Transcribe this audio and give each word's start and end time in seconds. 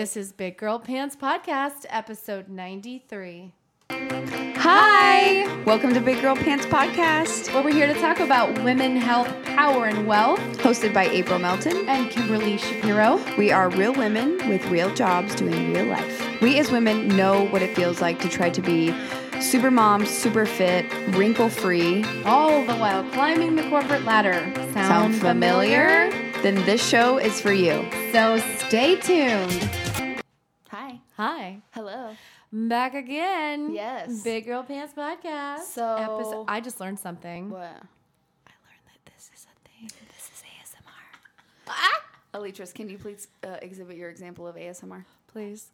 This 0.00 0.16
is 0.16 0.32
Big 0.32 0.56
Girl 0.56 0.78
Pants 0.78 1.14
Podcast, 1.14 1.84
episode 1.90 2.48
93. 2.48 3.52
Hi! 3.90 5.62
Welcome 5.66 5.92
to 5.92 6.00
Big 6.00 6.22
Girl 6.22 6.34
Pants 6.34 6.64
Podcast, 6.64 7.52
Where 7.52 7.62
we're 7.62 7.74
here 7.74 7.86
to 7.86 7.92
talk 8.00 8.18
about 8.18 8.64
women, 8.64 8.96
health, 8.96 9.28
power, 9.44 9.84
and 9.84 10.06
wealth. 10.06 10.40
hosted 10.56 10.94
by 10.94 11.04
April 11.08 11.38
Melton. 11.38 11.86
And 11.86 12.10
Kimberly 12.10 12.56
Shapiro. 12.56 13.20
We 13.36 13.52
are 13.52 13.68
real 13.68 13.92
women 13.92 14.38
with 14.48 14.64
real 14.68 14.90
jobs 14.94 15.34
doing 15.34 15.74
real 15.74 15.84
life. 15.84 16.40
We 16.40 16.58
as 16.58 16.70
women 16.70 17.08
know 17.08 17.44
what 17.48 17.60
it 17.60 17.76
feels 17.76 18.00
like 18.00 18.20
to 18.20 18.28
try 18.30 18.48
to 18.48 18.62
be 18.62 18.94
super 19.42 19.70
mom, 19.70 20.06
super 20.06 20.46
fit, 20.46 20.90
wrinkle 21.08 21.50
free. 21.50 22.06
All 22.24 22.64
the 22.64 22.76
while 22.76 23.04
climbing 23.10 23.54
the 23.54 23.68
corporate 23.68 24.04
ladder. 24.06 24.50
Sound, 24.54 24.74
Sound 24.74 25.16
familiar? 25.16 26.10
Then 26.40 26.54
this 26.64 26.82
show 26.88 27.18
is 27.18 27.38
for 27.38 27.52
you. 27.52 27.86
So 28.12 28.38
stay 28.66 28.96
tuned. 28.96 29.70
Hi. 31.20 31.60
Hello. 31.72 32.16
Back 32.50 32.94
again. 32.94 33.74
Yes. 33.74 34.22
Big 34.22 34.46
Girl 34.46 34.62
Pants 34.62 34.94
Podcast. 34.96 35.64
So- 35.64 35.96
Episode- 35.96 36.46
I 36.48 36.60
just 36.60 36.80
learned 36.80 36.98
something. 36.98 37.50
What? 37.50 37.60
I 37.60 38.52
learned 38.64 38.86
that 38.86 39.04
this 39.12 39.30
is 39.36 39.44
a 39.44 39.68
thing. 39.68 39.90
This 40.08 40.30
is 40.32 40.42
ASMR. 40.42 41.68
Ah! 41.68 42.00
Alitris, 42.32 42.72
can 42.72 42.88
you 42.88 42.96
please 42.96 43.28
uh, 43.44 43.58
exhibit 43.60 43.98
your 43.98 44.08
example 44.08 44.48
of 44.48 44.56
ASMR? 44.56 45.04
Please. 45.30 45.66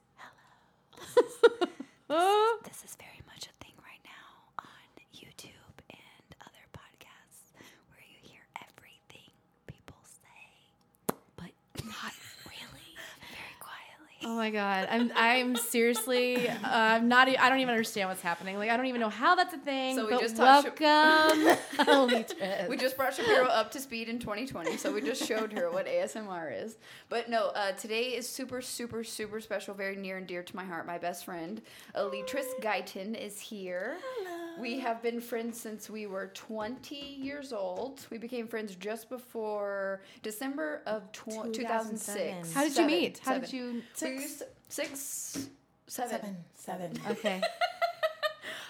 Hello. 2.09 2.57
this 2.65 2.83
is 2.83 2.97
very 2.99 3.23
much 3.29 3.47
a 3.47 3.55
thing 3.65 3.75
right 3.87 4.03
now 4.05 4.65
on 4.67 4.89
YouTube 5.15 5.77
and 5.91 6.29
other 6.43 6.67
podcasts 6.75 7.55
where 7.93 8.03
you 8.03 8.19
hear 8.21 8.43
everything 8.67 9.31
people 9.69 9.95
say, 10.03 11.15
but 11.37 11.53
not 11.85 12.13
really, 12.51 12.91
very 13.31 13.57
quietly. 13.61 14.16
Oh 14.29 14.35
my 14.35 14.51
god, 14.51 14.89
I'm 14.91 15.13
I'm 15.15 15.55
seriously 15.55 16.49
uh, 16.49 16.57
I'm 16.65 17.07
not 17.07 17.29
e- 17.29 17.37
I 17.37 17.49
don't 17.49 17.61
even 17.61 17.71
understand 17.71 18.09
what's 18.09 18.23
happening. 18.23 18.59
Like 18.59 18.71
I 18.71 18.77
don't 18.77 18.87
even 18.87 19.01
know 19.01 19.09
how 19.09 19.37
that's 19.37 19.55
a 19.55 19.59
thing. 19.59 19.95
So 19.95 20.05
we 20.07 20.15
but 20.15 20.21
just 20.21 20.37
talked 20.37 20.81
welcome, 20.81 21.57
Alitris. 21.87 22.69
We 22.69 22.77
just 22.77 22.97
brought 22.97 23.15
Shapiro 23.15 23.45
up 23.45 23.71
to 23.71 23.81
speed 23.81 24.09
in 24.09 24.19
2020, 24.19 24.79
so 24.79 24.93
we 24.93 25.01
just 25.01 25.25
showed 25.25 25.53
her 25.53 25.71
what 25.71 25.87
ASMR 25.87 26.61
is. 26.61 26.77
But 27.09 27.31
no, 27.31 27.53
uh, 27.55 27.71
today 27.73 28.17
is 28.17 28.29
super, 28.29 28.61
super, 28.61 29.05
super 29.05 29.41
special, 29.41 29.75
very 29.75 29.95
near 29.95 30.17
and 30.17 30.27
dear 30.27 30.43
to 30.43 30.57
my 30.57 30.65
heart. 30.65 30.89
My 30.89 30.99
best 30.99 31.25
friend, 31.25 31.63
Alitris 31.95 32.47
Guyton, 32.61 33.15
is 33.15 33.39
here. 33.39 33.97
Hello. 34.17 34.61
We 34.61 34.81
have 34.81 35.03
been 35.03 35.21
friends 35.21 35.61
since 35.61 35.91
we 35.91 36.07
were 36.07 36.29
20 36.29 36.97
years 36.97 37.53
old. 37.53 38.07
We 38.11 38.17
became 38.17 38.49
friends 38.49 38.75
just 38.75 39.11
before 39.11 40.01
December 40.23 40.81
of 40.87 41.13
tw- 41.13 41.53
2006. 41.53 42.55
How 42.55 42.63
did 42.63 42.69
you 42.71 42.75
Seven, 42.75 42.87
meet? 42.87 43.21
How 43.23 43.39
did 43.39 43.53
you? 43.53 43.83
We 44.03 44.16
used 44.23 44.39
to- 44.41 44.47
Six, 44.69 45.49
seven. 45.87 46.37
Seven. 46.55 46.93
Seven. 46.97 47.01
Okay. 47.11 47.41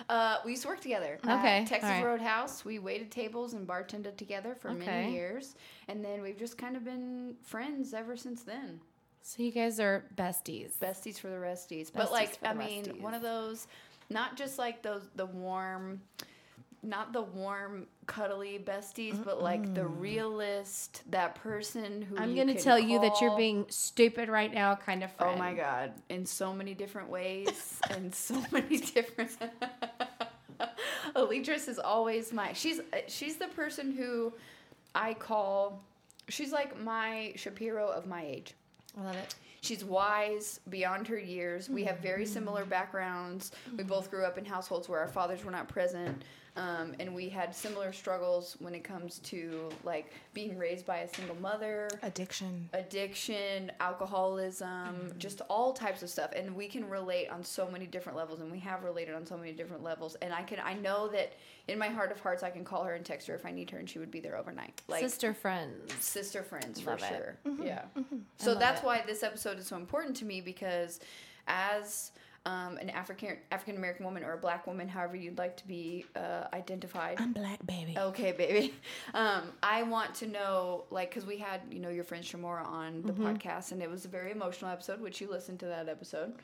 Uh, 0.08 0.36
we 0.44 0.52
used 0.52 0.62
to 0.62 0.68
work 0.68 0.80
together. 0.80 1.18
Okay, 1.24 1.58
At 1.62 1.66
Texas 1.66 1.84
all 1.84 1.96
right. 1.96 2.04
Roadhouse. 2.04 2.64
We 2.64 2.78
waited 2.78 3.10
tables 3.10 3.54
and 3.54 3.66
bartended 3.66 4.16
together 4.16 4.54
for 4.54 4.68
Okay. 4.70 4.84
many 4.86 5.14
years. 5.14 5.56
And 5.88 6.04
then 6.04 6.22
we've 6.22 6.38
just 6.38 6.56
kind 6.58 6.76
of 6.76 6.84
been 6.84 7.34
friends 7.42 7.92
ever 7.94 8.16
since 8.16 8.42
then. 8.42 8.78
So 9.22 9.42
you 9.42 9.50
guys 9.50 9.80
are 9.80 10.04
besties. 10.14 10.76
Besties 10.78 11.18
for 11.18 11.28
the 11.28 11.36
resties. 11.36 11.86
Besties 11.86 11.92
but 11.94 12.12
like, 12.12 12.38
I 12.44 12.52
mean, 12.52 12.84
resties. 12.84 13.00
one 13.00 13.14
of 13.14 13.22
those, 13.22 13.66
not 14.10 14.36
just 14.36 14.58
like 14.58 14.82
those, 14.82 15.02
the 15.16 15.26
warm, 15.26 16.00
not 16.86 17.12
the 17.12 17.22
warm, 17.22 17.86
cuddly 18.06 18.58
besties, 18.64 19.22
but 19.22 19.42
like 19.42 19.74
the 19.74 19.86
realist, 19.86 21.02
that 21.10 21.34
person 21.36 22.02
who 22.02 22.16
I'm 22.16 22.34
gonna 22.34 22.54
can 22.54 22.62
tell 22.62 22.78
you 22.78 23.00
that 23.00 23.20
you're 23.20 23.36
being 23.36 23.66
stupid 23.68 24.28
right 24.28 24.52
now, 24.52 24.74
kind 24.74 25.02
of. 25.02 25.12
Friend. 25.12 25.34
Oh 25.34 25.38
my 25.38 25.54
god! 25.54 25.92
In 26.08 26.24
so 26.24 26.52
many 26.52 26.74
different 26.74 27.08
ways, 27.08 27.80
in 27.96 28.12
so 28.12 28.42
many 28.52 28.78
different. 28.78 29.36
Alitris 31.14 31.68
is 31.68 31.78
always 31.78 32.32
my. 32.32 32.52
She's 32.52 32.80
uh, 32.80 32.98
she's 33.08 33.36
the 33.36 33.48
person 33.48 33.92
who 33.92 34.32
I 34.94 35.14
call. 35.14 35.82
She's 36.28 36.52
like 36.52 36.80
my 36.80 37.32
Shapiro 37.36 37.88
of 37.88 38.06
my 38.06 38.24
age. 38.24 38.54
I 38.98 39.02
love 39.02 39.16
it. 39.16 39.34
She's 39.60 39.84
wise 39.84 40.60
beyond 40.68 41.08
her 41.08 41.18
years. 41.18 41.68
We 41.68 41.84
have 41.84 41.98
very 41.98 42.24
mm-hmm. 42.24 42.32
similar 42.32 42.64
backgrounds. 42.64 43.52
We 43.70 43.78
mm-hmm. 43.78 43.88
both 43.88 44.10
grew 44.10 44.24
up 44.24 44.38
in 44.38 44.44
households 44.44 44.88
where 44.88 45.00
our 45.00 45.08
fathers 45.08 45.44
were 45.44 45.50
not 45.50 45.68
present. 45.68 46.22
Um, 46.56 46.94
and 46.98 47.14
we 47.14 47.28
had 47.28 47.54
similar 47.54 47.92
struggles 47.92 48.56
when 48.60 48.74
it 48.74 48.82
comes 48.82 49.18
to 49.20 49.68
like 49.84 50.12
being 50.32 50.56
raised 50.56 50.86
by 50.86 50.98
a 50.98 51.08
single 51.14 51.36
mother, 51.36 51.88
Addiction. 52.02 52.68
addiction, 52.72 53.70
alcoholism, 53.80 54.68
mm-hmm. 54.68 55.18
just 55.18 55.42
all 55.48 55.72
types 55.72 56.02
of 56.02 56.10
stuff. 56.10 56.30
And 56.34 56.54
we 56.56 56.66
can 56.68 56.88
relate 56.88 57.28
on 57.28 57.44
so 57.44 57.68
many 57.70 57.86
different 57.86 58.16
levels, 58.16 58.40
and 58.40 58.50
we 58.50 58.58
have 58.60 58.84
related 58.84 59.14
on 59.14 59.26
so 59.26 59.36
many 59.36 59.52
different 59.52 59.82
levels. 59.82 60.14
And 60.16 60.32
I 60.32 60.42
can, 60.42 60.58
I 60.64 60.74
know 60.74 61.08
that 61.08 61.34
in 61.68 61.78
my 61.78 61.88
heart 61.88 62.10
of 62.12 62.20
hearts, 62.20 62.42
I 62.42 62.50
can 62.50 62.64
call 62.64 62.84
her 62.84 62.94
and 62.94 63.04
text 63.04 63.26
her 63.28 63.34
if 63.34 63.44
I 63.44 63.50
need 63.50 63.70
her, 63.70 63.78
and 63.78 63.88
she 63.88 63.98
would 63.98 64.10
be 64.10 64.20
there 64.20 64.36
overnight. 64.36 64.80
Like 64.88 65.02
Sister 65.02 65.34
friends. 65.34 65.92
sister 66.00 66.42
friends 66.42 66.84
Love 66.86 67.00
for 67.00 67.04
it. 67.06 67.08
sure. 67.08 67.38
Mm-hmm. 67.46 67.62
Yeah. 67.62 67.82
Mm-hmm. 67.98 68.16
So 68.38 68.54
that's 68.54 68.80
it. 68.80 68.86
why 68.86 69.02
this 69.06 69.22
episode 69.22 69.58
is 69.58 69.66
so 69.66 69.76
important 69.76 70.16
to 70.16 70.24
me 70.24 70.40
because 70.40 71.00
as 71.48 72.12
um, 72.46 72.76
an 72.78 72.88
African 72.90 73.36
African 73.50 73.76
American 73.76 74.06
woman 74.06 74.22
or 74.24 74.32
a 74.32 74.38
black 74.38 74.66
woman, 74.66 74.88
however 74.88 75.16
you'd 75.16 75.36
like 75.36 75.56
to 75.58 75.66
be 75.66 76.06
uh, 76.14 76.44
identified. 76.54 77.20
I'm 77.20 77.32
black, 77.32 77.58
baby. 77.66 77.94
Okay, 77.98 78.32
baby. 78.32 78.72
Um, 79.14 79.52
I 79.62 79.82
want 79.82 80.14
to 80.16 80.26
know, 80.26 80.84
like, 80.90 81.10
because 81.10 81.26
we 81.26 81.36
had, 81.38 81.60
you 81.70 81.80
know, 81.80 81.88
your 81.90 82.04
friend 82.04 82.22
Shamora 82.24 82.64
on 82.66 83.02
the 83.02 83.12
Mm-hmm. 83.12 83.26
podcast, 83.26 83.72
and 83.72 83.82
it 83.82 83.90
was 83.90 84.04
a 84.04 84.08
very 84.08 84.30
emotional 84.30 84.70
episode, 84.70 85.00
which 85.00 85.20
you 85.20 85.30
listened 85.30 85.58
to 85.60 85.66
that 85.66 85.88
episode. 85.88 86.34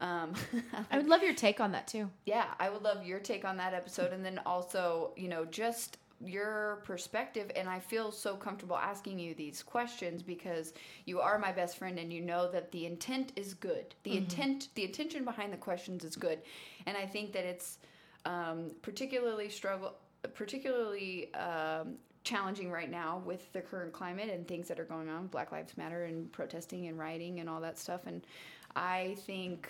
Um, 0.00 0.32
I 0.90 0.96
would 0.96 1.08
love 1.08 1.22
your 1.22 1.34
take 1.34 1.60
on 1.60 1.72
that 1.72 1.86
too. 1.86 2.10
yeah, 2.26 2.46
I 2.58 2.68
would 2.70 2.82
love 2.82 3.06
your 3.06 3.20
take 3.20 3.44
on 3.44 3.56
that 3.58 3.72
episode, 3.74 4.12
and 4.12 4.24
then 4.24 4.40
also, 4.44 5.12
you 5.16 5.28
know, 5.28 5.44
just 5.44 5.98
your 6.24 6.82
perspective. 6.84 7.50
And 7.56 7.68
I 7.68 7.78
feel 7.78 8.10
so 8.10 8.36
comfortable 8.36 8.76
asking 8.76 9.18
you 9.18 9.34
these 9.34 9.62
questions 9.62 10.22
because 10.22 10.72
you 11.04 11.20
are 11.20 11.38
my 11.38 11.52
best 11.52 11.78
friend, 11.78 11.98
and 11.98 12.12
you 12.12 12.20
know 12.20 12.50
that 12.50 12.70
the 12.72 12.86
intent 12.86 13.32
is 13.36 13.54
good. 13.54 13.94
The 14.04 14.16
intent, 14.16 14.68
the 14.74 14.84
intention 14.84 15.24
behind 15.24 15.52
the 15.52 15.58
questions 15.58 16.04
is 16.04 16.16
good, 16.16 16.40
and 16.86 16.96
I 16.96 17.06
think 17.06 17.32
that 17.32 17.44
it's 17.44 17.78
um, 18.24 18.70
particularly 18.82 19.48
struggle, 19.48 19.94
particularly. 20.34 21.32
Um, 21.34 21.96
challenging 22.24 22.70
right 22.70 22.88
now 22.88 23.20
with 23.26 23.52
the 23.52 23.60
current 23.60 23.92
climate 23.92 24.30
and 24.30 24.46
things 24.46 24.68
that 24.68 24.78
are 24.78 24.84
going 24.84 25.08
on 25.08 25.26
black 25.26 25.50
lives 25.50 25.76
matter 25.76 26.04
and 26.04 26.30
protesting 26.30 26.86
and 26.86 26.96
rioting 26.96 27.40
and 27.40 27.50
all 27.50 27.60
that 27.60 27.76
stuff 27.76 28.02
and 28.06 28.24
i 28.76 29.16
think 29.26 29.68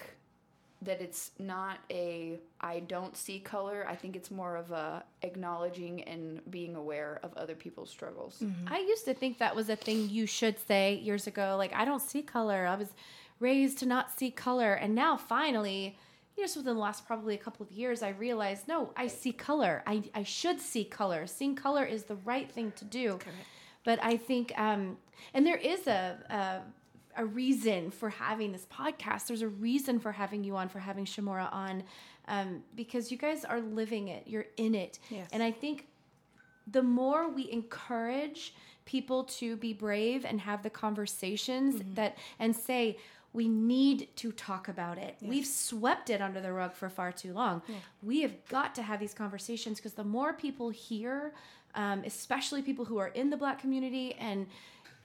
that 0.83 1.01
it's 1.01 1.31
not 1.39 1.79
a 1.91 2.39
I 2.61 2.81
don't 2.81 3.17
see 3.17 3.39
color. 3.39 3.87
I 3.89 3.95
think 3.95 4.17
it's 4.17 4.31
more 4.31 4.57
of 4.57 4.71
a 4.73 5.05
acknowledging 5.23 6.03
and 6.03 6.41
being 6.51 6.75
aware 6.77 7.21
of 7.23 7.33
other 7.37 7.55
people's 7.55 7.91
struggles. 7.91 8.43
I 8.67 8.79
used 8.79 9.05
to 9.07 9.15
think 9.15 9.39
that 9.39 9.55
was 9.57 9.69
a 9.69 9.77
thing 9.77 10.09
you 10.11 10.27
should 10.27 10.59
say 10.59 10.95
years 10.95 11.27
ago. 11.27 11.55
Like, 11.57 11.73
I 11.73 11.85
don't 11.85 12.03
see 12.03 12.23
color. 12.23 12.67
I 12.67 12.75
was 12.77 12.89
raised 13.41 13.79
to 13.79 13.87
not 13.87 14.17
see 14.17 14.31
color. 14.31 14.75
And 14.75 14.95
now, 14.95 15.17
finally, 15.17 15.97
just 16.37 16.57
within 16.57 16.75
the 16.75 16.81
last 16.81 17.07
probably 17.07 17.35
a 17.35 17.39
couple 17.39 17.65
of 17.65 17.73
years, 17.73 18.03
I 18.03 18.11
realized 18.11 18.67
no, 18.69 18.93
I 18.97 19.07
see 19.07 19.33
color. 19.33 19.83
I, 19.87 20.03
I 20.15 20.23
should 20.23 20.61
see 20.61 20.85
color. 20.85 21.27
Seeing 21.27 21.55
color 21.55 21.85
is 21.85 22.05
the 22.05 22.17
right 22.17 22.51
thing 22.51 22.73
to 22.77 22.85
do. 22.85 23.19
But 23.85 23.99
I 24.03 24.17
think, 24.17 24.53
um, 24.57 24.97
and 25.35 25.45
there 25.47 25.57
is 25.57 25.87
a, 25.87 26.19
a 26.31 26.61
a 27.17 27.25
reason 27.25 27.91
for 27.91 28.11
having 28.11 28.53
this 28.53 28.67
podcast. 28.73 29.27
There's 29.27 29.43
a 29.43 29.49
reason 29.49 29.99
for 29.99 30.13
having 30.13 30.45
you 30.45 30.57
on, 30.57 30.69
for 30.69 30.79
having 30.79 31.05
Shamora 31.05 31.53
on, 31.53 31.85
um, 32.29 32.63
because 32.75 33.11
you 33.11 33.19
guys 33.19 33.45
are 33.45 33.61
living 33.61 34.09
it. 34.09 34.25
You're 34.27 34.47
in 34.57 34.75
it. 34.75 34.99
Yes. 35.11 35.29
And 35.33 35.43
I 35.43 35.51
think 35.51 35.87
the 36.71 36.83
more 36.83 37.29
we 37.29 37.51
encourage 37.51 38.55
people 38.85 39.25
to 39.25 39.57
be 39.57 39.73
brave 39.73 40.25
and 40.25 40.41
have 40.41 40.63
the 40.63 40.71
conversations 40.71 41.83
that 41.95 42.19
and 42.39 42.55
say 42.55 42.99
we 43.33 43.49
need 43.49 44.09
to 44.17 44.31
talk 44.33 44.69
about 44.69 44.99
it. 44.99 45.17
We've 45.23 45.47
swept 45.47 46.11
it 46.11 46.21
under 46.21 46.41
the 46.41 46.53
rug 46.53 46.75
for 46.75 46.91
far 46.91 47.13
too 47.13 47.33
long. 47.33 47.63
We 48.03 48.21
have 48.23 48.33
got 48.49 48.75
to 48.75 48.83
have 48.83 49.01
these 49.01 49.15
conversations 49.15 49.79
because 49.79 49.95
the 49.95 50.05
more 50.05 50.35
people 50.35 50.69
hear, 50.69 51.33
um, 51.75 52.03
especially 52.05 52.61
people 52.61 52.85
who 52.85 52.99
are 52.99 53.09
in 53.09 53.31
the 53.31 53.37
Black 53.37 53.59
community, 53.59 54.15
and 54.19 54.47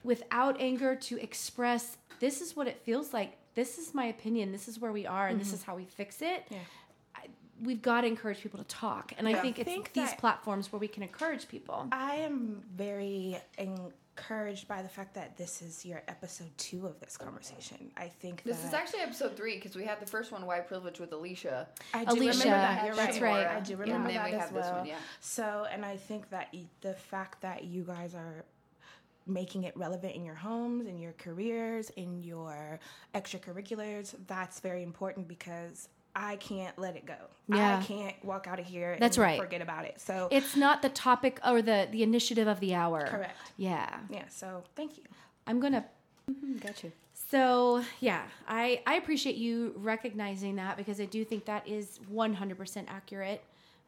without 0.02 0.60
anger 0.60 0.94
to 0.94 1.18
express 1.22 1.96
this 2.20 2.40
is 2.40 2.56
what 2.56 2.66
it 2.66 2.78
feels 2.82 3.12
like. 3.12 3.36
This 3.54 3.78
is 3.78 3.94
my 3.94 4.06
opinion. 4.06 4.52
This 4.52 4.68
is 4.68 4.78
where 4.78 4.92
we 4.92 5.06
are, 5.06 5.28
and 5.28 5.40
this 5.40 5.48
mm-hmm. 5.48 5.56
is 5.56 5.62
how 5.62 5.76
we 5.76 5.84
fix 5.84 6.22
it. 6.22 6.46
I, 7.14 7.22
we've 7.62 7.82
got 7.82 8.02
to 8.02 8.06
encourage 8.06 8.40
people 8.40 8.58
to 8.58 8.66
talk, 8.66 9.12
and 9.18 9.28
I 9.28 9.34
think 9.34 9.58
it's 9.58 9.68
think 9.68 9.92
these 9.92 10.12
platforms 10.14 10.72
where 10.72 10.78
we 10.78 10.88
can 10.88 11.02
encourage 11.02 11.48
people. 11.48 11.88
I 11.90 12.16
am 12.16 12.62
very 12.76 13.38
encouraged 13.56 14.68
by 14.68 14.82
the 14.82 14.88
fact 14.88 15.14
that 15.14 15.36
this 15.36 15.60
is 15.62 15.84
your 15.84 16.02
episode 16.06 16.50
two 16.56 16.86
of 16.86 17.00
this 17.00 17.16
conversation. 17.16 17.90
I 17.96 18.08
think 18.08 18.42
This 18.44 18.58
that 18.58 18.68
is 18.68 18.74
actually 18.74 19.00
episode 19.00 19.36
three 19.36 19.56
because 19.56 19.74
we 19.74 19.84
had 19.84 20.00
the 20.00 20.06
first 20.06 20.30
one, 20.30 20.46
White 20.46 20.68
Privilege, 20.68 21.00
with 21.00 21.12
Alicia. 21.12 21.68
I 21.94 22.04
do 22.04 22.12
Alicia, 22.12 22.38
remember 22.38 22.50
that. 22.50 22.86
You're 22.86 22.94
that's 22.94 23.20
right. 23.20 23.46
right. 23.46 23.56
I 23.56 23.60
do 23.60 23.76
remember 23.76 24.08
then 24.08 24.16
that 24.18 24.30
we 24.30 24.36
as 24.36 24.40
have 24.42 24.54
this 24.54 24.64
well. 24.66 24.78
one, 24.78 24.86
yeah. 24.86 24.96
So, 25.20 25.66
and 25.72 25.84
I 25.84 25.96
think 25.96 26.30
that 26.30 26.54
the 26.80 26.94
fact 26.94 27.40
that 27.42 27.64
you 27.64 27.82
guys 27.82 28.14
are 28.14 28.44
making 29.28 29.64
it 29.64 29.76
relevant 29.76 30.14
in 30.14 30.24
your 30.24 30.34
homes, 30.34 30.86
in 30.86 30.98
your 30.98 31.12
careers, 31.12 31.90
in 31.90 32.22
your 32.22 32.80
extracurriculars, 33.14 34.14
that's 34.26 34.60
very 34.60 34.82
important 34.82 35.28
because 35.28 35.88
I 36.14 36.36
can't 36.36 36.76
let 36.78 36.96
it 36.96 37.06
go. 37.06 37.16
Yeah. 37.48 37.78
I 37.78 37.82
can't 37.84 38.24
walk 38.24 38.46
out 38.48 38.58
of 38.58 38.66
here 38.66 38.92
and 38.92 39.00
That's 39.00 39.18
right. 39.18 39.38
forget 39.38 39.62
about 39.62 39.84
it. 39.84 40.00
So 40.00 40.28
It's 40.30 40.56
not 40.56 40.82
the 40.82 40.88
topic 40.88 41.38
or 41.46 41.62
the 41.62 41.88
the 41.90 42.02
initiative 42.02 42.48
of 42.48 42.60
the 42.60 42.74
hour. 42.74 43.06
Correct. 43.06 43.36
Yeah. 43.56 43.98
yeah, 44.10 44.24
so 44.28 44.64
thank 44.74 44.96
you. 44.96 45.04
I'm 45.46 45.60
gonna 45.60 45.84
mm-hmm, 46.28 46.58
Got 46.58 46.82
you. 46.82 46.92
So 47.30 47.84
yeah, 48.00 48.22
I 48.48 48.82
I 48.86 48.94
appreciate 48.94 49.36
you 49.36 49.74
recognizing 49.76 50.56
that 50.56 50.76
because 50.76 51.00
I 51.00 51.04
do 51.04 51.24
think 51.24 51.44
that 51.44 51.68
is 51.68 52.00
100% 52.12 52.84
accurate. 52.88 53.44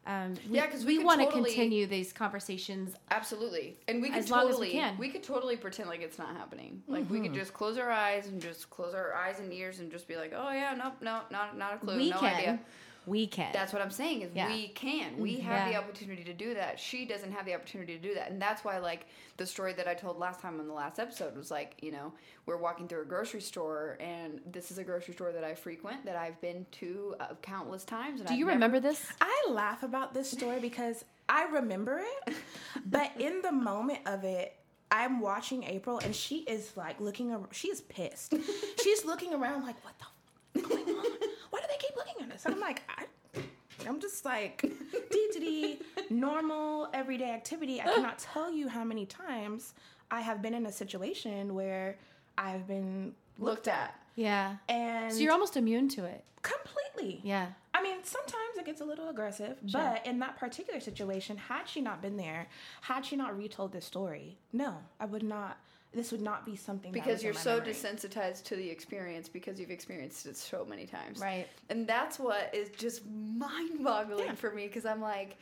Um, 0.07 0.33
we, 0.49 0.55
Yeah, 0.57 0.65
'cause 0.67 0.83
we 0.83 0.97
we 0.97 1.03
want 1.03 1.19
to 1.19 1.25
totally- 1.25 1.51
continue 1.51 1.85
these 1.85 2.11
conversations. 2.11 2.95
Absolutely. 3.11 3.77
And 3.87 4.01
we 4.01 4.09
could 4.09 4.17
As 4.17 4.31
long 4.31 4.41
as 4.49 4.57
we 4.59 4.67
totally 4.67 4.71
can. 4.71 4.97
we 4.97 5.09
could 5.09 5.21
totally 5.23 5.55
pretend 5.57 5.89
like 5.89 6.01
it's 6.01 6.17
not 6.17 6.35
happening. 6.35 6.81
Like 6.87 7.07
we 7.09 7.19
could 7.21 7.33
just 7.35 7.53
close 7.53 7.77
our 7.77 7.91
eyes 7.91 8.25
and 8.27 8.41
just 8.41 8.69
close 8.71 8.95
our 8.95 9.13
eyes 9.13 9.39
and 9.39 9.53
ears 9.53 9.79
and 9.79 9.91
just 9.91 10.07
be 10.07 10.15
like, 10.15 10.33
"Oh 10.35 10.51
yeah, 10.51 10.73
nope, 10.75 10.93
no, 11.01 11.21
not 11.29 11.55
not 11.57 11.75
a 11.75 11.77
clue, 11.77 11.97
we 11.97 12.09
no 12.09 12.17
can. 12.19 12.33
idea." 12.35 12.59
We 13.07 13.25
can. 13.25 13.51
That's 13.51 13.73
what 13.73 13.81
I'm 13.81 13.89
saying 13.91 14.21
is 14.21 14.31
Yeah. 14.35 14.47
we 14.47 14.67
can. 14.69 15.17
We 15.17 15.37
have 15.37 15.69
the 15.71 15.75
opportunity 15.75 16.23
to 16.25 16.33
do 16.33 16.53
that. 16.53 16.79
She 16.79 17.05
doesn't 17.05 17.31
have 17.31 17.45
the 17.45 17.55
opportunity 17.55 17.95
to 17.97 17.99
do 17.99 18.13
that. 18.13 18.29
And 18.29 18.41
that's 18.41 18.63
why 18.63 18.77
like 18.77 19.07
the 19.37 19.45
story 19.45 19.73
that 19.73 19.87
I 19.87 19.93
told 19.95 20.19
last 20.19 20.39
time 20.39 20.59
on 20.59 20.67
the 20.67 20.73
last 20.73 20.99
episode 20.99 21.35
was 21.35 21.49
like, 21.49 21.75
you 21.81 21.91
know, 21.91 22.13
we're 22.45 22.57
walking 22.57 22.87
through 22.87 23.01
a 23.01 23.05
grocery 23.05 23.41
store 23.41 23.97
and 23.99 24.39
this 24.51 24.69
is 24.71 24.77
a 24.77 24.83
grocery 24.83 25.13
store 25.15 25.31
that 25.31 25.43
I 25.43 25.55
frequent 25.55 26.05
that 26.05 26.15
I've 26.15 26.39
been 26.41 26.65
to 26.73 27.15
uh, 27.19 27.25
countless 27.41 27.83
times 27.83 28.19
and 28.19 28.27
do 28.27 28.33
I've 28.33 28.39
you 28.39 28.45
never- 28.45 28.55
remember 28.55 28.79
this? 28.79 29.11
I 29.19 29.45
laugh 29.49 29.81
about 29.83 30.13
this 30.13 30.29
story 30.29 30.59
because 30.59 31.03
I 31.27 31.45
remember 31.45 32.01
it, 32.27 32.35
but 32.85 33.11
in 33.19 33.41
the 33.41 33.51
moment 33.51 33.99
of 34.05 34.23
it, 34.25 34.55
I'm 34.91 35.21
watching 35.21 35.63
April 35.63 35.97
and 35.99 36.13
she 36.15 36.39
is 36.39 36.75
like 36.75 36.99
looking. 36.99 37.31
ar- 37.31 37.47
She 37.51 37.69
is 37.69 37.81
pissed. 37.81 38.33
She's 38.83 39.05
looking 39.05 39.33
around 39.33 39.63
like, 39.63 39.75
what 39.83 39.93
the 39.97 40.59
f- 40.59 40.69
going 40.85 40.89
on? 40.97 41.05
Why 41.81 41.87
do 41.87 41.87
they 41.87 41.87
keep 41.87 41.95
looking 41.95 42.29
at 42.29 42.35
us? 42.35 42.45
And 42.45 42.55
I'm 42.55 42.61
like, 42.61 42.83
I, 42.89 43.05
I'm 43.87 43.99
just 43.99 44.25
like, 44.25 44.61
dee 45.11 45.79
normal 46.09 46.89
everyday 46.93 47.31
activity. 47.31 47.81
I 47.81 47.85
cannot 47.85 48.19
tell 48.33 48.51
you 48.51 48.67
how 48.67 48.83
many 48.83 49.05
times 49.05 49.73
I 50.09 50.21
have 50.21 50.41
been 50.41 50.53
in 50.53 50.65
a 50.65 50.71
situation 50.71 51.55
where 51.55 51.97
I've 52.37 52.67
been 52.67 53.13
looked 53.39 53.67
at? 53.67 53.95
Yeah. 54.15 54.57
and 54.67 55.11
So 55.11 55.19
you're 55.19 55.31
almost 55.31 55.57
immune 55.57 55.87
to 55.89 56.05
it. 56.05 56.23
completely. 56.41 57.21
Yeah. 57.23 57.47
I 57.73 57.81
mean, 57.81 58.03
sometimes 58.03 58.57
it 58.57 58.65
gets 58.65 58.81
a 58.81 58.85
little 58.85 59.09
aggressive, 59.09 59.57
but 59.71 60.05
in 60.05 60.19
that 60.19 60.37
particular 60.37 60.79
situation, 60.79 61.37
had 61.37 61.67
she 61.67 61.81
not 61.81 62.01
been 62.01 62.17
there, 62.17 62.47
had 62.81 63.05
she 63.05 63.15
not 63.15 63.35
retold 63.37 63.71
this 63.71 63.85
story, 63.85 64.37
no, 64.53 64.75
I 64.99 65.05
would 65.05 65.23
not. 65.23 65.57
This 65.93 66.11
would 66.13 66.21
not 66.21 66.45
be 66.45 66.55
something 66.55 66.91
because 66.93 67.21
you're 67.21 67.33
so 67.33 67.57
memory. 67.57 67.73
desensitized 67.73 68.43
to 68.45 68.55
the 68.55 68.69
experience 68.69 69.27
because 69.27 69.59
you've 69.59 69.71
experienced 69.71 70.25
it 70.25 70.37
so 70.37 70.63
many 70.63 70.85
times 70.85 71.19
Right. 71.19 71.47
and 71.69 71.85
that's 71.85 72.17
what 72.17 72.49
is 72.53 72.69
just 72.69 73.01
mind-boggling 73.05 74.25
Yeah. 74.25 74.35
for 74.35 74.51
me 74.51 74.67
because 74.67 74.85
i'm 74.85 75.01
like 75.01 75.37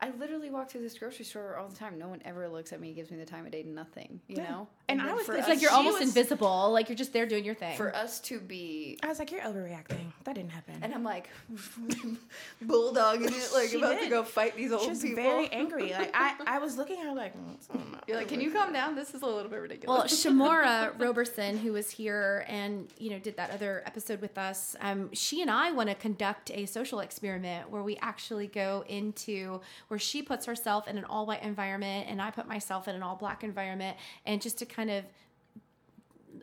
i 0.00 0.10
literally 0.18 0.48
walk 0.50 0.70
through 0.70 0.80
this 0.82 0.98
grocery 0.98 1.24
store 1.24 1.56
all 1.56 1.68
the 1.68 1.76
time 1.76 1.98
no 1.98 2.08
one 2.08 2.22
ever 2.24 2.48
looks 2.48 2.72
at 2.72 2.80
me 2.80 2.92
gives 2.94 3.10
me 3.10 3.18
the 3.18 3.26
time 3.26 3.44
of 3.44 3.52
day 3.52 3.62
nothing 3.62 4.20
you 4.28 4.36
Yeah. 4.38 4.50
know 4.50 4.68
And 4.90 5.00
I 5.00 5.12
was 5.14 5.28
It's 5.28 5.38
us- 5.40 5.48
like 5.48 5.62
you're 5.62 5.70
almost 5.70 6.00
was- 6.00 6.08
invisible. 6.08 6.70
Like 6.72 6.88
you're 6.88 6.96
just 6.96 7.12
there 7.12 7.26
doing 7.26 7.44
your 7.44 7.54
thing. 7.54 7.76
for 7.76 7.94
us 7.94 8.20
to 8.20 8.40
be 8.40 8.98
I 9.02 9.06
was 9.08 9.18
like, 9.18 9.30
you're 9.32 9.40
overreacting. 9.42 10.12
That 10.24 10.34
didn't 10.34 10.50
happen. 10.50 10.74
and 10.82 10.94
i'm 10.94 11.04
like 11.04 11.28
bulldogging 12.64 13.30
it 13.30 13.52
like 13.54 13.68
She 13.70 13.78
about 13.78 14.00
to 14.00 14.08
go 14.08 14.22
fight 14.22 14.56
these 14.56 14.72
old 14.72 14.82
She's 14.88 15.02
people 15.02 15.22
very 15.22 15.48
angry. 15.52 15.90
Like 16.00 16.10
I, 16.14 16.34
I 16.46 16.58
was 16.58 16.76
looking 16.76 16.98
at 17.00 17.06
her 17.06 17.14
like, 17.14 17.34
mm, 17.36 17.98
you're 18.06 18.16
like 18.16 18.28
can 18.28 18.40
you 18.40 18.50
calm 18.52 18.72
down 18.72 18.94
this 18.94 19.12
is 19.14 19.22
a 19.22 19.26
little 19.26 19.50
bit 19.50 19.60
ridiculous. 19.60 19.88
well, 19.96 20.02
ridiculous 20.02 20.24
Shamora 20.50 20.98
Roberson, 20.98 21.58
who 21.58 21.72
was 21.72 21.90
here 21.90 22.44
and 22.48 22.88
you 22.98 23.10
know 23.10 23.18
did 23.18 23.36
that 23.36 23.50
other 23.50 23.82
episode 23.86 24.20
with 24.20 24.38
us, 24.38 24.76
um, 24.80 25.10
she 25.12 25.42
and 25.42 25.50
I 25.50 25.72
want 25.72 25.88
to 25.88 25.94
conduct 25.94 26.50
a 26.52 26.66
social 26.66 27.00
experiment 27.00 27.70
where 27.70 27.82
we 27.82 27.96
actually 28.00 28.46
go 28.46 28.84
into 28.88 29.60
where 29.88 29.98
she 29.98 30.22
puts 30.22 30.46
herself 30.46 30.86
in 30.88 30.96
an 30.96 31.04
all 31.04 31.26
white 31.26 31.42
environment 31.42 32.06
and 32.08 32.20
I 32.22 32.30
put 32.30 32.46
myself 32.48 32.88
in 32.88 32.94
an 32.94 33.02
all 33.02 33.16
black 33.16 33.42
environment, 33.44 33.96
and 34.26 34.40
just 34.40 34.58
to 34.58 34.66
kind 34.66 34.79
of, 34.88 35.04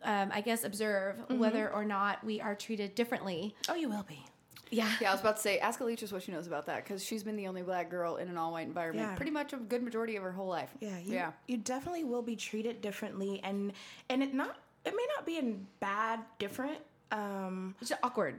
um, 0.03 0.29
I 0.33 0.41
guess, 0.41 0.63
observe 0.63 1.15
whether 1.29 1.71
or 1.73 1.85
not 1.85 2.23
we 2.23 2.39
are 2.41 2.53
treated 2.55 2.93
differently. 2.93 3.55
oh, 3.69 3.75
you 3.75 3.89
will 3.89 4.03
be. 4.07 4.23
Yeah. 4.69 4.91
Yeah, 4.99 5.11
I 5.11 5.13
was 5.13 5.21
about 5.21 5.37
to 5.37 5.41
say, 5.41 5.59
ask 5.59 5.79
Alicia's 5.79 6.11
what 6.11 6.23
she 6.23 6.33
knows 6.33 6.45
about 6.45 6.65
that 6.65 6.83
because 6.83 7.01
she's 7.03 7.23
been 7.23 7.37
the 7.37 7.47
only 7.47 7.61
black 7.61 7.89
girl 7.89 8.17
in 8.17 8.27
an 8.27 8.37
all-white 8.37 8.67
environment 8.67 9.07
Yeah. 9.07 9.15
pretty 9.15 9.31
much 9.31 9.53
a 9.53 9.57
good 9.57 9.81
majority 9.81 10.17
of 10.17 10.23
her 10.23 10.31
whole 10.33 10.47
life. 10.49 10.69
Yeah, 10.81 10.97
you, 10.99 11.13
yeah. 11.13 11.31
You 11.47 11.55
definitely 11.57 12.03
will 12.03 12.21
be 12.21 12.35
treated 12.35 12.81
differently, 12.81 13.39
and 13.43 13.71
and 14.09 14.21
it 14.21 14.33
not. 14.33 14.57
It 14.85 14.93
may 14.95 15.05
not 15.15 15.25
be 15.25 15.37
in 15.37 15.65
bad 15.79 16.19
different. 16.37 16.79
Um, 17.13 17.75
It's 17.81 17.91
awkward. 18.03 18.35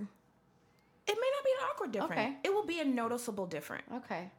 it 1.06 1.14
may 1.18 1.30
not 1.36 1.44
be 1.44 1.50
an 1.58 1.66
awkward 1.70 1.92
different. 1.92 2.12
Okay. 2.12 2.36
It 2.44 2.54
will 2.54 2.66
be 2.66 2.80
a 2.80 2.84
noticeable 2.84 3.46
different. 3.46 3.84
Okay. 3.94 4.30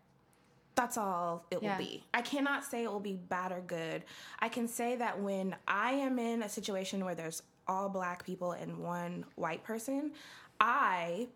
That's 0.75 0.97
all 0.97 1.45
it 1.51 1.61
Yeah. 1.61 1.77
will 1.77 1.83
be. 1.85 2.03
I 2.13 2.21
cannot 2.21 2.63
say 2.63 2.83
it 2.83 2.91
will 2.91 2.99
be 2.99 3.13
bad 3.15 3.51
or 3.51 3.61
good. 3.61 4.03
I 4.39 4.47
can 4.49 4.67
say 4.67 4.95
that 4.95 5.19
when 5.19 5.55
I 5.67 5.91
am 5.93 6.17
in 6.19 6.41
a 6.43 6.49
situation 6.49 7.03
where 7.03 7.15
there's 7.15 7.43
all 7.67 7.89
black 7.89 8.25
people 8.25 8.53
and 8.53 8.77
one 8.79 9.25
white 9.35 9.63
person, 9.63 10.13
I 10.59 11.27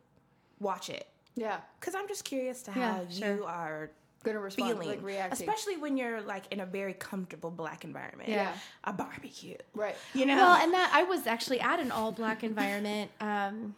watch 0.60 0.90
it 0.90 1.08
Yeah. 1.36 1.60
because 1.80 1.94
I'm 1.96 2.08
just 2.08 2.24
curious 2.24 2.62
to 2.64 2.72
how 2.72 2.80
Yeah, 2.80 3.10
sure. 3.10 3.36
you 3.36 3.46
are 3.46 3.92
Gonna 4.24 4.40
respond, 4.40 4.72
feeling, 4.72 4.88
like 4.88 5.04
reacting. 5.04 5.34
especially 5.34 5.76
when 5.76 5.98
you're 5.98 6.22
like 6.22 6.46
in 6.54 6.62
a 6.62 6.66
very 6.66 6.94
comfortable 6.94 7.52
black 7.52 7.84
environment. 7.84 8.30
Yeah. 8.30 8.54
a 8.86 8.94
barbecue. 8.94 9.58
right. 9.74 9.98
You 10.14 10.26
know, 10.26 10.38
Well, 10.38 10.56
and 10.56 10.74
that 10.74 10.92
I 10.94 11.04
was 11.04 11.28
actually 11.28 11.60
at 11.60 11.82
an 11.82 11.92
all 11.92 12.14
black 12.14 12.42
environment. 12.44 13.12
Um, 13.20 13.76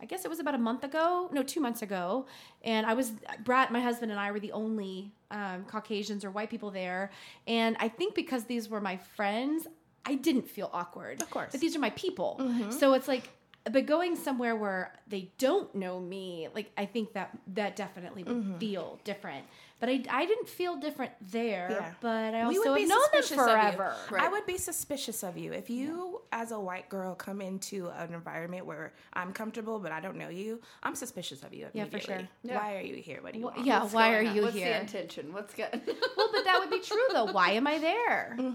I 0.00 0.06
guess 0.06 0.24
it 0.24 0.28
was 0.28 0.40
about 0.40 0.54
a 0.54 0.58
month 0.58 0.84
ago, 0.84 1.28
no, 1.32 1.42
two 1.42 1.60
months 1.60 1.82
ago, 1.82 2.26
and 2.64 2.86
I 2.86 2.94
was 2.94 3.12
Brad, 3.44 3.70
my 3.70 3.80
husband, 3.80 4.10
and 4.10 4.20
I 4.20 4.32
were 4.32 4.40
the 4.40 4.52
only 4.52 5.12
um, 5.30 5.64
Caucasians 5.66 6.24
or 6.24 6.30
white 6.30 6.50
people 6.50 6.70
there, 6.70 7.10
and 7.46 7.76
I 7.78 7.88
think 7.88 8.14
because 8.14 8.44
these 8.44 8.68
were 8.68 8.80
my 8.80 8.96
friends, 8.96 9.66
I 10.06 10.14
didn't 10.14 10.48
feel 10.48 10.70
awkward. 10.72 11.20
Of 11.22 11.30
course. 11.30 11.52
but 11.52 11.60
these 11.60 11.76
are 11.76 11.80
my 11.80 11.90
people, 11.90 12.40
so 12.70 12.94
it's 12.94 13.08
like. 13.08 13.28
But 13.70 13.84
going 13.84 14.16
somewhere 14.16 14.56
where 14.56 14.94
they 15.06 15.32
don't 15.36 15.72
know 15.74 16.00
me, 16.00 16.48
like 16.54 16.72
I 16.78 16.86
think 16.86 17.12
that 17.12 17.36
that 17.48 17.76
definitely 17.76 18.24
would 18.24 18.54
feel 18.58 18.98
different. 19.04 19.44
But 19.80 19.88
I, 19.88 20.02
I 20.10 20.26
didn't 20.26 20.48
feel 20.48 20.76
different 20.76 21.12
there. 21.32 21.68
Yeah. 21.70 21.92
But 22.02 22.34
I 22.34 22.46
We 22.46 22.58
also 22.58 22.70
would 22.70 22.76
be 22.76 22.80
have 22.82 22.88
known 22.90 22.98
them 23.12 23.22
suspicious 23.22 23.30
of 23.32 23.46
you. 23.48 23.54
forever. 23.54 23.94
Right. 24.10 24.22
I 24.24 24.28
would 24.28 24.44
be 24.46 24.58
suspicious 24.58 25.22
of 25.22 25.38
you 25.38 25.52
if 25.54 25.70
you, 25.70 26.20
as 26.32 26.52
a 26.52 26.60
white 26.60 26.88
girl, 26.90 27.14
come 27.14 27.40
into 27.40 27.88
an 27.96 28.12
environment 28.12 28.66
where 28.66 28.92
I'm 29.14 29.32
comfortable 29.32 29.78
but 29.78 29.90
I 29.90 30.00
don't 30.00 30.16
know 30.16 30.28
you. 30.28 30.60
I'm 30.82 30.94
suspicious 30.94 31.42
of 31.42 31.54
you. 31.54 31.68
Yeah, 31.72 31.86
for 31.86 31.98
sure. 31.98 32.20
Yeah. 32.42 32.56
Why 32.58 32.76
are 32.76 32.80
you 32.82 32.96
here? 32.96 33.20
What 33.22 33.32
do 33.32 33.38
you 33.38 33.46
Wha- 33.46 33.52
want? 33.52 33.66
yeah, 33.66 33.80
What's 33.80 33.94
why 33.94 34.10
going 34.12 34.26
are 34.26 34.30
on? 34.30 34.36
you 34.36 34.42
What's 34.42 34.54
here? 34.54 34.68
the 34.74 34.80
intention? 34.82 35.32
What's 35.32 35.54
good? 35.54 35.68
Well, 36.16 36.28
but 36.32 36.44
that 36.44 36.58
would 36.60 36.70
be 36.70 36.80
true 36.80 37.06
though. 37.14 37.32
Why 37.32 37.52
am 37.52 37.66
I 37.66 37.78
there? 37.78 38.36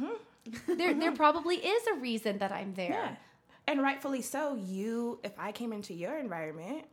Mm-hmm. 0.46 0.78
There, 0.78 0.94
there 0.94 1.12
probably 1.12 1.56
is 1.56 1.88
a 1.88 1.96
reason 1.96 2.38
that 2.38 2.52
I'm 2.52 2.76
there. 2.76 2.92
Yeah. 2.92 3.16
And 3.68 3.82
rightfully 3.82 4.22
so. 4.22 4.54
You, 4.54 5.20
if 5.24 5.32
I 5.40 5.52
came 5.52 5.74
into 5.74 5.96
your 5.96 6.16
environment, 6.20 6.84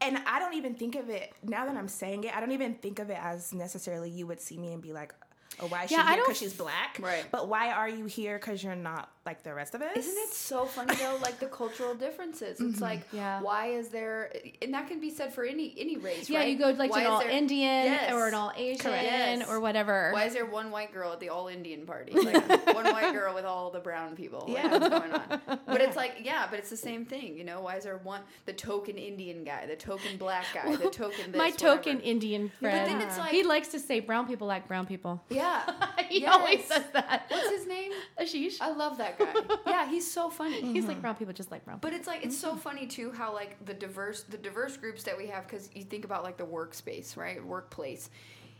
and 0.00 0.18
I 0.26 0.38
don't 0.38 0.54
even 0.54 0.74
think 0.74 0.96
of 0.96 1.08
it 1.08 1.32
now 1.42 1.66
that 1.66 1.76
I'm 1.76 1.88
saying 1.88 2.24
it. 2.24 2.36
I 2.36 2.40
don't 2.40 2.52
even 2.52 2.74
think 2.74 2.98
of 2.98 3.10
it 3.10 3.18
as 3.20 3.52
necessarily 3.52 4.10
you 4.10 4.26
would 4.26 4.40
see 4.40 4.58
me 4.58 4.72
and 4.72 4.82
be 4.82 4.92
like, 4.92 5.14
"Oh, 5.60 5.66
why 5.66 5.84
is 5.84 5.90
Yeah, 5.90 6.06
she 6.06 6.14
here? 6.14 6.22
Because 6.24 6.38
she's 6.38 6.54
black." 6.54 6.98
Right. 7.00 7.24
But 7.30 7.48
why 7.48 7.70
are 7.72 7.88
you 7.88 8.06
here? 8.06 8.38
Because 8.38 8.62
you're 8.62 8.74
not 8.74 9.10
like 9.26 9.42
the 9.42 9.54
rest 9.54 9.74
of 9.74 9.80
us. 9.80 9.96
Isn't 9.96 10.18
it 10.18 10.34
so 10.34 10.66
funny 10.66 10.94
though? 10.96 11.18
Like 11.24 11.38
the 11.40 11.46
cultural 11.46 11.94
differences. 11.94 12.60
It's 12.60 12.74
mm-hmm. 12.74 12.82
like, 12.82 13.00
Yeah. 13.10 13.40
why 13.40 13.68
is 13.68 13.88
there? 13.88 14.30
And 14.60 14.74
that 14.74 14.88
can 14.88 15.00
be 15.00 15.10
said 15.10 15.32
for 15.32 15.44
any 15.44 15.74
any 15.78 15.96
race. 15.96 16.28
Yeah, 16.28 16.40
right? 16.40 16.48
you 16.48 16.58
go 16.58 16.70
like 16.72 16.90
Why 16.90 17.00
to 17.00 17.06
an 17.06 17.12
all 17.12 17.20
there- 17.20 17.30
Indian 17.30 17.84
Yes. 17.84 18.12
or 18.12 18.28
an 18.28 18.34
all 18.34 18.52
Asian 18.56 18.90
Yes. 18.92 19.48
or 19.48 19.60
whatever. 19.60 20.10
Why 20.12 20.24
is 20.24 20.34
there 20.34 20.44
one 20.44 20.70
white 20.70 20.92
girl 20.92 21.12
at 21.12 21.20
the 21.20 21.30
all 21.30 21.48
Indian 21.48 21.86
party? 21.86 22.12
Like 22.24 22.66
one 22.74 22.84
white 22.92 23.12
girl 23.14 23.34
with 23.34 23.44
all 23.46 23.70
the 23.70 23.80
brown 23.80 24.16
people. 24.16 24.44
Like, 24.48 24.64
Yeah. 24.64 24.70
what's 24.70 24.88
going 24.88 25.12
on? 25.12 25.40
But 25.66 25.80
it's 25.80 25.96
like, 26.02 26.16
yeah, 26.22 26.46
but 26.50 26.58
it's 26.58 26.70
the 26.70 26.76
same 26.76 27.06
thing. 27.06 27.38
You 27.38 27.44
know, 27.44 27.60
why 27.62 27.76
is 27.76 27.84
there 27.84 27.96
one 27.98 28.20
the 28.44 28.52
token 28.52 28.98
Indian 28.98 29.44
guy, 29.44 29.66
the 29.66 29.76
token 29.76 30.18
black 30.18 30.44
guy, 30.52 30.76
the 30.76 30.90
token 30.90 31.32
this, 31.32 31.38
My 31.38 31.50
token 31.50 31.96
whatever. 31.96 32.10
Indian 32.10 32.50
but 32.60 32.70
friend. 32.70 33.00
then 33.00 33.00
it's 33.08 33.16
like- 33.16 33.30
he 33.32 33.42
likes 33.44 33.68
to 33.68 33.78
say 33.78 34.00
brown 34.00 34.26
people 34.26 34.46
like 34.46 34.68
brown 34.68 34.86
people. 34.86 35.22
Yeah. 35.30 35.62
he 36.08 36.20
Yes. 36.22 36.34
always 36.34 36.64
says 36.66 36.84
that. 36.92 37.26
What's 37.28 37.50
his 37.50 37.66
name? 37.66 37.92
Ashish. 38.20 38.60
I 38.60 38.70
love 38.72 38.98
that 38.98 39.13
guy. 39.18 39.34
Yeah, 39.66 39.88
he's 39.90 40.10
so 40.10 40.30
funny. 40.30 40.60
He's 40.62 40.86
like 40.86 41.00
brown 41.00 41.16
people 41.16 41.34
just 41.34 41.50
like 41.50 41.64
brown. 41.64 41.78
But 41.80 41.92
it's 41.92 42.06
like 42.06 42.24
it's 42.24 42.36
Mm-hmm. 42.36 42.50
so 42.52 42.56
funny 42.56 42.86
too 42.86 43.10
how 43.12 43.32
like 43.34 43.62
the 43.64 43.74
diverse 43.74 44.22
the 44.22 44.36
diverse 44.38 44.76
groups 44.76 45.02
that 45.04 45.16
we 45.18 45.26
have 45.28 45.46
because 45.46 45.68
you 45.74 45.82
think 45.82 46.04
about 46.04 46.22
like 46.22 46.36
the 46.36 46.46
workspace 46.46 47.16
right 47.16 47.44
workplace 47.44 48.08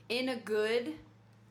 in 0.09 0.31
a 0.31 0.37
good 0.37 0.93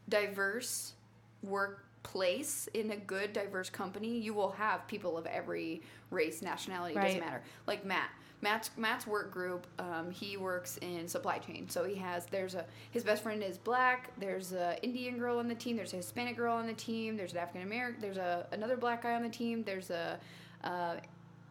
diverse 0.10 0.93
workplace 1.41 2.67
in 2.74 2.91
a 2.91 2.98
good 2.98 3.33
diverse 3.33 3.69
company, 3.69 4.17
you 4.17 4.33
will 4.33 4.51
have 4.51 4.86
people 4.88 5.17
of 5.17 5.25
every 5.25 5.81
race, 6.12 6.41
nationality, 6.41 6.95
Right. 6.95 7.05
doesn't 7.05 7.19
matter. 7.22 7.41
Like 7.67 7.86
Matt. 7.86 8.10
Matt's 8.44 8.70
Matt's 8.76 9.08
work 9.08 9.32
group, 9.32 9.66
um, 9.80 10.12
he 10.12 10.36
works 10.36 10.78
in 10.78 11.08
supply 11.08 11.38
chain. 11.38 11.70
So 11.70 11.86
he 11.86 11.96
has 11.96 12.26
there's 12.26 12.56
a 12.56 12.66
his 12.92 13.04
best 13.04 13.24
friend 13.24 13.42
is 13.42 13.58
black. 13.58 14.12
There's 14.20 14.52
a 14.52 14.78
Indian 14.84 15.18
girl 15.18 15.40
on 15.40 15.48
the 15.48 15.56
team. 15.56 15.78
There's 15.78 15.94
a 15.94 15.98
Hispanic 15.98 16.36
girl 16.36 16.54
on 16.54 16.68
the 16.68 16.74
team. 16.74 17.16
There's 17.16 17.32
an 17.32 17.40
African 17.40 17.64
American. 17.64 18.02
There's 18.02 18.18
a 18.18 18.46
another 18.52 18.76
black 18.76 19.04
guy 19.04 19.14
on 19.14 19.24
the 19.24 19.30
team. 19.30 19.64
There's 19.64 19.90
a 19.90 20.20
uh, 20.66 20.96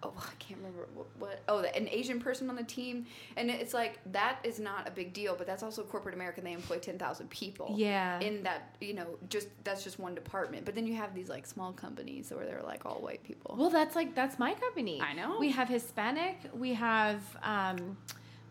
oh 0.03 0.13
I 0.17 0.35
can't 0.39 0.59
remember 0.59 0.89
what, 0.95 1.07
what 1.19 1.43
oh 1.49 1.61
an 1.61 1.89
Asian 1.91 2.21
person 2.21 2.49
on 2.51 2.57
the 2.57 2.63
team. 2.63 3.07
And 3.37 3.51
it's 3.51 3.75
like 3.75 3.99
that 4.13 4.39
is 4.45 4.59
not 4.59 4.89
a 4.89 4.91
big 4.91 5.13
deal, 5.13 5.35
but 5.37 5.47
that's 5.47 5.63
also 5.63 5.83
corporate 5.83 6.15
America. 6.15 6.41
They 6.41 6.53
employ 6.53 6.79
ten 6.79 6.99
thousand 6.99 7.31
people. 7.31 7.75
Yeah. 7.77 8.21
In 8.21 8.43
that 8.43 8.77
you 8.81 8.95
know 8.95 9.07
just 9.29 9.49
that's 9.65 9.85
just 9.85 9.99
one 9.99 10.15
department. 10.15 10.65
But 10.65 10.75
then 10.75 10.87
you 10.87 10.95
have 10.95 11.15
these 11.15 11.29
like 11.29 11.47
small 11.47 11.73
companies 11.73 12.31
where 12.31 12.45
they're 12.45 12.63
like 12.63 12.85
all 12.87 13.01
white 13.01 13.23
people. 13.25 13.57
Well, 13.59 13.71
that's 13.71 13.97
like 13.97 14.15
that's 14.15 14.39
my 14.39 14.55
company. 14.55 15.01
I 15.01 15.13
know. 15.13 15.39
We 15.39 15.51
have 15.53 15.69
Hispanic. 15.69 16.39
We 16.55 16.75
have 16.75 17.21
um, 17.43 17.97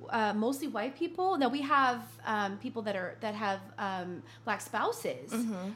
uh, 0.09 0.33
mostly 0.33 0.67
white 0.67 0.95
people. 0.95 1.37
Now 1.37 1.49
we 1.49 1.61
have 1.61 2.03
um, 2.25 2.57
people 2.57 2.81
that 2.83 2.95
are 2.95 3.15
that 3.21 3.35
have 3.35 3.59
um, 3.77 4.23
black 4.45 4.61
spouses, 4.61 5.33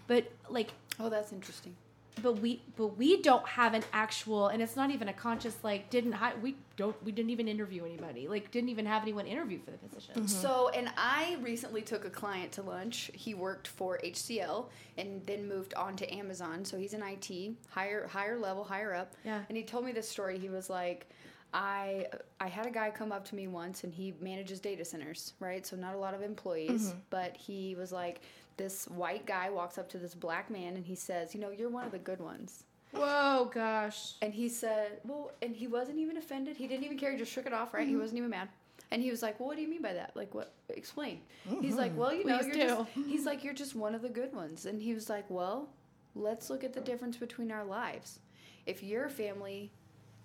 but 0.08 0.32
like, 0.50 0.72
oh, 1.00 1.10
that's 1.10 1.32
interesting. 1.32 1.76
But 2.22 2.40
we 2.40 2.62
but 2.76 2.98
we 2.98 3.22
don't 3.22 3.48
have 3.48 3.74
an 3.74 3.84
actual, 3.94 4.48
and 4.48 4.62
it's 4.62 4.76
not 4.76 4.92
even 4.92 5.08
a 5.08 5.14
conscious 5.14 5.56
like 5.64 5.90
didn't 5.90 6.14
hi- 6.14 6.34
we 6.42 6.56
don't 6.78 6.96
we 7.04 7.12
didn't 7.12 7.32
even 7.32 7.48
interview 7.48 7.84
anybody 7.84 8.28
like 8.28 8.52
didn't 8.52 8.70
even 8.70 8.86
have 8.86 9.02
anyone 9.02 9.26
interview 9.26 9.60
for 9.60 9.72
the 9.72 9.78
position. 9.78 10.16
Mm-hmm. 10.16 10.28
So, 10.28 10.70
and 10.70 10.90
I 10.98 11.38
recently 11.42 11.82
took 11.82 12.06
a 12.06 12.10
client 12.10 12.52
to 12.54 12.62
lunch. 12.62 13.12
He 13.14 13.34
worked 13.34 13.68
for 13.68 14.00
HCL 14.04 14.66
and 14.98 15.26
then 15.26 15.48
moved 15.48 15.74
on 15.74 15.96
to 15.98 16.14
Amazon. 16.14 16.64
So 16.66 16.78
he's 16.78 16.94
in 16.94 17.04
IT, 17.04 17.56
higher 17.70 18.08
higher 18.08 18.38
level, 18.38 18.64
higher 18.64 18.94
up. 18.94 19.14
Yeah. 19.24 19.42
And 19.50 19.58
he 19.58 19.64
told 19.64 19.86
me 19.86 19.92
this 19.92 20.08
story. 20.08 20.40
He 20.40 20.50
was 20.50 20.70
like, 20.70 21.08
I 21.54 22.08
I 22.40 22.48
had 22.48 22.66
a 22.66 22.72
guy 22.72 22.92
come 22.92 23.12
up 23.12 23.26
to 23.30 23.36
me 23.36 23.48
once 23.48 23.84
and 23.84 23.94
he 23.94 24.14
manages 24.20 24.60
data 24.60 24.84
centers, 24.84 25.34
right? 25.40 25.66
So 25.66 25.76
not 25.76 25.96
a 25.96 25.98
lot 25.98 26.14
of 26.14 26.22
employees, 26.22 26.90
mm-hmm. 26.90 27.00
but 27.10 27.36
he 27.38 27.76
was 27.76 27.92
like 27.92 28.22
this 28.58 28.86
white 28.88 29.26
guy 29.26 29.50
walks 29.50 29.78
up 29.78 29.90
to 29.90 29.98
this 29.98 30.14
black 30.16 30.50
man 30.50 30.76
and 30.76 30.86
he 30.86 30.96
says, 30.96 31.34
"You 31.36 31.42
know, 31.42 31.50
you're 31.52 31.70
one 31.70 31.86
of 31.86 31.92
the 31.92 32.00
good 32.00 32.20
ones." 32.20 32.64
Whoa, 32.92 33.52
gosh. 33.54 34.14
And 34.22 34.34
he 34.34 34.48
said, 34.48 35.00
well, 35.04 35.32
and 35.42 35.54
he 35.54 35.68
wasn't 35.68 35.98
even 36.00 36.16
offended. 36.16 36.56
He 36.56 36.66
didn't 36.66 36.86
even 36.86 36.98
care. 36.98 37.12
He 37.12 37.18
just 37.18 37.32
shook 37.32 37.46
it 37.46 37.52
off, 37.52 37.74
right? 37.74 37.82
Mm-hmm. 37.84 37.90
He 37.90 37.96
wasn't 37.98 38.20
even 38.20 38.30
mad. 38.30 38.48
And 38.92 39.02
he 39.02 39.12
was 39.12 39.22
like, 39.22 39.38
well, 39.38 39.48
what 39.48 39.58
do 39.58 39.62
you 39.64 39.68
mean 39.68 39.82
by 39.82 39.92
that? 39.94 40.16
Like, 40.16 40.34
what? 40.34 40.54
Explain. 40.70 41.20
He's 41.60 41.76
like, 41.76 41.98
well, 41.98 42.14
you 42.14 42.24
know, 42.24 42.38
Mm-hmm. 42.38 42.50
Please 42.52 42.58
you're 42.58 42.68
do. 42.68 42.88
just, 42.96 43.08
he's 43.10 43.26
like, 43.26 43.44
you're 43.44 43.54
just 43.54 43.76
one 43.76 43.96
of 43.96 44.02
the 44.02 44.08
good 44.08 44.34
ones. 44.34 44.66
And 44.66 44.82
he 44.82 44.94
was 44.94 45.10
like, 45.10 45.26
well, 45.30 45.68
let's 46.16 46.50
look 46.50 46.64
at 46.64 46.72
the 46.74 46.80
difference 46.80 47.18
between 47.18 47.52
our 47.52 47.66
lives. 47.66 48.20
If 48.66 48.82
your 48.82 49.10
family 49.10 49.72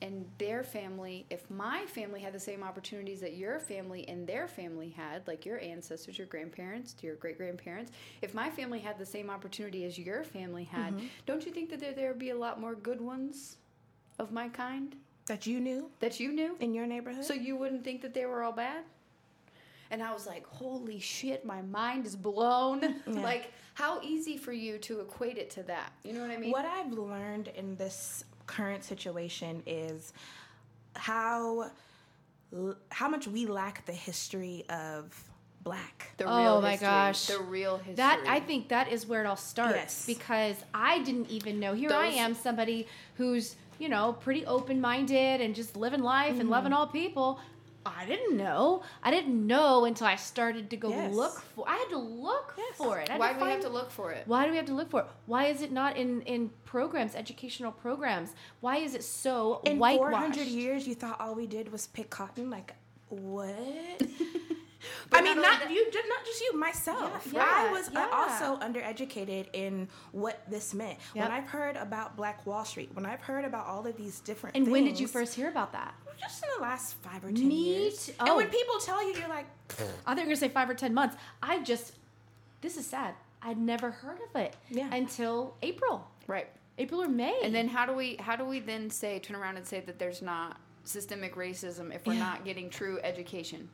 and 0.03 0.25
their 0.39 0.63
family, 0.63 1.27
if 1.31 1.49
my 1.51 1.85
family 1.87 2.21
had 2.21 2.33
the 2.33 2.41
same 2.41 2.63
opportunities 2.63 3.21
that 3.21 3.35
your 3.35 3.59
family 3.61 4.09
and 4.09 4.27
their 4.27 4.49
family 4.49 4.89
had, 4.89 5.27
like 5.27 5.45
your 5.45 5.61
ancestors, 5.61 6.17
your 6.17 6.27
grandparents, 6.27 6.95
your 7.03 7.17
great 7.17 7.37
grandparents, 7.37 7.93
if 8.23 8.33
my 8.33 8.49
family 8.51 8.79
had 8.79 8.99
the 8.99 9.05
same 9.07 9.29
opportunity 9.29 9.85
as 9.85 9.99
your 9.99 10.25
family 10.25 10.65
had, 10.65 10.95
Mm-hmm. 10.95 11.07
don't 11.27 11.45
you 11.45 11.53
think 11.53 11.69
that 11.71 11.81
there 11.81 11.93
there 11.93 12.09
would 12.09 12.19
be 12.19 12.31
a 12.31 12.37
lot 12.39 12.61
more 12.61 12.75
good 12.75 13.01
ones 13.01 13.57
of 14.19 14.33
my 14.33 14.49
kind 14.49 14.97
That 15.27 15.47
you 15.47 15.61
knew 15.61 15.91
that 16.01 16.19
you 16.19 16.33
knew? 16.33 16.57
in 16.61 16.73
your 16.75 16.87
neighborhood. 16.87 17.25
So 17.25 17.35
you 17.35 17.57
wouldn't 17.57 17.85
think 17.85 18.01
that 18.03 18.15
they 18.15 18.25
were 18.27 18.43
all 18.43 18.53
bad? 18.53 18.85
And 19.93 20.03
I 20.03 20.13
was 20.13 20.27
like, 20.27 20.47
holy 20.47 21.01
shit, 21.01 21.45
my 21.45 21.63
mind 21.63 22.07
is 22.07 22.15
blown. 22.17 22.95
Like, 23.07 23.53
how 23.75 24.01
easy 24.03 24.37
for 24.37 24.53
you 24.53 24.79
to 24.79 25.01
equate 25.01 25.37
it 25.37 25.51
to 25.51 25.63
that? 25.65 25.93
You 26.05 26.13
know 26.13 26.21
what 26.21 26.31
I 26.31 26.37
mean? 26.37 26.51
What 26.53 26.65
I've 26.65 26.93
learned 26.93 27.49
in 27.49 27.75
this 27.77 28.25
current 28.51 28.83
situation 28.85 29.63
is 29.67 30.13
how 30.97 31.71
how 32.91 33.09
much 33.09 33.29
we 33.29 33.47
lack 33.47 33.87
the 33.87 33.93
history 33.93 34.65
of 34.69 35.03
black. 35.63 36.11
The 36.17 36.25
Oh 36.25 36.61
my 36.61 36.73
history, 36.73 36.87
gosh. 36.89 37.27
The 37.27 37.39
real 37.39 37.77
history. 37.77 37.95
That 37.95 38.25
I 38.27 38.41
think 38.41 38.69
that 38.69 38.91
is 38.91 39.07
where 39.07 39.23
it 39.23 39.27
all 39.27 39.37
starts 39.37 39.77
Yes. 39.77 40.07
because 40.07 40.57
I 40.75 40.99
didn't 41.03 41.31
even 41.31 41.61
know. 41.61 41.75
Here 41.75 41.93
I 41.93 42.07
am, 42.07 42.35
somebody 42.35 42.87
who's 43.17 43.55
you 43.79 43.89
know 43.89 44.15
pretty 44.15 44.45
open 44.47 44.81
minded 44.81 45.41
and 45.41 45.55
just 45.55 45.77
living 45.77 46.03
life 46.03 46.31
and 46.33 46.41
Mm-hmm. 46.41 46.49
loving 46.51 46.73
all 46.73 46.87
people. 46.89 47.39
I 47.87 48.05
didn't 48.05 48.37
know. 48.37 48.83
I 49.03 49.11
didn't 49.11 49.47
know 49.47 49.85
until 49.87 50.07
I 50.07 50.17
started 50.17 50.69
to 50.71 50.77
go 50.77 50.91
Yes. 50.91 51.15
look 51.15 51.41
for. 51.55 51.65
I 51.69 51.77
had 51.77 51.89
to 51.91 51.99
look 51.99 52.55
Yes. 52.59 52.77
for 52.77 52.99
it. 52.99 53.11
Why 53.17 53.33
do 53.33 53.41
we 53.45 53.51
have 53.51 53.61
to 53.63 53.69
look 53.71 53.91
for 53.91 54.13
it? 54.13 54.27
Why 54.27 54.45
do 54.45 54.51
we 54.51 54.57
have 54.59 54.67
to 54.67 54.75
look 54.75 54.91
for 54.91 55.01
it? 55.01 55.07
Why 55.27 55.47
is 55.47 55.63
it 55.63 55.73
not 55.73 55.97
in 55.97 56.21
in 56.23 56.51
programs, 56.65 57.15
educational 57.15 57.73
programs? 57.73 58.35
Why 58.61 58.77
is 58.79 58.95
it 58.95 59.03
so 59.03 59.61
In 59.65 59.79
whitewashed? 59.79 60.11
400 60.11 60.47
years, 60.47 60.87
you 60.87 60.95
thought 60.95 61.21
all 61.21 61.35
we 61.35 61.47
did 61.47 61.73
was 61.73 61.87
pick 61.87 62.11
cotton? 62.11 62.51
Like, 62.51 62.75
what? 63.09 64.03
But 65.11 65.21
I 65.21 65.23
mean, 65.23 65.37
not 65.37 65.43
not, 65.43 65.61
that- 65.63 65.71
you, 65.71 65.85
not 65.85 66.25
just 66.25 66.41
you, 66.41 66.57
myself. 66.59 67.29
Yeah, 67.33 67.45
I 67.45 67.73
was 67.73 67.89
uh, 67.89 67.93
yeah. 67.95 68.09
also 68.13 68.57
undereducated 68.65 69.47
in 69.53 69.89
what 70.13 70.41
this 70.49 70.73
meant. 70.73 70.99
When 71.15 71.31
I've 71.31 71.47
heard 71.49 71.77
about 71.77 72.17
Black 72.17 72.47
Wall 72.47 72.65
Street, 72.65 72.91
when 72.95 73.05
I've 73.05 73.21
heard 73.21 73.45
about 73.45 73.67
all 73.67 73.87
of 73.87 73.97
these 73.97 74.21
different 74.21 74.57
And 74.57 74.65
things, 74.67 74.73
when 74.73 74.85
did 74.85 74.99
you 75.01 75.07
first 75.09 75.35
hear 75.35 75.49
about 75.49 75.73
that? 75.73 75.95
Just 76.21 76.43
in 76.45 76.49
the 76.57 76.63
last 76.63 76.95
five 77.03 77.25
or 77.25 77.33
ten 77.33 77.49
Me 77.49 77.55
years. 77.85 78.07
too. 78.07 78.13
And 78.21 78.29
Oh. 78.31 78.37
when 78.37 78.49
people 78.51 78.79
tell 78.79 79.03
you, 79.07 79.19
you're 79.19 79.29
like, 79.29 79.47
I 79.71 79.75
thought 79.75 80.17
you 80.17 80.17
were 80.17 80.25
gonna 80.25 80.37
say 80.37 80.49
five 80.49 80.69
or 80.71 80.75
ten 80.75 80.95
months. 80.95 81.17
I 81.43 81.61
just, 81.63 81.93
this 82.61 82.77
is 82.77 82.87
sad. 82.87 83.15
I'd 83.43 83.59
never 83.59 83.91
heard 83.91 84.19
of 84.29 84.37
it 84.41 84.55
Yeah. 84.69 84.93
until 84.95 85.55
April, 85.63 86.07
Right. 86.27 86.49
April 86.79 87.03
or 87.03 87.09
May. 87.09 87.41
And 87.43 87.55
then 87.55 87.69
how 87.69 87.85
do 87.87 87.93
we 87.95 88.17
how 88.17 88.37
do 88.37 88.45
we 88.45 88.61
then 88.61 88.91
say 88.91 89.19
turn 89.19 89.35
around 89.37 89.57
and 89.57 89.67
say 89.67 89.81
that 89.81 89.99
there's 89.99 90.21
not 90.23 90.59
systemic 90.85 91.35
racism 91.37 91.95
if 91.95 92.07
we're 92.07 92.13
Yeah. 92.15 92.21
not 92.21 92.45
getting 92.45 92.69
true 92.71 92.99
education? 93.03 93.69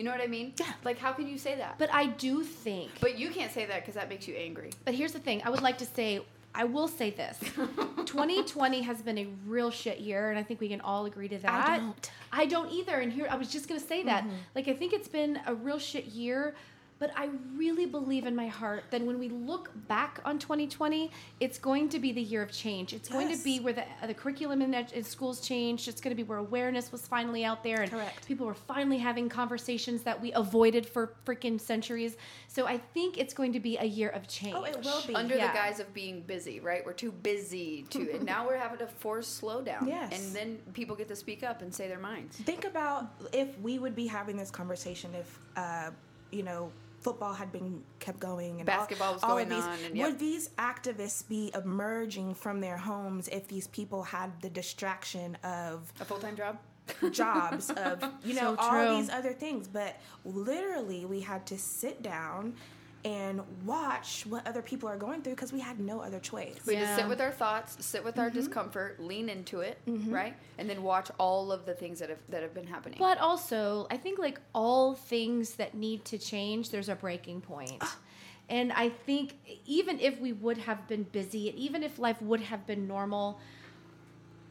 You 0.00 0.06
know 0.06 0.12
what 0.12 0.22
I 0.22 0.28
mean? 0.28 0.54
Yeah. 0.58 0.72
Like 0.82 0.96
how 0.98 1.12
can 1.12 1.28
you 1.28 1.36
say 1.36 1.56
that? 1.56 1.74
but 1.76 1.92
I 1.92 2.06
do 2.06 2.42
think. 2.42 2.90
But 3.02 3.18
you 3.18 3.28
can't 3.28 3.52
say 3.52 3.66
that 3.66 3.80
because 3.80 3.96
that 3.96 4.08
makes 4.08 4.26
you 4.26 4.34
angry. 4.34 4.70
But 4.86 4.94
here's 4.94 5.12
the 5.12 5.18
thing. 5.18 5.42
I 5.44 5.50
would 5.50 5.60
like 5.60 5.76
to 5.76 5.84
say. 5.84 6.22
I 6.54 6.64
will 6.64 6.88
say 6.88 7.10
this. 7.10 7.38
2020 8.06 8.80
has 8.80 9.02
been 9.02 9.18
a 9.18 9.26
real 9.46 9.70
shit 9.70 10.00
year, 10.00 10.30
and 10.30 10.38
I 10.38 10.42
think 10.42 10.58
we 10.58 10.68
can 10.70 10.80
all 10.80 11.04
agree 11.04 11.28
to 11.28 11.36
that. 11.40 11.68
I 11.68 11.76
don't. 11.76 12.10
I 12.32 12.46
don't 12.46 12.72
either. 12.72 13.00
And 13.00 13.12
here, 13.12 13.28
I 13.30 13.36
was 13.36 13.52
just 13.52 13.68
gonna 13.68 13.78
say 13.78 14.02
that. 14.04 14.24
Mm-hmm. 14.24 14.36
Like, 14.54 14.68
I 14.68 14.72
think 14.72 14.94
it's 14.94 15.06
been 15.06 15.38
a 15.46 15.54
real 15.54 15.78
shit 15.78 16.06
year, 16.06 16.54
but 17.00 17.10
I 17.16 17.30
really 17.56 17.86
believe 17.86 18.26
in 18.26 18.36
my 18.36 18.46
heart 18.46 18.84
that 18.90 19.00
when 19.00 19.18
we 19.18 19.30
look 19.30 19.70
back 19.88 20.20
on 20.26 20.38
2020, 20.38 21.10
it's 21.40 21.58
going 21.58 21.88
to 21.88 21.98
be 21.98 22.12
the 22.12 22.20
year 22.20 22.42
of 22.42 22.52
change. 22.52 22.92
It's 22.92 23.08
going 23.08 23.34
to 23.34 23.42
be 23.42 23.58
where 23.58 23.72
the 23.72 23.84
the 24.06 24.12
curriculum 24.12 24.60
in, 24.60 24.74
ed- 24.74 24.92
in 24.92 25.02
schools 25.02 25.40
changed. 25.40 25.88
It's 25.88 26.00
going 26.00 26.14
to 26.14 26.22
be 26.22 26.28
where 26.28 26.36
awareness 26.38 26.92
was 26.92 27.06
finally 27.08 27.42
out 27.44 27.64
there, 27.64 27.80
and 27.80 27.90
Correct. 27.90 28.26
people 28.26 28.46
were 28.46 28.54
finally 28.54 28.98
having 28.98 29.30
conversations 29.30 30.02
that 30.02 30.20
we 30.20 30.30
avoided 30.34 30.84
for 30.84 31.14
freaking 31.24 31.58
centuries. 31.58 32.16
So 32.48 32.66
I 32.66 32.76
think 32.92 33.16
it's 33.16 33.32
going 33.32 33.54
to 33.54 33.60
be 33.60 33.78
a 33.78 33.84
year 33.84 34.10
of 34.10 34.28
change. 34.28 34.54
oh, 34.54 34.64
it 34.64 34.84
will 34.84 35.02
be. 35.06 35.14
Under 35.14 35.34
Yeah. 35.36 35.48
the 35.48 35.54
guise 35.58 35.80
of 35.80 35.92
being 35.94 36.20
busy, 36.20 36.60
right? 36.60 36.84
We're 36.84 36.92
too 36.92 37.12
busy 37.12 37.86
to 37.90 38.12
and 38.12 38.24
now 38.34 38.46
we're 38.46 38.58
having 38.58 38.78
to 38.78 38.86
force 38.86 39.40
slowdown. 39.40 39.86
Yes. 39.86 40.12
And 40.12 40.36
then 40.36 40.58
people 40.74 40.94
get 40.96 41.08
to 41.08 41.16
speak 41.16 41.42
up 41.42 41.62
and 41.62 41.74
say 41.74 41.88
their 41.88 41.98
minds. 41.98 42.36
Think 42.36 42.66
about 42.66 43.06
if 43.32 43.58
we 43.60 43.78
would 43.78 43.96
be 43.96 44.06
having 44.06 44.36
this 44.36 44.50
conversation 44.50 45.14
if, 45.14 45.38
uh, 45.56 45.90
you 46.30 46.42
know, 46.42 46.70
football 47.00 47.32
had 47.32 47.50
been 47.50 47.82
kept 47.98 48.20
going 48.20 48.60
and 48.60 48.68
all- 48.68 48.78
Basketball 48.78 49.14
was 49.14 49.22
all 49.22 49.30
going 49.30 49.44
of 49.50 49.56
these, 49.56 49.64
on 49.64 49.78
and 49.86 49.96
yep. 49.96 50.06
would 50.10 50.18
these 50.18 50.50
activists 50.58 51.26
be 51.26 51.50
emerging 51.54 52.34
from 52.34 52.60
their 52.60 52.76
homes 52.76 53.28
if 53.28 53.48
these 53.48 53.66
people 53.68 54.02
had 54.02 54.40
the 54.42 54.50
distraction 54.50 55.36
of 55.42 55.92
A 56.00 56.04
full 56.04 56.18
time 56.18 56.36
job? 56.36 56.58
jobs 57.12 57.70
of 57.70 58.02
you 58.24 58.34
know 58.34 58.56
So 58.56 58.62
all 58.62 58.96
these 58.98 59.10
other 59.10 59.32
things 59.32 59.68
but 59.68 59.96
literally 60.24 61.04
we 61.04 61.20
had 61.20 61.46
to 61.46 61.56
sit 61.58 62.02
down 62.02 62.54
and 63.04 63.40
watch 63.64 64.24
what 64.28 64.46
other 64.46 64.60
people 64.60 64.88
are 64.88 64.96
going 64.96 65.22
through 65.22 65.34
because 65.34 65.52
we 65.52 65.60
had 65.60 65.80
no 65.80 66.00
other 66.00 66.20
choice 66.20 66.58
We 66.66 66.74
just 66.74 66.96
sit 66.96 67.08
with 67.08 67.20
our 67.20 67.30
thoughts, 67.30 67.84
sit 67.84 68.04
with 68.04 68.18
our 68.18 68.26
mm-hmm. 68.26 68.38
discomfort, 68.38 69.00
lean 69.00 69.28
into 69.28 69.60
it, 69.60 69.78
mm-hmm. 69.88 70.12
right? 70.12 70.36
And 70.58 70.68
then 70.68 70.82
watch 70.82 71.10
all 71.18 71.50
of 71.50 71.64
the 71.64 71.72
things 71.72 71.98
that 72.00 72.10
have 72.10 72.18
that 72.28 72.42
have 72.42 72.54
been 72.54 72.66
happening. 72.66 72.98
But 72.98 73.18
also, 73.18 73.86
I 73.90 73.96
think 73.96 74.18
like 74.18 74.40
all 74.54 74.94
things 74.94 75.54
that 75.54 75.74
need 75.74 76.04
to 76.06 76.18
change, 76.18 76.70
there's 76.70 76.88
a 76.88 76.96
breaking 76.96 77.40
point. 77.40 77.82
And 78.50 78.72
I 78.72 78.88
think 78.88 79.38
even 79.64 80.00
if 80.00 80.18
we 80.18 80.32
would 80.32 80.58
have 80.58 80.88
been 80.88 81.04
busy, 81.04 81.54
even 81.56 81.84
if 81.84 82.00
life 82.00 82.20
would 82.20 82.40
have 82.40 82.66
been 82.66 82.88
normal, 82.88 83.38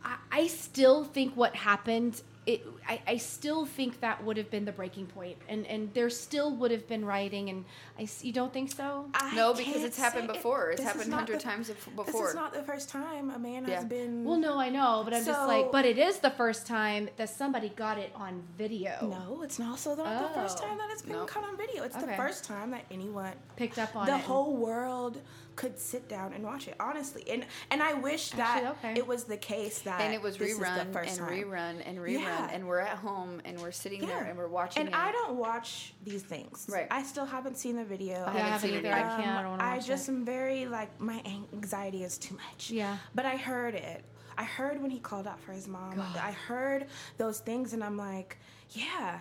I, 0.06 0.16
I 0.32 0.48
still 0.48 1.04
think 1.04 1.36
what 1.36 1.54
happened. 1.54 2.22
It, 2.50 2.66
I, 2.88 3.00
I 3.06 3.18
still 3.18 3.68
think 3.68 4.00
that 4.00 4.24
would 4.24 4.36
have 4.38 4.50
been 4.50 4.66
the 4.66 4.72
breaking 4.72 5.06
point, 5.06 5.38
and 5.48 5.68
and 5.68 5.94
there 5.94 6.10
still 6.10 6.50
would 6.56 6.72
have 6.72 6.88
been 6.88 7.06
rioting, 7.06 7.50
and 7.52 7.64
I 8.00 8.04
s- 8.04 8.24
you 8.24 8.34
don't 8.34 8.52
think 8.52 8.72
so? 8.72 9.06
I 9.14 9.36
no, 9.36 9.54
because 9.54 9.84
it's 9.84 10.00
happened 10.00 10.28
say- 10.30 10.34
before. 10.38 10.72
It's 10.72 10.82
happened 10.82 11.12
not 11.12 11.18
hundred 11.20 11.42
times 11.42 11.70
bef- 11.70 11.76
this 11.76 11.94
before. 12.08 12.30
is 12.30 12.34
not 12.34 12.52
the 12.54 12.64
first 12.64 12.90
time 12.90 13.30
a 13.30 13.38
man 13.38 13.66
Yeah. 13.68 13.76
has 13.76 13.86
been 13.86 14.24
Well, 14.26 14.40
no, 14.40 14.58
I 14.58 14.70
know, 14.70 15.04
but 15.06 15.14
I'm 15.14 15.24
just 15.24 15.48
like, 15.48 15.72
but 15.72 15.86
it 15.86 16.00
is 16.00 16.18
the 16.20 16.32
first 16.32 16.66
time 16.66 17.10
that 17.18 17.30
somebody 17.30 17.70
got 17.70 18.00
it 18.00 18.12
on 18.16 18.42
video. 18.58 18.94
no 19.02 19.44
it's 19.44 19.60
not 19.60 19.70
also 19.70 19.96
not 19.96 20.34
the 20.34 20.42
first 20.42 20.58
Oh. 20.60 20.66
time 20.66 20.78
that 20.80 20.90
it's 20.92 21.04
been 21.04 21.18
Nope. 21.18 21.28
caught 21.28 21.44
on 21.44 21.56
video 21.56 21.84
it's 21.84 21.96
the 21.96 22.14
first 22.24 22.46
time 22.46 22.72
that 22.72 22.86
anyone 22.90 23.34
Picked 23.58 23.78
up 23.78 23.96
on 23.96 24.08
the 24.08 24.16
it. 24.16 24.22
whole 24.22 24.56
world 24.58 25.22
could 25.60 25.78
sit 25.78 26.08
down 26.08 26.32
and 26.32 26.42
watch 26.42 26.70
it 26.70 26.76
honestly 26.80 27.22
and 27.30 27.46
and 27.70 27.84
i 27.84 27.94
wish 27.94 28.30
that 28.30 28.64
Actually, 28.64 28.90
okay. 28.92 28.98
it 28.98 29.06
was 29.06 29.26
the 29.26 29.36
case 29.36 29.80
that 29.82 30.00
and 30.00 30.14
it 30.14 30.22
was 30.22 30.38
this 30.38 30.52
is 30.52 30.58
the 30.58 30.64
rerun 30.64 30.88
and 30.96 31.20
rerun 31.20 31.82
and 31.86 31.98
rerun 31.98 32.22
Yeah. 32.22 32.50
and 32.54 32.66
we're 32.66 32.80
at 32.80 32.98
home 32.98 33.42
and 33.44 33.60
we're 33.60 33.74
sitting 33.74 34.08
there 34.08 34.24
and 34.24 34.38
we're 34.38 34.48
watching 34.48 34.80
and 34.86 34.90
it. 34.90 34.96
i 34.96 35.12
don't 35.12 35.36
watch 35.36 35.94
these 36.06 36.24
things 36.24 36.66
Right. 36.72 36.88
i 36.90 37.04
still 37.04 37.26
haven't 37.26 37.58
seen 37.58 37.76
the 37.76 37.84
video 37.84 38.24
I 38.26 38.32
haven't 38.32 38.42
haven't 38.42 38.70
seen 38.70 38.74
it 38.78 38.86
either. 38.86 38.94
I 38.96 39.02
um, 39.02 39.22
can't. 39.22 39.38
I 39.38 39.42
don't 39.44 39.62
I 39.62 39.80
just 39.80 40.08
it. 40.08 40.12
am 40.14 40.26
very 40.26 40.66
like 40.66 41.00
my 41.00 41.22
anxiety 41.54 42.04
is 42.04 42.18
too 42.18 42.36
much. 42.36 42.72
Yeah. 42.72 42.98
But 43.16 43.26
I 43.26 43.38
heard 43.38 43.76
it. 43.76 44.04
I 44.38 44.44
heard 44.44 44.82
when 44.82 44.92
he 44.92 45.00
called 45.00 45.28
out 45.28 45.40
for 45.42 45.52
his 45.52 45.68
mom. 45.68 46.00
I 46.00 46.32
heard 46.32 46.88
those 47.18 47.40
things, 47.40 47.74
and 47.74 47.84
I'm 47.84 47.98
like, 47.98 48.38
yeah, 48.72 49.20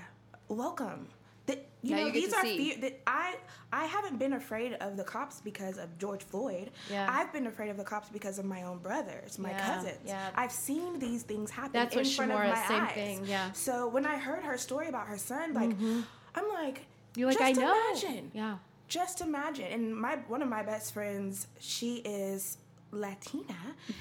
welcome. 0.48 1.08
You 1.82 1.90
Now 1.92 1.96
know 2.02 2.06
you 2.06 2.12
these 2.12 2.32
are 2.34 2.42
see. 2.42 2.56
fear 2.72 2.80
that 2.82 3.00
I 3.06 3.36
I 3.72 3.84
haven't 3.84 4.18
been 4.18 4.32
afraid 4.32 4.72
of 4.74 4.96
the 4.96 5.04
cops 5.04 5.40
because 5.40 5.78
of 5.78 5.96
George 5.98 6.22
Floyd. 6.24 6.70
Yeah. 6.90 7.06
I've 7.08 7.32
been 7.32 7.46
afraid 7.46 7.70
of 7.70 7.76
the 7.76 7.84
cops 7.84 8.08
because 8.08 8.38
of 8.38 8.44
my 8.44 8.62
own 8.64 8.78
brothers, 8.78 9.38
my 9.38 9.50
Yeah, 9.50 9.74
cousins. 9.74 9.98
yeah. 10.04 10.30
I've 10.34 10.50
seen 10.52 10.98
these 10.98 11.22
things 11.22 11.50
happen 11.50 11.72
That's 11.72 11.94
in 11.94 12.00
what 12.02 12.08
front 12.14 12.32
of 12.32 12.38
Shamora- 12.38 12.52
my 12.54 12.66
same 12.66 12.82
eyes. 12.82 12.92
thing, 12.94 13.26
yeah. 13.26 13.52
So 13.52 13.86
when 13.88 14.06
I 14.06 14.16
heard 14.16 14.42
her 14.42 14.56
story 14.58 14.88
about 14.88 15.06
her 15.06 15.18
son, 15.18 15.54
like 15.54 15.70
mm-hmm. 15.70 16.00
I'm 16.34 16.48
like, 16.48 16.86
You're 17.14 17.28
like, 17.28 17.38
just 17.38 17.58
I 17.58 17.62
know. 17.62 17.90
imagine 17.90 18.30
Yeah. 18.34 18.56
just 18.88 19.20
imagine 19.20 19.66
and 19.70 19.94
my 19.96 20.16
one 20.28 20.42
of 20.42 20.48
my 20.48 20.62
best 20.62 20.94
friends 20.94 21.46
she 21.60 21.96
is 21.98 22.58
latina 22.90 23.54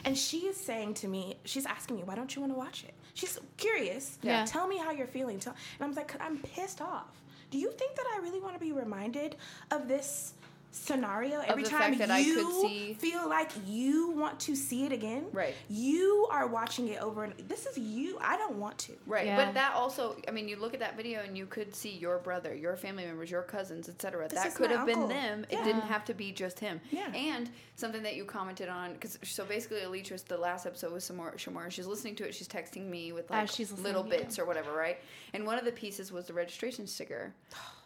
and 0.06 0.18
she 0.18 0.40
is 0.48 0.56
saying 0.56 0.94
to 0.94 1.08
me 1.10 1.36
she's 1.44 1.66
asking 1.66 1.98
me 1.98 2.04
why 2.04 2.16
don't 2.16 2.34
you 2.36 2.42
want 2.42 2.54
to 2.54 2.58
watch 2.58 2.86
it 2.88 2.94
she's 3.14 3.38
curious 3.58 4.18
Yeah. 4.24 4.46
tell 4.46 4.66
me 4.66 4.78
how 4.78 4.92
you're 4.92 5.08
feeling 5.08 5.40
tell, 5.40 5.56
and 5.80 5.90
i'm 5.90 5.94
like 5.94 6.16
i'm 6.22 6.38
pissed 6.38 6.80
off 6.82 7.12
do 7.50 7.58
you 7.58 7.72
think 7.72 7.96
that 7.96 8.06
i 8.16 8.22
really 8.22 8.40
want 8.40 8.54
to 8.54 8.60
be 8.60 8.72
reminded 8.72 9.36
of 9.72 9.88
this 9.88 10.34
scenario 10.72 11.40
every 11.48 11.64
the 11.64 11.70
time 11.70 11.96
fact 11.96 11.98
that 12.00 12.12
I 12.12 12.24
could 12.24 12.28
you 12.36 12.62
see- 12.62 12.94
feel 12.94 13.28
like 13.28 13.52
you 13.66 14.12
want 14.12 14.40
to 14.42 14.56
see 14.56 14.86
it 14.86 14.92
again 14.92 15.26
Right. 15.32 15.56
you 15.70 16.28
are 16.32 16.46
watching 16.48 16.88
it 16.90 17.02
over 17.02 17.24
and 17.24 17.34
this 17.48 17.66
is 17.66 17.78
you 17.78 18.18
i 18.22 18.38
don't 18.38 18.56
want 18.58 18.78
to 18.80 18.94
Right, 19.08 19.26
Yeah. 19.26 19.46
but 19.46 19.54
that 19.54 19.74
also, 19.74 20.18
I 20.28 20.32
mean, 20.32 20.48
you 20.50 20.58
look 20.58 20.74
at 20.74 20.80
that 20.82 20.96
video 20.98 21.22
and 21.22 21.38
you 21.38 21.46
could 21.46 21.74
see 21.74 21.92
your 21.92 22.18
brother, 22.20 22.54
your 22.54 22.76
family 22.76 23.06
members, 23.06 23.32
your 23.32 23.42
cousins, 23.42 23.88
etc. 23.88 24.28
This 24.28 24.38
That 24.40 24.48
is 24.48 24.54
could 24.56 24.70
my 24.70 24.76
have 24.78 24.86
been 24.86 24.96
uncle. 25.04 25.08
them. 25.10 25.46
It 25.50 25.64
didn't 25.64 25.82
have 25.84 26.04
to 26.06 26.14
be 26.14 26.32
just 26.34 26.60
him. 26.60 26.82
Yeah. 26.92 27.10
And 27.14 27.50
something 27.76 28.04
that 28.04 28.16
you 28.16 28.26
commented 28.26 28.68
on, 28.70 28.94
because 28.94 29.18
so 29.24 29.46
basically, 29.46 29.82
Alicia's 29.84 30.24
the 30.24 30.38
last 30.38 30.66
episode 30.66 30.92
with 30.92 31.04
Shamora. 31.04 31.36
Shamora 31.38 31.72
she's 31.72 31.88
listening 31.88 32.16
to 32.18 32.28
it. 32.28 32.36
She's 32.36 32.48
texting 32.50 32.90
me 32.90 33.14
with 33.14 33.30
like 33.32 33.44
As 33.44 33.56
she's 33.56 33.72
little 33.72 34.04
bits 34.04 34.38
or 34.38 34.46
whatever, 34.46 34.74
right? 34.74 34.98
And 35.34 35.46
one 35.46 35.58
of 35.58 35.64
the 35.66 35.72
pieces 35.72 36.12
was 36.12 36.28
the 36.28 36.34
registration 36.34 36.86
sticker. 36.86 37.34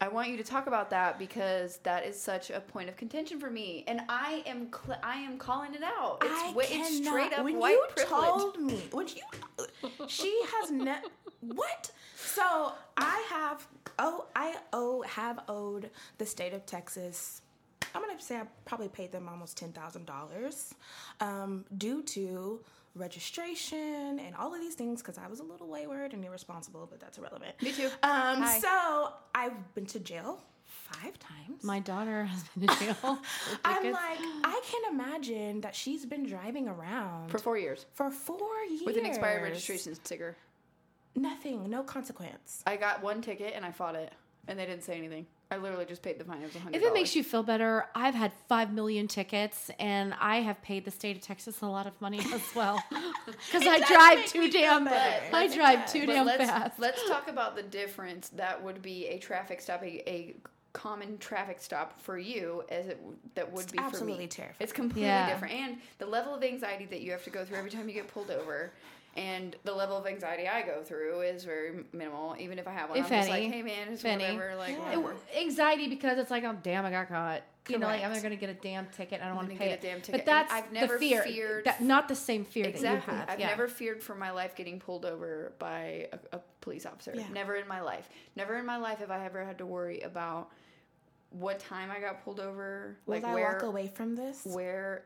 I 0.00 0.08
want 0.08 0.28
you 0.28 0.36
to 0.36 0.44
talk 0.44 0.66
about 0.66 0.90
that 0.90 1.18
because 1.18 1.78
that 1.78 2.04
is 2.04 2.20
such 2.20 2.50
a 2.50 2.60
point 2.60 2.88
of 2.90 2.96
contention 2.96 3.40
for 3.40 3.48
me, 3.50 3.82
and 3.88 4.02
I 4.10 4.42
am 4.46 4.68
cl- 4.70 4.98
I 5.02 5.16
am 5.16 5.38
calling 5.38 5.74
it 5.74 5.82
out. 5.82 6.18
It's, 6.22 6.30
I 6.32 6.52
it's 6.58 6.68
cannot- 7.00 7.04
straight 7.04 7.32
up 7.38 7.44
when 7.44 7.58
white 7.58 7.70
you 7.72 7.86
privilege. 7.96 8.24
told 8.26 8.60
me 8.60 8.82
when 8.92 9.06
you 9.08 10.06
she 10.08 10.38
has 10.60 10.70
ne- 10.70 11.00
what 11.40 11.90
so 12.16 12.72
i 12.96 13.26
have 13.30 13.66
oh 13.98 14.24
i 14.34 14.56
owe 14.72 15.02
have 15.02 15.40
owed 15.48 15.90
the 16.18 16.26
state 16.26 16.52
of 16.54 16.64
texas 16.66 17.42
i'm 17.94 18.02
gonna 18.02 18.20
say 18.20 18.36
i 18.36 18.42
probably 18.64 18.88
paid 18.88 19.12
them 19.12 19.28
almost 19.28 19.58
$10000 19.62 20.72
um, 21.20 21.64
due 21.78 22.02
to 22.02 22.60
registration 22.96 24.18
and 24.18 24.34
all 24.38 24.54
of 24.54 24.60
these 24.60 24.74
things 24.74 25.02
because 25.02 25.18
i 25.18 25.26
was 25.26 25.40
a 25.40 25.42
little 25.42 25.68
wayward 25.68 26.12
and 26.12 26.24
irresponsible 26.24 26.86
but 26.90 26.98
that's 27.00 27.18
irrelevant 27.18 27.54
Me 27.62 27.72
too. 27.72 27.86
um, 28.02 28.40
Hi. 28.42 28.58
so 28.58 29.12
i've 29.34 29.74
been 29.74 29.86
to 29.86 30.00
jail 30.00 30.42
five 30.64 31.18
times 31.18 31.62
My 31.62 31.78
daughter 31.80 32.24
has 32.24 32.42
been 32.56 32.68
to 32.68 32.78
jail. 32.78 32.96
I'm 33.64 33.82
tickets. 33.82 33.94
like, 33.94 34.18
I 34.44 34.60
can 34.70 34.94
imagine 34.94 35.60
that 35.62 35.74
she's 35.74 36.04
been 36.04 36.26
driving 36.26 36.68
around 36.68 37.30
for 37.30 37.38
four 37.38 37.56
years 37.58 37.86
for 37.94 38.10
four 38.10 38.38
years 38.68 38.82
with 38.84 38.96
an 38.96 39.06
expired 39.06 39.42
registration 39.42 39.94
sticker. 39.94 40.36
Nothing, 41.14 41.70
no 41.70 41.82
consequence. 41.82 42.62
I 42.66 42.76
got 42.76 43.02
one 43.02 43.22
ticket 43.22 43.54
and 43.56 43.64
I 43.64 43.70
fought 43.72 43.94
it, 43.94 44.12
and 44.48 44.58
they 44.58 44.66
didn't 44.66 44.84
say 44.84 44.98
anything. 44.98 45.26
I 45.50 45.58
literally 45.58 45.84
just 45.84 46.02
paid 46.02 46.18
the 46.18 46.24
fine. 46.24 46.42
It 46.42 46.46
was 46.46 46.56
a 46.56 46.58
hundred. 46.58 46.76
If 46.78 46.82
it 46.82 46.92
makes 46.92 47.14
you 47.14 47.22
feel 47.22 47.44
better, 47.44 47.86
I've 47.94 48.14
had 48.14 48.32
five 48.48 48.72
million 48.72 49.06
tickets, 49.06 49.70
and 49.78 50.12
I 50.20 50.36
have 50.40 50.60
paid 50.60 50.84
the 50.84 50.90
state 50.90 51.16
of 51.16 51.22
Texas 51.22 51.60
a 51.60 51.66
lot 51.66 51.86
of 51.86 52.00
money 52.00 52.18
as 52.32 52.42
well 52.54 52.82
because 53.26 53.64
I 53.66 53.78
drive 53.86 54.26
too 54.26 54.50
damn. 54.50 54.84
better. 54.84 55.24
I 55.32 55.46
drive 55.54 55.90
too 55.92 56.04
damn 56.06 56.26
let's, 56.26 56.44
fast. 56.44 56.78
Let's 56.80 57.06
talk 57.08 57.28
about 57.28 57.54
the 57.54 57.62
difference 57.62 58.30
that 58.30 58.60
would 58.62 58.82
be 58.82 59.06
a 59.06 59.18
traffic 59.18 59.60
stop, 59.60 59.82
a, 59.84 60.08
a 60.10 60.34
common 60.72 61.16
traffic 61.18 61.58
stop 61.60 62.00
for 62.00 62.18
you, 62.18 62.64
as 62.68 62.88
it 62.88 63.00
that 63.36 63.50
would 63.52 63.70
be 63.70 63.78
for 63.78 63.84
absolutely 63.84 64.24
me. 64.24 64.26
terrifying. 64.26 64.56
It's 64.58 64.72
completely 64.72 65.02
Yeah. 65.08 65.30
different, 65.30 65.54
and 65.54 65.76
the 65.98 66.06
level 66.06 66.34
of 66.34 66.42
anxiety 66.42 66.86
that 66.86 67.02
you 67.02 67.12
have 67.12 67.22
to 67.22 67.30
go 67.30 67.44
through 67.44 67.58
every 67.58 67.70
time 67.70 67.88
you 67.88 67.94
get 67.94 68.08
pulled 68.08 68.32
over. 68.32 68.72
And 69.16 69.56
the 69.64 69.72
level 69.72 69.96
of 69.96 70.06
anxiety 70.06 70.46
I 70.46 70.60
go 70.62 70.82
through 70.82 71.22
is 71.22 71.44
very 71.44 71.84
minimal. 71.92 72.36
Even 72.38 72.58
if 72.58 72.68
I 72.68 72.72
have 72.72 72.90
one, 72.90 72.98
If 72.98 73.06
I'm 73.06 73.10
just 73.12 73.30
any. 73.30 73.44
like, 73.44 73.52
"Hey 73.52 73.62
man, 73.62 73.88
it's 73.92 74.04
If 74.04 74.10
any. 74.10 74.24
whatever." 74.24 74.56
Like, 74.56 74.72
Yeah. 74.76 74.96
whatever. 74.96 75.16
Anxiety 75.38 75.88
because 75.88 76.18
it's 76.18 76.30
like, 76.30 76.44
oh 76.44 76.54
damn, 76.62 76.84
I 76.84 76.90
got 76.90 77.08
caught. 77.08 77.42
You 77.68 77.78
know, 77.78 77.86
like 77.86 78.02
I'm 78.04 78.10
Correct. 78.10 78.22
gonna 78.22 78.36
get 78.36 78.50
a 78.50 78.54
damn 78.54 78.86
ticket. 78.90 79.20
I 79.22 79.26
don't 79.26 79.36
want 79.36 79.48
to 79.50 79.56
pay 79.56 79.70
get 79.70 79.82
a 79.82 79.86
it. 79.86 79.90
damn 79.90 80.00
ticket. 80.02 80.12
But 80.20 80.26
that's 80.26 80.52
I've 80.52 80.70
never 80.70 80.94
the 80.98 81.08
fear. 81.08 81.22
feared- 81.22 81.64
That, 81.64 81.80
not 81.80 82.06
the 82.08 82.14
same 82.14 82.44
fear 82.44 82.66
Exactly. 82.66 83.06
that 83.12 83.12
you 83.12 83.18
have. 83.20 83.30
I've 83.30 83.40
yeah. 83.40 83.48
never 83.48 83.66
feared 83.68 84.02
for 84.04 84.14
my 84.14 84.30
life 84.30 84.54
getting 84.54 84.78
pulled 84.78 85.04
over 85.04 85.52
by 85.58 86.08
a, 86.12 86.36
a 86.36 86.40
police 86.60 86.86
officer. 86.86 87.12
Yeah. 87.16 87.24
Never 87.32 87.56
in 87.56 87.66
my 87.66 87.80
life. 87.80 88.08
Never 88.36 88.56
in 88.58 88.66
my 88.66 88.76
life 88.76 88.98
have 88.98 89.10
I 89.10 89.24
ever 89.24 89.44
had 89.44 89.58
to 89.58 89.66
worry 89.66 90.00
about 90.02 90.50
what 91.30 91.58
time 91.58 91.90
I 91.90 91.98
got 92.00 92.22
pulled 92.24 92.38
over, 92.38 92.98
Will 93.06 93.14
like 93.16 93.24
I 93.24 93.34
where 93.34 93.52
walk 93.54 93.62
away 93.62 93.88
from 93.88 94.14
this? 94.14 94.42
where 94.44 95.02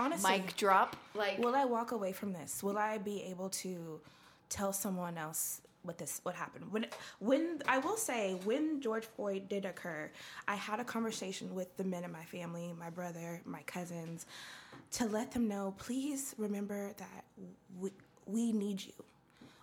Honestly, 0.00 0.30
mic 0.30 0.56
drop, 0.56 0.96
like 1.14 1.38
will 1.38 1.54
I 1.54 1.66
walk 1.66 1.92
away 1.92 2.12
from 2.12 2.32
this? 2.32 2.62
Will 2.62 2.78
I 2.78 2.96
be 2.98 3.22
able 3.24 3.50
to 3.50 4.00
tell 4.48 4.72
someone 4.72 5.18
else 5.18 5.60
what 5.82 5.98
this 5.98 6.20
what 6.22 6.34
happened? 6.34 6.72
When 6.72 6.86
when 7.18 7.62
I 7.68 7.78
will 7.78 7.98
say 7.98 8.38
when 8.44 8.80
George 8.80 9.04
Floyd 9.04 9.48
did 9.48 9.66
occur, 9.66 10.10
I 10.48 10.54
had 10.54 10.80
a 10.80 10.84
conversation 10.84 11.54
with 11.54 11.76
the 11.76 11.84
men 11.84 12.04
in 12.04 12.12
my 12.12 12.24
family, 12.24 12.74
my 12.78 12.88
brother, 12.88 13.42
my 13.44 13.60
cousins, 13.62 14.24
to 14.92 15.04
let 15.04 15.32
them 15.32 15.48
know, 15.48 15.74
please 15.78 16.34
remember 16.38 16.92
that 16.96 17.24
we, 17.78 17.90
we 18.26 18.52
need 18.52 18.82
you. 18.82 18.92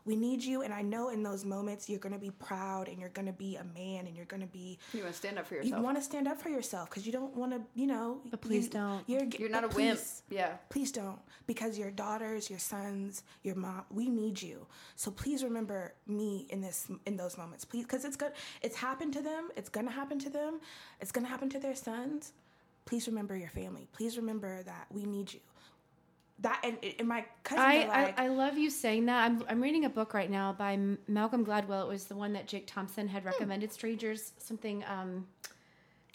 We 0.08 0.16
need 0.16 0.42
you, 0.42 0.62
and 0.62 0.74
I 0.74 0.82
know 0.82 1.10
in 1.10 1.22
those 1.22 1.44
moments 1.44 1.90
you're 1.90 2.00
gonna 2.00 2.18
be 2.18 2.32
proud 2.32 2.88
and 2.88 2.98
you're 2.98 3.10
gonna 3.10 3.34
be 3.34 3.58
a 3.58 3.64
man 3.78 4.08
and 4.08 4.16
you're 4.16 4.26
gonna 4.26 4.48
be 4.48 4.80
you 4.94 5.02
want 5.02 5.12
to 5.12 5.18
stand 5.18 5.38
up 5.38 5.46
for 5.46 5.56
yourself. 5.56 5.78
you 5.78 5.84
want 5.84 5.98
to 5.98 6.02
stand 6.02 6.28
up 6.30 6.42
for 6.42 6.48
yourself 6.48 6.90
because 6.90 7.06
you 7.06 7.12
don't 7.12 7.36
want 7.36 7.52
to, 7.52 7.62
you 7.76 7.88
know. 7.88 8.22
But 8.32 8.40
please 8.42 8.66
you- 8.66 8.72
don't. 8.72 9.04
You're, 9.08 9.26
You're 9.38 9.50
not 9.50 9.66
a 9.66 9.68
but 9.68 9.76
wimp. 9.76 9.98
please, 10.00 10.24
Yeah. 10.30 10.54
Please 10.70 10.94
don't, 10.94 11.20
because 11.46 11.78
your 11.78 11.92
daughters, 11.92 12.50
your 12.50 12.58
sons, 12.60 13.24
your 13.44 13.56
mom, 13.56 13.84
we 13.92 14.10
need 14.10 14.42
you. 14.42 14.66
So 14.96 15.12
please 15.12 15.44
remember 15.44 15.94
me 16.08 16.46
in 16.50 16.62
this, 16.62 16.90
in 17.06 17.18
those 17.18 17.38
moments, 17.38 17.66
please, 17.66 17.84
because 17.84 18.06
it's 18.06 18.16
good. 18.16 18.32
It's 18.62 18.78
happened 18.78 19.12
to 19.14 19.22
them. 19.22 19.50
It's 19.58 19.68
gonna 19.70 19.92
happen 19.92 20.20
to 20.20 20.30
them. 20.30 20.62
It's 21.02 21.12
gonna 21.12 21.28
happen 21.28 21.50
to 21.50 21.60
their 21.60 21.76
sons. 21.76 22.32
Please 22.86 23.06
remember 23.10 23.36
your 23.36 23.50
family. 23.50 23.90
Please 23.92 24.16
remember 24.16 24.64
that 24.64 24.88
we 24.90 25.04
need 25.04 25.34
you. 25.34 25.42
That 26.42 26.60
and, 26.64 26.78
and 27.00 27.08
my 27.08 27.26
cousins 27.44 27.66
I, 27.66 27.86
like, 27.88 28.20
I, 28.20 28.26
I 28.26 28.28
love 28.28 28.58
you 28.60 28.70
saying 28.70 29.08
that. 29.08 29.24
I'm, 29.26 29.44
I'm 29.50 29.60
reading 29.62 29.86
a 29.86 29.90
book 29.90 30.14
right 30.14 30.30
now 30.30 30.54
by 30.54 30.74
M- 30.74 31.00
Malcolm 31.08 31.44
Gladwell. 31.44 31.82
It 31.84 31.88
was 31.88 32.06
the 32.06 32.16
one 32.16 32.34
that 32.34 32.48
Jake 32.48 32.68
Thompson 32.68 33.08
Hmm. 33.08 33.14
had 33.14 33.26
recommended. 33.26 33.72
Strangers, 33.74 34.34
something. 34.38 34.84
Um, 34.86 35.26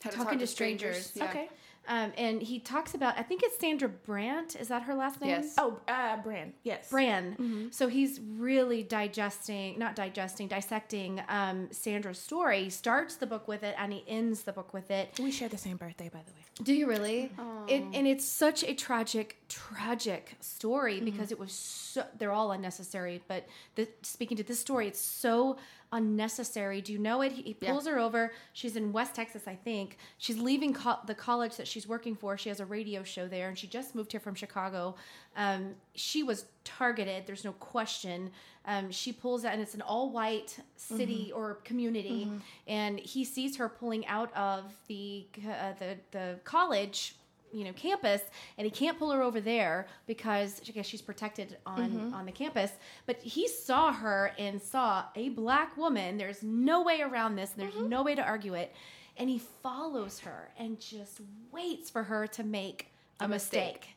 How 0.05 0.11
to 0.11 0.17
Talking 0.17 0.39
to 0.39 0.47
strangers. 0.47 1.13
Yeah. 1.17 1.25
okay. 1.25 1.49
Um, 1.89 2.13
and 2.17 2.43
he 2.43 2.59
talks 2.61 2.95
about. 2.95 3.19
I 3.19 3.23
think 3.23 3.43
it's 3.43 3.59
Sandra 3.59 3.89
Bland. 3.89 4.57
Is 4.59 4.69
that 4.69 4.83
her 4.83 4.95
last 4.95 5.21
name? 5.21 5.31
Yes. 5.31 5.55
Oh, 5.59 5.81
uh, 5.89 6.17
Bran. 6.19 6.53
Yes. 6.63 6.91
Bran. 6.91 7.69
So 7.73 7.89
he's 7.89 8.21
really 8.21 8.83
digesting, 8.83 9.79
not 9.79 9.97
digesting, 9.97 10.49
dissecting 10.49 11.23
um, 11.29 11.69
Sandra's 11.73 12.19
story. 12.19 12.65
He 12.65 12.71
starts 12.71 13.17
the 13.17 13.27
book 13.27 13.49
with 13.49 13.63
it 13.63 13.75
and 13.79 13.93
he 13.93 14.05
ends 14.07 14.43
the 14.43 14.53
book 14.53 14.73
with 14.73 14.91
it. 14.91 15.19
We 15.21 15.31
share 15.31 15.49
the 15.49 15.59
same 15.59 15.77
birthday, 15.77 16.09
by 16.09 16.21
the 16.25 16.33
way. 16.33 16.39
Do 16.63 16.75
you 16.75 16.87
really? 16.87 17.31
It, 17.67 17.83
and 17.93 18.07
it's 18.07 18.25
such 18.25 18.63
a 18.63 18.75
tragic, 18.75 19.39
tragic 19.49 20.37
story 20.41 21.01
because 21.01 21.33
it 21.33 21.39
was 21.39 21.53
so. 21.53 22.05
They're 22.19 22.33
all 22.33 22.53
unnecessary, 22.53 23.23
but 23.27 23.47
the, 23.75 23.89
speaking 24.03 24.37
to 24.37 24.43
this 24.45 24.61
story, 24.61 24.87
it's 24.87 25.01
so 25.01 25.57
unnecessary. 25.93 26.81
Do 26.81 26.93
you 26.93 26.99
know 26.99 27.23
it? 27.23 27.33
He, 27.33 27.43
he 27.43 27.55
pulls 27.55 27.87
her 27.87 27.99
over. 27.99 28.33
She's 28.53 28.77
in 28.77 28.93
West 28.93 29.15
Texas, 29.15 29.43
I 29.47 29.55
think. 29.55 29.99
She's 30.19 30.39
leaving 30.39 30.73
co- 30.75 30.99
the 31.07 31.15
college 31.15 31.57
that 31.57 31.69
she's 31.69 31.87
working 31.87 32.17
for. 32.17 32.37
She 32.39 32.49
has 32.49 32.61
a 32.61 32.67
radio 32.67 33.03
show 33.03 33.29
there, 33.29 33.49
and 33.49 33.59
she 33.59 33.67
just 33.67 33.95
moved 33.95 34.13
here 34.13 34.21
from 34.21 34.35
Chicago. 34.35 34.95
Um, 35.37 35.75
she 35.95 36.23
was 36.23 36.47
targeted. 36.65 37.27
There's 37.27 37.45
no 37.45 37.53
question. 37.53 38.31
Um, 38.65 38.91
she 38.91 39.13
pulls 39.13 39.45
out, 39.45 39.53
and 39.53 39.61
it's 39.63 39.75
an 39.75 39.83
all-white 39.83 40.57
city 40.77 41.33
or 41.35 41.55
community, 41.65 42.29
and 42.67 42.99
he 42.99 43.25
sees 43.25 43.57
her 43.57 43.69
pulling 43.69 44.07
out 44.07 44.33
of 44.37 44.65
the 44.89 45.27
uh, 45.47 45.73
the 45.79 45.97
the 46.13 46.39
college 46.45 47.17
you 47.53 47.65
know 47.65 47.73
campus 47.75 48.23
and 48.59 48.65
he 48.65 48.71
can't 48.71 48.99
pull 48.99 49.11
her 49.11 49.23
over 49.23 49.41
there 49.41 49.87
because 50.07 50.61
I 50.69 50.73
guess 50.73 50.87
she's 50.87 51.03
protected 51.03 51.57
on 51.67 52.13
on 52.15 52.27
the 52.27 52.33
campus 52.33 52.71
but 53.07 53.17
he 53.23 53.47
saw 53.49 53.93
her 53.93 54.33
and 54.39 54.61
saw 54.61 55.05
a 55.15 55.29
black 55.31 55.77
woman 55.77 56.17
there's 56.19 56.43
no 56.43 56.83
way 56.83 57.01
around 57.03 57.37
this 57.37 57.51
there's 57.51 57.77
no 57.77 58.03
way 58.03 58.15
to 58.15 58.23
argue 58.23 58.55
it 58.55 58.75
and 59.19 59.29
he 59.29 59.39
follows 59.63 60.21
her 60.21 60.51
and 60.59 60.81
just 60.81 61.21
waits 61.53 61.91
for 61.91 62.03
her 62.05 62.27
to 62.29 62.43
make 62.43 62.89
a, 63.21 63.25
A 63.25 63.29
mistake. 63.29 63.65
mistake. 63.75 63.97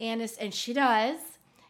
And 0.00 0.30
and 0.40 0.52
she 0.52 0.72
does. 0.72 1.18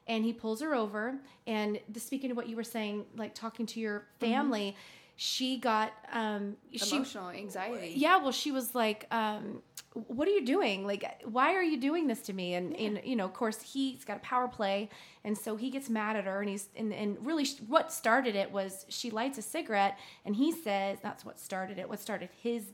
And 0.09 0.25
he 0.25 0.33
pulls 0.33 0.61
her 0.62 0.75
over. 0.75 1.16
And 1.46 1.79
the, 1.92 2.01
speaking 2.01 2.31
of 2.31 2.37
what 2.37 2.49
you 2.49 2.57
were 2.57 2.64
saying, 2.64 3.05
like 3.16 3.35
talking 3.35 3.66
to 3.66 3.81
your 3.81 4.07
family, 4.18 4.77
she 5.16 5.59
got 5.59 5.92
um, 6.12 6.57
she 6.72 6.96
Emotional 6.96 7.29
anxiety. 7.31 7.92
yeah 7.96 8.16
well 8.18 8.33
she 8.33 8.51
was 8.51 8.75
like 8.75 9.07
um 9.11 9.62
what 10.09 10.28
are 10.28 10.30
you 10.30 10.44
doing? 10.44 10.87
Like 10.87 11.22
why 11.24 11.54
are 11.54 11.62
you 11.62 11.80
doing 11.80 12.06
this 12.06 12.20
to 12.22 12.32
me? 12.32 12.54
And 12.54 12.76
and 12.76 13.00
you 13.04 13.16
know 13.16 13.24
of 13.24 13.32
course 13.35 13.61
he's 13.62 14.04
got 14.04 14.16
a 14.18 14.20
power 14.20 14.48
play 14.48 14.88
and 15.24 15.37
so 15.37 15.56
he 15.56 15.70
gets 15.70 15.88
mad 15.88 16.16
at 16.16 16.24
her 16.24 16.40
and 16.40 16.48
he's 16.48 16.68
and, 16.76 16.92
and 16.92 17.16
really 17.24 17.46
what 17.66 17.92
started 17.92 18.37
it 18.37 18.52
was 18.52 18.85
she 18.88 19.11
lights 19.11 19.38
a 19.38 19.42
cigarette 19.42 19.98
and 20.24 20.37
he 20.37 20.52
says 20.52 20.98
that's 21.02 21.24
what 21.24 21.38
started 21.40 21.78
it 21.78 21.88
what 21.88 21.98
started 22.00 22.28
his 22.42 22.64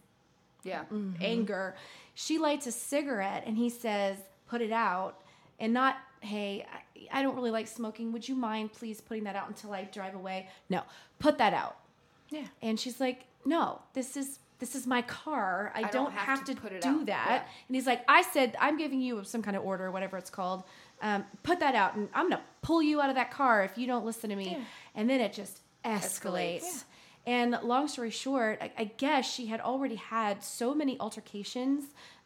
Yeah. 0.64 0.82
Mm-hmm. 0.92 1.22
anger. 1.22 1.76
She 2.14 2.38
lights 2.38 2.66
a 2.66 2.72
cigarette 2.72 3.44
and 3.46 3.56
he 3.56 3.70
says 3.70 4.16
put 4.48 4.60
it 4.60 4.72
out 4.72 5.20
and 5.60 5.72
not 5.72 5.96
hey 6.20 6.66
I, 7.12 7.18
I 7.20 7.22
don't 7.22 7.34
really 7.34 7.50
like 7.50 7.68
smoking 7.68 8.12
would 8.12 8.28
you 8.28 8.34
mind 8.34 8.72
please 8.72 9.00
putting 9.00 9.24
that 9.24 9.36
out 9.36 9.48
until 9.48 9.72
i 9.72 9.84
drive 9.84 10.14
away? 10.14 10.48
No 10.68 10.82
put 11.18 11.38
that 11.38 11.54
out. 11.54 11.76
Yeah. 12.30 12.46
and 12.62 12.80
she's 12.80 12.98
like, 13.00 13.26
"No, 13.44 13.80
this 13.92 14.16
is 14.16 14.38
this 14.62 14.76
is 14.76 14.86
my 14.86 15.02
car. 15.02 15.72
I, 15.74 15.82
don't, 15.82 16.12
have, 16.12 16.44
to, 16.44 16.54
put 16.54 16.70
it 16.70 16.82
do 16.82 16.88
out." 16.88 17.06
that." 17.06 17.26
Yeah. 17.28 17.42
And 17.66 17.74
he's 17.74 17.86
like, 17.86 18.04
"I 18.06 18.22
said 18.22 18.56
I'm 18.60 18.78
giving 18.78 19.00
you 19.00 19.24
some 19.24 19.42
kind 19.42 19.56
of 19.56 19.64
order, 19.64 19.90
whatever 19.90 20.16
it's 20.16 20.30
called. 20.30 20.62
Um, 21.02 21.24
put 21.42 21.58
that 21.58 21.74
out, 21.74 21.96
and 21.96 22.08
I'm 22.14 22.30
gonna 22.30 22.42
pull 22.62 22.80
you 22.80 23.00
out 23.00 23.08
of 23.08 23.16
that 23.16 23.32
car 23.32 23.64
if 23.64 23.76
you 23.76 23.88
don't 23.88 24.06
listen 24.06 24.30
to 24.30 24.36
me." 24.36 24.52
Yeah. 24.52 24.64
And 24.94 25.10
then 25.10 25.20
it 25.20 25.32
just 25.32 25.62
escalates. 25.84 26.62
Escalates. 26.62 26.84
And 27.26 27.58
long 27.62 27.88
story 27.88 28.10
short, 28.10 28.58
I, 28.60 28.72
I 28.78 28.84
guess 28.84 29.28
she 29.28 29.46
had 29.46 29.60
already 29.60 29.96
had 29.96 30.44
so 30.44 30.74
many 30.74 30.98
altercations, 31.00 31.84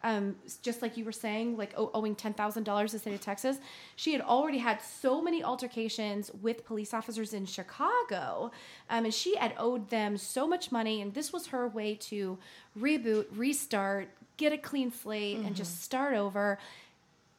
um, 0.08 0.36
just 0.62 0.82
like 0.82 0.96
you 0.96 1.04
were 1.04 1.12
saying, 1.26 1.56
like 1.56 1.72
ow- 1.78 1.90
owing 1.92 2.14
ten 2.14 2.32
thousand 2.32 2.62
dollars 2.64 2.90
to 2.92 2.96
the 2.96 3.00
state 3.00 3.14
of 3.14 3.20
Texas. 3.20 3.56
She 3.96 4.12
had 4.12 4.22
already 4.22 4.58
had 4.58 4.80
so 4.80 5.20
many 5.20 5.42
altercations 5.42 6.30
with 6.42 6.64
police 6.64 6.92
officers 6.94 7.32
in 7.34 7.44
Chicago, 7.46 8.50
um, 8.88 9.04
and 9.06 9.12
she 9.14 9.36
had 9.36 9.52
owed 9.58 9.90
them 9.90 10.16
so 10.16 10.46
much 10.46 10.70
money. 10.70 11.02
And 11.02 11.12
this 11.14 11.32
was 11.32 11.48
her 11.48 11.66
way 11.68 11.94
to 12.10 12.38
reboot, 12.78 13.26
restart, 13.34 14.08
get 14.36 14.52
a 14.52 14.58
clean 14.58 14.90
slate, 14.92 15.38
and 15.38 15.56
just 15.56 15.82
start 15.82 16.14
over. 16.14 16.58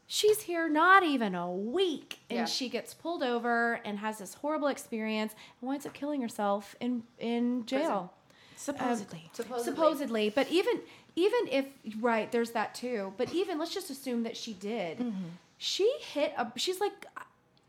She's 0.09 0.41
here 0.41 0.69
not 0.69 1.03
even 1.03 1.35
a 1.35 1.51
week, 1.51 2.19
and 2.29 2.39
Yeah. 2.39 2.45
she 2.45 2.69
gets 2.69 2.93
pulled 2.93 3.23
over 3.23 3.81
and 3.83 3.99
has 3.99 4.17
this 4.19 4.35
horrible 4.35 4.69
experience 4.69 5.33
and 5.61 5.67
winds 5.69 5.85
up 5.85 5.93
killing 5.93 6.21
herself 6.21 6.75
in 6.79 7.03
in 7.19 7.65
jail 7.65 8.13
Supposedly. 8.55 9.29
Supposedly. 9.33 9.63
supposedly 9.71 10.29
but 10.29 10.49
even 10.49 10.81
even 11.17 11.39
if 11.51 11.65
right 11.99 12.31
there's 12.31 12.51
that 12.51 12.73
too 12.75 13.11
but 13.17 13.33
even 13.33 13.57
let's 13.59 13.73
just 13.73 13.89
assume 13.89 14.23
that 14.23 14.37
she 14.37 14.53
did 14.53 14.99
Mm-hmm. 14.99 15.25
she 15.57 15.91
hit 16.13 16.31
a 16.37 16.47
she's 16.55 16.79
like 16.79 17.05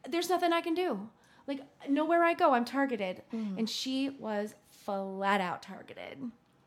there's 0.09 0.29
nothing 0.29 0.53
i 0.53 0.61
can 0.61 0.75
do 0.75 1.09
like 1.47 1.61
nowhere 1.89 2.23
i 2.23 2.35
go 2.35 2.53
i'm 2.55 2.65
targeted 2.65 3.23
Mm-hmm. 3.35 3.59
and 3.59 3.69
she 3.69 4.11
was 4.11 4.55
flat 4.71 5.41
out 5.41 5.63
targeted 5.63 6.19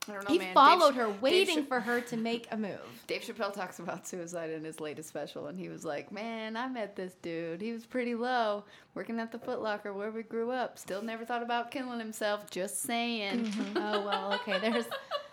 I 0.10 0.14
don't 0.14 0.24
know, 0.28 0.34
he 0.34 0.40
man. 0.40 0.54
followed 0.56 0.96
Dave, 0.96 0.98
her 1.04 1.10
waiting 1.22 1.64
for 1.68 1.80
her 1.80 2.02
to 2.02 2.18
make 2.18 2.48
a 2.52 2.58
move 2.58 2.80
Dave 3.06 3.22
Chappelle 3.22 3.54
talks 3.54 3.78
about 3.78 4.08
suicide 4.08 4.50
in 4.50 4.64
his 4.64 4.80
latest 4.80 5.08
special, 5.10 5.46
and 5.48 5.60
he 5.60 5.70
was 5.70 5.86
like, 5.86 6.12
"Man, 6.12 6.58
I 6.58 6.68
met 6.68 6.96
this 6.96 7.14
dude. 7.22 7.62
He 7.62 7.72
was 7.72 7.86
pretty 7.86 8.16
low, 8.16 8.64
working 8.96 9.20
at 9.20 9.32
the 9.32 9.38
Foot 9.38 9.62
Locker 9.62 9.94
where 9.94 10.10
we 10.10 10.24
grew 10.24 10.50
up. 10.50 10.80
Still 10.80 11.04
never 11.04 11.24
thought 11.24 11.44
about 11.44 11.70
killing 11.70 12.00
himself. 12.00 12.50
Just 12.50 12.82
saying." 12.82 13.54
oh 13.76 14.04
well 14.04 14.34
okay 14.34 14.58
there's 14.60 14.86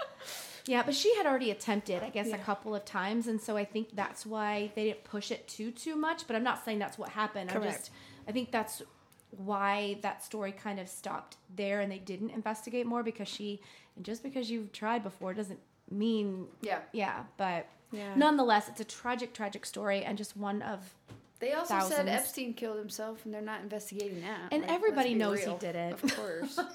yeah 0.68 0.82
but 0.84 0.94
she 0.94 1.14
had 1.16 1.26
already 1.26 1.50
attempted 1.50 2.02
i 2.02 2.10
guess 2.10 2.30
a 2.32 2.38
couple 2.38 2.74
of 2.74 2.84
times 2.84 3.26
and 3.26 3.40
so 3.40 3.56
i 3.56 3.64
think 3.64 3.88
that's 3.94 4.24
why 4.26 4.70
they 4.74 4.84
didn't 4.84 5.02
push 5.04 5.30
it 5.30 5.48
too 5.48 5.70
too 5.70 5.96
much 5.96 6.26
but 6.26 6.36
i'm 6.36 6.44
not 6.44 6.64
saying 6.64 6.78
that's 6.78 6.98
what 6.98 7.08
happened 7.08 7.50
i 7.50 7.54
Correct. 7.54 7.72
just 7.78 7.90
i 8.28 8.32
think 8.32 8.50
that's 8.52 8.82
why 9.30 9.98
that 10.02 10.22
story 10.24 10.52
kind 10.52 10.78
of 10.78 10.88
stopped 10.88 11.36
there 11.54 11.80
and 11.80 11.90
they 11.90 11.98
didn't 11.98 12.30
investigate 12.30 12.86
more 12.86 13.02
because 13.02 13.28
she 13.28 13.60
and 13.96 14.04
just 14.04 14.22
because 14.22 14.50
you've 14.50 14.70
tried 14.72 15.02
before 15.02 15.34
doesn't 15.34 15.60
mean 15.90 16.46
Yeah. 16.62 16.80
yeah 16.92 17.24
but 17.36 17.66
Yeah. 17.90 18.14
nonetheless 18.14 18.68
it's 18.68 18.80
a 18.80 18.84
tragic 18.84 19.32
tragic 19.34 19.66
story 19.66 20.04
and 20.04 20.16
just 20.18 20.36
one 20.36 20.62
of 20.62 20.94
They 21.40 21.52
also 21.52 21.78
said 21.80 22.08
Epstein 22.08 22.52
killed 22.54 22.78
himself, 22.78 23.24
and 23.24 23.32
they're 23.32 23.40
not 23.40 23.60
investigating 23.62 24.22
that. 24.22 24.52
And 24.52 24.62
Like, 24.62 24.72
everybody 24.72 25.14
knows 25.14 25.44
he 25.44 25.54
did 25.60 25.76
it. 25.76 25.92
Of 26.02 26.16
course. 26.16 26.58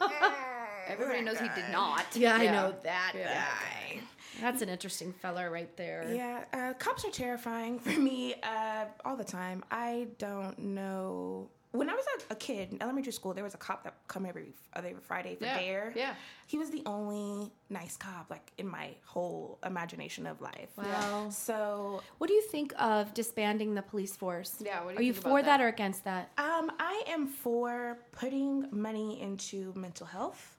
everybody 0.88 1.22
knows 1.22 1.40
he 1.40 1.50
did 1.50 1.70
not. 1.72 2.06
that 2.12 2.20
Yeah. 2.20 2.36
I 2.36 2.46
know 2.46 2.74
that 2.84 3.14
guy 3.16 4.00
that's 4.42 4.62
an 4.62 4.70
interesting 4.70 5.14
fella 5.14 5.50
right 5.50 5.76
there 5.78 6.12
Yeah, 6.14 6.44
uh, 6.54 6.74
cops 6.74 7.06
are 7.06 7.12
terrifying 7.12 7.80
for 7.80 7.92
me 7.92 8.36
uh, 8.44 8.86
all 9.06 9.16
the 9.16 9.24
time. 9.24 9.64
I 9.72 10.08
don't 10.18 10.58
know. 10.60 11.50
When 11.74 11.90
I 11.90 11.94
was 11.96 12.06
a, 12.30 12.34
a 12.34 12.36
kid 12.36 12.72
in 12.72 12.82
elementary 12.84 13.12
school, 13.12 13.34
there 13.34 13.44
was 13.44 13.56
a 13.56 13.58
cop 13.58 13.84
that 13.84 13.96
come 14.08 14.28
every 14.28 14.54
other 14.76 14.94
Friday 15.02 15.34
for 15.36 15.46
Yeah, 15.46 15.58
DARE. 15.58 15.94
yeah. 15.96 16.14
he 16.46 16.60
was 16.60 16.70
the 16.70 16.84
only 16.86 17.52
nice 17.72 17.98
cop 17.98 18.30
like 18.30 18.52
in 18.60 18.68
my 18.68 18.92
whole 19.06 19.58
imagination 19.66 20.28
of 20.28 20.40
life. 20.40 20.70
Wow. 20.78 21.30
So 21.32 22.04
What 22.20 22.28
do 22.28 22.36
you 22.36 22.44
think 22.44 22.74
of 22.78 23.12
disbanding 23.16 23.74
the 23.74 23.82
police 23.82 24.16
force? 24.16 24.62
Yeah, 24.64 24.84
what 24.84 24.94
do 24.94 25.00
Are 25.00 25.02
you 25.02 25.08
you 25.08 25.14
for 25.14 25.30
about 25.30 25.46
that 25.46 25.58
that? 25.58 25.62
or 25.64 25.68
against 25.70 26.04
that? 26.04 26.30
Um, 26.38 26.72
I 26.80 27.02
am 27.08 27.26
for 27.26 27.98
putting 28.12 28.68
money 28.72 29.20
into 29.20 29.74
mental 29.76 30.06
health. 30.06 30.58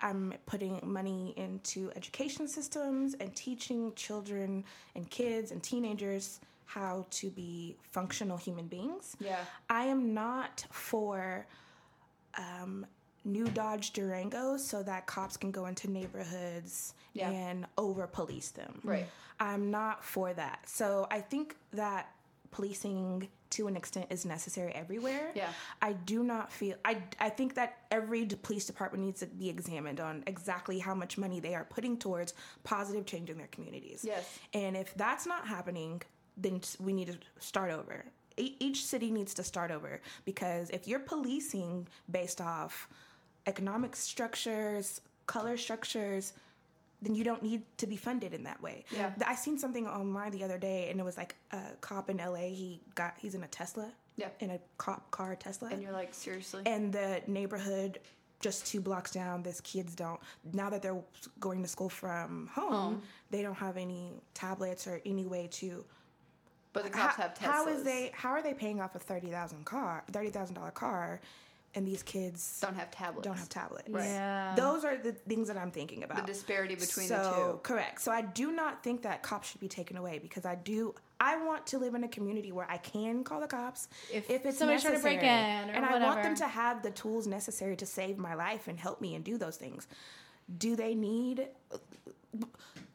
I'm 0.00 0.34
putting 0.46 0.80
money 0.82 1.32
into 1.36 1.92
education 1.94 2.48
systems 2.48 3.14
and 3.20 3.34
teaching 3.36 3.92
children 3.94 4.64
and 4.96 5.08
kids 5.10 5.52
and 5.52 5.62
teenagers 5.62 6.40
how 6.66 7.06
to 7.10 7.30
be 7.30 7.76
functional 7.90 8.36
human 8.36 8.66
beings. 8.66 9.16
Yeah. 9.20 9.38
I 9.70 9.84
am 9.86 10.12
not 10.12 10.66
for 10.70 11.46
um, 12.36 12.84
new 13.24 13.46
Dodge 13.48 13.92
Durangos 13.92 14.60
so 14.60 14.82
that 14.82 15.06
cops 15.06 15.36
can 15.36 15.50
go 15.50 15.66
into 15.66 15.90
neighborhoods 15.90 16.92
Yeah. 17.14 17.30
and 17.30 17.66
over 17.78 18.06
police 18.06 18.50
them. 18.50 18.80
Right. 18.84 19.06
I'm 19.40 19.70
not 19.70 20.04
for 20.04 20.32
that. 20.34 20.68
So 20.68 21.06
I 21.10 21.20
think 21.20 21.56
that 21.72 22.10
policing 22.50 23.28
to 23.50 23.68
an 23.68 23.76
extent 23.76 24.06
is 24.10 24.24
necessary 24.24 24.72
everywhere. 24.72 25.30
Yeah. 25.34 25.50
I 25.80 25.92
do 25.92 26.24
not 26.24 26.50
feel 26.52 26.74
I 26.84 27.02
I 27.20 27.28
think 27.30 27.54
that 27.54 27.78
every 27.92 28.24
police 28.26 28.66
department 28.66 29.04
needs 29.04 29.20
to 29.20 29.26
be 29.26 29.48
examined 29.48 30.00
on 30.00 30.24
exactly 30.26 30.78
how 30.80 30.94
much 30.94 31.16
money 31.16 31.38
they 31.38 31.54
are 31.54 31.64
putting 31.64 31.96
towards 31.96 32.34
positive 32.64 33.06
change 33.06 33.30
in 33.30 33.38
their 33.38 33.46
communities. 33.48 34.04
Yes. 34.04 34.38
And 34.52 34.76
if 34.76 34.94
that's 34.94 35.26
not 35.26 35.46
happening, 35.46 36.02
then 36.36 36.60
we 36.80 36.92
need 36.92 37.08
to 37.08 37.18
start 37.38 37.70
over. 37.70 38.04
E- 38.36 38.56
Each 38.60 38.84
city 38.84 39.10
needs 39.10 39.34
to 39.34 39.42
start 39.44 39.70
over 39.70 40.00
because 40.24 40.70
if 40.70 40.86
you're 40.86 40.98
policing 41.00 41.86
based 42.10 42.40
off 42.40 42.88
economic 43.46 43.96
structures, 43.96 45.00
color 45.26 45.56
structures, 45.56 46.32
then 47.02 47.14
you 47.14 47.24
don't 47.24 47.42
need 47.42 47.62
to 47.78 47.86
be 47.86 47.96
funded 47.96 48.32
in 48.34 48.42
that 48.44 48.60
way. 48.62 48.84
Yeah. 48.90 49.12
I 49.26 49.34
seen 49.34 49.58
something 49.58 49.86
online 49.86 50.32
the 50.32 50.42
other 50.42 50.58
day, 50.58 50.88
and 50.90 50.98
it 50.98 51.02
was 51.04 51.16
like 51.16 51.36
a 51.52 51.60
cop 51.80 52.08
in 52.10 52.16
LA. 52.18 52.48
He 52.48 52.80
got 52.94 53.14
he's 53.18 53.34
in 53.34 53.42
a 53.44 53.48
Tesla. 53.48 53.90
Yeah. 54.16 54.28
In 54.40 54.50
a 54.50 54.58
cop 54.78 55.10
car 55.10 55.36
Tesla. 55.36 55.68
And 55.70 55.82
you're 55.82 55.92
like, 55.92 56.14
seriously? 56.14 56.62
and 56.66 56.92
the 56.92 57.20
neighborhood 57.26 58.00
just 58.40 58.66
two 58.66 58.80
blocks 58.82 59.10
down 59.12 59.42
this 59.42 59.62
kids 59.62 59.94
don't 59.94 60.20
now 60.52 60.68
that 60.68 60.82
they're 60.82 61.00
going 61.40 61.62
to 61.62 61.68
school 61.68 61.88
from 61.88 62.48
home, 62.52 62.72
Home. 62.72 63.02
they 63.30 63.40
don't 63.42 63.54
have 63.54 63.78
any 63.78 64.12
tablets 64.34 64.86
or 64.86 65.00
any 65.06 65.24
way 65.26 65.48
to 65.52 65.82
but 66.76 66.84
the 66.84 66.90
cops 66.90 67.16
how, 67.16 67.22
have 67.24 67.34
Teslas. 67.34 67.42
how 67.42 67.68
is 67.68 67.82
they 67.82 68.10
how 68.14 68.30
are 68.30 68.42
they 68.42 68.54
paying 68.54 68.80
off 68.80 68.94
a 68.94 68.98
thirty 68.98 69.28
thousand 69.28 69.64
car 69.64 70.04
thirty 70.12 70.30
thousand 70.30 70.54
dollar 70.54 70.70
car 70.70 71.20
and 71.74 71.86
these 71.86 72.02
kids 72.02 72.58
don't 72.62 72.74
have 72.76 72.90
tablets. 72.90 73.26
don't 73.26 73.36
have 73.36 73.48
tablets 73.50 73.88
Right. 73.90 74.04
Yeah. 74.04 74.54
those 74.56 74.84
are 74.84 74.96
the 74.96 75.12
things 75.12 75.48
that 75.48 75.56
i'm 75.58 75.70
thinking 75.70 76.04
about 76.04 76.18
The 76.24 76.32
disparity 76.32 76.74
between 76.74 77.08
so, 77.08 77.16
the 77.16 77.52
two. 77.52 77.60
correct 77.62 78.00
so 78.00 78.10
i 78.12 78.22
do 78.22 78.52
not 78.52 78.82
think 78.82 79.02
that 79.02 79.22
cops 79.22 79.50
should 79.50 79.60
be 79.60 79.68
taken 79.68 79.96
away 79.96 80.18
because 80.18 80.46
i 80.46 80.54
do 80.54 80.94
i 81.20 81.36
want 81.44 81.66
to 81.68 81.78
live 81.78 81.94
in 81.94 82.04
a 82.04 82.08
community 82.08 82.50
where 82.52 82.70
i 82.70 82.78
can 82.78 83.24
call 83.24 83.40
the 83.40 83.46
cops 83.46 83.88
If 84.12 84.30
it's 84.30 84.58
somebody's 84.58 84.82
trying 84.82 84.94
to 84.96 85.02
break 85.02 85.20
necessary. 85.22 85.62
in 85.64 85.70
or 85.70 85.72
and 85.74 85.84
i 85.84 85.98
want 86.06 86.22
them 86.22 86.34
to 86.36 86.46
have 86.46 86.82
the 86.82 86.90
tools 86.92 87.26
necessary 87.26 87.76
to 87.76 87.86
save 87.86 88.16
my 88.16 88.34
life 88.34 88.68
and 88.68 88.78
help 88.78 89.00
me 89.02 89.14
and 89.14 89.22
do 89.24 89.36
those 89.36 89.56
things 89.56 89.86
do 90.58 90.76
they 90.76 90.94
need 90.94 91.48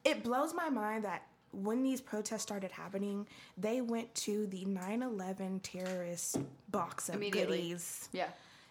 it 0.04 0.22
blows 0.24 0.52
my 0.54 0.68
mind 0.68 1.04
that 1.04 1.22
when 1.52 1.82
these 1.82 2.00
protests 2.00 2.42
started 2.42 2.72
happening, 2.72 3.26
they 3.56 3.80
went 3.80 4.14
to 4.16 4.46
the 4.46 4.64
9/11 4.64 5.60
terrorist 5.62 6.38
box 6.70 7.08
of 7.08 7.20
goodies, 7.30 8.08
Yeah. 8.12 8.28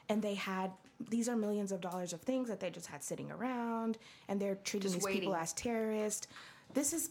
and 0.09 0.21
they 0.21 0.35
had 0.35 0.71
these 1.09 1.27
are 1.27 1.35
millions 1.35 1.71
of 1.71 1.81
dollars 1.81 2.13
of 2.13 2.21
things 2.21 2.47
that 2.47 2.59
they 2.59 2.69
just 2.69 2.87
had 2.87 3.03
sitting 3.03 3.31
around, 3.31 3.97
and 4.27 4.39
they're 4.39 4.55
treating 4.55 4.91
Just 4.91 5.05
these 5.05 5.15
people 5.15 5.35
as 5.35 5.51
terrorists. 5.53 6.27
This 6.73 6.93
is 6.93 7.09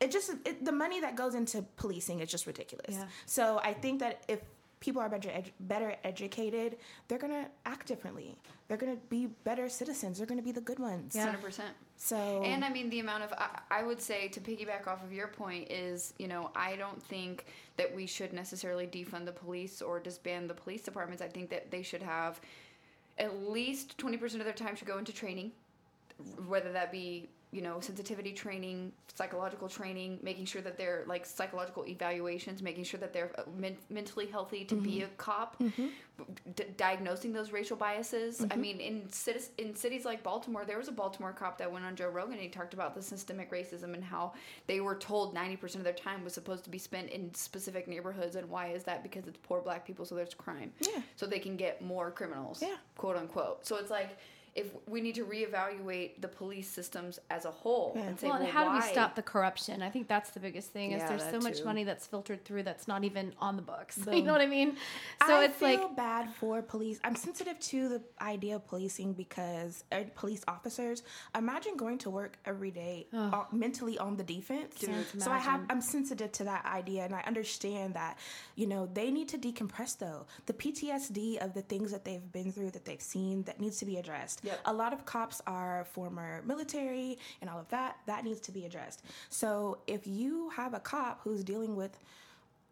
it. 0.00 0.10
Just 0.10 0.30
it, 0.44 0.64
the 0.64 0.72
money 0.72 1.00
that 1.00 1.14
goes 1.14 1.34
into 1.34 1.62
policing 1.76 2.20
is 2.20 2.30
just 2.30 2.46
ridiculous. 2.46 2.94
Yeah. 2.96 3.06
So 3.26 3.60
I 3.62 3.74
think 3.74 4.00
that 4.00 4.22
if 4.28 4.40
people 4.80 5.02
are 5.02 5.08
better 5.08 5.28
edu- 5.28 5.52
better 5.60 5.96
educated, 6.04 6.76
they're 7.08 7.18
gonna 7.18 7.48
act 7.66 7.86
differently. 7.86 8.36
They're 8.68 8.76
gonna 8.76 8.96
be 9.08 9.26
better 9.44 9.68
citizens. 9.68 10.18
They're 10.18 10.26
gonna 10.26 10.42
be 10.42 10.52
the 10.52 10.60
good 10.60 10.78
ones. 10.78 11.14
Yeah. 11.14 11.24
Hundred 11.26 11.42
percent. 11.42 11.74
So 11.96 12.42
And 12.44 12.64
I 12.64 12.68
mean, 12.70 12.90
the 12.90 13.00
amount 13.00 13.24
of, 13.24 13.32
I, 13.32 13.60
I 13.70 13.82
would 13.82 14.00
say 14.00 14.28
to 14.28 14.40
piggyback 14.40 14.86
off 14.86 15.02
of 15.02 15.12
your 15.12 15.26
point 15.28 15.70
is, 15.70 16.14
you 16.18 16.28
know, 16.28 16.50
I 16.54 16.76
don't 16.76 17.02
think 17.02 17.46
that 17.76 17.94
we 17.94 18.06
should 18.06 18.32
necessarily 18.32 18.86
defund 18.86 19.24
the 19.24 19.32
police 19.32 19.82
or 19.82 19.98
disband 19.98 20.48
the 20.48 20.54
police 20.54 20.82
departments. 20.82 21.22
I 21.22 21.28
think 21.28 21.50
that 21.50 21.70
they 21.70 21.82
should 21.82 22.02
have 22.02 22.40
at 23.18 23.48
least 23.48 23.98
20% 23.98 24.22
of 24.34 24.44
their 24.44 24.52
time 24.52 24.76
should 24.76 24.86
go 24.86 24.98
into 24.98 25.12
training, 25.12 25.50
whether 26.46 26.70
that 26.72 26.92
be, 26.92 27.28
you 27.50 27.62
know, 27.62 27.80
sensitivity 27.80 28.32
training, 28.32 28.92
psychological 29.14 29.68
training, 29.68 30.18
making 30.22 30.44
sure 30.44 30.60
that 30.60 30.76
they're 30.76 31.04
like 31.06 31.24
psychological 31.24 31.86
evaluations, 31.86 32.62
making 32.62 32.84
sure 32.84 33.00
that 33.00 33.12
they're 33.14 33.30
uh, 33.38 33.42
men- 33.56 33.76
mentally 33.88 34.26
healthy 34.26 34.64
to 34.64 34.74
be 34.74 34.96
mm-hmm. 34.96 35.04
a 35.04 35.16
cop, 35.16 35.58
mm-hmm. 35.58 35.86
d- 36.54 36.64
diagnosing 36.76 37.32
those 37.32 37.50
racial 37.50 37.76
biases. 37.76 38.42
I 38.42 38.44
mm-hmm. 38.44 38.60
mean, 38.60 38.80
in 38.80 39.10
cities, 39.10 39.50
in 39.56 39.74
cities 39.74 40.04
like 40.04 40.22
Baltimore, 40.22 40.66
there 40.66 40.76
was 40.76 40.88
a 40.88 40.92
Baltimore 40.92 41.32
cop 41.32 41.56
that 41.58 41.72
went 41.72 41.86
on 41.86 41.96
Joe 41.96 42.10
Rogan 42.10 42.34
and 42.34 42.42
he 42.42 42.48
talked 42.48 42.74
about 42.74 42.94
the 42.94 43.02
systemic 43.02 43.50
racism 43.50 43.94
and 43.94 44.04
how 44.04 44.34
they 44.66 44.80
were 44.80 44.96
told 44.96 45.34
90% 45.34 45.76
of 45.76 45.84
their 45.84 45.94
time 45.94 46.24
was 46.24 46.34
supposed 46.34 46.64
to 46.64 46.70
be 46.70 46.78
spent 46.78 47.08
in 47.08 47.32
specific 47.32 47.88
neighborhoods. 47.88 48.36
And 48.36 48.50
why 48.50 48.68
is 48.68 48.84
that? 48.84 49.02
Because 49.02 49.26
it's 49.26 49.38
poor 49.42 49.62
black 49.62 49.86
people, 49.86 50.04
so 50.04 50.14
there's 50.14 50.34
crime. 50.34 50.70
Yeah. 50.80 51.00
So 51.16 51.24
they 51.24 51.38
can 51.38 51.56
get 51.56 51.80
more 51.80 52.10
criminals, 52.10 52.60
Yeah. 52.60 52.76
quote 52.98 53.16
unquote. 53.16 53.66
So 53.66 53.76
it's 53.76 53.90
like, 53.90 54.18
if 54.54 54.66
we 54.86 55.00
need 55.00 55.14
to 55.16 55.24
reevaluate 55.24 56.20
the 56.20 56.28
police 56.28 56.68
systems 56.68 57.18
as 57.30 57.44
a 57.44 57.50
whole 57.50 57.92
Yeah. 57.94 58.02
and 58.02 58.18
say, 58.18 58.26
well, 58.28 58.38
well, 58.38 58.42
and 58.46 58.52
how 58.52 58.64
do 58.70 58.76
we 58.76 58.82
stop 58.92 59.14
the 59.14 59.22
corruption? 59.22 59.82
I 59.82 59.90
think 59.90 60.08
that's 60.08 60.30
the 60.30 60.40
biggest 60.40 60.70
thing. 60.70 60.92
Is 60.92 61.00
Yeah, 61.02 61.08
there's 61.08 61.22
so 61.24 61.32
that 61.32 61.42
much 61.42 61.64
money 61.64 61.84
that's 61.84 62.06
filtered 62.06 62.44
through 62.44 62.62
that's 62.64 62.88
not 62.88 63.04
even 63.04 63.32
on 63.40 63.56
the 63.56 63.62
books. 63.62 63.98
you 64.12 64.22
know 64.22 64.32
what 64.32 64.40
I 64.40 64.46
mean? 64.46 64.76
So 65.26 65.36
I 65.36 65.44
it's 65.44 65.56
feel 65.56 65.80
like 65.82 65.96
bad 65.96 66.32
for 66.34 66.62
police. 66.62 66.98
I'm 67.04 67.16
sensitive 67.16 67.58
to 67.60 67.88
the 67.88 68.02
idea 68.20 68.56
of 68.56 68.66
policing 68.66 69.12
because 69.14 69.84
uh, 69.92 70.00
police 70.14 70.42
officers. 70.48 71.02
Imagine 71.36 71.76
going 71.76 71.98
to 71.98 72.10
work 72.10 72.38
every 72.44 72.70
day 72.70 73.06
uh, 73.12 73.44
mentally 73.52 73.98
on 73.98 74.16
the 74.16 74.24
defense. 74.24 74.76
Dude, 74.78 74.92
so 75.18 75.30
I 75.30 75.38
have. 75.38 75.60
I'm 75.70 75.80
sensitive 75.80 76.32
to 76.32 76.44
that 76.44 76.64
idea, 76.64 77.04
and 77.04 77.14
I 77.14 77.22
understand 77.26 77.94
that. 77.94 78.18
You 78.56 78.66
know, 78.66 78.88
they 78.92 79.10
need 79.10 79.28
to 79.28 79.38
decompress 79.38 79.98
though. 79.98 80.26
The 80.46 80.52
PTSD 80.52 81.38
of 81.38 81.54
the 81.54 81.62
things 81.62 81.90
that 81.92 82.04
they've 82.04 82.32
been 82.32 82.52
through, 82.52 82.70
that 82.72 82.84
they've 82.84 83.00
seen, 83.00 83.42
that 83.44 83.60
needs 83.60 83.78
to 83.78 83.84
be 83.84 83.96
addressed. 83.96 84.37
Yep. 84.42 84.60
A 84.66 84.72
lot 84.72 84.92
of 84.92 85.04
cops 85.04 85.40
are 85.46 85.84
former 85.92 86.42
military 86.44 87.18
and 87.40 87.50
all 87.50 87.58
of 87.58 87.68
that. 87.68 87.96
That 88.06 88.24
needs 88.24 88.40
to 88.40 88.52
be 88.52 88.64
addressed. 88.64 89.02
So 89.28 89.78
if 89.86 90.06
you 90.06 90.50
have 90.50 90.74
a 90.74 90.80
cop 90.80 91.20
who's 91.24 91.42
dealing 91.44 91.76
with 91.76 91.98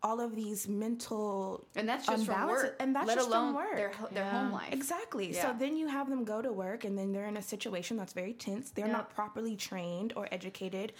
all 0.02 0.20
of 0.20 0.36
these 0.36 0.68
mental 0.68 1.66
And 1.74 1.88
that's 1.88 2.06
just 2.06 2.26
from 2.26 2.48
work. 2.48 2.76
and 2.78 2.94
that's 2.94 3.08
let 3.08 3.16
just 3.16 3.28
alone 3.28 3.54
from 3.54 3.64
work. 3.64 3.76
their 3.76 3.92
their 4.12 4.24
Yeah. 4.24 4.30
home 4.42 4.52
life. 4.52 4.72
Exactly. 4.72 5.32
Yeah. 5.34 5.42
So 5.42 5.56
then 5.58 5.76
you 5.76 5.88
have 5.88 6.08
them 6.08 6.22
go 6.24 6.40
to 6.42 6.52
work 6.52 6.84
and 6.84 6.96
then 6.96 7.12
they're 7.12 7.24
in 7.26 7.36
a 7.36 7.42
situation 7.42 7.96
that's 7.96 8.12
very 8.12 8.34
tense. 8.34 8.70
They're 8.70 8.86
Yeah. 8.86 8.92
not 8.92 9.10
properly 9.14 9.56
trained 9.56 10.12
or 10.14 10.28
educated. 10.30 10.92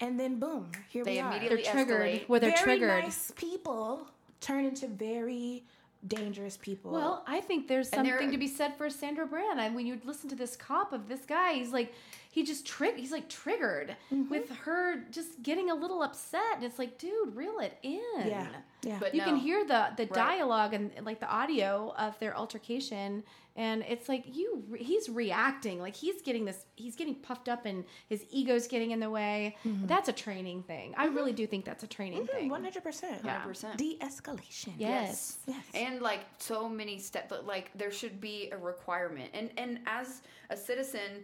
And 0.00 0.18
then 0.18 0.38
boom, 0.38 0.72
here 0.88 1.04
They 1.04 1.14
we 1.14 1.20
are. 1.20 1.38
they're 1.38 1.58
triggered. 1.62 2.22
Where 2.28 2.40
they're 2.40 2.50
very 2.50 2.62
triggered. 2.62 3.04
nice 3.04 3.30
people 3.36 4.08
turn 4.40 4.64
into 4.64 4.88
very 4.88 5.64
dangerous 6.06 6.56
people. 6.56 6.92
Well, 6.92 7.24
I 7.26 7.40
think 7.40 7.68
there's 7.68 7.88
something 7.88 8.30
to 8.30 8.38
be 8.38 8.46
said 8.46 8.76
for 8.76 8.88
Sandra 8.90 9.26
Bland. 9.26 9.60
And 9.60 9.74
when 9.74 9.86
you 9.86 10.00
listen 10.04 10.28
to 10.30 10.36
this 10.36 10.56
cop 10.56 10.92
of 10.92 11.08
this 11.08 11.20
guy, 11.26 11.54
he's 11.54 11.72
like, 11.72 11.92
he 12.32 12.44
just 12.44 12.64
trick. 12.66 12.96
He's 12.96 13.12
like 13.12 13.28
triggered 13.28 13.96
Mm-hmm. 14.12 14.30
with 14.30 14.50
her 14.64 15.02
just 15.10 15.42
getting 15.42 15.70
a 15.70 15.74
little 15.74 16.02
upset. 16.02 16.54
And 16.56 16.64
it's 16.64 16.78
like, 16.78 16.96
dude, 16.98 17.34
reel 17.34 17.58
it 17.58 17.76
in. 17.82 18.00
yeah. 18.26 18.46
Yeah. 18.82 18.96
But 19.00 19.14
You 19.14 19.20
can 19.22 19.36
hear 19.36 19.64
the 19.64 19.88
the 19.96 20.04
Right. 20.04 20.12
dialogue 20.12 20.72
and 20.74 20.90
like 21.04 21.20
the 21.20 21.28
audio 21.28 21.92
of 21.98 22.18
their 22.18 22.34
altercation, 22.36 23.22
and 23.56 23.84
it's 23.86 24.08
like 24.08 24.24
you. 24.34 24.64
He's 24.78 25.10
reacting 25.10 25.80
like 25.80 25.94
he's 25.94 26.22
getting 26.22 26.46
this. 26.46 26.64
He's 26.76 26.96
getting 26.96 27.16
puffed 27.16 27.48
up, 27.50 27.66
and 27.66 27.84
his 28.08 28.24
ego's 28.30 28.66
getting 28.68 28.92
in 28.92 29.00
the 29.00 29.10
way. 29.10 29.56
That's 29.64 30.08
a 30.08 30.14
training 30.14 30.62
thing. 30.62 30.94
I 30.96 31.06
really 31.06 31.32
do 31.34 31.46
think 31.46 31.66
that's 31.66 31.82
a 31.82 31.86
training 31.86 32.26
thing. 32.26 32.48
One 32.48 32.62
hundred 32.64 32.82
percent. 32.84 33.20
Yeah. 33.22 33.42
100%. 33.44 33.76
De-escalation. 33.76 34.72
Yes. 34.78 35.38
Yes. 35.46 35.56
and 35.74 36.00
like 36.00 36.20
so 36.38 36.68
many 36.68 36.98
steps 36.98 37.32
like 37.44 37.70
there 37.74 37.90
should 37.90 38.18
be 38.20 38.48
a 38.52 38.56
requirement 38.56 39.30
and 39.34 39.50
and 39.58 39.80
as 39.86 40.22
a 40.48 40.56
citizen 40.56 41.22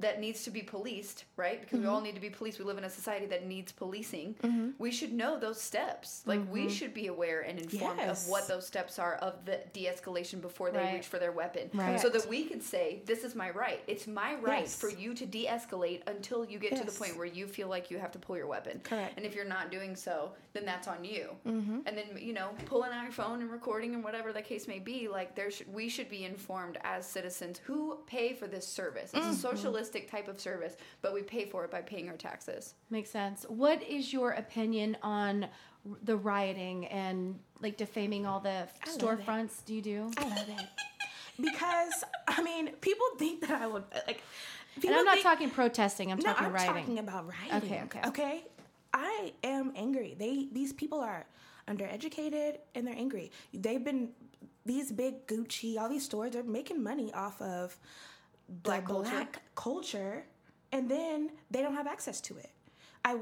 that 0.00 0.20
needs 0.20 0.44
to 0.44 0.50
be 0.50 0.62
policed 0.62 1.24
right? 1.36 1.60
Because 1.60 1.80
we 1.80 1.86
all 1.86 1.96
mm-hmm. 1.96 2.06
need 2.06 2.14
to 2.14 2.20
be 2.20 2.30
policed. 2.30 2.58
We 2.58 2.64
live 2.64 2.78
in 2.78 2.84
a 2.84 2.90
society 2.90 3.26
that 3.26 3.46
needs 3.46 3.72
policing. 3.72 4.36
Mm-hmm. 4.42 4.70
We 4.78 4.90
should 4.90 5.12
know 5.12 5.38
those 5.38 5.60
steps. 5.60 6.22
Like 6.24 6.40
we 6.50 6.60
mm-hmm. 6.60 6.68
should 6.70 6.94
be 6.94 7.08
aware 7.08 7.42
and 7.42 7.58
informed 7.58 7.98
Yes. 7.98 8.24
of 8.24 8.30
what 8.30 8.48
those 8.48 8.66
steps 8.66 8.98
are 8.98 9.14
of 9.16 9.44
the 9.44 9.60
de-escalation 9.72 10.40
before 10.40 10.70
they 10.70 10.78
Right. 10.78 10.94
reach 10.94 11.06
for 11.06 11.18
their 11.18 11.32
weapon. 11.32 11.70
Right. 11.74 12.00
so 12.00 12.08
that 12.10 12.26
we 12.28 12.44
can 12.44 12.60
say 12.60 13.02
this 13.04 13.24
is 13.24 13.34
my 13.34 13.50
right. 13.50 13.82
It's 13.86 14.06
my 14.06 14.34
right 14.36 14.62
Yes. 14.62 14.76
for 14.76 14.90
you 14.90 15.14
to 15.14 15.26
de-escalate 15.26 16.02
until 16.06 16.44
you 16.44 16.58
get 16.58 16.76
to 16.76 16.84
the 16.84 16.92
point 16.92 17.16
where 17.16 17.26
you 17.26 17.46
feel 17.46 17.68
like 17.68 17.90
you 17.90 17.98
have 17.98 18.12
to 18.12 18.18
pull 18.18 18.36
your 18.36 18.46
weapon. 18.46 18.80
Correct. 18.82 19.14
and 19.16 19.26
if 19.26 19.34
you're 19.34 19.44
not 19.44 19.70
doing 19.70 19.94
so 19.96 20.32
then 20.56 20.64
that's 20.64 20.88
on 20.88 21.04
you. 21.04 21.28
And 21.44 21.82
then 21.84 22.06
you 22.18 22.32
know 22.32 22.50
pulling 22.64 22.92
out 22.92 23.02
your 23.02 23.12
phone 23.12 23.40
and 23.42 23.50
recording 23.50 23.94
and 23.94 24.02
whatever 24.02 24.32
the 24.32 24.42
case 24.42 24.66
may 24.66 24.78
be 24.78 25.06
like 25.06 25.34
there 25.34 25.50
should 25.50 25.72
we 25.72 25.88
should 25.88 26.08
be 26.08 26.24
informed 26.24 26.78
as 26.82 27.06
citizens 27.06 27.60
who 27.64 27.98
pay 28.06 28.32
for 28.32 28.46
this 28.46 28.66
service. 28.66 29.10
It's 29.12 29.26
a 29.26 29.34
socialistic 29.86 30.10
type 30.10 30.28
of 30.28 30.40
service 30.40 30.76
but 31.02 31.12
we 31.14 31.22
pay 31.22 31.44
for 31.46 31.64
it 31.64 31.70
by 31.70 31.80
paying 31.80 32.08
our 32.08 32.16
taxes 32.16 32.74
Makes 32.90 33.10
sense. 33.10 33.44
What 33.48 33.82
is 33.82 34.12
your 34.12 34.32
opinion 34.32 34.96
on 35.02 35.46
the 36.04 36.16
rioting 36.16 36.86
and 36.86 37.38
like 37.60 37.76
defaming 37.76 38.26
all 38.26 38.40
the 38.40 38.68
storefronts? 38.86 39.64
Do 39.64 39.74
you 39.74 39.82
do? 39.82 40.10
I 40.18 40.28
love 40.28 40.48
it. 40.48 40.66
Because 41.40 42.04
I 42.28 42.42
mean, 42.42 42.70
people 42.80 43.06
think 43.18 43.40
that 43.42 43.60
I 43.62 43.66
would 43.66 43.84
like. 44.06 44.22
And 44.84 44.94
I'm 44.94 45.04
not 45.04 45.14
think- 45.14 45.24
talking 45.24 45.50
protesting. 45.50 46.10
I'm 46.12 46.18
No, 46.18 46.24
talking 46.32 46.46
I'm 46.46 46.52
rioting. 46.52 46.74
talking 46.82 46.98
about 46.98 47.28
rioting. 47.28 47.72
Okay, 47.72 47.82
okay. 47.84 48.08
Okay. 48.08 48.44
I 48.94 49.32
am 49.44 49.72
angry. 49.76 50.14
They 50.18 50.48
these 50.52 50.72
people 50.72 51.00
are 51.00 51.24
undereducated 51.68 52.58
and 52.74 52.86
they're 52.86 52.94
angry. 52.96 53.30
They've 53.52 53.82
been 53.84 54.10
these 54.64 54.90
big 54.90 55.26
Gucci, 55.26 55.78
all 55.78 55.88
these 55.88 56.04
stores, 56.04 56.32
they're 56.32 56.42
making 56.42 56.82
money 56.82 57.12
off 57.12 57.40
of 57.42 57.78
the 58.48 58.54
Black 58.62 58.86
culture. 58.86 59.26
culture, 59.54 60.24
and 60.72 60.90
then 60.90 61.30
they 61.50 61.62
don't 61.62 61.74
have 61.74 61.86
access 61.86 62.20
to 62.22 62.36
it. 62.36 62.50
I 63.04 63.16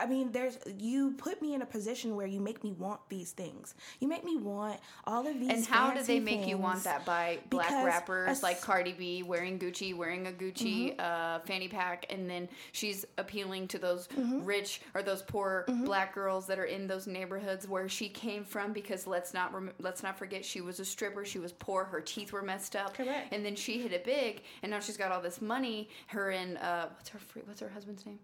I 0.00 0.06
mean, 0.06 0.32
there's 0.32 0.58
you 0.78 1.12
put 1.12 1.40
me 1.42 1.54
in 1.54 1.62
a 1.62 1.66
position 1.66 2.16
where 2.16 2.26
you 2.26 2.40
make 2.40 2.64
me 2.64 2.72
want 2.72 3.00
these 3.08 3.32
things. 3.32 3.74
You 4.00 4.08
make 4.08 4.24
me 4.24 4.36
want 4.38 4.80
all 5.06 5.26
of 5.26 5.34
these. 5.38 5.48
Things 5.48 5.66
And 5.66 5.66
how 5.66 5.92
do 5.92 6.02
they 6.02 6.20
make 6.20 6.46
you 6.46 6.56
want 6.56 6.84
that 6.84 7.04
by 7.04 7.38
black 7.50 7.68
Because 7.68 7.84
rappers 7.86 8.28
as- 8.30 8.42
like 8.42 8.60
cardi 8.60 8.92
b 8.92 9.22
wearing 9.22 9.58
gucci 9.58 9.94
wearing 9.94 10.26
a 10.26 10.30
gucci 10.32 10.98
uh, 10.98 11.40
fanny 11.40 11.68
pack 11.68 12.06
and 12.10 12.28
then 12.30 12.48
she's 12.72 13.04
appealing 13.18 13.68
to 13.68 13.78
those 13.78 14.08
rich 14.42 14.80
or 14.94 15.02
those 15.02 15.22
poor 15.22 15.64
black 15.84 16.14
girls 16.14 16.46
that 16.46 16.58
are 16.58 16.64
in 16.64 16.86
those 16.86 17.06
neighborhoods 17.06 17.68
where 17.68 17.88
she 17.88 18.08
came 18.08 18.44
from 18.44 18.72
because 18.72 19.06
let's 19.06 19.34
not 19.34 19.52
rem- 19.52 19.72
let's 19.80 20.02
not 20.02 20.16
forget 20.18 20.44
she 20.44 20.60
was 20.60 20.80
a 20.80 20.84
stripper 20.84 21.24
she 21.24 21.38
was 21.38 21.52
poor 21.52 21.84
her 21.84 22.00
teeth 22.00 22.32
were 22.32 22.42
messed 22.42 22.74
up 22.76 22.94
Correct. 22.94 23.32
and 23.32 23.44
then 23.44 23.54
she 23.56 23.80
hit 23.82 23.92
it 23.92 24.04
big 24.04 24.42
and 24.62 24.70
now 24.70 24.80
she's 24.80 24.96
got 24.96 25.12
all 25.12 25.20
this 25.20 25.40
money 25.40 25.88
her 26.08 26.30
and 26.30 26.56
uh, 26.58 26.86
what's 26.96 27.08
her 27.10 27.18
free, 27.18 27.42
what's 27.44 27.60
her 27.60 27.68
husband's 27.68 28.06
name 28.06 28.18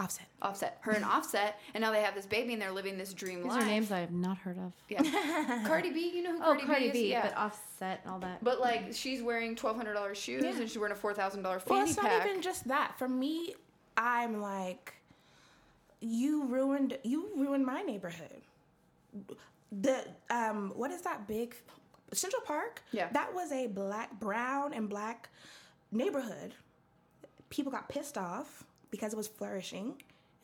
Offset. 0.00 0.26
offset 0.40 0.78
her 0.80 0.92
and 0.92 1.04
offset 1.04 1.60
and 1.74 1.82
now 1.82 1.92
they 1.92 2.00
have 2.02 2.14
this 2.14 2.24
baby 2.26 2.54
and 2.54 2.62
they're 2.62 2.72
living 2.72 2.96
this 2.96 3.12
dream 3.12 3.42
These 3.42 3.52
life 3.52 3.62
are 3.62 3.66
names 3.66 3.92
I 3.92 4.00
have 4.00 4.10
not 4.10 4.38
heard 4.38 4.56
of. 4.58 4.72
yeah 4.88 5.62
cardi 5.66 5.90
b 5.90 6.10
you 6.14 6.22
know 6.22 6.32
who 6.32 6.38
Oh, 6.38 6.44
cardi, 6.54 6.66
Cardi 6.66 6.80
b 6.80 6.86
is 6.88 6.92
B, 6.92 7.10
yeah 7.10 7.22
but 7.22 7.36
Offset 7.36 8.00
and 8.04 8.12
all 8.12 8.18
that. 8.20 8.42
but 8.42 8.60
like 8.60 8.92
she's 8.92 9.22
wearing 9.22 9.54
twelve 9.54 9.76
hundred 9.76 9.94
dollars 9.94 10.16
shoes 10.18 10.42
Yeah. 10.42 10.50
and 10.58 10.68
she's 10.68 10.78
wearing 10.78 10.92
a 10.92 10.96
four 10.96 11.12
thousand 11.14 11.42
dollar 11.42 11.60
Well, 11.66 11.78
fanny 11.80 11.90
it's 11.90 11.98
pack. 12.00 12.18
not 12.24 12.26
even 12.28 12.40
just 12.42 12.66
that. 12.68 12.94
For 12.98 13.08
me, 13.08 13.54
I'm 13.96 14.40
like, 14.40 14.94
you 16.00 16.44
ruined 16.46 16.96
you 17.02 17.28
ruined 17.36 17.66
my 17.66 17.82
neighborhood. 17.82 18.40
The 19.72 20.04
um, 20.30 20.72
what 20.74 20.90
is 20.90 21.02
that 21.02 21.28
big 21.28 21.54
Central 22.12 22.42
Park? 22.42 22.82
Yeah. 22.92 23.08
that 23.12 23.34
was 23.34 23.52
a 23.52 23.66
black, 23.68 24.18
brown, 24.18 24.72
and 24.72 24.88
black 24.88 25.28
neighborhood. 25.92 26.54
People 27.50 27.70
got 27.70 27.88
pissed 27.88 28.16
off 28.16 28.64
because 28.90 29.12
it 29.12 29.16
was 29.16 29.28
flourishing, 29.28 29.86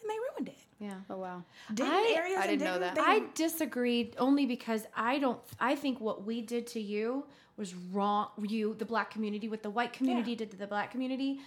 and 0.01 0.11
they 0.11 0.15
ruined 0.31 0.49
it. 0.49 0.59
Yeah. 0.79 0.95
oh 1.11 1.17
wow. 1.17 1.43
Different 1.73 1.95
I- 1.97 2.15
areas 2.17 2.39
I 2.39 2.43
and 2.47 2.51
didn't 2.59 2.65
know 2.65 2.79
different 2.79 2.97
that. 2.97 3.07
I 3.07 3.23
disagreed 3.35 4.15
only 4.19 4.47
because 4.47 4.87
I 4.95 5.19
don't. 5.19 5.39
I 5.61 5.75
think 5.75 6.01
what 6.01 6.25
we 6.25 6.41
did 6.43 6.67
to 6.69 6.81
you 6.81 7.25
was 7.57 7.75
wrong. 7.75 8.29
You, 8.43 8.75
the 8.75 8.85
black 8.85 9.11
community, 9.11 9.49
what 9.49 9.63
the 9.63 9.71
white 9.71 9.93
community 9.93 10.33
Yeah. 10.33 10.39
did 10.39 10.51
to 10.51 10.57
the 10.59 10.67
black 10.67 10.91
community, 10.91 11.41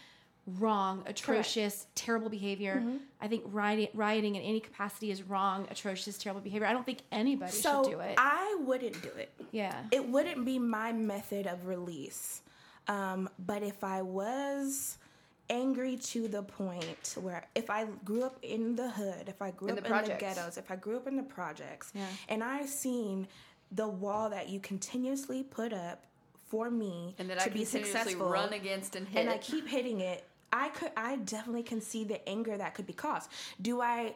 wrong, 0.58 1.04
atrocious, 1.06 1.86
terrible 1.94 2.30
behavior. 2.30 2.78
Mm-hmm. 2.78 2.98
I 3.22 3.28
think 3.28 3.44
rioting, 3.48 3.90
rioting 3.94 4.36
in 4.36 4.42
any 4.42 4.60
capacity 4.60 5.12
is 5.12 5.22
wrong, 5.22 5.68
atrocious, 5.70 6.18
terrible 6.18 6.42
behavior. 6.42 6.66
I 6.66 6.74
don't 6.74 6.86
think 6.86 7.00
anybody 7.12 7.52
so 7.52 7.84
should 7.84 7.92
do 7.92 8.00
it. 8.00 8.16
I 8.18 8.58
wouldn't 8.66 9.00
do 9.04 9.10
it. 9.10 9.32
yeah. 9.52 9.76
it 9.92 10.10
wouldn't 10.10 10.44
be 10.46 10.58
my 10.58 10.92
method 10.92 11.46
of 11.46 11.68
release. 11.68 12.42
Um, 12.88 13.30
but 13.38 13.62
if 13.62 13.84
I 13.84 14.02
was 14.02 14.98
angry 15.50 15.98
to 15.98 16.28
the 16.28 16.44
point 16.44 17.16
where 17.20 17.46
if 17.56 17.70
I 17.70 17.86
grew 18.06 18.24
up 18.24 18.38
in 18.42 18.76
the 18.76 18.90
hood, 18.90 19.28
if 19.28 19.42
I 19.42 19.52
grew 19.52 19.70
In 19.70 19.78
up 19.78 19.84
the 19.84 19.96
in 19.98 20.04
the 20.06 20.14
ghettos, 20.16 20.58
if 20.58 20.70
I 20.72 20.76
grew 20.76 20.98
up 20.98 21.08
in 21.08 21.16
the 21.16 21.24
projects, 21.24 21.92
Yeah. 21.94 22.06
and 22.28 22.44
I 22.44 22.66
seen 22.66 23.28
the 23.72 23.88
wall 23.88 24.30
that 24.30 24.50
you 24.50 24.60
continuously 24.60 25.44
put 25.44 25.74
up 25.74 26.06
for 26.48 26.70
me 26.72 27.16
And 27.20 27.30
that 27.30 27.40
to 27.40 27.46
I 27.46 27.50
be 27.54 27.66
successful 27.66 28.30
run 28.30 28.54
against 28.54 28.96
and 28.96 29.08
hit. 29.08 29.20
and 29.22 29.30
I 29.30 29.38
keep 29.38 29.68
hitting 29.68 30.00
it, 30.02 30.24
I 30.52 30.70
could 30.70 30.92
I 30.98 31.18
definitely 31.18 31.64
can 31.64 31.80
see 31.82 32.04
the 32.04 32.28
anger 32.28 32.58
that 32.58 32.74
could 32.74 32.88
be 32.88 32.94
caused. 32.94 33.30
Do 33.62 33.82
I 33.82 34.16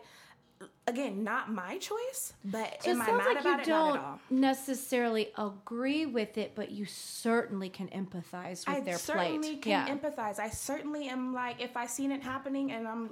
again, 0.87 1.23
not 1.23 1.51
my 1.51 1.77
choice, 1.77 2.33
but 2.45 2.81
So 2.83 2.91
am 2.91 2.99
it 2.99 3.03
I 3.03 3.05
sounds 3.05 3.17
mad 3.17 3.27
like 3.35 3.41
about 3.41 3.55
you 3.57 3.61
it? 3.63 3.65
don't 3.65 3.93
Not 3.93 3.99
at 3.99 4.03
all. 4.05 4.19
necessarily 4.29 5.31
agree 5.37 6.05
with 6.05 6.37
it, 6.37 6.53
but 6.55 6.71
you 6.71 6.85
certainly 6.85 7.69
can 7.69 7.87
empathize 7.89 8.67
with 8.67 8.77
I 8.77 8.79
their 8.81 8.97
certainly 8.97 9.57
can 9.57 9.71
yeah. 9.71 9.87
empathize. 9.87 10.39
I 10.39 10.49
certainly 10.49 11.07
am 11.09 11.33
like 11.33 11.61
if 11.61 11.75
I 11.77 11.85
seen 11.85 12.11
it 12.11 12.21
happening 12.21 12.71
and 12.71 12.87
I'm 12.87 13.09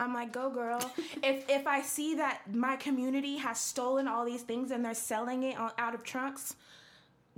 I'm 0.00 0.14
like, 0.14 0.32
go 0.32 0.48
girl. 0.50 0.78
if 1.22 1.48
if 1.48 1.66
I 1.66 1.82
see 1.82 2.14
that 2.16 2.42
my 2.54 2.76
community 2.76 3.36
has 3.38 3.58
stolen 3.58 4.06
all 4.06 4.24
these 4.24 4.42
things 4.42 4.70
and 4.70 4.84
they're 4.84 4.94
selling 4.94 5.42
it 5.42 5.58
on, 5.58 5.72
out 5.78 5.94
of 5.94 6.04
trunks, 6.04 6.54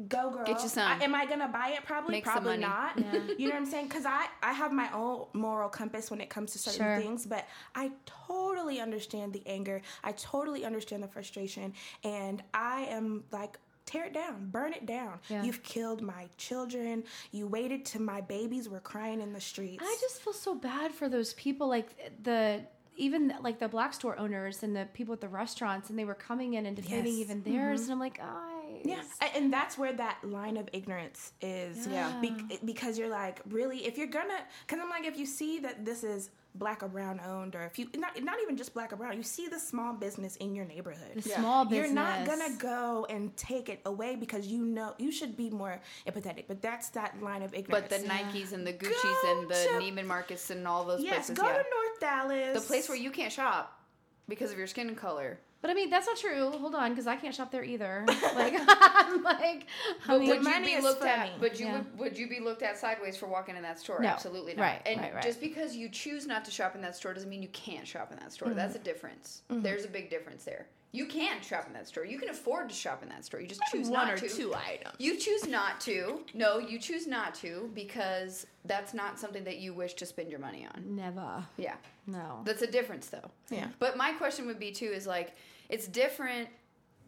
go 0.09 0.31
girl. 0.31 0.45
Get 0.45 0.63
you 0.63 0.69
some. 0.69 0.87
I- 0.87 1.03
am 1.05 1.15
I 1.15 1.27
gonna 1.27 1.49
buy 1.49 1.71
it? 1.77 1.85
Probably, 1.85 2.13
Make 2.13 2.25
probably 2.25 2.57
not. 2.57 2.99
You 3.39 3.49
know 3.49 3.55
what 3.55 3.55
I'm 3.55 3.67
saying? 3.67 3.89
Because 3.89 4.07
I 4.07 4.27
I 4.43 4.53
have 4.53 4.73
my 4.73 4.91
own 4.93 5.27
moral 5.33 5.69
compass 5.69 6.11
when 6.11 6.21
it 6.21 6.31
comes 6.31 6.53
to 6.53 6.59
certain 6.59 6.81
Sure. 6.87 6.99
things, 6.99 7.27
but 7.27 7.47
I 7.75 7.91
totally 8.07 8.81
understand 8.81 9.33
the 9.33 9.43
anger. 9.47 9.83
I 10.05 10.13
totally 10.13 10.65
understand 10.65 11.03
the 11.03 11.09
frustration, 11.09 11.75
and 12.05 12.43
I 12.55 12.83
am 12.83 13.25
like. 13.31 13.59
Tear 13.87 14.05
it 14.05 14.13
down, 14.15 14.51
burn 14.53 14.73
it 14.73 14.87
down. 14.87 15.19
Yeah. 15.29 15.43
You've 15.43 15.65
killed 15.65 16.01
my 16.01 16.29
children. 16.37 17.03
You 17.33 17.49
waited 17.49 17.85
till 17.85 18.03
my 18.03 18.21
babies 18.21 18.69
were 18.69 18.79
crying 18.79 19.21
in 19.21 19.33
the 19.33 19.41
streets. 19.41 19.83
I 19.85 19.97
just 20.01 20.23
feel 20.23 20.33
so 20.35 20.55
bad 20.55 20.93
for 20.93 21.09
those 21.09 21.33
people, 21.35 21.67
like 21.67 21.89
the 22.23 22.61
even 22.97 23.35
like 23.43 23.59
the 23.59 23.67
black 23.67 23.93
store 23.95 24.17
owners 24.17 24.63
and 24.63 24.77
the 24.77 24.87
people 24.95 25.13
at 25.15 25.21
the 25.21 25.29
restaurants, 25.29 25.91
and 25.91 25.99
they 25.99 26.05
were 26.05 26.15
coming 26.15 26.55
in 26.55 26.67
and 26.67 26.77
defending 26.77 27.15
Yes. 27.15 27.23
even 27.23 27.43
theirs, 27.43 27.81
mm-hmm. 27.81 27.93
and 27.93 27.93
I'm 27.93 27.99
like, 27.99 28.19
guys, 28.19 28.60
Yeah, 28.85 29.03
and 29.35 29.53
that's 29.53 29.77
where 29.79 29.93
that 29.93 30.19
line 30.23 30.57
of 30.57 30.69
ignorance 30.73 31.33
is. 31.41 31.87
Yeah. 31.87 32.19
Be- 32.21 32.59
because 32.65 32.99
you're 32.99 33.09
like, 33.09 33.41
really, 33.49 33.87
if 33.87 33.99
you're 33.99 34.07
gonna, 34.07 34.39
because 34.67 34.83
I'm 34.83 34.91
like, 34.91 35.05
if 35.05 35.17
you 35.17 35.27
see 35.27 35.59
that 35.61 35.85
this 35.85 36.05
is 36.05 36.31
black 36.55 36.83
or 36.83 36.89
brown 36.89 37.21
owned, 37.25 37.55
or 37.55 37.63
if 37.63 37.79
you 37.79 37.89
not 37.97 38.21
not 38.23 38.37
even 38.43 38.57
just 38.57 38.75
black 38.75 38.93
or 38.93 38.97
brown, 38.97 39.17
you 39.17 39.23
see 39.23 39.49
the 39.49 39.59
small 39.59 39.93
business 39.93 40.37
in 40.37 40.55
your 40.55 40.65
neighborhood. 40.65 41.15
the 41.17 41.23
small 41.23 41.65
business. 41.65 41.87
You're 41.87 41.95
not 41.95 42.27
gonna 42.27 42.57
go 42.59 43.07
and 43.09 43.37
take 43.37 43.69
it 43.69 43.81
away 43.85 44.17
because 44.17 44.47
you 44.47 44.65
know 44.65 44.95
you 44.99 45.13
should 45.13 45.37
be 45.37 45.51
more 45.51 45.81
empathetic. 46.07 46.45
But 46.49 46.63
that's 46.63 46.89
that 46.91 47.21
line 47.23 47.43
of 47.43 47.55
ignorance. 47.55 47.89
but 47.89 48.01
the 48.03 48.09
Nikes 48.09 48.53
and 48.53 48.67
the 48.67 48.73
Gucci's 48.73 49.23
Go 49.23 49.41
and 49.41 49.51
the 49.51 49.55
to- 49.55 49.71
Neiman 49.81 50.07
Marcus 50.07 50.51
and 50.51 50.67
all 50.67 50.85
those 50.85 51.03
yes, 51.03 51.27
places. 51.27 51.39
go 51.39 51.47
yeah. 51.47 51.53
to 51.53 51.59
North 51.59 52.01
Dallas, 52.01 52.61
the 52.61 52.67
place 52.67 52.89
where 52.89 52.99
you 52.99 53.11
can't 53.11 53.33
shop 53.33 53.81
because 54.29 54.51
of 54.51 54.59
your 54.59 54.67
skin 54.67 54.95
color. 54.95 55.39
But 55.63 55.71
I 55.71 55.75
mean, 55.75 55.91
that's 55.91 56.07
not 56.07 56.17
true. 56.17 56.51
Hold 56.53 56.75
on, 56.75 56.91
because 56.91 57.07
I 57.07 57.17
can't 57.17 57.35
shop 57.35 57.51
there 57.51 57.63
either. 57.65 58.07
Like, 58.35 58.55
I'm 58.69 59.23
like, 59.23 59.67
I 60.09 60.17
mean, 60.19 60.29
the 60.31 60.37
would 60.37 60.45
you 60.47 60.65
be 60.65 60.73
is 60.73 60.85
looked 60.85 61.01
funny. 61.01 61.31
at? 61.33 61.41
Would 61.41 61.59
you 61.59 61.67
Yeah. 61.67 61.79
would, 61.79 61.99
would 61.99 62.19
you 62.19 62.29
be 62.29 62.41
looked 62.41 62.63
at 62.63 62.79
sideways 62.79 63.17
for 63.17 63.27
walking 63.27 63.57
in 63.57 63.63
that 63.63 63.79
store? 63.79 64.01
No. 64.01 64.09
Absolutely 64.09 64.55
not. 64.55 64.63
Right, 64.63 64.83
and 64.87 65.01
right, 65.01 65.15
right. 65.15 65.23
just 65.23 65.41
because 65.41 65.77
you 65.77 65.89
choose 65.89 66.27
not 66.27 66.45
to 66.47 66.51
shop 66.51 66.75
in 66.75 66.81
that 66.83 66.97
store 66.97 67.13
doesn't 67.13 67.29
mean 67.29 67.43
you 67.43 67.49
can't 67.49 67.87
shop 67.87 68.13
in 68.13 68.19
that 68.21 68.33
store. 68.33 68.49
Mm-hmm. 68.49 68.57
That's 68.57 68.77
a 68.77 68.79
difference. 68.79 69.43
There's 69.51 69.85
a 69.85 69.89
big 69.89 70.09
difference 70.11 70.45
there. 70.45 70.67
You 70.93 71.07
can 71.07 71.41
shop 71.41 71.67
in 71.69 71.73
that 71.75 71.87
store. 71.87 72.05
You 72.05 72.19
can 72.19 72.31
afford 72.31 72.69
to 72.69 72.75
shop 72.75 73.03
in 73.03 73.09
that 73.11 73.25
store. 73.25 73.41
You 73.41 73.47
just 73.47 73.63
choose 73.71 73.89
one 73.89 74.09
not 74.09 74.15
or 74.15 74.17
to. 74.17 74.29
two 74.29 74.55
items. 74.55 74.97
You 74.99 75.17
choose 75.17 75.47
not 75.47 75.81
to. 75.83 76.21
No, 76.35 76.59
you 76.59 76.79
choose 76.81 77.07
not 77.07 77.35
to 77.37 77.71
because 77.75 78.47
that's 78.65 78.93
not 78.93 79.19
something 79.19 79.45
that 79.45 79.59
you 79.59 79.73
wish 79.73 79.95
to 79.95 80.07
spend 80.07 80.31
your 80.31 80.41
money 80.41 80.67
on. 80.75 80.97
never. 80.97 81.45
Yeah. 81.57 81.77
No. 82.07 82.41
That's 82.45 82.63
a 82.63 82.67
difference 82.67 83.07
though. 83.07 83.31
Yeah. 83.51 83.69
But 83.79 83.97
my 83.97 84.13
question 84.13 84.47
would 84.47 84.59
be 84.59 84.73
too 84.73 84.87
is 84.87 85.07
like 85.07 85.35
it's 85.69 85.87
different 85.87 86.49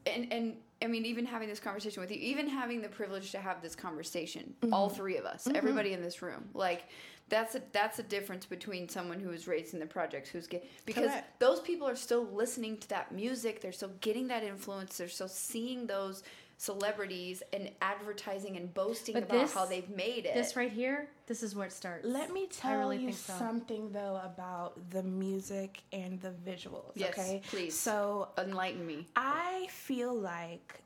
and 0.07 0.33
and 0.33 0.57
I 0.81 0.87
mean 0.87 1.05
even 1.05 1.27
having 1.27 1.49
this 1.49 1.61
conversation 1.61 2.01
with 2.01 2.11
you, 2.11 2.19
even 2.19 2.49
having 2.49 2.83
the 2.83 2.89
privilege 2.89 3.33
to 3.33 3.39
have 3.39 3.63
this 3.63 3.75
conversation, 3.75 4.55
all 4.73 4.89
mm-hmm. 4.89 4.97
three 4.97 5.17
of 5.17 5.25
us, 5.25 5.45
mm-hmm. 5.45 5.57
everybody 5.57 5.93
in 5.93 6.03
this 6.03 6.23
room, 6.23 6.49
like 6.55 6.85
that's 7.29 7.55
a 7.55 7.63
that's 7.73 7.99
a 7.99 8.03
difference 8.03 8.45
between 8.47 8.89
someone 8.89 9.19
who 9.21 9.31
was 9.31 9.47
raised 9.49 9.75
in 9.75 9.81
the 9.81 9.87
projects 9.87 10.29
who's 10.31 10.47
get 10.47 10.69
because 10.85 11.07
Correct. 11.07 11.41
those 11.41 11.61
people 11.61 11.89
are 11.89 11.97
still 11.97 12.25
listening 12.33 12.77
to 12.79 12.89
that 12.91 13.13
music, 13.13 13.61
they're 13.61 13.73
still 13.73 13.93
getting 14.01 14.29
that 14.29 14.43
influence, 14.43 14.99
they're 14.99 15.09
still 15.09 15.29
seeing 15.29 15.87
those 15.87 16.23
celebrities 16.59 17.43
and 17.53 17.69
advertising 17.81 18.57
and 18.57 18.73
boasting 18.73 19.15
But 19.15 19.25
about 19.25 19.41
this- 19.41 19.53
how 19.55 19.65
they've 19.65 19.89
made 19.91 20.27
it. 20.27 20.35
This 20.35 20.55
right 20.55 20.71
here, 20.71 21.09
this 21.27 21.43
is 21.43 21.57
where 21.57 21.67
it 21.67 21.73
starts. 21.73 22.07
Let 22.07 22.33
me 22.33 22.47
tell 22.47 22.79
really 22.79 22.99
you 22.99 23.13
so. 23.13 23.33
something 23.37 23.91
though 23.91 24.21
about 24.23 24.79
the 24.91 25.03
music 25.03 25.83
and 25.93 26.21
the 26.21 26.31
visuals. 26.31 26.93
Yes, 26.95 27.11
okay, 27.19 27.41
please. 27.49 27.77
So 27.77 28.29
Enlighten 28.39 28.87
me. 28.87 29.09
I 29.17 29.67
feel 29.71 30.15
like 30.15 30.81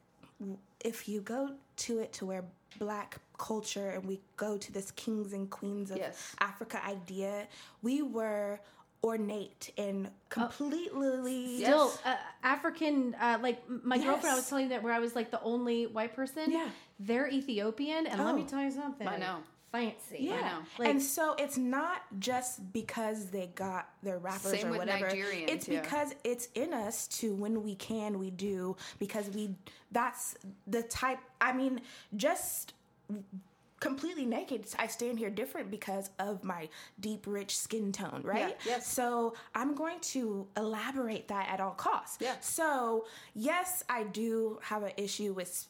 if 0.81 1.09
you 1.09 1.21
go 1.21 1.51
to 1.77 1.99
it 1.99 2.13
to 2.15 2.27
where 2.27 2.45
black 2.79 3.19
culture 3.39 3.91
and 3.91 4.05
we 4.05 4.21
go 4.37 4.57
to 4.57 4.73
this 4.73 4.91
kings 4.93 5.33
and 5.33 5.49
queens 5.51 5.91
of 5.91 5.99
Yes. 5.99 6.35
Africa 6.41 6.81
idea, 6.87 7.47
we 7.83 8.03
were 8.03 8.61
ornate 9.05 9.73
and 9.79 10.11
completely 10.31 11.59
Still, 11.59 11.93
uh, 12.05 12.17
African, 12.43 13.15
uh, 13.21 13.39
like 13.41 13.63
m- 13.69 13.83
my 13.85 13.99
girlfriend, 13.99 14.33
I 14.33 14.37
was 14.37 14.49
telling 14.49 14.65
you 14.65 14.71
that 14.71 14.83
where 14.83 14.93
I 14.93 14.99
was 14.99 15.15
like 15.15 15.31
the 15.31 15.41
only 15.43 15.87
white 15.87 16.15
person. 16.17 16.51
Yeah. 16.51 16.69
They're 16.99 17.29
Ethiopian, 17.29 18.07
and 18.07 18.25
let 18.25 18.35
me 18.35 18.43
Oh. 18.43 18.47
tell 18.49 18.63
you 18.63 18.71
something. 18.71 19.07
I 19.07 19.17
know. 19.19 19.43
Fancy. 19.71 20.19
Yeah, 20.21 20.41
know. 20.41 20.59
Like- 20.79 20.89
and 20.89 21.03
so 21.03 21.35
it's 21.35 21.59
not 21.59 22.01
just 22.19 22.73
because 22.73 23.27
they 23.27 23.49
got 23.49 23.89
their 24.03 24.19
rappers 24.19 24.53
Same 24.53 24.69
or 24.69 24.71
with 24.71 24.79
whatever. 24.79 25.07
Nigerians, 25.11 25.51
it's 25.51 25.69
yeah. 25.69 25.83
because 25.83 26.15
it's 26.25 26.49
in 26.55 26.73
us 26.73 27.07
to 27.19 27.35
when 27.35 27.63
we 27.63 27.75
can, 27.75 28.19
we 28.19 28.31
do 28.31 28.77
because 28.99 29.29
we. 29.31 29.55
That's 29.93 30.37
the 30.67 30.83
type. 30.83 31.19
I 31.41 31.53
mean, 31.53 31.81
just 32.17 32.73
completely 33.81 34.25
naked. 34.25 34.67
I 34.79 34.87
stand 34.87 35.19
here 35.19 35.31
different 35.31 35.71
because 35.71 36.11
of 36.19 36.43
my 36.43 36.69
deep, 37.01 37.25
rich 37.27 37.59
skin 37.59 37.93
tone, 37.93 38.23
right? 38.25 38.57
Yeah, 38.65 38.73
yes. 38.73 38.87
So 38.89 39.35
I'm 39.55 39.75
going 39.75 40.01
to 40.01 40.47
elaborate 40.57 41.29
that 41.29 41.49
at 41.51 41.61
all 41.61 41.73
costs. 41.73 42.19
Yeah. 42.21 42.35
So 42.41 43.05
yes, 43.35 43.85
I 43.89 44.05
do 44.05 44.59
have 44.63 44.83
an 44.83 44.93
issue 44.97 45.33
with 45.33 45.67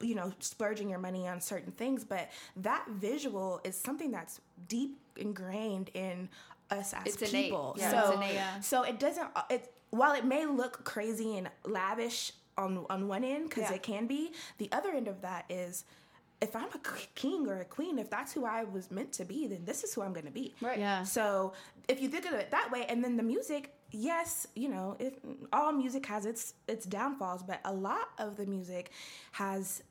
you 0.00 0.14
know 0.14 0.30
splurging 0.40 0.90
your 0.90 0.98
money 0.98 1.26
on 1.26 1.40
certain 1.40 1.72
things, 1.72 2.04
but 2.04 2.28
that 2.56 2.86
visual 2.90 3.60
is 3.64 3.74
something 3.76 4.10
that's 4.10 4.40
deep 4.68 4.98
ingrained 5.16 5.90
in 5.94 6.28
us 6.70 6.92
as 6.92 7.06
It's 7.06 7.22
innate. 7.22 7.44
people. 7.46 7.74
Yeah, 7.78 7.90
so 7.90 7.98
it's 8.10 8.16
innate. 8.16 8.34
Yeah. 8.34 8.60
so 8.60 8.82
it 8.82 8.98
doesn't 8.98 9.28
it 9.48 9.72
while 9.90 10.12
it 10.12 10.24
may 10.26 10.44
look 10.44 10.84
crazy 10.84 11.38
and 11.38 11.48
lavish 11.64 12.32
on 12.58 12.84
on 12.90 13.08
one 13.08 13.24
end 13.24 13.48
because 13.48 13.70
Yeah. 13.70 13.76
it 13.76 13.82
can 13.82 14.06
be, 14.06 14.32
the 14.58 14.68
other 14.72 14.90
end 14.90 15.08
of 15.08 15.22
that 15.22 15.44
is 15.48 15.84
if 16.40 16.54
I'm 16.54 16.68
a 16.74 16.80
king 17.14 17.48
or 17.48 17.60
a 17.60 17.64
queen, 17.64 17.98
if 17.98 18.10
that's 18.10 18.32
who 18.32 18.44
I 18.44 18.64
was 18.64 18.90
meant 18.90 19.12
to 19.14 19.24
be, 19.24 19.46
then 19.46 19.64
this 19.64 19.84
is 19.84 19.94
who 19.94 20.02
I'm 20.02 20.12
going 20.12 20.26
to 20.26 20.32
be. 20.32 20.54
Right. 20.60 20.78
Yeah. 20.78 21.02
So 21.04 21.54
if 21.88 22.00
you 22.00 22.08
think 22.08 22.26
of 22.26 22.34
it 22.34 22.50
that 22.50 22.70
way, 22.70 22.84
and 22.88 23.02
then 23.02 23.16
the 23.16 23.22
music, 23.22 23.72
yes, 23.90 24.46
you 24.54 24.68
know, 24.68 24.96
it, 24.98 25.18
all 25.52 25.72
music 25.72 26.04
has 26.06 26.26
its 26.26 26.54
its 26.68 26.84
downfalls, 26.84 27.42
but 27.42 27.60
a 27.64 27.72
lot 27.72 28.10
of 28.18 28.36
the 28.36 28.44
music 28.46 28.90
has 29.32 29.82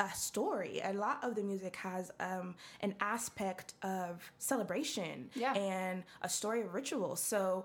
a 0.00 0.08
story. 0.10 0.80
A 0.84 0.92
lot 0.92 1.18
of 1.22 1.34
the 1.34 1.42
music 1.42 1.76
has 1.76 2.10
um, 2.20 2.54
an 2.80 2.94
aspect 3.00 3.74
of 3.82 4.30
celebration 4.38 5.28
Yeah. 5.34 5.54
and 5.54 6.04
a 6.22 6.28
story 6.28 6.60
of 6.62 6.74
ritual. 6.74 7.16
So 7.16 7.64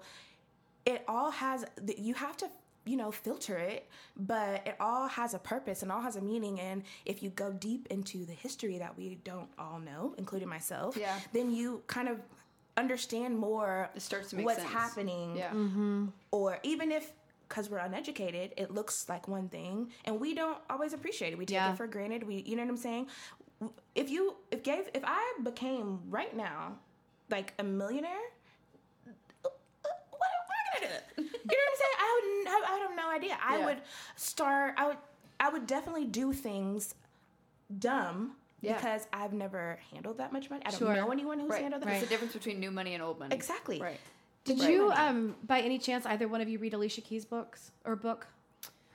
it 0.85 1.03
all 1.07 1.31
has 1.31 1.65
you 1.97 2.13
have 2.15 2.37
to 2.37 2.47
you 2.87 2.95
know 2.97 3.11
filter 3.11 3.57
it 3.57 3.89
but 4.15 4.65
it 4.65 4.75
all 4.79 5.07
has 5.07 5.33
a 5.33 5.39
purpose 5.39 5.83
and 5.83 5.91
all 5.91 6.01
has 6.01 6.15
a 6.15 6.21
meaning 6.21 6.59
and 6.59 6.83
if 7.05 7.21
you 7.21 7.29
go 7.31 7.51
deep 7.51 7.87
into 7.89 8.25
the 8.25 8.33
history 8.33 8.77
that 8.77 8.97
we 8.97 9.15
don't 9.23 9.49
all 9.59 9.79
know 9.79 10.13
including 10.17 10.47
myself 10.47 10.95
Yeah. 10.97 11.19
then 11.33 11.51
you 11.53 11.83
kind 11.87 12.07
of 12.07 12.17
understand 12.77 13.37
more 13.37 13.89
It 13.95 14.01
starts 14.01 14.29
to 14.31 14.35
make 14.37 14.45
what's 14.45 14.59
sense. 14.59 14.71
happening 14.71 15.35
Yeah. 15.35 15.49
Mm-hmm. 15.51 16.05
or 16.31 16.59
even 16.63 16.91
if 16.91 17.11
because 17.49 17.69
we're 17.69 17.77
uneducated 17.79 18.53
it 18.57 18.71
looks 18.71 19.07
like 19.09 19.27
one 19.27 19.49
thing 19.49 19.91
and 20.05 20.19
we 20.19 20.33
don't 20.33 20.57
always 20.69 20.93
appreciate 20.93 21.33
it 21.33 21.37
we 21.37 21.45
take 21.45 21.55
Yeah. 21.55 21.71
it 21.73 21.77
for 21.77 21.87
granted 21.87 22.23
we 22.23 22.43
you 22.45 22.55
know 22.55 22.63
what 22.63 22.69
i'm 22.69 22.77
saying 22.77 23.07
if 23.95 24.09
you 24.09 24.35
if 24.51 24.61
gave 24.63 24.89
if 24.93 25.03
i 25.03 25.33
became 25.43 25.99
right 26.09 26.35
now 26.35 26.73
like 27.29 27.53
a 27.59 27.63
millionaire 27.63 28.27
what 29.41 29.53
am 30.37 30.49
I 30.51 30.79
gonna 30.79 31.01
do? 31.17 31.23
You 31.23 31.57
know 31.57 31.63
what 31.63 31.71
I'm 31.71 31.77
saying? 31.83 31.97
I 31.99 32.07
would. 32.13 32.47
have- 32.47 32.63
I 32.69 32.77
have 32.87 32.95
no 32.95 33.09
idea. 33.11 33.36
I 33.47 33.57
Yeah. 33.59 33.65
would 33.65 33.81
start. 34.15 34.73
I 34.77 34.87
would. 34.87 34.97
I 35.39 35.49
would 35.49 35.67
definitely 35.67 36.05
do 36.05 36.33
things 36.33 36.95
dumb 37.79 38.35
Yeah. 38.61 38.75
because 38.75 39.07
I've 39.13 39.33
never 39.33 39.79
handled 39.91 40.17
that 40.17 40.33
much 40.33 40.49
money. 40.49 40.63
I 40.65 40.71
don't 40.71 40.79
Sure. 40.79 40.95
know 40.95 41.11
anyone 41.11 41.39
who's 41.39 41.49
Right. 41.49 41.61
handled 41.61 41.83
that. 41.83 41.91
It's 41.93 42.01
the 42.01 42.07
difference 42.09 42.33
between 42.33 42.59
new 42.59 42.71
money 42.71 42.93
and 42.93 43.03
old 43.03 43.19
money. 43.19 43.35
Exactly. 43.35 43.79
Right. 43.79 43.99
Did 44.45 44.59
Right. 44.59 44.69
you, 44.71 44.91
um, 44.91 45.35
by 45.43 45.61
any 45.61 45.77
chance, 45.77 46.05
either 46.05 46.27
one 46.27 46.41
of 46.41 46.49
you 46.49 46.57
read 46.57 46.73
Alicia 46.73 47.01
Keys' 47.01 47.25
books 47.25 47.71
or 47.85 47.95
book? 47.95 48.27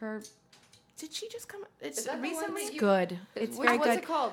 Her. 0.00 0.22
Did 0.96 1.12
she 1.12 1.28
just 1.28 1.48
come? 1.48 1.64
It's 1.80 1.98
Is 1.98 2.04
that 2.06 2.12
the 2.12 2.28
one 2.28 2.30
recently. 2.30 2.64
that 2.64 2.74
you- 2.74 2.80
Good. 2.80 3.18
It's 3.34 3.56
Which- 3.56 3.66
very 3.66 3.78
what's 3.78 3.90
good. 3.90 3.98
it 4.00 4.06
called? 4.06 4.32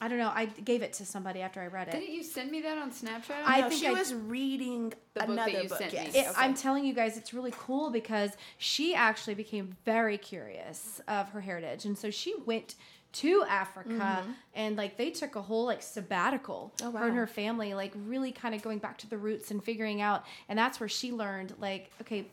I 0.00 0.08
don't 0.08 0.18
know. 0.18 0.32
I 0.34 0.46
gave 0.46 0.80
it 0.82 0.94
to 0.94 1.04
somebody 1.04 1.40
after 1.42 1.60
I 1.60 1.66
read 1.66 1.88
it. 1.88 1.92
Didn't 1.92 2.12
you 2.14 2.22
send 2.22 2.50
me 2.50 2.62
that 2.62 2.78
on 2.78 2.90
Snapchat? 2.90 3.42
I 3.44 3.60
no, 3.60 3.68
think 3.68 3.80
she 3.80 3.86
I- 3.88 3.92
was 3.92 4.14
reading 4.14 4.90
The 4.90 4.96
book 4.96 5.00
that 5.14 5.28
another 5.28 5.50
you 5.62 5.68
book. 5.68 5.78
sent 5.78 5.92
me. 5.92 5.98
yes. 6.04 6.14
It, 6.14 6.26
Okay. 6.30 6.32
I'm 6.36 6.54
telling 6.54 6.84
you 6.84 6.94
guys, 6.94 7.16
it's 7.18 7.34
really 7.34 7.52
cool 7.58 7.90
because 7.90 8.30
she 8.56 8.94
actually 8.94 9.34
became 9.34 9.76
very 9.84 10.16
curious 10.16 11.00
of 11.06 11.28
her 11.30 11.40
heritage, 11.42 11.84
and 11.84 11.98
so 11.98 12.10
she 12.10 12.34
went 12.46 12.76
to 13.12 13.42
Africa 13.48 14.24
and 14.54 14.76
like 14.76 14.96
they 14.96 15.10
took 15.10 15.34
a 15.34 15.42
whole 15.42 15.64
like 15.66 15.82
sabbatical. 15.82 16.72
Mm-hmm. 16.78 16.96
Oh, 16.96 16.98
Her 16.98 17.08
and 17.08 17.16
her 17.16 17.26
family, 17.26 17.74
like 17.74 17.92
really 18.06 18.30
kind 18.32 18.54
of 18.54 18.62
going 18.62 18.78
back 18.78 18.98
to 18.98 19.10
the 19.10 19.18
roots 19.18 19.50
and 19.50 19.62
figuring 19.62 20.00
out, 20.00 20.24
and 20.48 20.58
that's 20.58 20.78
where 20.80 20.88
she 20.88 21.12
learned 21.12 21.54
like 21.58 21.90
okay. 22.02 22.26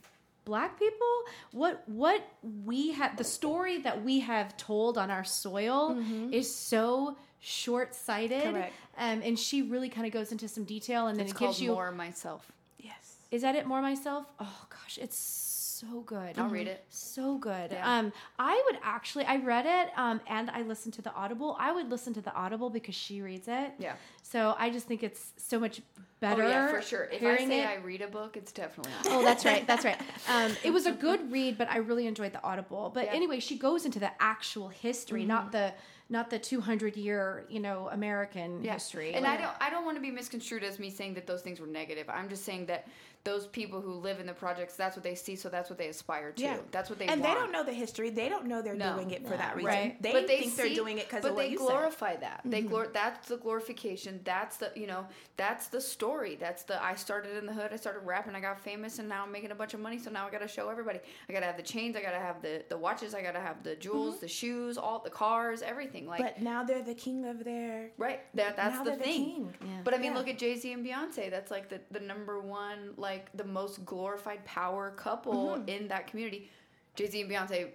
Black 0.45 0.79
people, 0.79 1.07
what 1.51 1.83
what 1.89 2.25
we 2.63 2.93
have 2.93 3.17
the 3.17 3.25
story 3.25 3.79
that 3.79 4.05
we 4.05 4.21
have 4.21 4.55
told 4.55 4.97
on 4.97 5.11
our 5.11 5.25
soil 5.25 6.01
is 6.31 6.55
so 6.55 7.17
short 7.47 7.95
sighted, 7.95 8.43
Mm-hmm. 8.43 8.69
Um, 8.99 9.21
and 9.23 9.37
she 9.37 9.61
really 9.61 9.89
kind 9.89 10.05
of 10.07 10.11
goes 10.13 10.31
into 10.31 10.47
some 10.47 10.63
detail, 10.63 11.07
and 11.07 11.17
then 11.19 11.27
it's 11.27 11.33
it 11.35 11.39
gives 11.39 11.61
you 11.61 11.71
More 11.71 11.91
Myself. 11.91 12.51
yes. 12.79 13.15
is 13.31 13.41
that 13.43 13.55
it 13.55 13.65
more 13.67 13.81
myself? 13.81 14.25
Oh 14.39 14.65
gosh, 14.69 14.97
it's 14.99 15.17
so 15.17 16.01
good. 16.07 16.37
I'll 16.39 16.49
read 16.49 16.67
it. 16.67 16.83
So 16.89 17.37
good. 17.37 17.71
Yeah. 17.71 17.97
Um, 17.99 18.11
I 18.39 18.59
would 18.65 18.79
actually 18.83 19.25
I 19.25 19.37
read 19.37 19.65
it 19.67 19.91
um 19.95 20.19
and 20.27 20.49
I 20.49 20.63
listened 20.63 20.95
to 20.95 21.03
the 21.03 21.13
Audible. 21.13 21.55
I 21.59 21.71
would 21.71 21.89
listen 21.91 22.13
to 22.15 22.21
the 22.21 22.33
Audible 22.33 22.69
because 22.71 22.95
she 22.95 23.21
reads 23.21 23.47
it. 23.47 23.71
Yeah. 23.77 23.93
So 24.23 24.55
I 24.57 24.71
just 24.71 24.87
think 24.87 25.03
it's 25.03 25.31
so 25.37 25.59
much 25.59 25.81
better. 26.19 26.43
Oh 26.43 26.49
yeah, 26.49 26.67
for 26.71 26.81
sure. 26.81 27.03
If 27.11 27.21
I 27.21 27.37
say 27.45 27.61
it. 27.61 27.67
I 27.67 27.75
read 27.75 28.01
a 28.01 28.07
book, 28.07 28.35
it's 28.35 28.51
definitely 28.51 28.91
not. 29.03 29.13
Oh, 29.13 29.23
that's 29.23 29.45
right. 29.45 29.65
That's 29.67 29.85
right. 29.85 29.99
Um, 30.29 30.51
it 30.63 30.71
was 30.71 30.87
a 30.87 30.91
good 30.91 31.31
read, 31.31 31.57
but 31.59 31.69
I 31.69 31.77
really 31.77 32.07
enjoyed 32.07 32.33
the 32.33 32.43
Audible. 32.43 32.89
But 32.93 33.01
Yeah. 33.01 33.09
Mm-hmm. 33.09 33.15
anyway, 33.15 33.39
she 33.39 33.57
goes 33.59 33.85
into 33.85 33.99
the 33.99 34.11
actual 34.19 34.69
history, 34.69 35.23
not 35.25 35.51
the 35.51 35.71
not 36.09 36.29
the 36.29 36.39
200 36.39 36.95
year, 36.95 37.45
you 37.49 37.59
know, 37.59 37.89
American 37.91 38.63
Yeah. 38.63 38.73
history. 38.73 39.13
And 39.13 39.23
Like- 39.25 39.39
I 39.39 39.41
don't 39.43 39.55
I 39.59 39.69
don't 39.69 39.85
want 39.85 39.97
to 39.97 40.01
be 40.01 40.11
misconstrued 40.11 40.63
as 40.63 40.79
me 40.79 40.89
saying 40.89 41.15
that 41.15 41.27
those 41.27 41.41
things 41.41 41.59
were 41.59 41.67
negative. 41.67 42.09
I'm 42.09 42.29
just 42.29 42.43
saying 42.45 42.67
that 42.67 42.87
those 43.27 43.45
people 43.47 43.81
who 43.81 43.93
live 43.93 44.19
in 44.21 44.25
the 44.25 44.33
projects, 44.33 44.75
that's 44.75 44.95
what 44.95 45.03
they 45.03 45.15
see, 45.15 45.35
so 45.35 45.49
that's 45.49 45.69
what 45.69 45.77
they 45.77 45.89
aspire 45.89 46.31
to. 46.31 46.41
Yeah. 46.41 46.57
That's 46.71 46.89
what 46.89 46.97
they 46.97 47.07
and 47.07 47.19
want. 47.21 47.33
they 47.33 47.39
don't 47.39 47.51
know 47.51 47.63
the 47.63 47.73
history. 47.73 48.09
They 48.09 48.29
don't 48.29 48.45
know 48.45 48.61
they're 48.61 48.73
No. 48.73 48.93
doing 48.95 49.11
it 49.11 49.23
for 49.25 49.31
No, 49.31 49.37
that 49.37 49.55
reason. 49.57 49.67
right. 49.71 50.01
They 50.01 50.13
but 50.13 50.27
they 50.27 50.39
think 50.39 50.55
they're 50.55 50.73
doing 50.73 50.97
it 50.97 51.07
because 51.07 51.23
but 51.23 51.31
of 51.31 51.35
what 51.35 51.43
they 51.45 51.51
you 51.51 51.57
glorify 51.57 52.15
that. 52.17 52.41
They 52.45 52.61
Mm-hmm. 52.63 52.73
glor- 52.73 52.93
that's 52.93 53.27
the 53.27 53.37
glorification. 53.37 54.21
That's 54.23 54.57
the 54.57 54.71
you 54.75 54.87
know 54.87 55.05
that's 55.35 55.67
the 55.67 55.81
story. 55.81 56.35
That's 56.39 56.63
the 56.63 56.81
I 56.83 56.95
started 56.95 57.35
in 57.37 57.45
the 57.45 57.53
hood. 57.53 57.71
I 57.73 57.75
started 57.75 57.99
rapping. 58.05 58.33
I 58.35 58.39
got 58.39 58.59
famous, 58.59 58.99
and 58.99 59.07
now 59.09 59.23
I'm 59.23 59.31
making 59.31 59.51
a 59.51 59.55
bunch 59.55 59.73
of 59.73 59.79
money. 59.81 59.99
So 59.99 60.09
now 60.09 60.25
I 60.27 60.31
got 60.31 60.41
to 60.41 60.47
show 60.47 60.69
everybody. 60.69 60.99
I 61.29 61.33
got 61.33 61.41
to 61.41 61.45
have 61.51 61.57
the 61.57 61.63
chains. 61.73 61.95
I 61.95 62.01
got 62.01 62.11
to 62.11 62.19
have 62.19 62.41
the 62.41 62.63
the 62.69 62.77
watches. 62.77 63.13
I 63.13 63.21
got 63.21 63.33
to 63.33 63.39
have 63.39 63.61
the 63.63 63.75
jewels, 63.75 64.19
the 64.19 64.27
shoes, 64.27 64.77
all 64.77 64.99
the 64.99 65.09
cars, 65.09 65.61
everything. 65.61 66.05
Like 66.07 66.21
Mm-hmm. 66.21 66.27
But 66.35 66.41
now 66.41 66.63
they're 66.63 66.81
the 66.93 66.93
king 66.95 67.25
of 67.25 67.43
their. 67.43 67.91
Right. 67.97 68.21
That 68.35 68.55
that's 68.55 68.75
now 68.77 68.83
the 68.83 68.89
they're 68.91 68.99
the 68.99 69.03
thing. 69.03 69.25
king. 69.25 69.53
Yeah. 69.61 69.67
But 69.83 69.93
I 69.93 69.97
mean, 69.97 70.11
Yeah. 70.13 70.17
look 70.19 70.27
at 70.29 70.37
Jay 70.37 70.55
Z 70.57 70.71
and 70.71 70.85
Beyonce. 70.85 71.29
That's 71.29 71.51
like 71.51 71.69
the 71.69 71.79
the 71.91 71.99
number 71.99 72.39
one, 72.39 72.93
like 72.97 73.16
the 73.35 73.43
most 73.43 73.85
glorified 73.85 74.43
power 74.45 74.91
couple 74.97 75.49
Mm-hmm. 75.57 75.69
in 75.69 75.87
that 75.89 76.07
community. 76.07 76.49
Jay 76.95 77.07
Z 77.09 77.21
and 77.21 77.29
Beyonce. 77.31 77.69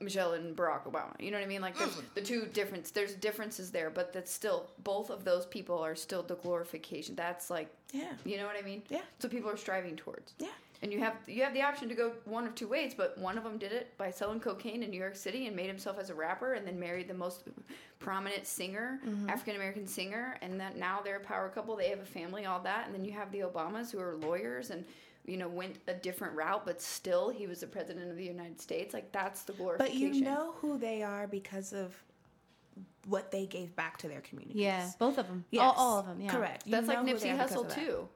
Michelle 0.00 0.34
and 0.34 0.54
Barack 0.56 0.84
Obama. 0.84 1.10
You 1.20 1.32
know 1.32 1.38
what 1.38 1.44
I 1.44 1.48
mean? 1.48 1.60
Like 1.60 1.76
there's 1.76 1.90
Mm. 1.96 2.04
the 2.14 2.20
two 2.22 2.46
difference. 2.46 2.92
There's 2.92 3.14
differences 3.14 3.72
there, 3.72 3.90
but 3.90 4.12
that's 4.12 4.30
still 4.30 4.70
both 4.84 5.10
of 5.10 5.24
those 5.24 5.44
people 5.46 5.76
are 5.80 5.96
still 5.96 6.22
the 6.22 6.36
glorification. 6.36 7.16
That's 7.16 7.50
like, 7.50 7.68
Yeah. 7.92 8.12
you 8.24 8.36
know 8.36 8.46
what 8.46 8.54
I 8.56 8.62
mean? 8.62 8.84
Yeah. 8.88 9.00
So 9.18 9.28
people 9.28 9.50
are 9.50 9.56
striving 9.56 9.96
towards. 9.96 10.34
Yeah. 10.38 10.50
And 10.82 10.92
you 10.92 10.98
have 10.98 11.14
you 11.28 11.42
have 11.44 11.54
the 11.54 11.62
option 11.62 11.88
to 11.88 11.94
go 11.94 12.12
one 12.24 12.44
of 12.44 12.54
two 12.56 12.66
ways, 12.66 12.92
but 12.94 13.16
one 13.16 13.38
of 13.38 13.44
them 13.44 13.56
did 13.56 13.70
it 13.72 13.96
by 13.96 14.10
selling 14.10 14.40
cocaine 14.40 14.82
in 14.82 14.90
New 14.90 14.98
York 14.98 15.14
City 15.14 15.46
and 15.46 15.54
made 15.54 15.68
himself 15.68 15.96
as 15.98 16.10
a 16.10 16.14
rapper, 16.14 16.54
and 16.54 16.66
then 16.66 16.78
married 16.80 17.06
the 17.06 17.14
most 17.14 17.44
prominent 18.00 18.46
singer, 18.48 18.98
Mm-hmm. 19.06 19.30
African 19.30 19.54
American 19.56 19.86
singer, 19.86 20.36
and 20.42 20.58
that 20.60 20.76
now 20.76 21.00
they're 21.04 21.18
a 21.18 21.20
power 21.20 21.48
couple. 21.48 21.76
They 21.76 21.88
have 21.90 22.00
a 22.00 22.04
family, 22.04 22.46
all 22.46 22.58
that, 22.60 22.86
and 22.86 22.94
then 22.94 23.04
you 23.04 23.12
have 23.12 23.30
the 23.30 23.40
Obamas 23.40 23.92
who 23.92 24.00
are 24.00 24.16
lawyers 24.16 24.70
and 24.70 24.84
you 25.24 25.36
know 25.36 25.48
went 25.48 25.76
a 25.86 25.94
different 25.94 26.34
route, 26.34 26.66
but 26.66 26.82
still 26.82 27.28
he 27.30 27.46
was 27.46 27.60
the 27.60 27.66
president 27.68 28.10
of 28.10 28.16
the 28.16 28.24
United 28.24 28.60
States. 28.60 28.92
Like 28.92 29.12
that's 29.12 29.42
the 29.42 29.52
But 29.78 29.94
you 29.94 30.20
know 30.20 30.54
who 30.60 30.78
they 30.78 31.04
are 31.04 31.28
because 31.28 31.72
of 31.72 31.94
what 33.06 33.30
they 33.30 33.46
gave 33.46 33.74
back 33.76 33.98
to 33.98 34.08
their 34.08 34.20
communities. 34.20 34.56
yeah, 34.60 34.90
both 34.98 35.18
of 35.18 35.28
them. 35.28 35.44
Yes. 35.50 35.62
All, 35.62 35.74
all 35.76 35.98
of 36.00 36.06
them. 36.06 36.20
Yeah. 36.20 36.30
Correct. 36.32 36.66
You 36.66 36.72
That's 36.72 36.88
like 36.88 37.04
know 37.04 37.12
who 37.12 37.18
Nipsey 37.18 37.36
Hussle 37.38 37.72
too. 37.72 38.08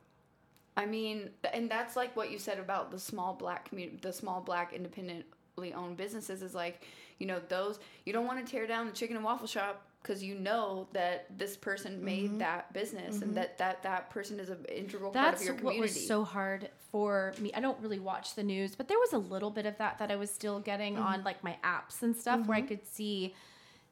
I 0.77 0.87
mean, 0.87 1.31
and 1.55 1.70
that's 1.70 1.97
like 1.97 2.14
what 2.16 2.31
you 2.31 2.39
said 2.39 2.59
about 2.59 2.91
the 2.91 2.99
small 2.99 3.35
black 3.35 3.68
community, 3.68 3.99
the 4.03 4.12
small 4.12 4.41
black 4.41 4.72
independently 4.72 5.72
owned 5.74 5.97
businesses 5.97 6.43
is 6.43 6.55
like, 6.55 6.83
you 7.18 7.27
know, 7.27 7.41
those 7.49 7.79
you 8.05 8.12
don't 8.12 8.27
want 8.27 8.45
to 8.45 8.51
tear 8.51 8.66
down 8.66 8.87
the 8.87 8.93
chicken 8.93 9.16
and 9.16 9.24
waffle 9.24 9.47
shop 9.47 9.83
because 10.03 10.22
you 10.22 10.35
know 10.37 10.87
that 10.93 11.27
this 11.37 11.57
person 11.57 12.05
made 12.05 12.27
Mm-hmm. 12.29 12.39
that 12.39 12.72
business 12.72 13.22
and 13.22 13.37
that 13.37 13.59
that 13.59 13.83
that 13.83 14.11
person 14.11 14.39
is 14.39 14.51
an 14.51 14.64
integral 14.72 15.11
part 15.11 15.35
of 15.35 15.43
your 15.43 15.55
community. 15.55 15.81
what 15.81 15.83
was 15.95 16.07
so 16.07 16.22
hard 16.24 16.68
for 16.93 17.35
me. 17.41 17.51
I 17.55 17.61
don't 17.61 17.81
really 17.81 17.99
watch 17.99 18.35
the 18.35 18.43
news, 18.45 18.77
but 18.77 18.87
there 18.87 18.99
was 18.99 19.14
a 19.14 19.18
little 19.18 19.51
bit 19.51 19.66
of 19.66 19.77
that 19.79 19.99
that 19.99 20.11
I 20.12 20.16
was 20.16 20.31
still 20.31 20.61
getting 20.61 20.95
Mm-hmm. 20.95 21.03
on 21.05 21.24
like 21.24 21.43
my 21.43 21.57
apps 21.64 22.03
and 22.03 22.14
stuff 22.14 22.47
where 22.47 22.59
I 22.59 22.62
could 22.62 22.87
see 22.87 23.35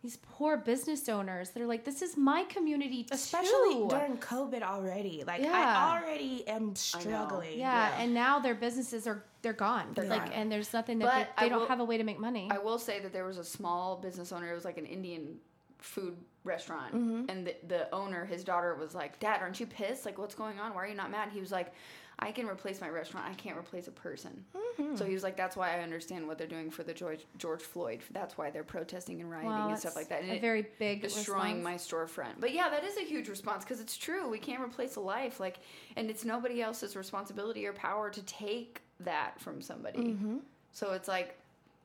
these 0.04 0.18
poor 0.18 0.58
business 0.58 1.08
owners. 1.08 1.48
They're 1.50 1.66
like, 1.66 1.82
"This 1.84 2.02
is 2.02 2.14
my 2.14 2.44
community, 2.44 3.06
Especially 3.10 3.72
too." 3.74 3.86
during 3.88 4.18
COVID 4.18 4.62
already. 4.62 5.24
Like 5.26 5.40
Yeah. 5.42 5.52
I 5.54 5.98
already 5.98 6.46
am 6.46 6.76
struggling. 6.76 7.58
yeah, 7.58 7.88
Yeah. 7.88 8.02
and 8.02 8.12
now 8.12 8.38
their 8.38 8.54
businesses 8.54 9.06
are 9.06 9.24
they're 9.40 9.54
gone. 9.54 9.92
They're 9.94 10.04
like, 10.04 10.24
gone. 10.26 10.32
and 10.34 10.52
there's 10.52 10.72
nothing 10.74 10.98
that 10.98 11.06
But 11.06 11.36
they, 11.40 11.46
they 11.46 11.48
don't 11.48 11.60
will- 11.60 11.68
have 11.68 11.80
a 11.80 11.84
way 11.84 11.96
to 11.96 12.04
make 12.04 12.18
money. 12.20 12.48
I 12.50 12.58
will 12.58 12.78
say 12.78 13.00
that 13.00 13.12
there 13.14 13.24
was 13.24 13.38
a 13.38 13.44
small 13.44 13.96
business 13.96 14.30
owner. 14.30 14.50
It 14.50 14.54
was 14.54 14.64
like 14.66 14.76
an 14.78 14.86
Indian 14.86 15.38
food 15.78 16.16
restaurant, 16.44 16.94
Mm-hmm. 16.94 17.30
and 17.30 17.46
the, 17.46 17.56
the 17.66 17.94
owner, 17.94 18.26
his 18.26 18.44
daughter, 18.44 18.74
was 18.74 18.94
like, 18.94 19.18
"Dad, 19.20 19.40
aren't 19.40 19.58
you 19.58 19.66
pissed? 19.66 20.04
Like, 20.04 20.18
what's 20.18 20.34
going 20.34 20.58
on? 20.60 20.74
Why 20.74 20.84
are 20.84 20.86
you 20.86 20.94
not 20.94 21.10
mad?" 21.10 21.30
He 21.32 21.40
was 21.40 21.50
like, 21.50 21.72
"I 22.18 22.32
can 22.32 22.46
replace 22.46 22.80
my 22.80 22.88
restaurant. 22.88 23.26
I 23.28 23.34
can't 23.34 23.56
replace 23.56 23.88
a 23.88 23.92
person." 23.92 24.44
Mm-hmm. 24.54 24.96
So 24.96 25.04
he 25.04 25.14
was 25.14 25.22
like, 25.22 25.36
"That's 25.36 25.56
why 25.56 25.76
I 25.76 25.80
understand 25.80 26.26
what 26.26 26.38
they're 26.38 26.46
doing 26.46 26.70
for 26.70 26.82
the 26.82 26.94
George 26.94 27.24
George 27.38 27.62
Floyd. 27.62 28.00
That's 28.10 28.36
why 28.36 28.50
they're 28.50 28.64
protesting 28.64 29.20
and 29.20 29.30
rioting 29.30 29.70
and 29.70 29.78
stuff 29.78 29.96
like 29.96 30.08
that." 30.08 30.22
And 30.22 30.32
a 30.32 30.40
very 30.40 30.66
big 30.78 31.02
destroying 31.02 31.64
response. 31.64 31.90
my 31.90 31.98
storefront. 31.98 32.40
But 32.40 32.52
yeah, 32.52 32.68
that 32.68 32.84
is 32.84 32.96
a 32.96 33.02
huge 33.02 33.28
response 33.28 33.64
because 33.64 33.80
it's 33.80 33.96
true. 33.96 34.28
We 34.28 34.38
can't 34.38 34.62
replace 34.62 34.96
a 34.96 35.00
life, 35.00 35.40
like, 35.40 35.58
and 35.96 36.10
it's 36.10 36.24
nobody 36.24 36.62
else's 36.62 36.96
responsibility 36.96 37.66
or 37.66 37.72
power 37.72 38.10
to 38.10 38.22
take 38.22 38.80
that 39.00 39.40
from 39.40 39.60
somebody. 39.60 39.98
Mm-hmm. 39.98 40.36
So 40.72 40.92
it's 40.92 41.08
like, 41.08 41.36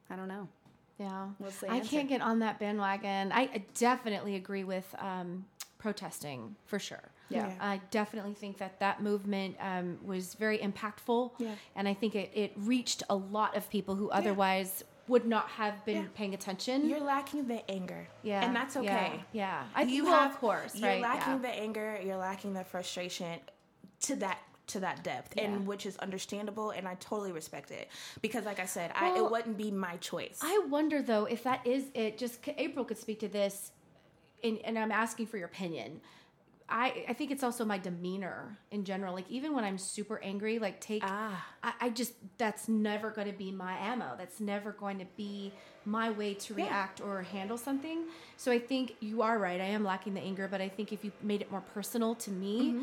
I 0.09 0.15
don't 0.15 0.27
know. 0.27 0.47
Yeah. 0.99 1.27
I 1.69 1.79
can't 1.79 2.09
get 2.09 2.21
on 2.21 2.39
that 2.39 2.59
bandwagon. 2.59 3.31
I 3.31 3.41
I 3.41 3.63
definitely 3.73 4.35
agree 4.35 4.65
with 4.65 4.93
um, 4.99 5.45
protesting 5.77 6.55
for 6.65 6.77
sure. 6.77 7.09
Yeah. 7.29 7.47
Yeah. 7.47 7.53
I 7.59 7.81
definitely 7.91 8.33
think 8.33 8.57
that 8.57 8.79
that 8.79 9.01
movement 9.01 9.55
um, 9.59 9.97
was 10.03 10.33
very 10.33 10.57
impactful. 10.59 11.31
Yeah. 11.37 11.55
And 11.75 11.87
I 11.87 11.93
think 11.93 12.15
it, 12.15 12.31
it 12.33 12.53
reached 12.57 13.03
a 13.09 13.15
lot 13.15 13.55
of 13.55 13.69
people 13.69 13.95
who 13.95 14.09
otherwise 14.09 14.83
would 15.07 15.25
not 15.25 15.47
have 15.49 15.83
been 15.85 16.03
Yeah. 16.03 16.07
paying 16.13 16.33
attention. 16.33 16.87
You're 16.87 16.99
lacking 16.99 17.47
the 17.47 17.69
anger. 17.69 18.07
yeah. 18.21 18.45
And 18.45 18.55
that's 18.55 18.77
okay. 18.77 19.23
Yeah. 19.31 19.63
yeah. 19.63 19.63
I 19.75 19.83
you 19.83 20.03
well, 20.05 20.13
have 20.19 20.31
of 20.31 20.37
course, 20.39 20.75
you're 20.75 20.89
right? 20.89 21.01
lacking 21.01 21.33
yeah. 21.33 21.39
the 21.39 21.49
anger 21.49 21.99
you're 22.05 22.17
lacking 22.17 22.53
the 22.53 22.63
frustration 22.63 23.39
to 24.01 24.15
that 24.17 24.39
to 24.67 24.79
that 24.81 25.03
depth 25.03 25.33
Yeah. 25.35 25.45
and 25.45 25.65
which 25.65 25.87
is 25.87 25.97
understandable 25.97 26.69
and 26.69 26.87
i 26.87 26.93
totally 26.99 27.31
respect 27.31 27.71
it 27.71 27.89
because 28.21 28.45
like 28.45 28.59
i 28.59 28.65
said 28.67 28.91
I, 28.93 29.17
it 29.17 29.31
wouldn't 29.31 29.57
be 29.57 29.71
my 29.71 29.97
choice 29.97 30.39
I 30.43 30.59
wonder 30.69 31.01
though 31.01 31.25
if 31.25 31.41
that 31.43 31.65
is 31.65 31.85
it. 31.95 32.19
Just 32.19 32.39
April 32.55 32.85
could 32.85 32.99
speak 32.99 33.19
to 33.21 33.27
this, 33.27 33.71
and, 34.43 34.59
and 34.63 34.77
I'm 34.77 34.91
asking 34.91 35.25
for 35.25 35.37
your 35.37 35.47
opinion. 35.47 36.01
I 36.69 37.05
I 37.09 37.13
think 37.13 37.31
it's 37.31 37.43
also 37.43 37.65
my 37.65 37.77
demeanor 37.77 38.57
in 38.71 38.85
general. 38.85 39.13
Like 39.13 39.29
even 39.29 39.53
when 39.55 39.63
I'm 39.63 39.77
super 39.77 40.21
angry, 40.23 40.59
like 40.59 40.79
take 40.79 41.03
Ah. 41.05 41.45
I, 41.63 41.73
I 41.81 41.89
just 41.89 42.13
that's 42.37 42.67
never 42.67 43.09
going 43.11 43.27
to 43.27 43.37
be 43.37 43.51
my 43.51 43.75
ammo. 43.77 44.15
That's 44.17 44.39
never 44.39 44.71
going 44.71 44.99
to 44.99 45.05
be 45.17 45.51
my 45.85 46.09
way 46.11 46.33
to 46.35 46.53
Yeah. 46.53 46.65
react 46.65 47.01
or 47.01 47.23
handle 47.23 47.57
something. 47.57 48.05
So 48.37 48.51
I 48.51 48.59
think 48.59 48.95
you 48.99 49.21
are 49.21 49.37
right. 49.39 49.59
I 49.59 49.65
am 49.65 49.83
lacking 49.83 50.13
the 50.13 50.21
anger, 50.21 50.47
but 50.49 50.61
I 50.61 50.69
think 50.69 50.93
if 50.93 51.03
you 51.03 51.11
made 51.21 51.41
it 51.41 51.49
more 51.51 51.61
personal 51.61 52.15
to 52.15 52.31
me, 52.31 52.75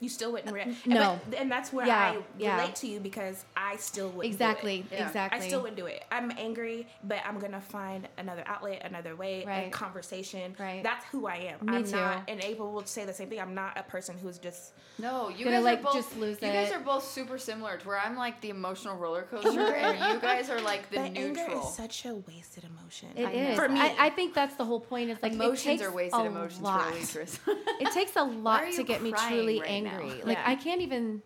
you 0.00 0.08
still 0.10 0.30
wouldn't 0.32 0.52
react 0.52 0.86
no. 0.86 1.18
But- 1.30 1.38
and 1.38 1.50
that's 1.50 1.72
where 1.72 1.86
Yeah, 1.86 1.96
i 1.98 2.18
yeah. 2.38 2.56
relate 2.60 2.74
to 2.76 2.86
you 2.86 3.00
because 3.00 3.44
i 3.56 3.76
still 3.76 4.06
wouldn't 4.10 4.22
do 4.22 4.26
exactly, 4.44 4.80
it. 4.80 4.86
Yeah. 4.96 5.06
exactly. 5.06 5.40
I 5.40 5.46
still 5.48 5.60
wouldn't 5.62 5.78
do 5.78 5.86
it. 5.86 6.04
I'm 6.10 6.30
angry, 6.36 6.86
but 7.04 7.18
I'm 7.24 7.38
gonna 7.38 7.60
find 7.60 8.06
another 8.18 8.42
outlet, 8.46 8.82
another 8.84 9.16
way, 9.16 9.44
a 9.44 9.70
conversation. 9.70 10.54
Right. 10.58 10.82
That's 10.82 11.04
who 11.06 11.26
I 11.26 11.36
am. 11.36 11.66
Me 11.66 11.76
I'm 11.76 11.84
too. 11.84 11.92
not, 11.96 12.24
and 12.28 12.42
April 12.44 12.72
will 12.72 12.84
say 12.84 13.04
the 13.04 13.12
same 13.14 13.28
thing. 13.28 13.40
I'm 13.40 13.54
not 13.54 13.78
a 13.78 13.82
person 13.82 14.16
who's 14.18 14.38
just 14.38 14.72
No, 14.98 15.28
you 15.30 15.44
Gonna, 15.44 15.56
guys 15.56 15.64
like, 15.64 15.78
are 15.80 15.82
both, 15.84 15.94
just 15.94 16.16
lose 16.18 16.36
You 16.42 16.48
guys 16.48 16.72
are 16.72 16.80
both 16.80 17.04
super 17.04 17.38
similar 17.38 17.76
to 17.78 17.88
where 17.88 17.98
I'm 17.98 18.16
like 18.16 18.40
the 18.40 18.50
emotional 18.50 18.96
roller 18.96 19.22
coaster, 19.22 19.48
and 19.74 20.14
you 20.14 20.20
guys 20.20 20.50
are 20.50 20.60
like 20.60 20.90
the 20.90 20.96
but 20.96 21.04
anger 21.16 21.40
neutral. 21.46 21.68
is 21.68 21.74
such 21.74 22.04
a 22.04 22.14
wasted 22.14 22.64
emotion. 22.64 23.08
It 23.16 23.26
I 23.26 23.30
is. 23.32 23.58
For 23.58 23.68
me. 23.68 23.80
I, 23.80 23.96
I 24.06 24.10
think 24.10 24.34
that's 24.34 24.56
the 24.56 24.64
whole 24.64 24.80
point. 24.80 25.10
Is 25.10 25.18
like 25.22 25.32
emotions 25.32 25.64
it 25.64 25.68
takes 25.78 25.82
are 25.82 25.92
wasted 25.92 26.26
emotions 26.26 26.60
lot. 26.62 26.92
for 26.92 26.98
Waitress. 26.98 27.38
It 27.78 27.92
takes 27.92 28.16
a 28.16 28.22
lot 28.22 28.64
to 28.64 28.72
you 28.72 28.84
get 28.84 29.02
me 29.02 29.12
truly 29.12 29.60
right 29.60 29.82
now? 29.82 29.85
Angry. 29.86 30.22
Like 30.24 30.38
Yeah. 30.38 30.44
I 30.46 30.54
can't 30.56 30.80
even. 30.82 31.22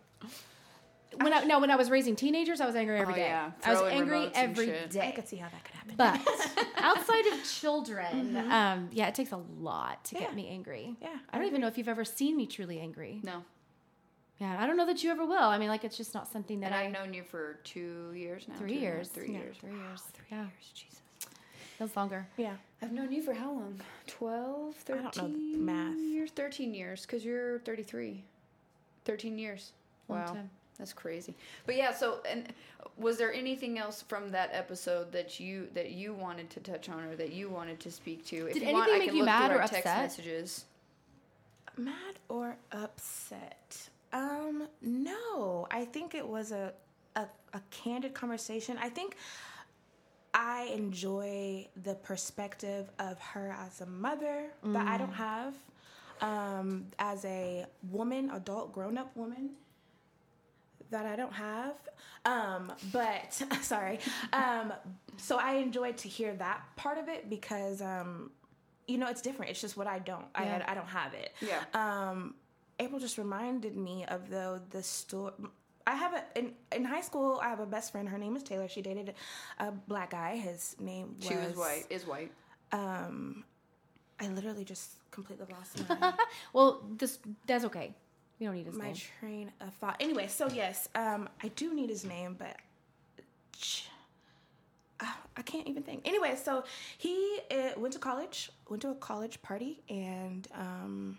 when 1.16 1.32
I 1.32 1.44
no 1.44 1.58
when 1.58 1.70
I 1.70 1.76
was 1.76 1.90
raising 1.90 2.14
teenagers, 2.16 2.60
I 2.60 2.66
was 2.66 2.76
angry 2.76 2.98
every 2.98 3.14
Oh, 3.14 3.16
day. 3.16 3.26
yeah. 3.28 3.50
I 3.64 3.72
was 3.72 3.82
angry 3.92 4.18
remotes 4.18 4.26
and 4.36 4.50
every 4.50 4.66
shit. 4.66 4.90
day. 4.90 5.08
I 5.08 5.10
could 5.12 5.26
see 5.28 5.36
how 5.36 5.48
that 5.48 5.64
could 5.64 5.74
happen. 5.74 5.94
But 5.96 6.66
outside 6.76 7.26
of 7.26 7.44
children, 7.44 8.34
Mm-hmm. 8.34 8.52
um, 8.52 8.88
yeah, 8.92 9.08
it 9.08 9.14
takes 9.14 9.32
a 9.32 9.40
lot 9.58 10.04
to 10.06 10.14
Yeah. 10.14 10.22
get 10.22 10.34
me 10.34 10.48
angry. 10.48 10.96
Yeah, 11.02 11.08
I 11.32 11.38
don't 11.38 11.46
even 11.46 11.60
know 11.60 11.66
if 11.66 11.76
you've 11.78 11.88
ever 11.88 12.04
seen 12.04 12.36
me 12.36 12.46
truly 12.46 12.78
angry. 12.80 13.20
No. 13.24 13.42
Yeah, 14.38 14.56
I 14.58 14.66
don't 14.66 14.78
know 14.78 14.86
that 14.86 15.02
you 15.04 15.10
ever 15.10 15.26
will. 15.26 15.36
I 15.54 15.58
mean, 15.58 15.68
like 15.68 15.84
it's 15.84 15.96
just 15.98 16.14
not 16.14 16.26
something 16.28 16.60
that 16.60 16.66
And 16.66 16.74
I. 16.74 16.84
I've 16.84 16.92
known 16.92 17.12
you 17.12 17.24
for 17.24 17.58
two 17.64 18.12
years 18.14 18.46
now. 18.48 18.54
three 18.56 18.78
two 18.78 18.78
and 18.78 18.86
a 18.86 18.90
half, 18.90 18.94
years. 18.96 19.08
Three 19.08 19.32
Yeah, 19.32 19.38
years. 19.38 19.56
Three 19.58 19.70
years. 19.76 20.02
Three 20.14 20.26
yeah, 20.30 20.42
years. 20.44 20.70
Jesus. 20.72 21.00
feels 21.76 21.96
longer. 21.96 22.26
yeah. 22.38 22.54
I've 22.80 22.92
known 22.92 23.12
you 23.12 23.20
for 23.22 23.34
how 23.34 23.50
long? 23.52 23.78
12, 24.06 24.74
13 24.76 25.06
I 25.06 25.10
don't 25.10 25.16
know 25.16 25.52
the 25.52 25.58
math. 25.58 25.98
years? 25.98 26.30
13 26.30 26.72
years, 26.72 27.02
because 27.02 27.22
you're 27.24 27.58
33. 27.60 28.24
13 29.04 29.38
years. 29.38 29.72
Long 30.08 30.18
Wow. 30.20 30.26
time. 30.26 30.50
That's 30.78 30.92
crazy. 30.94 31.34
But 31.66 31.76
yeah, 31.76 31.92
so 31.92 32.20
and 32.28 32.52
was 32.96 33.18
there 33.18 33.32
anything 33.32 33.78
else 33.78 34.00
from 34.02 34.30
that 34.30 34.48
episode 34.52 35.12
that 35.12 35.38
you 35.38 35.68
that 35.74 35.90
you 35.90 36.14
wanted 36.14 36.48
to 36.50 36.60
touch 36.60 36.88
on 36.88 37.04
or 37.04 37.16
that 37.16 37.32
you 37.32 37.50
wanted 37.50 37.78
to 37.80 37.90
speak 37.90 38.24
to? 38.26 38.46
If 38.46 38.54
Did 38.54 38.62
you 38.62 38.72
want, 38.72 38.88
I 38.88 38.94
anything 38.94 38.98
make 38.98 39.08
can 39.08 39.16
you 39.16 39.22
look 39.22 39.26
mad 39.26 39.50
or 39.50 39.54
our 39.60 39.68
text 39.68 39.74
upset? 39.86 40.02
messages. 40.02 40.64
Mad 41.76 42.18
or 42.30 42.56
upset? 42.72 43.88
Um, 44.12 44.68
no. 44.80 45.66
I 45.70 45.84
think 45.84 46.14
it 46.14 46.26
was 46.26 46.50
a, 46.50 46.72
a 47.14 47.26
a 47.52 47.60
candid 47.70 48.14
conversation. 48.14 48.78
I 48.80 48.88
think 48.88 49.16
I 50.32 50.70
enjoy 50.74 51.66
the 51.82 51.94
perspective 51.96 52.88
of 52.98 53.18
her 53.20 53.54
as 53.66 53.80
a 53.82 53.86
mother 53.86 54.46
that 54.64 54.86
I 54.86 54.96
don't 54.96 55.12
have. 55.12 55.54
Um, 56.20 56.86
as 56.98 57.24
a 57.24 57.66
woman, 57.90 58.30
adult, 58.30 58.72
grown 58.72 58.98
up 58.98 59.16
woman 59.16 59.50
that 60.90 61.06
I 61.06 61.16
don't 61.16 61.32
have. 61.32 61.74
Um, 62.24 62.72
but 62.92 63.32
sorry. 63.62 63.98
Um, 64.32 64.72
so 65.16 65.38
I 65.38 65.54
enjoyed 65.54 65.96
to 65.98 66.08
hear 66.08 66.34
that 66.34 66.62
part 66.76 66.98
of 66.98 67.08
it 67.08 67.30
because 67.30 67.80
um, 67.80 68.30
you 68.86 68.98
know 68.98 69.08
it's 69.08 69.22
different. 69.22 69.50
It's 69.50 69.60
just 69.60 69.76
what 69.76 69.86
I 69.86 69.98
don't. 69.98 70.26
Yeah. 70.34 70.62
I 70.66 70.72
I 70.72 70.74
don't 70.74 70.88
have 70.88 71.14
it. 71.14 71.32
Yeah. 71.40 71.62
Um, 71.74 72.34
April 72.78 72.98
just 73.00 73.18
reminded 73.18 73.76
me 73.76 74.04
of 74.06 74.30
though 74.30 74.60
the 74.70 74.82
story. 74.82 75.32
I 75.86 75.94
have 75.94 76.14
a 76.14 76.38
in, 76.38 76.52
in 76.72 76.84
high 76.84 77.00
school. 77.00 77.40
I 77.42 77.48
have 77.48 77.60
a 77.60 77.66
best 77.66 77.92
friend. 77.92 78.08
Her 78.08 78.18
name 78.18 78.36
is 78.36 78.42
Taylor. 78.42 78.68
She 78.68 78.82
dated 78.82 79.14
a 79.58 79.72
black 79.72 80.10
guy. 80.10 80.36
His 80.36 80.76
name 80.78 81.16
was. 81.18 81.28
She 81.28 81.34
was 81.34 81.56
white. 81.56 81.84
Is 81.90 82.06
white. 82.06 82.32
Um, 82.72 83.44
I 84.20 84.28
literally 84.28 84.64
just 84.64 84.99
completely 85.10 85.46
lost 85.52 85.88
my 86.00 86.12
Well, 86.52 86.82
this 86.96 87.18
that's 87.46 87.64
okay. 87.66 87.94
We 88.38 88.46
don't 88.46 88.54
need 88.54 88.66
his 88.66 88.74
name. 88.74 88.78
my 88.78 88.92
name. 88.92 89.02
train 89.20 89.52
of 89.60 89.74
thought. 89.74 89.96
Anyway, 90.00 90.26
so 90.28 90.48
yes, 90.48 90.88
um, 90.94 91.28
I 91.42 91.48
do 91.48 91.74
need 91.74 91.90
his 91.90 92.04
name, 92.04 92.36
but 92.38 92.56
ah, 95.00 95.18
I 95.36 95.42
can't 95.42 95.66
even 95.68 95.82
think. 95.82 96.06
Anyway, 96.06 96.36
so 96.42 96.64
he 96.96 97.40
uh, 97.50 97.78
went 97.78 97.92
to 97.94 97.98
college, 97.98 98.50
went 98.68 98.82
to 98.82 98.90
a 98.90 98.94
college 98.94 99.42
party, 99.42 99.82
and 99.90 100.48
um, 100.54 101.18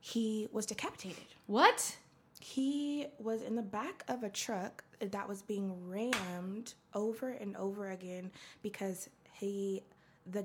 he 0.00 0.48
was 0.52 0.66
decapitated. 0.66 1.24
What? 1.46 1.96
He 2.40 3.06
was 3.18 3.42
in 3.42 3.56
the 3.56 3.62
back 3.62 4.04
of 4.08 4.22
a 4.22 4.28
truck 4.28 4.84
that 5.00 5.28
was 5.28 5.42
being 5.42 5.72
rammed 5.88 6.74
over 6.94 7.30
and 7.30 7.56
over 7.56 7.90
again 7.90 8.30
because 8.62 9.08
he, 9.32 9.82
the 10.30 10.44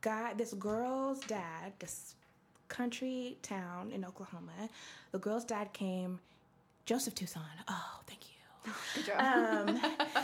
guy, 0.00 0.32
this 0.34 0.52
girl's 0.54 1.20
dad, 1.20 1.72
this 1.78 2.14
country 2.68 3.36
town 3.42 3.90
in 3.92 4.04
Oklahoma, 4.04 4.68
the 5.12 5.18
girl's 5.18 5.44
dad 5.44 5.72
came, 5.72 6.20
Joseph 6.86 7.14
Tucson. 7.14 7.42
Oh, 7.68 8.00
thank 8.06 8.20
you. 8.28 8.72
Good 8.94 9.06
job. 9.06 9.68
Um, 9.68 9.80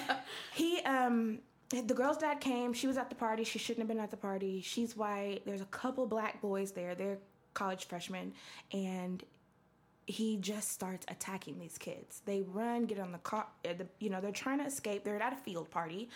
he, 0.55 0.81
um, 0.83 1.39
the 1.71 1.95
girl's 1.95 2.19
dad 2.19 2.41
came. 2.41 2.73
She 2.73 2.87
was 2.87 2.97
at 2.97 3.09
the 3.09 3.17
party. 3.17 3.45
She 3.45 3.59
shouldn't 3.59 3.81
have 3.81 3.89
been 3.89 4.01
at 4.03 4.11
the 4.11 4.17
party. 4.17 4.61
She's 4.61 4.97
white. 4.97 5.41
There's 5.47 5.61
a 5.61 5.67
couple 5.67 6.07
black 6.07 6.41
boys 6.41 6.73
there. 6.73 6.95
They're 6.95 7.19
college 7.55 7.87
freshmen, 7.87 8.33
and 8.73 9.25
he 10.07 10.37
just 10.37 10.69
starts 10.71 11.05
attacking 11.09 11.59
these 11.59 11.79
kids. 11.79 12.23
They 12.27 12.43
run, 12.43 12.85
get 12.85 13.01
on 13.01 13.11
the 13.11 13.19
car. 13.19 13.47
uh, 13.69 13.73
The, 13.77 13.87
you 13.99 14.11
know, 14.11 14.21
they're 14.21 14.31
trying 14.31 14.59
to 14.59 14.65
escape. 14.67 15.03
They're 15.03 15.21
at 15.21 15.33
a 15.33 15.37
field 15.37 15.69
party. 15.71 16.09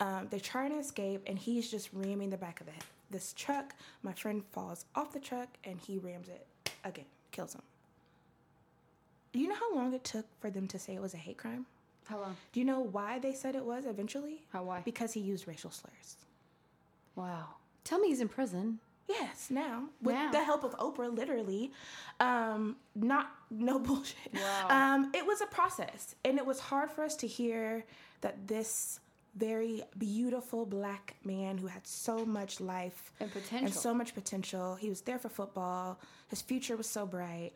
Um, 0.00 0.28
they're 0.30 0.40
trying 0.40 0.70
to 0.70 0.78
escape, 0.78 1.22
and 1.26 1.38
he's 1.38 1.70
just 1.70 1.90
ramming 1.92 2.30
the 2.30 2.38
back 2.38 2.60
of 2.60 2.66
the, 2.66 2.72
this 3.14 3.32
truck. 3.32 3.74
My 4.02 4.12
friend 4.12 4.42
falls 4.50 4.84
off 4.94 5.12
the 5.12 5.20
truck, 5.20 5.48
and 5.62 5.78
he 5.80 5.98
rams 5.98 6.28
it 6.28 6.46
again, 6.84 7.06
kills 7.30 7.54
him. 7.54 7.62
Do 9.32 9.38
you 9.38 9.48
know 9.48 9.54
how 9.54 9.74
long 9.74 9.94
it 9.94 10.04
took 10.04 10.26
for 10.40 10.50
them 10.50 10.66
to 10.68 10.78
say 10.78 10.94
it 10.94 11.00
was 11.00 11.14
a 11.14 11.18
hate 11.18 11.38
crime? 11.38 11.64
How 12.06 12.18
long? 12.20 12.36
Do 12.52 12.60
you 12.60 12.66
know 12.66 12.80
why 12.80 13.18
they 13.20 13.32
said 13.32 13.54
it 13.54 13.64
was 13.64 13.86
eventually? 13.86 14.42
How 14.52 14.64
why? 14.64 14.82
Because 14.84 15.12
he 15.12 15.20
used 15.20 15.48
racial 15.48 15.70
slurs. 15.70 16.16
Wow. 17.16 17.46
Tell 17.84 17.98
me 18.00 18.08
he's 18.08 18.20
in 18.20 18.28
prison. 18.28 18.80
Yes, 19.08 19.48
now 19.50 19.84
with 20.02 20.14
Now. 20.14 20.30
the 20.32 20.42
help 20.42 20.64
of 20.64 20.74
Oprah, 20.78 21.14
literally, 21.14 21.72
um, 22.20 22.76
not 22.94 23.30
no 23.50 23.78
bullshit. 23.86 24.32
Wow. 24.34 24.66
Um, 24.70 25.12
it 25.14 25.24
was 25.26 25.40
a 25.40 25.46
process, 25.46 26.14
and 26.24 26.38
it 26.38 26.46
was 26.46 26.58
hard 26.58 26.90
for 26.90 27.04
us 27.04 27.14
to 27.16 27.26
hear 27.26 27.84
that 28.22 28.48
this 28.48 29.00
very 29.36 29.82
beautiful 29.98 30.64
black 30.66 31.14
man 31.24 31.58
who 31.58 31.66
had 31.66 31.86
so 31.86 32.24
much 32.24 32.60
life 32.60 33.12
And 33.20 33.32
potential. 33.32 33.66
and 33.66 33.74
so 33.74 33.92
much 33.94 34.14
potential. 34.14 34.76
He 34.76 34.88
was 34.88 35.00
there 35.02 35.18
for 35.18 35.28
football. 35.28 35.98
His 36.28 36.40
future 36.42 36.76
was 36.76 36.88
so 36.88 37.06
bright, 37.06 37.52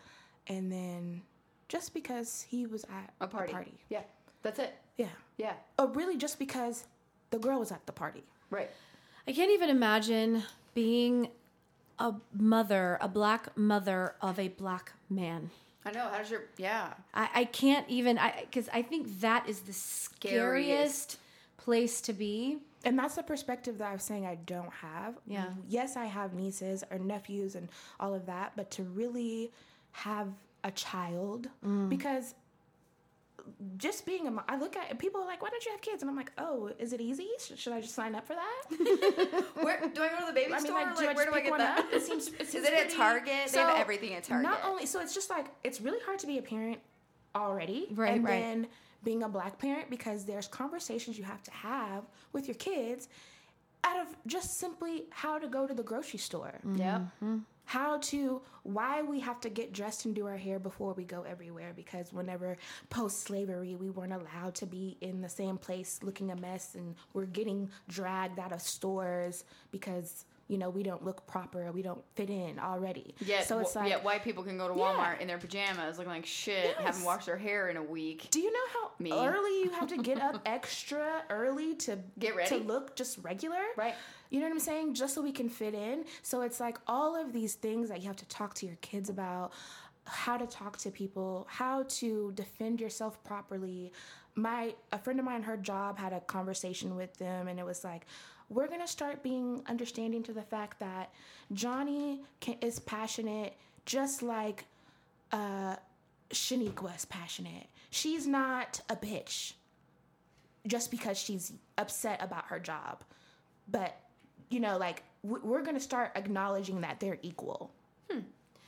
and 0.46 0.70
then 0.72 1.22
just 1.68 1.94
because 1.94 2.42
he 2.48 2.66
was 2.66 2.84
at 2.84 3.12
A 3.20 3.26
party. 3.26 3.52
party, 3.52 3.74
Yeah. 3.88 4.02
That's 4.42 4.58
it. 4.58 4.74
yeah, 4.96 5.08
Yeah. 5.36 5.54
or 5.78 5.86
really 5.88 6.16
just 6.16 6.38
because 6.38 6.84
the 7.30 7.38
girl 7.38 7.58
was 7.58 7.70
at 7.72 7.84
the 7.86 7.92
party. 7.92 8.22
Right. 8.50 8.70
I 9.26 9.32
can't 9.32 9.50
even 9.50 9.68
imagine 9.68 10.44
being 10.74 11.28
a 11.98 12.14
mother, 12.32 12.96
a 13.00 13.08
black 13.08 13.56
mother 13.56 14.14
of 14.22 14.38
a 14.38 14.48
black 14.48 14.92
man. 15.10 15.50
I 15.84 15.90
know. 15.90 16.08
How's 16.12 16.30
your? 16.30 16.44
Yeah. 16.56 16.94
I, 17.14 17.28
I 17.34 17.44
can't 17.44 17.88
even 17.88 18.18
I 18.18 18.42
because 18.42 18.68
I 18.72 18.82
think 18.82 19.20
that 19.20 19.48
is 19.48 19.60
the 19.60 19.72
scariest 19.72 21.18
place 21.68 22.00
to 22.00 22.14
be. 22.14 22.56
And 22.84 22.98
that's 22.98 23.16
the 23.16 23.22
perspective 23.22 23.76
that 23.76 23.90
I 23.90 23.92
was 23.92 24.02
saying 24.02 24.24
I 24.24 24.36
don't 24.46 24.72
have. 24.72 25.16
Yeah. 25.26 25.48
Yes, 25.68 25.98
I 25.98 26.06
have 26.06 26.32
nieces 26.32 26.82
or 26.90 26.98
nephews 26.98 27.56
and 27.56 27.68
all 28.00 28.14
of 28.14 28.24
that, 28.24 28.52
but 28.56 28.70
to 28.72 28.84
really 28.84 29.50
have 29.92 30.28
a 30.64 30.70
child, 30.70 31.48
mm. 31.62 31.90
because 31.90 32.34
just 33.76 34.06
being 34.06 34.26
a 34.26 34.30
mom, 34.30 34.44
I 34.48 34.56
look 34.56 34.76
at 34.76 34.98
people 34.98 35.20
are 35.20 35.26
like, 35.26 35.42
why 35.42 35.50
don't 35.50 35.62
you 35.66 35.70
have 35.72 35.82
kids? 35.82 36.00
And 36.02 36.10
I'm 36.10 36.16
like, 36.16 36.32
oh, 36.38 36.70
is 36.78 36.94
it 36.94 37.02
easy? 37.02 37.28
Sh- 37.38 37.52
Should 37.56 37.74
I 37.74 37.82
just 37.82 37.94
sign 37.94 38.14
up 38.14 38.26
for 38.26 38.34
that? 38.34 39.44
Where 39.60 39.78
do 39.92 40.02
I 40.02 40.08
go 40.08 40.20
to 40.20 40.26
the 40.26 40.32
baby 40.32 40.54
I 40.54 40.56
mean, 40.56 40.60
store? 40.60 40.74
like, 40.74 40.96
do 40.96 41.04
like, 41.04 41.10
I 41.10 41.12
where 41.14 41.26
do 41.26 41.34
I 41.34 41.40
get 41.42 41.58
that? 41.58 41.78
up? 41.80 41.92
It 41.92 42.02
seems, 42.02 42.28
it 42.40 42.48
seems 42.48 42.66
it 42.66 42.72
at 42.72 42.88
Target? 42.90 43.52
They 43.52 43.58
have 43.58 43.76
everything 43.78 44.14
at 44.14 44.24
Target. 44.24 44.48
Not 44.48 44.60
only, 44.64 44.86
so 44.86 45.00
it's 45.02 45.14
just 45.14 45.28
like 45.28 45.48
it's 45.64 45.82
really 45.82 46.00
hard 46.06 46.18
to 46.20 46.26
be 46.26 46.38
a 46.38 46.42
parent 46.42 46.78
already, 47.34 47.88
Right, 47.90 48.14
and 48.14 48.24
right. 48.24 48.40
then 48.40 48.66
being 49.04 49.22
a 49.22 49.28
black 49.28 49.58
parent 49.58 49.90
because 49.90 50.24
there's 50.24 50.48
conversations 50.48 51.18
you 51.18 51.24
have 51.24 51.42
to 51.42 51.50
have 51.50 52.04
with 52.32 52.46
your 52.48 52.56
kids 52.56 53.08
out 53.84 54.00
of 54.00 54.08
just 54.26 54.58
simply 54.58 55.04
how 55.10 55.38
to 55.38 55.48
go 55.48 55.66
to 55.66 55.74
the 55.74 55.82
grocery 55.82 56.18
store 56.18 56.60
mm-hmm. 56.66 56.78
Yep. 56.78 57.40
how 57.64 57.98
to 57.98 58.42
why 58.64 59.02
we 59.02 59.20
have 59.20 59.40
to 59.40 59.48
get 59.48 59.72
dressed 59.72 60.04
and 60.04 60.14
do 60.14 60.26
our 60.26 60.36
hair 60.36 60.58
before 60.58 60.92
we 60.94 61.04
go 61.04 61.22
everywhere 61.22 61.72
because 61.74 62.12
whenever 62.12 62.56
post 62.90 63.22
slavery 63.22 63.76
we 63.76 63.88
weren't 63.88 64.12
allowed 64.12 64.54
to 64.56 64.66
be 64.66 64.96
in 65.00 65.20
the 65.20 65.28
same 65.28 65.56
place 65.56 66.00
looking 66.02 66.30
a 66.32 66.36
mess 66.36 66.74
and 66.74 66.96
we're 67.12 67.24
getting 67.24 67.70
dragged 67.88 68.38
out 68.38 68.52
of 68.52 68.60
stores 68.60 69.44
because 69.70 70.24
you 70.48 70.58
know 70.58 70.70
we 70.70 70.82
don't 70.82 71.04
look 71.04 71.26
proper 71.26 71.70
we 71.72 71.82
don't 71.82 72.02
fit 72.14 72.30
in 72.30 72.58
already 72.58 73.14
Yet, 73.24 73.46
so 73.46 73.58
it's 73.60 73.72
wh- 73.74 73.76
like 73.76 73.88
yet 73.90 74.02
white 74.02 74.24
people 74.24 74.42
can 74.42 74.56
go 74.58 74.66
to 74.66 74.74
Yeah. 74.74 74.84
Walmart 74.86 75.20
in 75.20 75.28
their 75.28 75.38
pajamas 75.38 75.98
looking 75.98 76.12
like 76.12 76.26
shit, 76.26 76.76
haven't 76.78 77.04
washed 77.04 77.26
their 77.26 77.36
hair 77.36 77.68
in 77.68 77.76
a 77.76 77.82
week. 77.82 78.28
do 78.30 78.40
you 78.40 78.52
know 78.52 78.66
how 78.72 78.90
Me. 78.98 79.12
early 79.12 79.62
you 79.62 79.70
have 79.70 79.88
to 79.88 79.96
get 80.10 80.20
up 80.20 80.40
extra 80.46 81.22
early 81.30 81.74
to 81.76 81.98
Get 82.18 82.34
ready? 82.34 82.58
to 82.58 82.64
look 82.64 82.96
just 82.96 83.18
regular 83.18 83.60
Right. 83.76 83.94
You 84.30 84.40
know 84.40 84.46
what 84.46 84.52
I'm 84.52 84.60
saying? 84.60 84.92
Just 84.94 85.14
so 85.14 85.22
we 85.22 85.32
can 85.32 85.48
fit 85.48 85.72
in. 85.72 86.04
So 86.22 86.42
it's 86.42 86.60
like 86.60 86.76
all 86.86 87.16
of 87.16 87.32
these 87.32 87.54
things 87.54 87.88
that 87.88 88.00
you 88.02 88.08
have 88.08 88.16
to 88.16 88.26
talk 88.28 88.52
to 88.56 88.66
your 88.66 88.76
kids 88.82 89.08
about, 89.08 89.52
how 90.04 90.36
to 90.36 90.46
talk 90.46 90.76
to 90.78 90.90
people, 90.90 91.46
how 91.50 91.84
to 91.88 92.32
defend 92.34 92.78
yourself 92.78 93.24
properly. 93.24 93.90
My 94.34 94.74
a 94.92 94.98
friend 94.98 95.18
of 95.18 95.24
mine, 95.24 95.44
her 95.44 95.56
job 95.56 95.96
had 95.98 96.12
a 96.12 96.20
conversation 96.20 96.94
with 96.94 97.16
them, 97.16 97.48
and 97.48 97.58
it 97.58 97.64
was 97.64 97.84
like, 97.84 98.04
we're 98.48 98.68
gonna 98.68 98.88
start 98.88 99.22
being 99.22 99.62
understanding 99.66 100.22
to 100.24 100.32
the 100.32 100.42
fact 100.42 100.80
that 100.80 101.12
Johnny 101.52 102.20
can, 102.40 102.56
is 102.60 102.78
passionate, 102.78 103.54
just 103.86 104.22
like 104.22 104.64
uh, 105.32 105.76
Shaniqua 106.30 106.96
is 106.96 107.04
passionate. 107.04 107.66
She's 107.90 108.26
not 108.26 108.80
a 108.88 108.96
bitch 108.96 109.54
just 110.66 110.90
because 110.90 111.18
she's 111.18 111.52
upset 111.78 112.22
about 112.22 112.46
her 112.46 112.58
job. 112.58 113.02
But, 113.70 113.98
you 114.50 114.60
know, 114.60 114.76
like, 114.78 115.02
we're 115.22 115.62
going 115.62 115.74
to 115.76 115.80
start 115.80 116.12
acknowledging 116.14 116.82
that 116.82 117.00
they're 117.00 117.18
equal. 117.22 117.70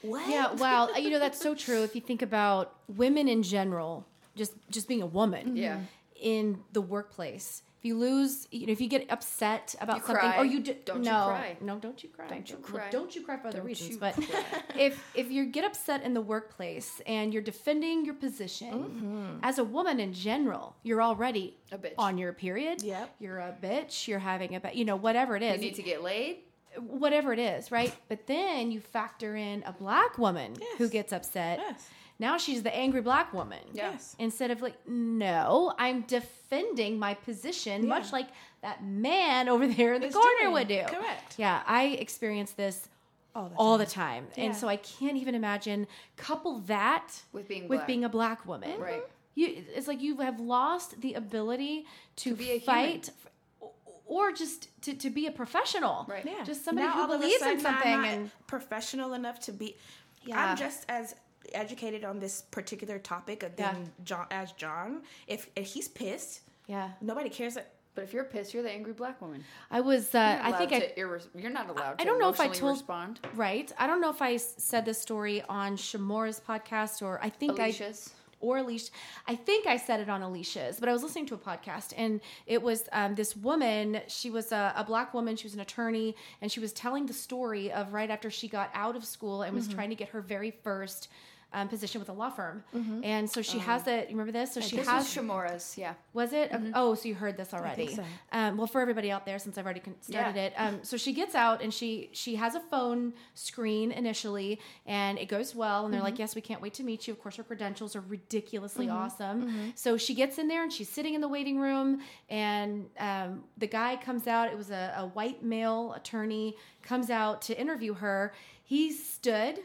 What? 0.02 0.28
Yeah, 0.30 0.52
wow. 0.54 0.88
You 0.96 1.10
know, 1.10 1.18
that's 1.18 1.38
so 1.38 1.54
true. 1.54 1.82
If 1.82 1.94
you 1.94 2.00
think 2.00 2.22
about 2.22 2.74
women 2.88 3.28
in 3.28 3.42
general, 3.42 4.06
just 4.34 4.54
just 4.70 4.88
being 4.88 5.02
a 5.02 5.06
woman. 5.06 5.56
Yeah. 5.56 5.80
In 6.18 6.60
the 6.72 6.80
workplace, 6.80 7.62
if 7.80 7.86
you 7.86 7.96
lose, 7.96 8.46
you 8.50 8.66
know, 8.66 8.72
if 8.72 8.80
you 8.82 8.88
get 8.88 9.10
upset 9.10 9.74
about 9.80 9.96
You 9.96 10.02
something, 10.02 10.16
oh, 10.28 10.32
cry. 10.32 10.38
or 10.38 10.44
you 10.44 10.60
d- 10.60 10.76
Don't 10.84 11.02
you 11.02 11.10
cry. 11.10 11.56
no, 11.62 11.78
don't 11.78 12.02
you 12.02 12.10
cry, 12.10 12.28
Don't 12.28 12.46
you 12.50 12.56
Look, 12.56 12.64
cry. 12.66 12.90
don't 12.90 13.14
you 13.16 13.22
cry 13.24 13.38
for 13.38 13.48
other 13.48 13.58
Don't 13.58 13.66
reasons. 13.66 13.96
But 13.96 14.18
if 14.76 15.02
if 15.14 15.30
you 15.30 15.46
get 15.46 15.64
upset 15.64 16.02
in 16.02 16.12
the 16.12 16.20
workplace 16.20 17.00
and 17.06 17.32
you're 17.32 17.42
defending 17.42 18.04
your 18.04 18.12
position 18.12 18.72
mm-hmm. 18.74 19.38
as 19.42 19.58
a 19.58 19.64
woman 19.64 19.98
in 19.98 20.12
general, 20.12 20.76
you're 20.82 21.00
already 21.00 21.56
A 21.72 21.78
bitch. 21.78 21.94
on 21.96 22.18
your 22.18 22.34
period. 22.34 22.82
Yep. 22.82 23.14
You're 23.18 23.38
a 23.38 23.56
bitch. 23.62 24.06
You're 24.06 24.18
having 24.18 24.54
a, 24.56 24.60
you 24.74 24.84
know, 24.84 24.96
whatever 24.96 25.34
it 25.34 25.42
is. 25.42 25.54
You 25.56 25.62
need 25.68 25.74
to 25.76 25.82
get 25.82 26.02
laid. 26.02 26.36
whatever 26.78 27.32
it 27.32 27.38
is, 27.38 27.72
right? 27.72 27.94
But 28.10 28.26
then 28.26 28.70
you 28.70 28.80
factor 28.80 29.34
in 29.36 29.62
a 29.66 29.72
black 29.72 30.18
woman 30.18 30.54
who 30.78 30.88
gets 30.88 31.12
upset. 31.14 31.58
Yes. 31.60 31.88
Now 32.20 32.36
she's 32.36 32.62
the 32.62 32.72
angry 32.76 33.00
black 33.00 33.32
woman. 33.32 33.58
Yes. 33.72 34.14
Instead 34.18 34.50
of 34.52 34.60
like, 34.62 34.76
no, 34.86 35.72
I'm 35.78 36.02
defending 36.02 36.98
my 36.98 37.14
position, 37.14 37.88
much 37.88 38.12
like 38.12 38.28
that 38.62 38.84
man 38.84 39.48
over 39.48 39.66
there 39.76 39.94
in 39.94 40.02
the 40.02 40.08
Is 40.08 40.14
corner 40.14 40.28
doing. 40.42 40.52
would 40.52 40.68
do. 40.68 40.82
Correct. 40.86 41.34
Yeah, 41.38 41.62
I 41.66 41.84
experience 41.86 42.52
this 42.52 42.88
All 43.34 43.48
the 43.48 43.54
all 43.56 43.78
time. 43.78 43.86
the 43.86 43.90
time, 43.90 44.26
Yeah. 44.36 44.44
and 44.44 44.56
so 44.56 44.68
I 44.68 44.76
can't 44.76 45.16
even 45.16 45.34
imagine 45.34 45.86
couple 46.16 46.58
that 46.66 47.08
With 47.32 47.48
being 47.48 47.62
with 47.68 47.78
black. 47.78 47.86
being 47.86 48.04
a 48.04 48.08
black 48.10 48.46
woman. 48.46 48.70
Mm-hmm. 48.72 48.82
Right. 48.82 49.02
You, 49.34 49.64
it's 49.74 49.88
like 49.88 50.02
you 50.02 50.18
have 50.18 50.38
lost 50.40 51.00
the 51.00 51.14
ability 51.14 51.86
to, 52.16 52.34
be 52.36 52.50
a 52.50 52.58
fight. 52.60 53.08
f- 53.08 53.68
Or 54.04 54.32
just 54.32 54.68
to, 54.82 54.92
to 54.92 55.08
be 55.08 55.26
a 55.26 55.30
professional, 55.32 56.04
Right. 56.08 56.26
Yeah. 56.26 56.44
Just 56.44 56.64
somebody 56.66 56.86
Now, 56.88 56.94
who 56.94 57.00
all 57.02 57.12
of 57.12 57.20
believes 57.20 57.40
in 57.42 57.60
sudden, 57.60 57.66
I'm 57.66 57.72
something 57.74 57.92
not 58.02 58.08
and 58.08 58.30
professional 58.46 59.14
enough 59.14 59.38
to 59.46 59.52
be. 59.52 59.76
Yeah. 60.24 60.50
I'm 60.50 60.56
just 60.56 60.84
as 60.90 61.14
educated 61.52 62.04
on 62.04 62.18
this 62.20 62.42
particular 62.50 62.98
topic 62.98 63.40
than 63.56 63.76
Yeah. 63.76 63.76
John 64.04 64.26
as 64.30 64.52
John. 64.52 65.02
If, 65.26 65.48
if 65.56 65.66
he's 65.66 65.88
pissed, 65.88 66.40
yeah. 66.66 66.90
nobody 67.00 67.28
cares. 67.30 67.54
That, 67.54 67.72
But 67.94 68.04
if 68.04 68.12
you're 68.12 68.24
pissed, 68.24 68.54
you're 68.54 68.62
the 68.62 68.70
angry 68.70 68.92
black 68.92 69.20
woman. 69.20 69.44
I 69.70 69.80
was. 69.80 70.14
Uh, 70.14 70.18
You're 70.44 70.54
I 70.54 70.58
think 70.58 70.70
allowed 70.70 70.82
I. 70.82 70.86
to 70.86 70.94
irres- 71.00 71.28
you're 71.34 71.50
not 71.50 71.68
allowed. 71.68 71.98
To 71.98 72.02
I 72.02 72.04
don't 72.04 72.18
know 72.20 72.28
if 72.28 72.38
I 72.40 72.48
told 72.48 72.72
respond. 72.78 73.20
right. 73.34 73.70
I 73.78 73.86
don't 73.86 74.00
know 74.00 74.10
if 74.10 74.22
I 74.22 74.36
said 74.36 74.84
this 74.84 75.00
story 75.00 75.42
on 75.48 75.76
Shamora's 75.76 76.40
podcast 76.40 77.02
or 77.02 77.18
I 77.22 77.30
think 77.30 77.58
I 77.58 77.64
Alicia's. 77.64 78.10
or 78.40 78.58
Alicia. 78.58 78.92
I 79.26 79.34
think 79.34 79.66
I 79.66 79.76
said 79.76 79.98
it 80.00 80.08
on 80.08 80.22
Alicia's, 80.22 80.78
but 80.78 80.88
I 80.88 80.92
was 80.92 81.02
listening 81.02 81.26
to 81.26 81.34
a 81.34 81.38
podcast 81.38 81.92
and 81.96 82.20
it 82.46 82.62
was 82.62 82.88
um, 82.92 83.16
this 83.16 83.34
woman. 83.36 84.00
She 84.06 84.30
was 84.30 84.52
a, 84.52 84.72
a 84.76 84.84
black 84.84 85.12
woman. 85.12 85.34
She 85.36 85.46
was 85.46 85.54
an 85.54 85.60
attorney, 85.60 86.14
and 86.40 86.50
she 86.52 86.60
was 86.60 86.72
telling 86.72 87.06
the 87.06 87.12
story 87.12 87.72
of 87.72 87.92
right 87.92 88.08
after 88.10 88.30
she 88.30 88.46
got 88.48 88.70
out 88.72 88.94
of 88.96 89.04
school 89.04 89.42
and 89.42 89.52
was 89.54 89.66
Mm-hmm. 89.66 89.74
trying 89.74 89.90
to 89.90 89.96
get 89.96 90.10
her 90.10 90.20
very 90.20 90.52
first. 90.62 91.08
Um, 91.52 91.66
position 91.66 92.00
with 92.00 92.08
a 92.08 92.12
law 92.12 92.30
firm, 92.30 92.62
and 93.02 93.28
so 93.28 93.42
she 93.42 93.58
has 93.58 93.88
it. 93.88 94.08
You 94.08 94.14
remember 94.16 94.30
this? 94.30 94.52
So 94.54 94.60
she 94.60 94.76
This 94.76 94.86
has 94.86 95.12
Shamora's. 95.12 95.76
Yeah. 95.76 95.94
was 96.12 96.32
it? 96.32 96.52
Oh, 96.74 96.94
so 96.94 97.08
you 97.08 97.16
heard 97.16 97.36
this 97.36 97.52
already. 97.52 97.92
so. 97.92 98.04
Um, 98.30 98.56
well, 98.56 98.68
for 98.68 98.80
everybody 98.80 99.10
out 99.10 99.26
there, 99.26 99.36
since 99.40 99.58
I've 99.58 99.64
already 99.64 99.82
started 100.00 100.36
Yeah. 100.36 100.42
it, 100.44 100.52
um, 100.56 100.78
so 100.84 100.96
she 100.96 101.12
gets 101.12 101.34
out 101.34 101.60
and 101.60 101.74
she 101.74 102.08
she 102.12 102.36
has 102.36 102.54
a 102.54 102.60
phone 102.60 103.14
screen 103.34 103.90
initially, 103.90 104.60
and 104.86 105.18
it 105.18 105.26
goes 105.28 105.52
well. 105.52 105.84
And 105.84 105.92
they're 105.92 106.02
like, 106.02 106.20
"Yes, 106.20 106.36
we 106.36 106.40
can't 106.40 106.62
wait 106.62 106.74
to 106.74 106.84
meet 106.84 107.08
you." 107.08 107.14
Of 107.14 107.20
course, 107.20 107.34
her 107.34 107.42
credentials 107.42 107.96
are 107.96 108.04
ridiculously 108.08 108.88
awesome. 108.88 109.72
So 109.74 109.96
she 109.96 110.14
gets 110.14 110.38
in 110.38 110.46
there 110.46 110.62
and 110.62 110.72
she's 110.72 110.88
sitting 110.88 111.14
in 111.14 111.20
the 111.20 111.28
waiting 111.28 111.58
room, 111.58 112.00
and 112.28 112.88
um, 113.00 113.42
the 113.58 113.66
guy 113.66 113.96
comes 113.96 114.28
out. 114.28 114.52
It 114.52 114.56
was 114.56 114.70
a, 114.70 114.94
a 114.96 115.06
white 115.06 115.42
male 115.42 115.94
attorney 115.94 116.54
comes 116.84 117.10
out 117.10 117.42
to 117.42 117.60
interview 117.60 117.94
her. 117.94 118.32
He 118.62 118.92
stood, 118.92 119.58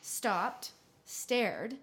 stopped, 0.00 0.70
stared, 1.04 1.74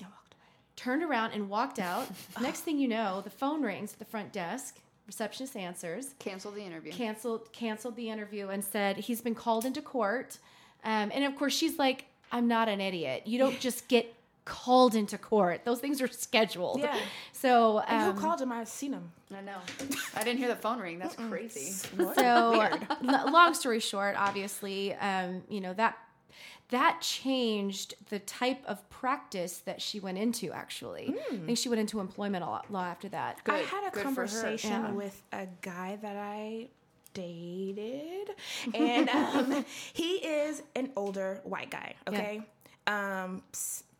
I 0.00 0.04
walked 0.04 0.34
away. 0.34 0.52
turned 0.76 1.02
around 1.02 1.32
and 1.32 1.48
walked 1.48 1.78
out. 1.78 2.08
Next 2.40 2.60
thing 2.60 2.78
you 2.78 2.88
know, 2.88 3.20
the 3.22 3.30
phone 3.30 3.62
rings 3.62 3.92
at 3.92 3.98
the 3.98 4.04
front 4.04 4.32
desk. 4.32 4.78
Receptionist 5.06 5.56
answers, 5.56 6.14
Cancel 6.20 6.52
the 6.52 6.62
interview. 6.62 6.92
canceled 6.92 7.52
canceled 7.52 7.96
the 7.96 8.08
interview, 8.10 8.48
and 8.48 8.62
said 8.62 8.96
he's 8.96 9.20
been 9.20 9.34
called 9.34 9.64
into 9.64 9.82
court. 9.82 10.38
Um, 10.84 11.10
and 11.12 11.24
of 11.24 11.34
course, 11.36 11.52
she's 11.52 11.80
like, 11.80 12.04
"I'm 12.30 12.46
not 12.46 12.68
an 12.68 12.80
idiot. 12.80 13.22
You 13.26 13.38
don't 13.38 13.58
just 13.58 13.88
get 13.88 14.14
called 14.44 14.94
into 14.94 15.18
court. 15.18 15.64
Those 15.64 15.80
things 15.80 16.00
are 16.00 16.06
scheduled." 16.06 16.78
Yeah. 16.78 16.96
So, 17.32 17.80
And 17.80 18.02
um, 18.10 18.14
who 18.14 18.20
called 18.20 18.40
him? 18.40 18.52
I've 18.52 18.68
seen 18.68 18.92
him. 18.92 19.10
I 19.34 19.40
know. 19.40 19.58
I 20.14 20.22
didn't 20.22 20.38
hear 20.38 20.48
the 20.48 20.54
phone 20.54 20.78
ring. 20.78 21.00
That's 21.00 21.16
crazy. 21.16 21.72
so 22.14 22.70
long 23.32 23.54
story 23.54 23.80
short 23.80 24.14
obviously 24.16 24.94
um, 24.94 25.42
you 25.48 25.60
know 25.60 25.72
that 25.74 25.96
that 26.70 27.00
changed 27.00 27.94
the 28.10 28.18
type 28.20 28.62
of 28.66 28.88
practice 28.90 29.58
that 29.58 29.80
she 29.82 29.98
went 30.00 30.18
into 30.18 30.52
actually 30.52 31.14
i 31.32 31.36
think 31.46 31.58
she 31.58 31.68
went 31.68 31.80
into 31.80 32.00
employment 32.00 32.44
law, 32.44 32.62
law 32.70 32.84
after 32.84 33.08
that 33.08 33.38
I 33.46 33.58
had 33.58 33.88
a 33.88 33.90
Good 33.90 34.04
conversation 34.04 34.70
Yeah. 34.70 34.90
with 34.92 35.20
a 35.32 35.46
guy 35.62 35.98
that 36.02 36.16
I 36.16 36.68
dated, 37.12 38.30
and 38.74 39.08
um, 39.20 39.64
he 39.92 40.14
is 40.16 40.62
an 40.76 40.90
older 40.96 41.40
white 41.44 41.70
guy. 41.70 41.94
Okay, 42.08 42.42
um, 42.86 43.42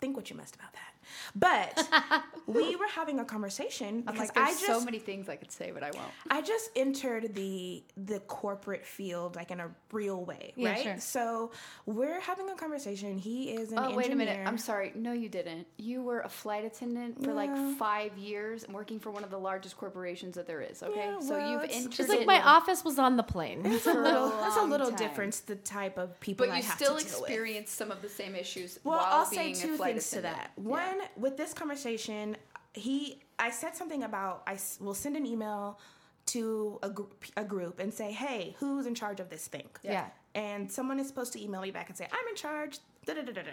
think 0.00 0.16
what 0.16 0.30
you 0.30 0.36
must 0.36 0.54
about 0.54 0.72
that. 0.72 0.92
But 1.34 1.88
we 2.46 2.76
were 2.76 2.86
having 2.88 3.20
a 3.20 3.24
conversation 3.24 4.02
because 4.02 4.18
like, 4.18 4.34
there's 4.34 4.46
I 4.48 4.50
just 4.52 4.66
so 4.66 4.80
many 4.84 4.98
things 4.98 5.28
I 5.28 5.36
could 5.36 5.52
say, 5.52 5.70
but 5.72 5.82
I 5.82 5.90
won't. 5.92 6.06
I 6.30 6.42
just 6.42 6.70
entered 6.76 7.34
the 7.34 7.82
the 7.96 8.20
corporate 8.20 8.84
field 8.84 9.36
like 9.36 9.50
in 9.50 9.60
a 9.60 9.68
real 9.92 10.24
way, 10.24 10.52
Yeah, 10.56 10.70
right? 10.70 10.82
sure. 10.82 10.96
So 10.98 11.50
we're 11.86 12.20
having 12.20 12.48
a 12.50 12.54
conversation. 12.54 13.18
He 13.18 13.50
is 13.50 13.72
an 13.72 13.78
Oh, 13.78 13.94
wait 13.94 14.10
a 14.12 14.16
minute. 14.16 14.46
I'm 14.46 14.58
sorry. 14.58 14.92
No, 14.94 15.12
you 15.12 15.28
didn't. 15.28 15.66
You 15.76 16.02
were 16.02 16.20
a 16.20 16.28
flight 16.28 16.64
attendant 16.64 17.22
for 17.24 17.32
like 17.32 17.50
five 17.78 18.16
years 18.18 18.66
working 18.68 18.98
for 19.00 19.10
one 19.10 19.24
of 19.24 19.30
the 19.30 19.38
largest 19.38 19.76
corporations 19.76 20.34
that 20.36 20.46
there 20.46 20.60
is. 20.60 20.82
Okay, 20.82 20.96
Yeah, 20.96 21.20
so 21.20 21.38
you've 21.50 21.64
it's 21.64 21.76
entered 21.76 21.92
just 21.92 22.08
like 22.08 22.20
it- 22.20 22.26
my 22.26 22.40
office 22.42 22.84
was 22.84 22.98
on 22.98 23.16
the 23.16 23.22
plane 23.22 23.62
It's 23.64 23.86
a 23.86 23.92
little. 23.94 24.32
It's 24.46 24.56
a 24.56 24.62
little 24.64 24.88
time. 24.88 24.96
difference. 24.96 25.40
The 25.40 25.56
type 25.56 25.98
of 25.98 26.18
people 26.20 26.46
but 26.46 26.52
I 26.52 26.58
you 26.58 26.62
have 26.64 26.76
still 26.76 26.96
to 26.98 27.04
deal 27.04 27.20
with. 27.20 27.28
experience 27.30 27.70
some 27.72 27.90
of 27.90 28.02
the 28.02 28.08
same 28.08 28.34
issues. 28.34 28.78
Well, 28.84 28.96
while 28.98 29.06
I'll 29.24 29.30
being 29.30 29.54
say 29.54 29.66
two 29.66 29.76
flight 29.76 29.94
things 29.94 30.10
to 30.10 30.20
that. 30.22 30.52
One, 30.56 30.99
with 31.16 31.36
this 31.36 31.52
conversation, 31.54 32.36
he, 32.74 33.20
I 33.38 33.50
said 33.50 33.74
something 33.76 34.02
about 34.04 34.42
I 34.46 34.58
will 34.80 34.94
send 34.94 35.16
an 35.16 35.26
email 35.26 35.78
to 36.26 36.78
a 36.82 36.90
group, 36.90 37.24
a 37.36 37.44
group 37.44 37.80
and 37.80 37.92
say, 37.92 38.12
hey, 38.12 38.54
who's 38.58 38.86
in 38.86 38.94
charge 38.94 39.20
of 39.20 39.28
this 39.30 39.46
thing? 39.48 39.68
Yeah. 39.82 40.06
And 40.34 40.70
someone 40.70 41.00
is 41.00 41.08
supposed 41.08 41.32
to 41.32 41.42
email 41.42 41.60
me 41.62 41.70
back 41.72 41.88
and 41.88 41.96
say, 41.98 42.06
I'm 42.12 42.28
in 42.28 42.36
charge. 42.36 42.78
Da 43.06 43.14
da 43.14 43.22
da 43.22 43.32
da 43.32 43.42
da. 43.42 43.50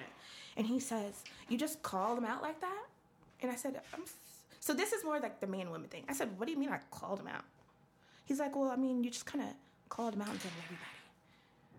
And 0.57 0.67
he 0.67 0.79
says, 0.79 1.23
you 1.49 1.57
just 1.57 1.81
call 1.81 2.15
them 2.15 2.25
out 2.25 2.41
like 2.41 2.59
that? 2.61 2.83
And 3.41 3.51
I 3.51 3.55
said, 3.55 3.81
I'm. 3.93 4.01
s- 4.03 4.13
So 4.59 4.73
this 4.73 4.91
is 4.93 5.03
more 5.03 5.19
like 5.19 5.39
the 5.39 5.47
man 5.47 5.69
woman 5.71 5.87
thing. 5.89 6.03
I 6.09 6.13
said, 6.13 6.29
what 6.37 6.45
do 6.45 6.51
you 6.51 6.59
mean 6.59 6.69
I 6.69 6.79
called 6.91 7.19
him 7.19 7.27
out? 7.27 7.45
He's 8.25 8.39
like, 8.39 8.55
well, 8.55 8.69
I 8.69 8.75
mean, 8.75 9.03
you 9.03 9.09
just 9.09 9.25
kind 9.25 9.43
of 9.43 9.49
called 9.89 10.13
him 10.13 10.21
out 10.21 10.29
in 10.29 10.37
front 10.37 10.55
of 10.57 10.63
everybody. 10.65 10.96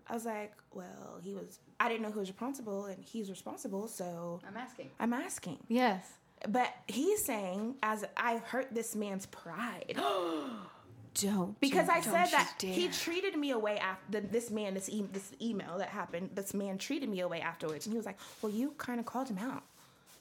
I 0.09 0.13
was 0.13 0.25
like, 0.25 0.53
well, 0.73 1.19
he 1.21 1.33
was. 1.33 1.59
I 1.79 1.87
didn't 1.87 2.01
know 2.01 2.11
who 2.11 2.19
was 2.19 2.29
responsible, 2.29 2.85
and 2.85 3.03
he's 3.03 3.29
responsible, 3.29 3.87
so 3.87 4.39
I'm 4.47 4.57
asking. 4.57 4.89
I'm 4.99 5.13
asking. 5.13 5.59
yes 5.67 6.03
But 6.47 6.73
he's 6.87 7.23
saying, 7.23 7.75
as 7.83 8.05
I 8.17 8.37
hurt 8.37 8.73
this 8.73 8.95
man's 8.95 9.25
pride, 9.27 9.95
don't 11.15 11.59
because 11.59 11.89
I 11.89 11.99
don't 12.01 12.03
said 12.13 12.25
you 12.25 12.31
that 12.31 12.55
he 12.61 12.87
treated 12.89 13.35
me 13.37 13.51
away 13.51 13.77
after 13.77 14.19
this 14.21 14.49
man, 14.51 14.73
this 14.73 14.89
e- 14.89 15.05
this 15.11 15.31
email 15.41 15.77
that 15.79 15.89
happened. 15.89 16.31
This 16.33 16.53
man 16.53 16.77
treated 16.77 17.09
me 17.09 17.19
away 17.21 17.41
afterwards, 17.41 17.85
and 17.85 17.93
he 17.93 17.97
was 17.97 18.05
like, 18.05 18.17
"Well, 18.41 18.51
you 18.51 18.73
kind 18.77 18.99
of 18.99 19.05
called 19.05 19.27
him 19.29 19.37
out." 19.37 19.63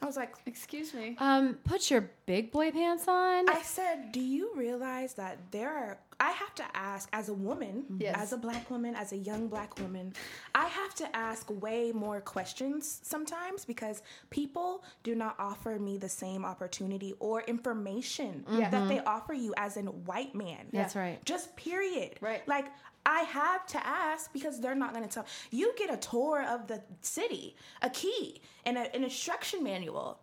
I 0.01 0.07
was 0.07 0.17
like, 0.17 0.33
Excuse 0.47 0.95
me. 0.95 1.17
um 1.19 1.59
put 1.65 1.91
your 1.91 2.09
big 2.25 2.53
boy 2.53 2.71
pants 2.71 3.07
on 3.09 3.49
I 3.49 3.63
said, 3.63 4.13
"Do 4.13 4.21
you 4.21 4.53
realize 4.55 5.15
that 5.15 5.39
there 5.51 5.71
are?" 5.71 5.99
I 6.21 6.31
have 6.33 6.55
to 6.57 6.65
ask, 6.75 7.09
as 7.13 7.29
a 7.29 7.35
woman, 7.35 7.85
Yes. 8.01 8.17
as 8.19 8.33
a 8.33 8.37
black 8.37 8.71
woman, 8.71 8.95
as 8.97 9.13
a 9.13 9.17
young 9.17 9.49
black 9.49 9.79
woman, 9.79 10.15
I 10.55 10.67
have 10.67 10.95
to 10.97 11.17
ask 11.17 11.49
way 11.63 11.93
more 11.93 12.21
questions 12.21 13.01
sometimes 13.03 13.65
because 13.65 14.03
people 14.31 14.83
do 15.05 15.15
not 15.15 15.37
offer 15.39 15.79
me 15.79 15.97
the 15.97 16.09
same 16.09 16.45
opportunity 16.45 17.15
or 17.21 17.43
information 17.43 18.45
that 18.49 18.73
mm-hmm. 18.73 18.89
they 18.89 19.01
offer 19.01 19.33
you 19.33 19.55
as 19.57 19.77
a 19.77 19.83
white 19.83 20.35
man. 20.35 20.67
That's 20.73 20.97
right. 20.97 21.25
Just 21.25 21.57
period. 21.57 22.19
Right. 22.21 22.47
Like. 22.49 22.67
I 23.07 23.21
have 23.21 23.67
to 23.69 23.87
ask 23.87 24.31
because 24.35 24.61
they're 24.61 24.75
not 24.75 24.93
going 24.93 25.03
to 25.03 25.09
tell. 25.09 25.25
You 25.51 25.73
get 25.79 25.91
a 25.91 25.97
tour 25.97 26.45
of 26.47 26.67
the 26.67 26.83
city, 27.01 27.57
a 27.81 27.89
key, 27.89 28.43
and 28.67 28.77
a, 28.77 28.95
an 28.95 29.03
instruction 29.03 29.65
manual 29.65 30.21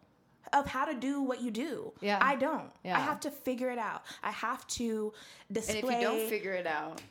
of 0.53 0.67
how 0.67 0.85
to 0.85 0.93
do 0.93 1.21
what 1.21 1.41
you 1.41 1.51
do. 1.51 1.91
Yeah. 2.01 2.19
I 2.21 2.35
don't. 2.35 2.71
Yeah. 2.83 2.97
I 2.97 3.01
have 3.01 3.19
to 3.21 3.31
figure 3.31 3.69
it 3.69 3.77
out. 3.77 4.03
I 4.23 4.31
have 4.31 4.65
to 4.67 5.13
display. 5.51 5.79
and 5.79 5.89
if 5.89 5.95
you 5.95 6.01
don't 6.01 6.29
figure 6.29 6.53
it 6.53 6.67
out, 6.67 7.01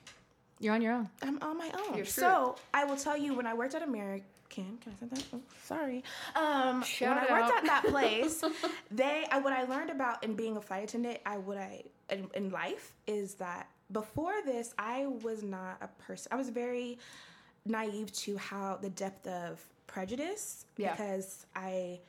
you're 0.61 0.75
on 0.75 0.83
your 0.83 0.93
own 0.93 1.09
I'm 1.23 1.39
on 1.43 1.59
my 1.59 1.71
own. 1.87 1.97
You're 1.97 2.07
so 2.07 2.57
I 2.73 2.85
will 2.85 2.97
tell 2.97 3.17
you 3.17 3.35
when 3.35 3.47
I 3.47 3.55
worked 3.55 3.75
at 3.75 3.83
American. 3.83 4.25
Can 4.51 4.79
I 4.87 5.01
say 5.01 5.07
that? 5.11 5.25
Oh, 5.33 5.41
sorry. 5.65 6.05
Um, 6.37 6.85
when 7.01 7.11
I 7.19 7.27
worked 7.29 7.53
out. 7.53 7.57
at 7.59 7.65
that 7.65 7.85
place, 7.89 8.43
they 8.91 9.27
I, 9.31 9.39
what 9.39 9.53
I 9.53 9.65
learned 9.65 9.91
about 9.91 10.23
in 10.23 10.35
being 10.35 10.57
a 10.57 10.61
flight 10.61 10.85
attendant, 10.85 11.19
I 11.27 11.39
what 11.39 11.59
I 11.59 11.83
in, 12.09 12.29
in 12.35 12.51
life 12.51 12.93
is 13.07 13.35
that 13.35 13.69
before 13.91 14.35
this, 14.45 14.73
I 14.79 15.07
was 15.07 15.43
not 15.43 15.79
a 15.81 15.89
person. 16.03 16.29
I 16.33 16.37
was 16.37 16.51
very 16.51 16.99
naive 17.67 18.13
to 18.13 18.37
how 18.37 18.79
the 18.81 18.91
depth 18.91 19.27
of 19.27 19.61
prejudice 19.87 20.67
Yeah. 20.77 20.93
because 20.93 21.47
I 21.57 22.01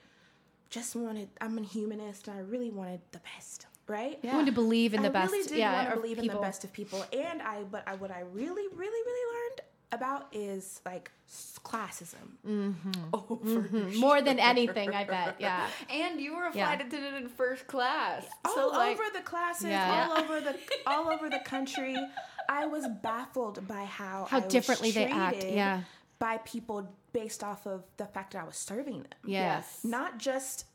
just 0.79 0.95
wanted. 0.95 1.29
I'm 1.41 1.57
a 1.57 1.61
humanist, 1.63 2.27
and 2.27 2.37
I 2.37 2.41
really 2.41 2.69
wanted 2.79 3.01
the 3.11 3.21
best, 3.31 3.65
right? 3.87 4.17
You 4.23 4.31
want 4.31 4.47
to 4.47 4.51
believe 4.63 4.93
in 4.93 5.01
the 5.01 5.09
I 5.09 5.11
best. 5.19 5.31
really 5.31 5.47
did 5.47 5.57
yeah, 5.57 5.73
want 5.73 5.89
to 5.89 5.95
of 5.95 6.01
believe 6.01 6.19
in 6.19 6.27
the 6.27 6.35
best 6.47 6.63
of 6.65 6.69
people, 6.73 6.99
and 7.13 7.41
I. 7.41 7.63
But 7.63 7.83
I, 7.87 7.93
what 7.95 8.11
I 8.11 8.21
really, 8.33 8.67
really, 8.83 9.01
really 9.09 9.25
learned 9.35 9.61
about 9.91 10.27
is 10.33 10.81
like 10.85 11.11
s- 11.29 11.57
classism. 11.63 12.25
Mm-hmm. 12.45 12.91
Oh, 13.13 13.39
for 13.53 13.61
More 14.07 14.21
than 14.21 14.39
anything, 14.39 14.89
I 14.93 15.03
bet. 15.05 15.35
Yeah. 15.47 15.67
And 15.89 16.19
you 16.19 16.35
were 16.35 16.47
a 16.47 16.53
Yeah. 16.55 16.65
flight 16.67 16.81
attendant 16.85 17.15
in 17.15 17.29
first 17.29 17.67
class. 17.67 18.25
all 18.43 18.53
so 18.55 18.67
like, 18.69 18.93
over 18.99 19.03
the 19.13 19.21
classes, 19.21 19.67
Yeah. 19.69 20.09
all 20.09 20.17
over 20.23 20.41
the 20.41 20.55
all 20.87 21.05
over 21.09 21.29
the 21.29 21.39
country. 21.53 21.95
I 22.49 22.65
was 22.67 22.85
baffled 23.01 23.67
by 23.67 23.85
how 23.85 24.27
How 24.29 24.37
I 24.37 24.39
was 24.41 24.51
differently 24.53 24.91
they 24.91 25.05
act, 25.05 25.43
yeah. 25.43 25.81
By 26.19 26.37
people 26.39 26.95
based 27.13 27.43
off 27.43 27.65
of 27.65 27.83
the 27.97 28.05
fact 28.05 28.33
that 28.33 28.41
I 28.41 28.45
was 28.45 28.55
serving 28.57 29.03
them. 29.03 29.11
Yes. 29.25 29.79
not 29.83 30.17
just 30.17 30.65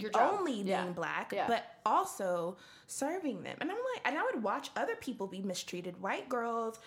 Your 0.00 0.10
job. 0.10 0.38
only 0.38 0.62
Yeah. 0.62 0.82
being 0.82 0.94
black, 0.94 1.32
Yeah. 1.32 1.46
but 1.46 1.64
also 1.86 2.56
serving 2.86 3.42
them. 3.42 3.56
And 3.60 3.70
I'm 3.70 3.76
like, 3.76 4.02
and 4.06 4.16
I 4.18 4.22
would 4.24 4.42
watch 4.42 4.70
other 4.76 4.96
people 4.96 5.26
be 5.26 5.42
mistreated, 5.42 6.00
white 6.00 6.28
girls, 6.28 6.78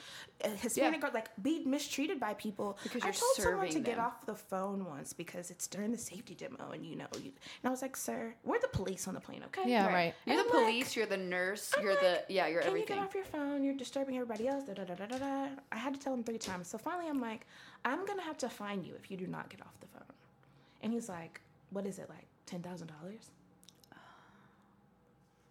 uh, 0.43 0.49
Hispanic 0.49 0.95
Yeah. 0.95 1.01
girls, 1.01 1.14
like 1.14 1.30
be 1.41 1.64
mistreated 1.66 2.20
by 2.20 2.34
people. 2.36 2.78
Because 2.84 3.03
I 3.03 3.12
told 3.12 3.36
someone 3.36 3.66
to 3.68 3.72
serving 3.74 3.84
get 3.84 3.99
off 3.99 4.26
the 4.26 4.36
phone 4.36 4.86
once 4.86 5.14
because 5.14 5.51
it's 5.51 5.68
during 5.68 5.91
the 5.91 5.97
safety 5.97 6.34
demo, 6.36 6.72
and 6.72 6.86
you 6.86 6.95
know, 6.95 7.07
you, 7.18 7.32
and 7.32 7.66
I 7.66 7.70
was 7.70 7.82
like, 7.82 7.95
sir, 7.95 8.34
we're 8.43 8.59
the 8.59 8.68
police 8.70 9.07
on 9.07 9.14
the 9.14 9.20
plane, 9.22 9.43
okay? 9.47 9.70
Yeah, 9.70 9.88
right. 9.93 10.14
You're 10.26 10.39
And 10.39 10.39
the 10.39 10.49
I'm 10.53 10.64
like- 10.64 10.66
police. 10.74 10.95
you're 10.95 11.05
the 11.05 11.18
nurse. 11.18 11.72
I'm 11.78 11.84
you're 11.84 11.93
like, 11.93 12.28
the 12.28 12.34
yeah. 12.34 12.47
You're 12.47 12.62
Can 12.62 12.70
everything. 12.70 12.95
you 12.97 13.01
get 13.01 13.07
off 13.07 13.16
your 13.16 13.26
phone? 13.26 13.64
You're 13.64 13.76
disturbing 13.76 14.16
everybody 14.18 14.47
else. 14.47 14.64
Da, 14.64 14.74
da, 14.74 14.84
da, 14.86 14.95
da, 14.95 15.05
da, 15.05 15.18
da. 15.18 15.49
I 15.72 15.78
had 15.78 15.93
to 15.93 15.99
tell 15.99 16.14
him 16.14 16.24
three 16.24 16.38
times. 16.39 16.68
So 16.68 16.78
finally, 16.78 17.07
I'm 17.09 17.22
like, 17.22 17.45
I'm 17.86 18.05
gonna 18.05 18.22
have 18.24 18.38
to 18.39 18.49
find 18.49 18.86
you 18.86 18.93
if 18.95 19.09
you 19.12 19.18
do 19.18 19.28
not 19.28 19.49
get 19.49 19.62
off 19.62 19.80
the 19.80 19.88
phone. 19.88 20.03
And 20.82 20.91
he's 20.93 21.09
like, 21.09 21.41
What 21.70 21.86
is 21.86 21.99
it 21.99 22.09
like? 22.09 22.28
Ten 22.51 22.61
thousand 22.61 22.91
dollars? 22.99 23.31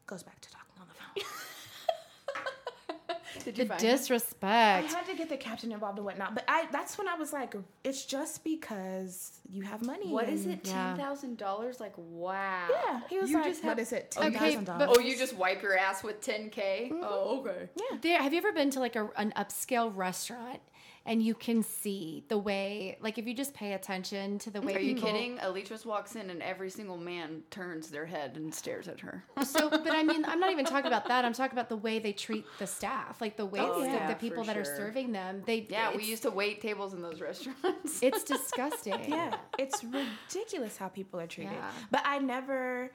Goes 0.07 0.23
back 0.23 0.39
to 0.43 0.51
talking 0.51 0.75
on 0.81 0.87
the 0.89 0.95
phone. 0.95 1.25
Did 3.45 3.55
The 3.55 3.63
you 3.63 3.69
find 3.69 3.81
him? 3.81 3.99
I 4.43 4.81
had 4.83 5.07
to 5.07 5.15
get 5.17 5.31
the 5.31 5.37
captain 5.39 5.73
involved 5.73 5.97
and 5.97 6.05
whatnot, 6.05 6.35
but 6.35 6.45
I 6.47 6.67
that's 6.71 6.99
when 6.99 7.09
I 7.09 7.15
was 7.15 7.33
like, 7.33 7.55
it's 7.85 8.05
just 8.05 8.45
because 8.45 9.39
you 9.49 9.63
have 9.63 9.83
money. 9.83 10.09
What 10.09 10.29
is 10.29 10.45
and- 10.45 10.55
it? 10.55 10.67
Yeah. 10.69 10.89
Ten 10.91 10.99
thousand 10.99 11.39
dollars? 11.39 11.81
Like 11.81 11.95
wow. 11.97 12.67
Yeah, 12.71 13.01
he 13.09 13.19
was 13.19 13.31
You 13.31 13.37
like, 13.37 13.47
just 13.47 13.65
"What 13.65 13.71
have- 13.71 13.79
is 13.79 13.93
it? 13.93 14.15
Oh, 14.19 14.23
Ten 14.23 14.33
you- 14.33 14.39
thousand 14.39 14.65
but- 14.67 14.79
dollars." 14.81 14.97
Oh, 14.99 15.01
you 15.01 15.17
just 15.17 15.35
wipe 15.37 15.63
your 15.63 15.79
ass 15.79 16.03
with 16.05 16.21
10k. 16.21 16.91
Mm-hmm. 16.91 17.01
Oh, 17.03 17.41
okay. 17.47 17.71
There, 18.03 18.21
have 18.21 18.33
you 18.35 18.39
ever 18.39 18.53
been 18.53 18.69
to 18.73 18.81
like 18.81 18.97
a, 18.97 19.09
an 19.17 19.33
upscale 19.37 19.91
restaurant 19.97 20.61
and 21.07 21.23
you 21.23 21.35
can 21.35 21.63
see 21.63 22.25
the 22.29 22.37
way, 22.37 22.99
like 23.01 23.17
if 23.19 23.27
you 23.27 23.33
just 23.35 23.55
pay 23.55 23.73
attention 23.73 24.39
to 24.41 24.51
the 24.51 24.61
way 24.61 24.75
Are 24.75 24.79
you 24.79 24.95
people- 24.95 25.11
kidding? 25.11 25.39
Alicia 25.41 25.79
walks 25.87 26.15
in 26.15 26.29
and 26.31 26.43
every 26.43 26.69
single 26.71 26.99
man 26.99 27.43
turns 27.51 27.89
their 27.89 28.05
head 28.07 28.37
and 28.37 28.55
stares 28.55 28.87
at 28.87 29.01
her. 29.01 29.25
So, 29.45 29.71
but 29.71 29.91
I 29.91 30.03
mean, 30.03 30.25
I'm 30.27 30.39
not 30.39 30.51
even 30.53 30.65
talking 30.67 30.87
about 30.89 31.09
that. 31.09 31.25
I'm 31.25 31.33
talking 31.33 31.59
about 31.59 31.69
the 31.71 31.77
way 31.77 31.99
they 31.99 32.13
treat 32.13 32.45
the 32.59 32.67
staff, 32.67 33.21
like 33.21 33.37
the 33.37 33.47
waits, 33.47 33.65
Oh, 33.69 33.81
the- 33.81 33.87
yeah, 33.87 34.09
the 34.09 34.15
people 34.15 34.45
for 34.45 34.49
that 34.49 34.59
are 34.59 34.65
serving 34.65 35.13
them. 35.13 35.43
They, 35.47 35.67
Yeah, 35.71 35.97
we 35.97 36.05
used 36.05 36.23
to 36.23 36.31
wait 36.31 36.61
tables 36.61 36.93
in 36.93 37.01
those 37.01 37.21
restaurants. 37.21 38.03
It's 38.03 38.23
disgusting. 38.37 38.95
Yeah, 39.09 39.37
it's 39.59 39.83
ridiculous 39.83 40.77
how 40.77 40.89
people 40.89 41.19
are 41.19 41.27
treated. 41.27 41.53
Yeah. 41.55 41.71
But 41.91 42.03
I 42.05 42.19
never, 42.19 42.91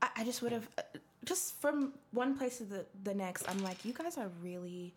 I, 0.00 0.08
I 0.16 0.24
just 0.24 0.40
would 0.42 0.52
have, 0.52 0.66
uh, 0.78 0.82
just 1.26 1.60
from 1.60 1.92
one 2.12 2.36
place 2.38 2.56
to 2.58 2.64
the, 2.64 2.86
the 3.04 3.12
next, 3.14 3.46
I'm 3.48 3.58
like, 3.58 3.84
you 3.84 3.92
guys 3.92 4.16
are 4.16 4.30
really 4.42 4.94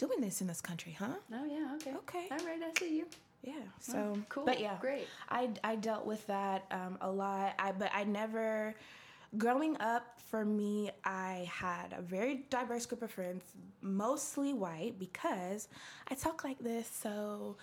doing 0.00 0.20
this 0.20 0.40
in 0.40 0.46
this 0.46 0.60
country, 0.62 0.96
huh? 0.98 1.06
oh 1.38 1.44
yeah, 1.44 1.74
okay. 1.76 1.94
Okay. 2.02 2.26
All 2.32 2.44
right, 2.46 2.60
I 2.62 2.78
see 2.78 2.96
you. 2.98 3.06
Yeah. 3.42 3.54
So 3.78 4.18
cool, 4.28 4.44
But 4.44 4.60
yeah, 4.60 4.76
great. 4.80 5.06
I 5.28 5.50
I 5.62 5.76
dealt 5.76 6.04
with 6.06 6.26
that 6.26 6.64
um, 6.70 6.98
a 7.00 7.10
lot. 7.10 7.54
I 7.58 7.72
but 7.72 7.90
I 7.94 8.04
never. 8.04 8.74
Growing 9.38 9.76
up, 9.80 10.04
for 10.30 10.44
me, 10.44 10.90
I 11.04 11.48
had 11.48 11.94
a 11.96 12.02
very 12.02 12.34
diverse 12.50 12.84
group 12.84 13.02
of 13.02 13.12
friends, 13.12 13.44
mostly 13.80 14.52
white, 14.54 14.98
because 14.98 15.68
I 16.10 16.16
talk 16.16 16.42
like 16.42 16.58
this. 16.58 16.88
So, 16.88 17.56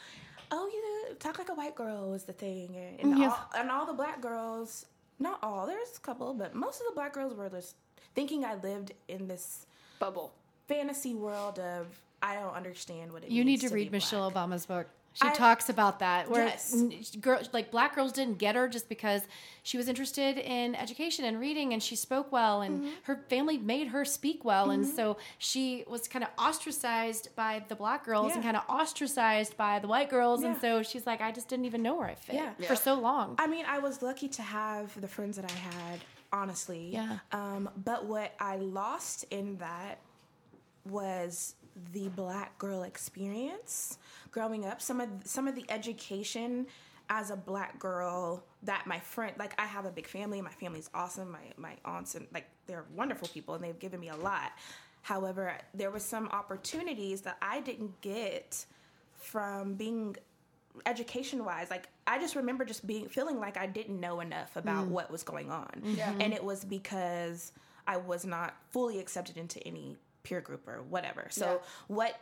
oh, 0.49 0.65
you 0.73 1.15
talk 1.15 1.37
like 1.39 1.49
a 1.49 1.53
white 1.61 1.75
girl 1.75 2.09
was 2.09 2.23
the 2.23 2.31
thing, 2.31 2.69
and, 2.77 3.11
and, 3.11 3.19
Yes. 3.19 3.33
all, 3.33 3.59
and 3.59 3.69
all 3.69 3.85
the 3.85 3.91
black 4.01 4.21
girls, 4.21 4.85
not 5.19 5.39
all, 5.43 5.67
there's 5.67 5.97
a 5.97 5.99
couple, 5.99 6.33
but 6.33 6.55
most 6.55 6.79
of 6.79 6.87
the 6.87 6.93
black 6.95 7.11
girls 7.13 7.33
were 7.35 7.49
just 7.49 7.75
thinking 8.15 8.45
I 8.45 8.55
lived 8.55 8.93
in 9.09 9.27
this 9.27 9.65
Bubble. 9.99 10.31
fantasy 10.69 11.15
world 11.15 11.59
of 11.59 11.87
I 12.21 12.35
don't 12.35 12.53
understand 12.55 13.11
what 13.13 13.23
it 13.23 13.29
You 13.29 13.45
means 13.45 13.61
need 13.63 13.69
to 13.69 13.73
read 13.75 13.91
Michelle 13.91 14.31
black. 14.31 14.47
Obama's 14.49 14.65
book. 14.65 14.87
She 15.13 15.27
I- 15.27 15.33
talks 15.33 15.67
about 15.69 15.97
that 15.99 16.29
where 16.29 16.45
Yes. 16.45 16.75
girl, 17.19 17.41
like 17.51 17.71
black 17.71 17.95
girls 17.95 18.11
didn't 18.11 18.37
get 18.37 18.53
her 18.55 18.67
just 18.67 18.87
because 18.87 19.23
she 19.63 19.75
was 19.75 19.87
interested 19.87 20.37
in 20.37 20.75
education 20.75 21.25
and 21.25 21.39
reading 21.39 21.73
and 21.73 21.81
she 21.81 21.95
spoke 21.95 22.31
well 22.31 22.61
and 22.61 22.81
Mm-hmm. 22.81 22.89
her 23.03 23.15
family 23.27 23.57
made 23.57 23.87
her 23.87 24.05
speak 24.05 24.45
well 24.45 24.69
and 24.69 24.85
so 24.85 25.17
she 25.39 25.83
was 25.87 26.07
kind 26.07 26.23
of 26.23 26.29
ostracized 26.37 27.29
by 27.35 27.63
the 27.67 27.73
black 27.75 28.05
girls 28.05 28.33
and 28.35 28.43
kind 28.43 28.55
of 28.55 28.61
ostracized 28.69 29.57
by 29.57 29.79
the 29.79 29.87
white 29.87 30.09
girls 30.11 30.43
and 30.43 30.55
so 30.61 30.83
she's 30.83 31.07
like 31.07 31.19
I 31.19 31.31
just 31.31 31.47
didn't 31.47 31.65
even 31.65 31.81
know 31.81 31.95
where 31.95 32.09
I 32.09 32.13
fit 32.15 32.35
Yeah. 32.35 32.51
for 32.67 32.75
so 32.75 32.93
long. 32.93 33.35
I 33.39 33.47
mean, 33.47 33.65
I 33.67 33.79
was 33.79 34.03
lucky 34.03 34.27
to 34.29 34.43
have 34.43 34.99
the 35.01 35.07
friends 35.07 35.35
that 35.37 35.51
I 35.51 35.55
had, 35.55 35.99
honestly. 36.31 36.89
Yeah. 36.93 37.19
Um, 37.31 37.69
but 37.75 38.05
what 38.05 38.35
I 38.39 38.57
lost 38.57 39.25
in 39.31 39.57
that 39.57 39.97
was 40.85 41.55
the 41.93 42.09
black 42.09 42.57
girl 42.57 42.83
experience 42.83 43.97
growing 44.31 44.65
up. 44.65 44.81
Some 44.81 45.01
of 45.01 45.09
some 45.23 45.47
of 45.47 45.55
the 45.55 45.65
education 45.69 46.67
as 47.09 47.31
a 47.31 47.37
black 47.37 47.79
girl 47.79 48.43
that 48.63 48.85
my 48.85 48.99
friend 48.99 49.33
like 49.39 49.59
I 49.59 49.65
have 49.65 49.85
a 49.85 49.91
big 49.91 50.07
family, 50.07 50.41
my 50.41 50.51
family's 50.51 50.89
awesome. 50.93 51.31
My 51.31 51.39
my 51.57 51.75
aunts 51.85 52.15
and 52.15 52.27
like 52.33 52.47
they're 52.65 52.85
wonderful 52.95 53.27
people 53.29 53.55
and 53.55 53.63
they've 53.63 53.79
given 53.79 53.99
me 53.99 54.09
a 54.09 54.15
lot. 54.15 54.51
However, 55.01 55.57
there 55.73 55.89
were 55.89 55.99
some 55.99 56.27
opportunities 56.29 57.21
that 57.21 57.37
I 57.41 57.61
didn't 57.61 58.01
get 58.01 58.65
from 59.15 59.75
being 59.75 60.15
education 60.85 61.43
wise 61.43 61.71
like 61.71 61.87
i 62.05 62.19
just 62.19 62.35
remember 62.35 62.63
just 62.63 62.85
being 62.85 63.07
feeling 63.09 63.39
like 63.39 63.57
i 63.57 63.65
didn't 63.65 63.99
know 63.99 64.19
enough 64.19 64.55
about 64.55 64.85
mm. 64.85 64.89
what 64.89 65.09
was 65.09 65.23
going 65.23 65.51
on 65.51 65.69
and 66.19 66.33
it 66.33 66.43
was 66.43 66.63
because 66.63 67.51
i 67.87 67.97
was 67.97 68.25
not 68.25 68.55
fully 68.69 68.99
accepted 68.99 69.37
into 69.37 69.59
any 69.67 69.97
peer 70.27 70.41
group 70.41 70.67
or 70.67 70.81
whatever 70.83 71.27
so 71.29 71.45
Yeah. 71.45 71.57
what 71.97 72.13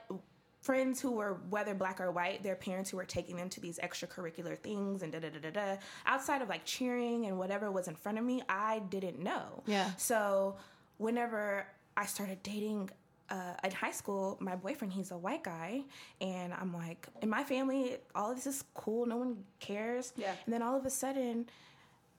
friends 0.62 1.00
who 1.00 1.12
were 1.12 1.34
whether 1.50 1.74
black 1.74 2.00
or 2.02 2.12
white 2.12 2.42
their 2.44 2.56
parents 2.56 2.90
who 2.90 2.98
were 2.98 3.06
taking 3.06 3.36
them 3.36 3.50
to 3.50 3.60
these 3.60 3.78
extracurricular 3.80 4.58
things 4.58 5.04
and 5.04 5.12
da 5.14 5.20
da 5.20 5.30
da 5.30 5.40
da 5.40 5.52
da 5.52 5.76
outside 6.06 6.42
of 6.42 6.50
like 6.50 6.64
cheering 6.66 7.26
and 7.28 7.38
whatever 7.38 7.72
was 7.72 7.88
in 7.88 7.96
front 7.96 8.18
of 8.18 8.24
me 8.24 8.42
i 8.50 8.80
didn't 8.96 9.20
know 9.20 9.64
Yeah. 9.68 9.90
so 9.98 10.58
whenever 10.98 11.66
I 11.98 12.06
started 12.06 12.42
dating 12.44 12.90
uh, 13.30 13.54
in 13.64 13.72
high 13.72 13.92
school, 13.92 14.38
my 14.42 14.56
boyfriend, 14.56 14.92
he's 14.94 15.12
a 15.12 15.18
white 15.18 15.44
guy. 15.44 15.84
And 16.22 16.54
I'm 16.54 16.74
like, 16.74 17.08
in 17.22 17.30
my 17.30 17.44
family, 17.44 17.98
all 18.14 18.30
of 18.32 18.36
this 18.38 18.48
is 18.48 18.64
cool. 18.74 19.06
No 19.06 19.16
one 19.18 19.38
cares. 19.60 20.12
Yeah. 20.18 20.34
And 20.46 20.54
then 20.54 20.62
all 20.62 20.76
of 20.76 20.86
a 20.86 20.90
sudden, 20.90 21.48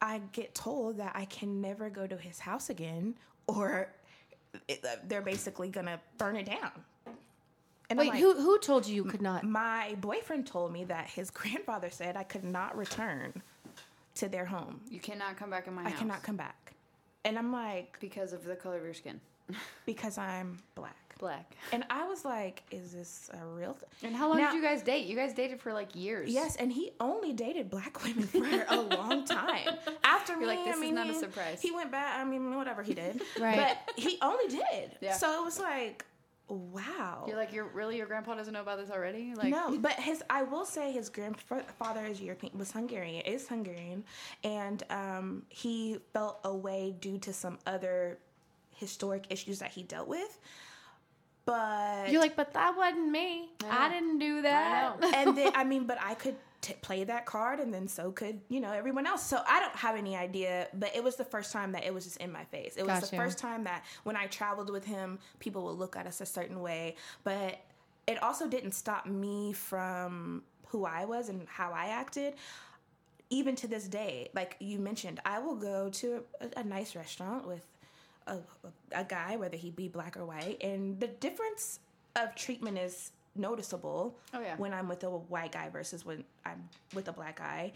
I 0.01 0.21
get 0.33 0.55
told 0.55 0.97
that 0.99 1.13
I 1.15 1.27
can 1.27 1.61
never 1.61 1.91
go 1.91 2.07
to 2.07 2.17
his 2.17 2.39
house 2.39 2.71
again 2.71 3.17
or 3.47 3.93
it, 4.69 4.85
uh, 4.85 4.97
they're 5.07 5.23
basically 5.23 5.69
going 5.69 5.87
to 5.87 6.01
burn 6.19 6.37
it 6.37 6.47
down. 6.47 6.73
And 7.89 8.01
I'm 8.01 8.07
Wait, 8.07 8.15
like, 8.15 8.21
who 8.21 8.35
who 8.35 8.59
told 8.59 8.87
you 8.87 8.97
you 8.97 9.05
could 9.05 9.23
not? 9.23 9.45
My 9.45 9.97
boyfriend 10.01 10.47
told 10.47 10.73
me 10.73 10.85
that 10.85 11.09
his 11.09 11.31
grandfather 11.41 11.91
said 11.91 12.17
I 12.17 12.25
could 12.25 12.45
not 12.45 12.77
return 12.77 13.43
to 14.17 14.29
their 14.29 14.45
home. 14.45 14.81
You 14.91 14.99
cannot 14.99 15.37
come 15.37 15.51
back 15.51 15.67
in 15.67 15.75
my 15.75 15.83
house. 15.83 15.89
I 15.89 15.91
house. 15.93 16.01
cannot 16.01 16.23
come 16.23 16.37
back. 16.37 16.73
And 17.25 17.39
I'm 17.39 17.53
like, 17.53 17.99
because 18.01 18.33
of 18.33 18.45
the 18.45 18.57
color 18.57 18.79
of 18.79 18.85
your 18.85 18.95
skin. 18.95 19.21
because 19.87 20.19
I'm 20.19 20.59
black. 20.75 21.06
Black. 21.19 21.57
And 21.73 21.85
I 21.89 22.07
was 22.07 22.25
like, 22.25 22.63
is 22.71 22.93
this 22.93 23.31
a 23.33 23.47
real 23.47 23.73
thing? 23.73 23.89
And 24.03 24.15
how 24.15 24.29
long 24.29 24.39
Now- 24.39 24.51
did 24.53 24.57
you 24.57 24.63
guys 24.63 24.83
date? 24.83 25.07
You 25.07 25.17
guys 25.17 25.33
dated 25.33 25.61
for 25.61 25.73
like 25.73 25.95
years. 25.97 26.31
Yes, 26.31 26.57
and 26.57 26.71
he 26.73 26.93
only 27.01 27.33
dated 27.33 27.71
black 27.71 28.03
women 28.05 28.25
for 28.25 28.67
a 28.69 28.81
long 28.81 29.25
time. 29.25 29.77
After 30.05 30.37
me, 30.37 30.45
like, 30.47 30.59
this 30.65 30.69
I 30.69 30.79
is 30.79 30.81
mean, 30.81 30.95
not 30.95 31.09
a 31.09 31.15
surprise. 31.15 31.63
He 31.63 31.71
went 31.71 31.91
back. 31.91 32.19
I 32.21 32.25
mean, 32.25 32.55
whatever 32.55 32.83
he 32.83 32.93
did, 32.95 33.23
Right. 33.41 33.57
But 33.57 33.95
he 33.97 34.19
only 34.21 34.49
did. 34.49 34.97
Yeah. 35.01 35.15
So 35.15 35.41
it 35.41 35.45
was 35.45 35.59
like, 35.59 36.05
wow. 36.49 37.25
You're 37.27 37.37
like, 37.37 37.53
you're 37.53 37.67
really 37.69 37.97
your 37.97 38.07
grandpa 38.07 38.35
doesn't 38.35 38.53
know 38.53 38.61
about 38.61 38.79
this 38.79 38.91
already? 38.91 39.35
Like 39.35 39.49
no, 39.49 39.79
but 39.79 39.93
his 39.93 40.23
I 40.29 40.43
will 40.43 40.65
say 40.67 40.93
his 40.93 41.09
grandfather 41.09 42.05
is 42.05 42.21
European 42.21 42.59
was 42.59 42.73
Hungarian 42.73 43.23
is 43.23 43.49
Hungarian, 43.49 44.05
and 44.45 44.83
um, 44.91 45.43
he 45.49 45.99
felt 46.13 46.41
away 46.45 46.95
due 47.01 47.19
to 47.19 47.33
some 47.33 47.59
other 47.67 48.19
historic 48.75 49.25
issues 49.31 49.59
that 49.61 49.71
he 49.73 49.83
dealt 49.83 50.07
with. 50.09 50.39
But 51.47 52.11
You're 52.11 52.21
like, 52.21 52.37
but 52.37 52.53
that 52.55 52.77
wasn't 52.77 53.09
me. 53.09 53.49
I, 53.71 53.89
know. 53.89 53.95
didn't 53.95 54.19
do 54.19 54.43
that. 54.43 55.01
know. 55.01 55.11
and 55.15 55.39
then 55.39 55.53
I 55.55 55.65
mean, 55.65 55.87
but 55.87 55.99
I 56.03 56.15
could 56.15 56.35
t- 56.61 56.75
play 56.83 57.05
that 57.05 57.25
card, 57.25 57.61
and 57.61 57.73
then 57.73 57.87
so 57.87 58.11
could 58.11 58.41
you 58.49 58.61
know 58.61 58.73
everyone 58.73 59.07
else. 59.07 59.23
So 59.25 59.41
I 59.47 59.61
don't 59.61 59.77
have 59.77 59.95
any 59.97 60.17
idea, 60.17 60.67
but 60.75 60.95
it 60.95 61.05
was 61.05 61.15
the 61.17 61.25
first 61.25 61.53
time 61.53 61.73
that 61.73 61.85
it 61.85 61.95
was 61.95 62.05
just 62.05 62.17
in 62.19 62.33
my 62.33 62.45
face. 62.45 62.75
It 62.77 62.85
was 62.87 63.09
the 63.09 63.17
first 63.17 63.39
time 63.39 63.65
that 63.65 63.85
when 64.03 64.17
I 64.17 64.27
traveled 64.27 64.71
with 64.71 64.85
him, 64.85 65.19
people 65.39 65.65
would 65.67 65.79
look 65.79 65.97
at 65.97 66.07
us 66.07 66.21
a 66.21 66.27
certain 66.27 66.61
way, 66.61 66.97
but 67.23 67.61
it 68.09 68.23
also 68.23 68.49
didn't 68.49 68.73
stop 68.73 69.07
me 69.07 69.53
from 69.53 70.43
who 70.69 70.85
I 70.85 71.05
was 71.05 71.29
and 71.29 71.47
how 71.49 71.73
I 71.73 71.87
acted. 71.87 72.35
even 73.31 73.57
to 73.57 73.67
this 73.69 73.89
day, 73.89 74.31
like 74.35 74.57
you 74.61 74.79
mentioned, 74.79 75.21
I 75.25 75.39
will 75.41 75.57
go 75.57 75.91
to 75.91 76.23
a, 76.41 76.61
a 76.61 76.65
nice 76.65 76.95
restaurant 76.95 77.47
with 77.47 77.67
a, 78.27 78.39
a 78.93 79.05
guy, 79.05 79.37
whether 79.37 79.57
he 79.57 79.71
be 79.71 79.89
black 79.89 80.17
or 80.17 80.25
white, 80.27 80.59
and 80.63 80.99
the 81.01 81.09
difference 81.09 81.81
of 82.17 82.35
treatment 82.35 82.79
is 82.79 83.13
noticeable 83.35 84.17
Oh, 84.35 84.41
yeah. 84.41 84.57
when 84.57 84.73
I'm 84.73 84.89
with 84.89 85.05
a 85.05 85.11
white 85.11 85.53
guy 85.53 85.69
versus 85.69 86.05
when 86.05 86.25
I'm 86.45 86.69
with 86.95 87.09
a 87.09 87.13
black 87.13 87.39
guy. 87.39 87.73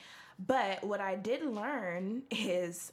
But 0.46 0.82
what 0.82 1.00
I 1.00 1.16
did 1.16 1.44
learn 1.44 2.22
is 2.30 2.92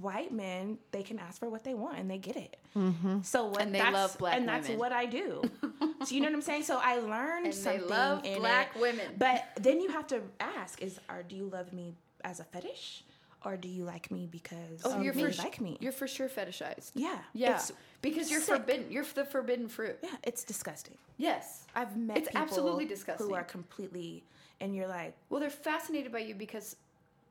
white 0.00 0.32
men 0.32 0.78
they 0.92 1.02
can 1.02 1.18
ask 1.18 1.38
for 1.40 1.48
what 1.48 1.62
they 1.64 1.74
want 1.74 1.98
and 1.98 2.10
they 2.10 2.18
get 2.18 2.36
it. 2.36 2.56
Mm-hmm. 2.76 3.22
So 3.22 3.46
what 3.46 3.62
And 3.62 3.74
they 3.74 3.78
that's, 3.78 3.92
love 3.94 4.18
black 4.18 4.36
and 4.36 4.48
that's 4.48 4.66
women. 4.68 4.78
what 4.80 4.92
I 4.92 5.06
do. 5.06 5.42
so 6.04 6.14
you 6.14 6.20
know 6.20 6.26
what 6.26 6.34
I'm 6.34 6.42
saying? 6.42 6.64
So 6.64 6.78
I 6.82 6.98
learned 6.98 7.46
And 7.46 7.54
they 7.54 7.58
something 7.58 7.88
love 7.88 8.24
in 8.24 8.38
black 8.38 8.70
it. 8.74 8.80
women. 8.80 9.06
But 9.18 9.44
then 9.60 9.80
you 9.80 9.88
have 9.90 10.06
to 10.08 10.20
ask: 10.40 10.80
Is 10.82 10.98
are 11.08 11.22
do 11.22 11.36
you 11.36 11.44
love 11.52 11.72
me 11.72 11.94
as 12.24 12.40
a 12.40 12.44
fetish, 12.44 13.04
or 13.44 13.56
do 13.56 13.68
you 13.68 13.84
like 13.84 14.10
me 14.10 14.28
because 14.30 14.82
Oh, 14.84 15.00
you're 15.00 15.14
you 15.14 15.30
for, 15.30 15.42
like 15.42 15.60
me? 15.60 15.76
You're 15.80 15.92
for 15.92 16.06
sure 16.06 16.28
fetishized. 16.28 16.92
yeah, 16.94 17.18
Yeah. 17.32 17.54
It's, 17.54 17.72
because 18.02 18.30
you're 18.30 18.40
sick. 18.40 18.56
forbidden. 18.56 18.90
You're 18.90 19.04
the 19.14 19.24
forbidden 19.24 19.68
fruit. 19.68 19.98
yeah, 20.02 20.10
it's 20.22 20.44
disgusting. 20.44 20.96
Yes. 21.16 21.66
I've 21.74 21.96
met 21.96 22.18
It's 22.18 22.28
people 22.28 22.42
absolutely 22.42 22.86
disgusting. 22.86 23.28
who 23.28 23.34
are 23.34 23.44
completely, 23.44 24.22
and 24.60 24.74
you're 24.74 24.88
like, 24.88 25.14
Well, 25.28 25.40
they're 25.40 25.50
fascinated 25.50 26.12
by 26.12 26.20
you 26.20 26.34
because 26.34 26.76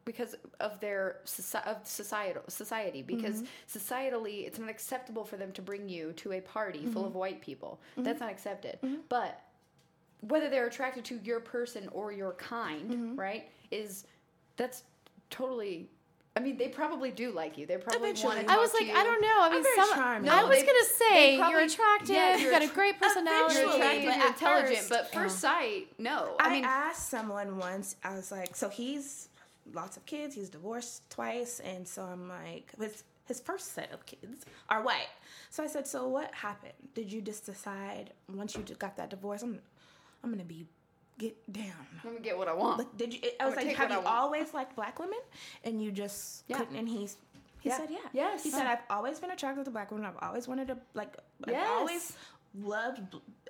because 0.06 0.36
of 0.60 0.80
their 0.80 1.18
soci- 1.26 1.66
of 1.68 1.78
societal 1.84 2.42
society 2.48 3.04
because 3.04 3.44
mm-hmm. 3.44 3.78
societally 3.78 4.48
it's 4.48 4.58
not 4.58 4.68
acceptable 4.68 5.24
for 5.24 5.38
them 5.38 5.52
to 5.52 5.62
bring 5.62 5.88
you 5.88 6.14
to 6.14 6.32
a 6.32 6.42
party 6.42 6.80
full 6.88 7.04
mm-hmm. 7.04 7.10
of 7.10 7.16
white 7.16 7.42
people. 7.42 7.80
Mm-hmm. 7.92 8.04
That's 8.04 8.20
not 8.20 8.32
accepted. 8.32 8.80
But 9.10 9.42
whether 10.22 10.50
they're 10.50 10.66
attracted 10.66 11.06
to 11.06 11.20
your 11.24 11.40
person 11.40 11.90
or 11.92 12.12
your 12.12 12.34
kind, 12.34 13.18
right? 13.18 13.50
Is 13.70 14.06
that's 14.58 14.84
totally 15.30 15.90
I 16.36 16.42
mean, 16.42 16.58
they 16.58 16.68
probably 16.70 17.12
do 17.12 17.32
like 17.32 17.58
you. 17.58 17.66
They 17.66 17.78
probably 17.78 18.10
Eventually. 18.12 18.36
want 18.36 18.48
to 18.48 18.54
I 18.54 18.58
was 18.58 18.74
like, 18.74 18.86
you. 18.88 18.94
I 18.94 19.04
don't 19.04 19.22
know. 19.22 19.38
I 19.42 19.50
mean, 19.50 19.64
very 19.64 19.76
some. 19.76 19.94
charming. 19.96 20.30
I 20.30 20.42
No, 20.42 20.48
was 20.48 20.60
they- 20.60 20.66
gonna 20.66 20.86
say 21.10 21.38
probably- 21.38 21.54
you're 21.56 21.66
attractive. 21.66 22.10
yeah, 22.10 22.38
you've 22.38 22.52
got 22.52 22.62
a 22.62 22.68
great 22.68 23.00
personality. 23.02 23.56
You're 23.56 23.70
attractive, 23.74 24.06
but 24.06 24.18
you're 24.18 24.28
intelligent, 24.28 24.78
first- 24.78 24.90
but 24.90 25.14
first 25.14 25.40
sight, 25.40 25.88
no. 25.98 26.36
I, 26.40 26.48
I 26.48 26.50
mean, 26.54 26.66
asked 26.66 27.10
someone 27.10 27.58
once, 27.58 27.96
I 28.04 28.16
was 28.16 28.32
like, 28.32 28.56
so 28.56 28.70
he's 28.70 29.28
lots 29.74 29.98
of 29.98 30.06
kids, 30.06 30.36
he's 30.36 30.50
divorced 30.50 31.10
twice, 31.10 31.60
and 31.62 31.88
so 31.88 32.04
I'm 32.04 32.30
like, 32.30 32.72
his, 32.80 33.04
his 33.26 33.40
first 33.42 33.74
set 33.74 33.92
of 33.92 34.06
kids 34.06 34.46
are 34.70 34.82
white. 34.84 35.10
So 35.50 35.64
I 35.64 35.68
said, 35.68 35.88
so 35.88 36.08
what 36.08 36.34
happened? 36.34 36.74
Did 36.94 37.12
you 37.12 37.22
just 37.22 37.46
decide 37.46 38.14
once 38.34 38.56
you 38.56 38.64
got 38.78 38.96
that 38.98 39.10
divorce, 39.10 39.42
I'm, 39.42 39.60
I'm 40.24 40.30
gonna 40.32 40.44
be 40.44 40.66
get 41.20 41.36
down? 41.52 41.86
let 42.04 42.14
me 42.16 42.20
get 42.22 42.36
what 42.38 42.48
I 42.48 42.54
want. 42.54 42.80
Like, 42.80 42.98
did 42.98 43.14
you? 43.14 43.20
I 43.24 43.44
I'm 43.44 43.48
was 43.50 43.56
like, 43.58 43.76
have 43.76 43.92
you 43.92 44.00
always 44.06 44.54
liked 44.54 44.76
black 44.76 44.98
women, 45.00 45.20
and 45.64 45.82
you 45.84 45.92
just 45.92 46.44
Yeah. 46.48 46.58
couldn't? 46.58 46.76
And 46.76 46.88
he's. 46.90 47.18
He 47.62 47.68
Yeah. 47.70 47.78
said, 47.78 47.90
"Yeah." 47.92 47.98
Yes. 48.14 48.44
He 48.44 48.50
said, 48.52 48.66
"I've 48.66 48.84
always 48.90 49.20
been 49.20 49.32
attracted 49.32 49.66
to 49.66 49.72
black 49.72 49.92
women. 49.92 50.06
I've 50.06 50.22
always 50.28 50.48
wanted 50.48 50.70
to 50.70 50.78
like. 50.94 51.18
I've 51.46 51.52
Yes. 51.54 51.68
always 51.78 52.18
loved 52.56 53.00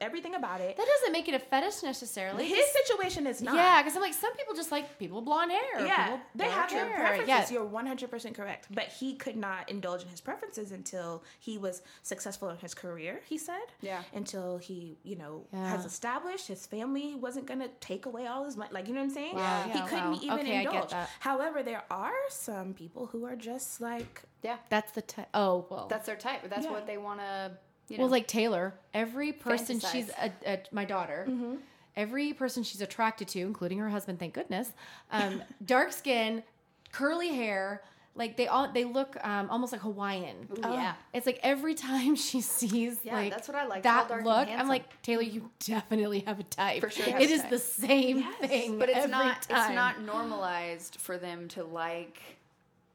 everything 0.02 0.36
about 0.36 0.62
it." 0.62 0.78
That 0.78 0.88
doesn't 0.88 1.12
make 1.12 1.28
it 1.28 1.34
a 1.36 1.40
fetish 1.40 1.84
necessarily. 1.84 2.46
His 2.48 2.66
situation 2.86 3.28
is 3.28 3.42
not. 3.42 3.56
yeah, 3.56 3.82
because 3.82 3.96
I'm 3.96 4.02
like, 4.02 4.14
some 4.14 4.36
people 4.36 4.54
just 4.56 4.72
like 4.72 4.98
people 5.00 5.18
with 5.18 5.26
blonde 5.26 5.52
hair. 5.52 5.86
Yeah, 5.86 6.04
people 6.06 6.20
they 6.36 6.46
dark 6.46 6.56
have 6.56 6.70
their 6.70 6.88
hair. 6.90 6.98
preferences. 7.00 7.52
Yeah. 7.52 7.60
You're 7.60 7.66
100% 7.70 8.34
correct. 8.36 8.68
But 8.74 8.86
he 8.86 9.16
could 9.16 9.36
not 9.38 9.70
indulge 9.70 10.04
in 10.04 10.10
his 10.10 10.22
preferences 10.22 10.72
until 10.72 11.24
he 11.40 11.58
was 11.58 11.82
successful 12.04 12.50
in 12.50 12.58
his 12.58 12.74
career, 12.74 13.22
he 13.28 13.38
said. 13.38 13.56
Yeah. 13.82 14.02
Until 14.14 14.58
he, 14.58 14.98
you 15.04 15.16
know, 15.16 15.46
Yeah. 15.54 15.70
has 15.70 15.86
established 15.86 16.48
his 16.48 16.66
family 16.66 17.16
wasn't 17.16 17.46
going 17.46 17.60
to 17.60 17.70
take 17.80 18.06
away 18.06 18.28
all 18.28 18.46
his 18.46 18.58
money. 18.58 18.72
Like, 18.74 18.88
you 18.88 18.94
know 18.94 19.02
what 19.02 19.06
I'm 19.08 19.14
saying? 19.14 19.36
Wow. 19.36 19.64
He 19.72 19.80
couldn't 19.82 20.12
wow. 20.12 20.20
even 20.22 20.40
Okay, 20.40 20.58
I 20.60 20.64
get 20.64 20.74
indulge. 20.74 20.92
that. 20.92 21.10
However, 21.20 21.64
there 21.64 21.84
are 21.92 22.14
some 22.30 22.74
people 22.74 23.06
who 23.08 23.26
are 23.26 23.36
just 23.36 23.82
like, 23.82 24.22
yeah, 24.44 24.58
That's 24.70 24.92
the 24.94 25.02
type. 25.02 25.28
Oh 25.34 25.66
well. 25.70 25.88
that's 25.88 26.06
their 26.06 26.16
type. 26.16 26.50
That's 26.50 26.66
Yeah. 26.66 26.72
what 26.72 26.88
they 26.88 26.98
want 26.98 27.20
to. 27.20 27.52
You 27.90 27.98
know. 27.98 28.04
well, 28.04 28.12
like 28.12 28.28
Taylor. 28.28 28.74
Every 28.94 29.32
person 29.34 29.80
Fantasize. 29.80 29.92
she's 29.92 30.10
a, 30.10 30.32
a, 30.46 30.60
my 30.72 30.86
daughter. 30.86 31.26
Mm-hmm. 31.28 31.56
Every 31.96 32.34
person 32.34 32.64
she's 32.64 32.82
attracted 32.82 33.28
to, 33.30 33.40
including 33.42 33.80
her 33.80 33.90
husband, 33.90 34.20
thank 34.20 34.34
goodness, 34.34 34.72
um, 35.12 35.42
dark 35.66 35.92
skin, 35.92 36.44
curly 36.92 37.30
hair. 37.30 37.84
Like 38.16 38.36
they 38.38 38.48
all 38.48 38.70
they 38.72 38.84
look 38.86 39.16
um, 39.24 39.50
almost 39.50 39.72
like 39.72 39.82
Hawaiian. 39.82 40.48
Ooh, 40.52 40.62
yeah. 40.62 40.94
It's 41.14 41.26
like 41.26 41.40
every 41.42 41.74
time 41.74 42.16
she 42.28 42.42
sees 42.42 43.00
Yeah, 43.04 43.14
like 43.14 43.32
that's 43.32 43.48
what 43.48 43.56
I 43.56 43.66
like, 43.66 43.84
that 43.84 44.10
look. 44.10 44.48
I'm 44.50 44.68
like 44.68 45.02
Taylor, 45.04 45.22
you 45.22 45.50
definitely 45.60 46.20
have 46.22 46.40
a 46.40 46.44
type. 46.44 46.82
For 46.82 46.90
sure 46.90 47.06
it 47.18 47.30
is 47.30 47.42
type. 47.42 47.50
the 47.50 47.60
same 47.60 48.18
Yes. 48.20 48.50
thing. 48.50 48.80
but 48.80 48.90
it's 48.90 49.08
not. 49.08 49.44
Time. 49.44 49.58
It's 49.68 49.76
not 49.76 50.02
normalized 50.02 50.96
for 50.98 51.18
them 51.18 51.48
to 51.50 51.64
like 51.64 52.20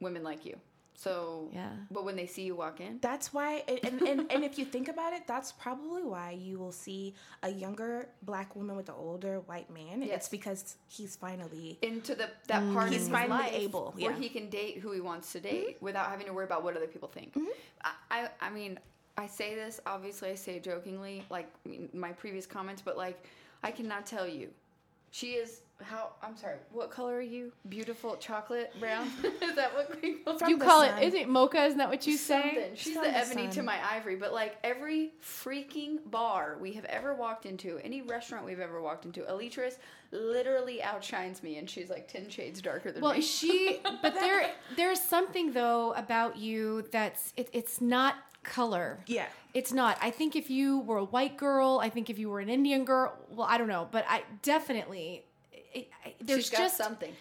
women 0.01 0.23
like 0.23 0.45
you. 0.45 0.57
So 0.95 1.51
Yeah. 1.53 1.71
But 1.91 2.05
when 2.05 2.17
they 2.17 2.27
see 2.27 2.43
you 2.43 2.55
walk 2.55 2.81
in, 2.81 2.99
that's 3.01 3.33
why, 3.33 3.63
and, 3.69 4.03
and, 4.03 4.33
and 4.33 4.45
if 4.45 4.59
you 4.59 4.65
think 4.65 4.89
about 4.89 5.13
it, 5.13 5.27
that's 5.27 5.53
probably 5.53 6.03
why 6.03 6.31
you 6.31 6.59
will 6.59 6.73
see 6.73 7.15
a 7.43 7.51
younger 7.51 8.09
black 8.23 8.55
woman 8.55 8.77
with 8.77 8.89
an 8.89 8.95
older 8.97 9.41
white 9.41 9.71
man. 9.71 10.03
Yes. 10.03 10.11
It's 10.17 10.29
because 10.29 10.77
he's 10.89 11.17
finally 11.17 11.79
into 11.83 12.15
the 12.15 12.31
that 12.49 12.63
mm. 12.63 12.73
part 12.73 12.91
He's 12.91 13.07
of 13.07 13.13
finally 13.13 13.49
able, 13.51 13.93
where 13.97 14.13
yeah. 14.13 14.19
he 14.19 14.29
can 14.29 14.49
date 14.49 14.79
who 14.79 14.93
he 14.93 15.01
wants 15.01 15.33
to 15.33 15.41
date 15.41 15.77
mm-hmm. 15.77 15.85
without 15.85 16.07
having 16.07 16.27
to 16.27 16.33
worry 16.33 16.45
about 16.45 16.63
what 16.63 16.77
other 16.77 16.87
people 16.87 17.09
think. 17.09 17.35
Mm-hmm. 17.35 17.47
I, 17.83 17.93
I 18.11 18.29
I 18.41 18.51
mean, 18.51 18.79
I 19.19 19.27
say 19.27 19.55
this 19.55 19.81
obviously 19.87 20.31
I 20.31 20.37
say 20.37 20.57
it 20.57 20.65
jokingly, 20.65 21.25
like 21.29 21.51
my 21.93 22.13
previous 22.13 22.47
comments, 22.47 22.83
but 22.83 22.97
like 22.97 23.25
I 23.63 23.71
cannot 23.71 24.07
tell 24.07 24.29
you. 24.29 24.49
She 25.11 25.33
is 25.33 25.61
how 25.83 26.13
I'm 26.23 26.37
sorry. 26.37 26.57
What 26.73 26.91
color 26.91 27.17
are 27.17 27.21
you? 27.21 27.53
Beautiful 27.69 28.17
chocolate 28.17 28.73
brown. 28.79 29.09
is 29.43 29.57
that 29.57 29.75
what 29.75 30.01
we 30.01 30.15
call 30.15 30.39
From 30.39 30.49
you 30.51 30.59
the 30.59 30.65
call 30.65 30.83
sun. 30.83 30.99
it? 30.99 31.07
Is 31.09 31.15
it 31.15 31.29
mocha? 31.29 31.65
Isn't 31.65 31.79
that 31.79 31.89
what 31.91 32.07
you 32.07 32.17
say? 32.17 32.43
something. 32.43 32.71
She's 32.75 32.95
From 32.95 33.05
the 33.05 33.11
the 33.11 33.17
ebony 33.17 33.49
to 33.49 33.63
my 33.63 33.79
ivory, 33.93 34.17
but 34.17 34.33
like 34.33 34.57
every 34.63 35.13
freaking 35.23 35.99
bar 36.11 36.59
we 36.61 36.73
have 36.75 36.85
ever 36.87 37.15
walked 37.15 37.45
into, 37.47 37.79
any 37.83 38.03
restaurant 38.03 38.45
we've 38.45 38.61
ever 38.61 38.81
walked 38.81 39.05
into, 39.05 39.23
Elitris 39.23 39.79
literally 40.13 40.83
outshines 40.83 41.43
me, 41.43 41.59
and 41.59 41.69
she's 41.69 41.91
like 41.91 42.09
ten 42.09 42.29
shades 42.31 42.63
darker 42.63 42.93
than 42.93 43.03
Well, 43.03 43.13
me. 43.13 43.19
Well, 43.19 43.27
she, 43.27 43.81
but 44.03 44.15
there, 44.15 44.51
there's 44.77 45.01
something 45.01 45.53
though 45.53 45.93
about 45.95 46.37
you 46.37 46.87
that's 46.93 47.33
it, 47.37 47.51
it's 47.53 47.81
not 47.81 48.15
color. 48.45 49.01
Yeah. 49.07 49.27
It's 49.55 49.73
not. 49.73 49.99
I 50.01 50.11
think 50.11 50.37
if 50.37 50.51
you 50.51 50.81
were 50.81 50.99
a 50.99 51.05
white 51.05 51.37
girl, 51.37 51.81
I 51.83 51.89
think 51.89 52.11
if 52.11 52.19
you 52.19 52.29
were 52.29 52.41
an 52.41 52.49
Indian 52.49 52.85
girl, 52.85 53.13
well, 53.31 53.47
I 53.49 53.59
don't 53.59 53.69
know, 53.69 53.89
but 53.91 54.05
I 54.09 54.23
definitely. 54.43 55.25
It, 55.75 55.91
there's 56.21 56.41
she's 56.45 56.51
got 56.51 56.59
just 56.59 56.77
something 56.77 57.13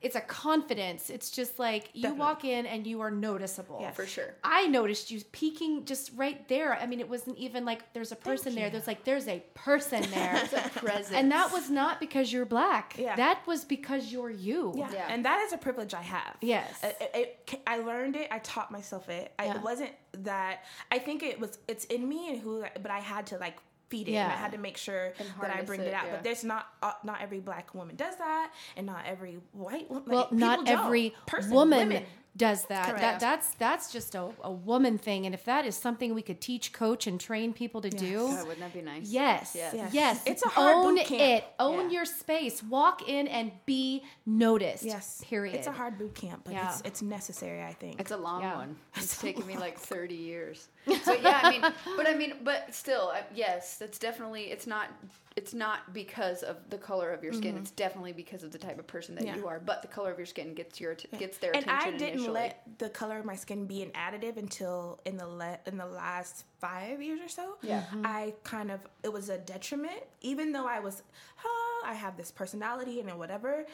it's 0.00 0.14
a 0.14 0.20
confidence. 0.20 1.10
It's 1.10 1.28
just 1.28 1.58
like 1.58 1.90
you 1.92 2.02
Definitely. 2.02 2.20
walk 2.20 2.44
in 2.44 2.66
and 2.66 2.86
you 2.86 3.00
are 3.00 3.10
noticeable. 3.10 3.78
Yes. 3.80 3.96
for 3.96 4.06
sure. 4.06 4.32
I 4.44 4.68
noticed 4.68 5.10
you 5.10 5.20
peeking 5.32 5.84
just 5.86 6.12
right 6.14 6.46
there. 6.48 6.72
I 6.74 6.86
mean, 6.86 7.00
it 7.00 7.08
wasn't 7.08 7.36
even 7.36 7.64
like 7.64 7.92
there's 7.94 8.12
a 8.12 8.16
person 8.16 8.54
there. 8.54 8.70
There's 8.70 8.86
like 8.86 9.02
there's 9.02 9.26
a 9.26 9.42
person 9.54 10.02
there. 10.14 10.40
presence. 10.76 11.10
and 11.10 11.32
that 11.32 11.50
was 11.52 11.68
not 11.68 11.98
because 11.98 12.32
you're 12.32 12.44
black. 12.46 12.94
Yeah. 12.96 13.16
That 13.16 13.44
was 13.44 13.64
because 13.64 14.12
you're 14.12 14.30
you. 14.30 14.72
Yeah. 14.76 14.88
Yeah. 14.92 15.06
And 15.10 15.24
that 15.24 15.40
is 15.46 15.52
a 15.52 15.58
privilege 15.58 15.94
I 15.94 16.02
have. 16.02 16.36
Yes. 16.42 16.78
It, 16.84 17.10
it- 17.14 17.60
I 17.66 17.78
learned 17.78 18.14
it. 18.14 18.28
I 18.30 18.38
taught 18.38 18.70
myself 18.70 19.08
it. 19.08 19.32
I, 19.36 19.46
Yeah. 19.46 19.56
it 19.56 19.62
wasn't 19.62 19.90
that. 20.12 20.60
I 20.92 21.00
think 21.00 21.24
it 21.24 21.40
was. 21.40 21.58
It's 21.66 21.86
in 21.86 22.08
me 22.08 22.30
and 22.30 22.38
who. 22.40 22.64
But 22.80 22.92
I 22.92 23.00
had 23.00 23.26
to 23.28 23.38
like 23.38 23.56
feed 23.88 24.08
it. 24.08 24.14
And 24.14 24.32
I 24.32 24.36
had 24.36 24.52
to 24.52 24.58
make 24.58 24.76
sure 24.76 25.12
that 25.40 25.50
I 25.54 25.62
bring 25.62 25.80
it, 25.80 25.88
it, 25.88 25.94
out. 25.94 26.04
yeah. 26.06 26.12
But 26.12 26.24
there's 26.24 26.44
not. 26.44 26.66
Uh, 26.82 26.92
not 27.04 27.20
every 27.20 27.40
black 27.40 27.74
woman 27.74 27.96
does 27.96 28.16
that, 28.16 28.52
and 28.76 28.86
not 28.86 29.02
every 29.06 29.38
white 29.52 29.88
woman. 29.90 30.04
well, 30.06 30.28
like, 30.30 30.32
not 30.32 30.68
every 30.68 31.14
Person, 31.26 31.50
woman 31.52 31.88
women. 31.88 32.04
does 32.36 32.64
that. 32.66 32.96
That 32.98 33.18
that's 33.20 33.54
that's 33.54 33.92
just 33.92 34.14
a, 34.14 34.28
a 34.42 34.50
woman 34.52 34.96
thing. 34.98 35.26
And 35.26 35.34
if 35.34 35.44
that 35.46 35.66
is 35.66 35.76
something 35.76 36.14
we 36.14 36.22
could 36.22 36.40
teach, 36.40 36.72
coach, 36.72 37.06
and 37.06 37.20
train 37.20 37.52
people 37.52 37.80
to 37.80 37.90
do, 37.90 38.28
God, 38.28 38.46
wouldn't 38.46 38.60
that 38.60 38.72
be 38.74 38.82
nice? 38.82 39.08
yes, 39.10 39.52
Yes. 39.56 39.74
yes, 39.74 39.94
Yes. 39.94 40.22
It's 40.26 40.44
a 40.44 40.48
hard 40.48 40.76
own 40.76 40.94
boot 40.96 41.06
camp. 41.06 41.44
Own 41.58 41.74
it, 41.74 41.80
own 41.84 41.90
Yeah. 41.90 41.96
your 41.96 42.04
space, 42.04 42.62
walk 42.62 43.08
in 43.08 43.26
and 43.28 43.50
be 43.66 44.04
noticed. 44.26 44.84
Yes. 44.84 45.22
period. 45.26 45.54
It's 45.56 45.66
a 45.66 45.72
hard 45.72 45.98
boot 45.98 46.14
camp, 46.14 46.42
but 46.44 46.52
Yeah. 46.54 46.68
it's 46.70 46.82
it's 46.84 47.02
necessary. 47.02 47.62
I 47.62 47.72
think. 47.72 48.00
It's 48.00 48.10
a 48.12 48.16
long 48.16 48.42
Yeah. 48.42 48.56
one. 48.56 48.76
It's 48.96 49.04
It's 49.06 49.18
a 49.18 49.26
taken 49.26 49.46
me 49.46 49.56
like 49.56 49.78
30 49.78 50.14
years. 50.14 50.68
So 51.02 51.12
yeah, 51.14 51.40
I 51.42 51.50
mean, 51.50 51.60
but 51.96 52.06
I 52.08 52.14
mean, 52.14 52.34
but 52.42 52.74
still, 52.74 53.10
I, 53.14 53.22
yes, 53.34 53.76
that's 53.78 53.98
definitely. 53.98 54.44
It's 54.44 54.66
not. 54.66 54.88
It's 55.36 55.54
not 55.54 55.94
because 55.94 56.42
of 56.42 56.56
the 56.68 56.78
color 56.78 57.12
of 57.12 57.22
your 57.22 57.32
skin. 57.32 57.52
Mm-hmm. 57.52 57.62
It's 57.62 57.70
definitely 57.70 58.12
because 58.12 58.42
of 58.42 58.50
the 58.50 58.58
type 58.58 58.78
of 58.80 58.88
person 58.88 59.14
that 59.14 59.24
Yeah. 59.24 59.36
you 59.36 59.46
are. 59.46 59.60
But 59.60 59.82
the 59.82 59.88
color 59.88 60.10
of 60.10 60.18
your 60.18 60.26
skin 60.26 60.52
gets 60.52 60.80
your 60.80 60.96
gets 61.16 61.38
their 61.38 61.54
and 61.54 61.62
attention 61.64 61.94
I 61.94 61.96
didn't 61.96 62.14
initially. 62.14 62.32
let 62.34 62.62
the 62.78 62.88
color 62.88 63.18
of 63.18 63.24
my 63.24 63.36
skin 63.36 63.66
be 63.66 63.82
an 63.84 63.90
additive 63.90 64.36
until 64.36 64.98
in 65.04 65.16
the 65.16 65.28
le- 65.28 65.58
in 65.66 65.76
the 65.76 65.86
last 65.86 66.44
five 66.60 67.00
years 67.00 67.20
or 67.22 67.28
so. 67.28 67.54
Yeah. 67.62 67.82
Mm-hmm. 67.82 68.02
I 68.04 68.34
kind 68.42 68.70
of 68.72 68.80
it 69.04 69.12
was 69.12 69.28
a 69.28 69.38
detriment, 69.38 70.00
even 70.22 70.50
though 70.50 70.66
I 70.66 70.80
was, 70.80 71.02
oh, 71.44 71.82
I 71.86 71.94
have 71.94 72.16
this 72.16 72.32
personality 72.32 72.98
and 73.00 73.16
whatever. 73.18 73.64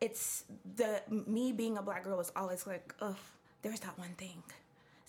It's 0.00 0.44
the 0.76 1.02
me 1.10 1.50
being 1.52 1.76
a 1.76 1.82
black 1.82 2.04
girl 2.04 2.16
was 2.18 2.32
always 2.36 2.66
like, 2.66 2.94
oh, 3.02 3.16
there's 3.62 3.80
that 3.80 3.98
one 3.98 4.14
thing. 4.16 4.42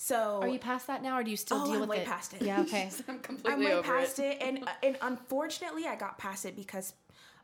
So 0.04 0.40
Are 0.42 0.48
you 0.48 0.58
past 0.58 0.88
that 0.88 1.04
now, 1.04 1.20
or 1.20 1.24
do 1.24 1.30
you 1.30 1.38
still 1.38 1.62
Oh, 1.62 1.66
deal 1.66 1.76
I'm 1.76 1.80
with 1.82 1.90
way 1.90 1.98
it? 2.00 2.08
past 2.08 2.34
it. 2.34 2.42
Yeah. 2.42 2.62
Okay. 2.62 2.90
I'm 3.08 3.20
completely 3.20 3.52
I'm 3.54 3.60
way 3.60 3.74
over 3.74 3.84
past 3.84 4.18
it. 4.18 4.38
it, 4.38 4.42
and 4.42 4.68
and 4.84 4.98
unfortunately, 5.00 5.86
I 5.86 5.96
got 5.96 6.18
past 6.18 6.44
it 6.46 6.56
because 6.56 6.96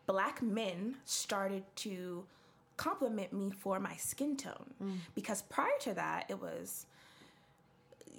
black 0.07 0.41
men 0.41 0.95
started 1.05 1.63
to 1.77 2.25
compliment 2.75 3.31
me 3.31 3.51
for 3.51 3.79
my 3.79 3.95
skin 3.97 4.35
tone 4.37 4.73
Mm. 4.83 4.97
because 5.13 5.43
prior 5.43 5.77
to 5.81 5.93
that 5.93 6.25
it 6.29 6.41
was 6.41 6.87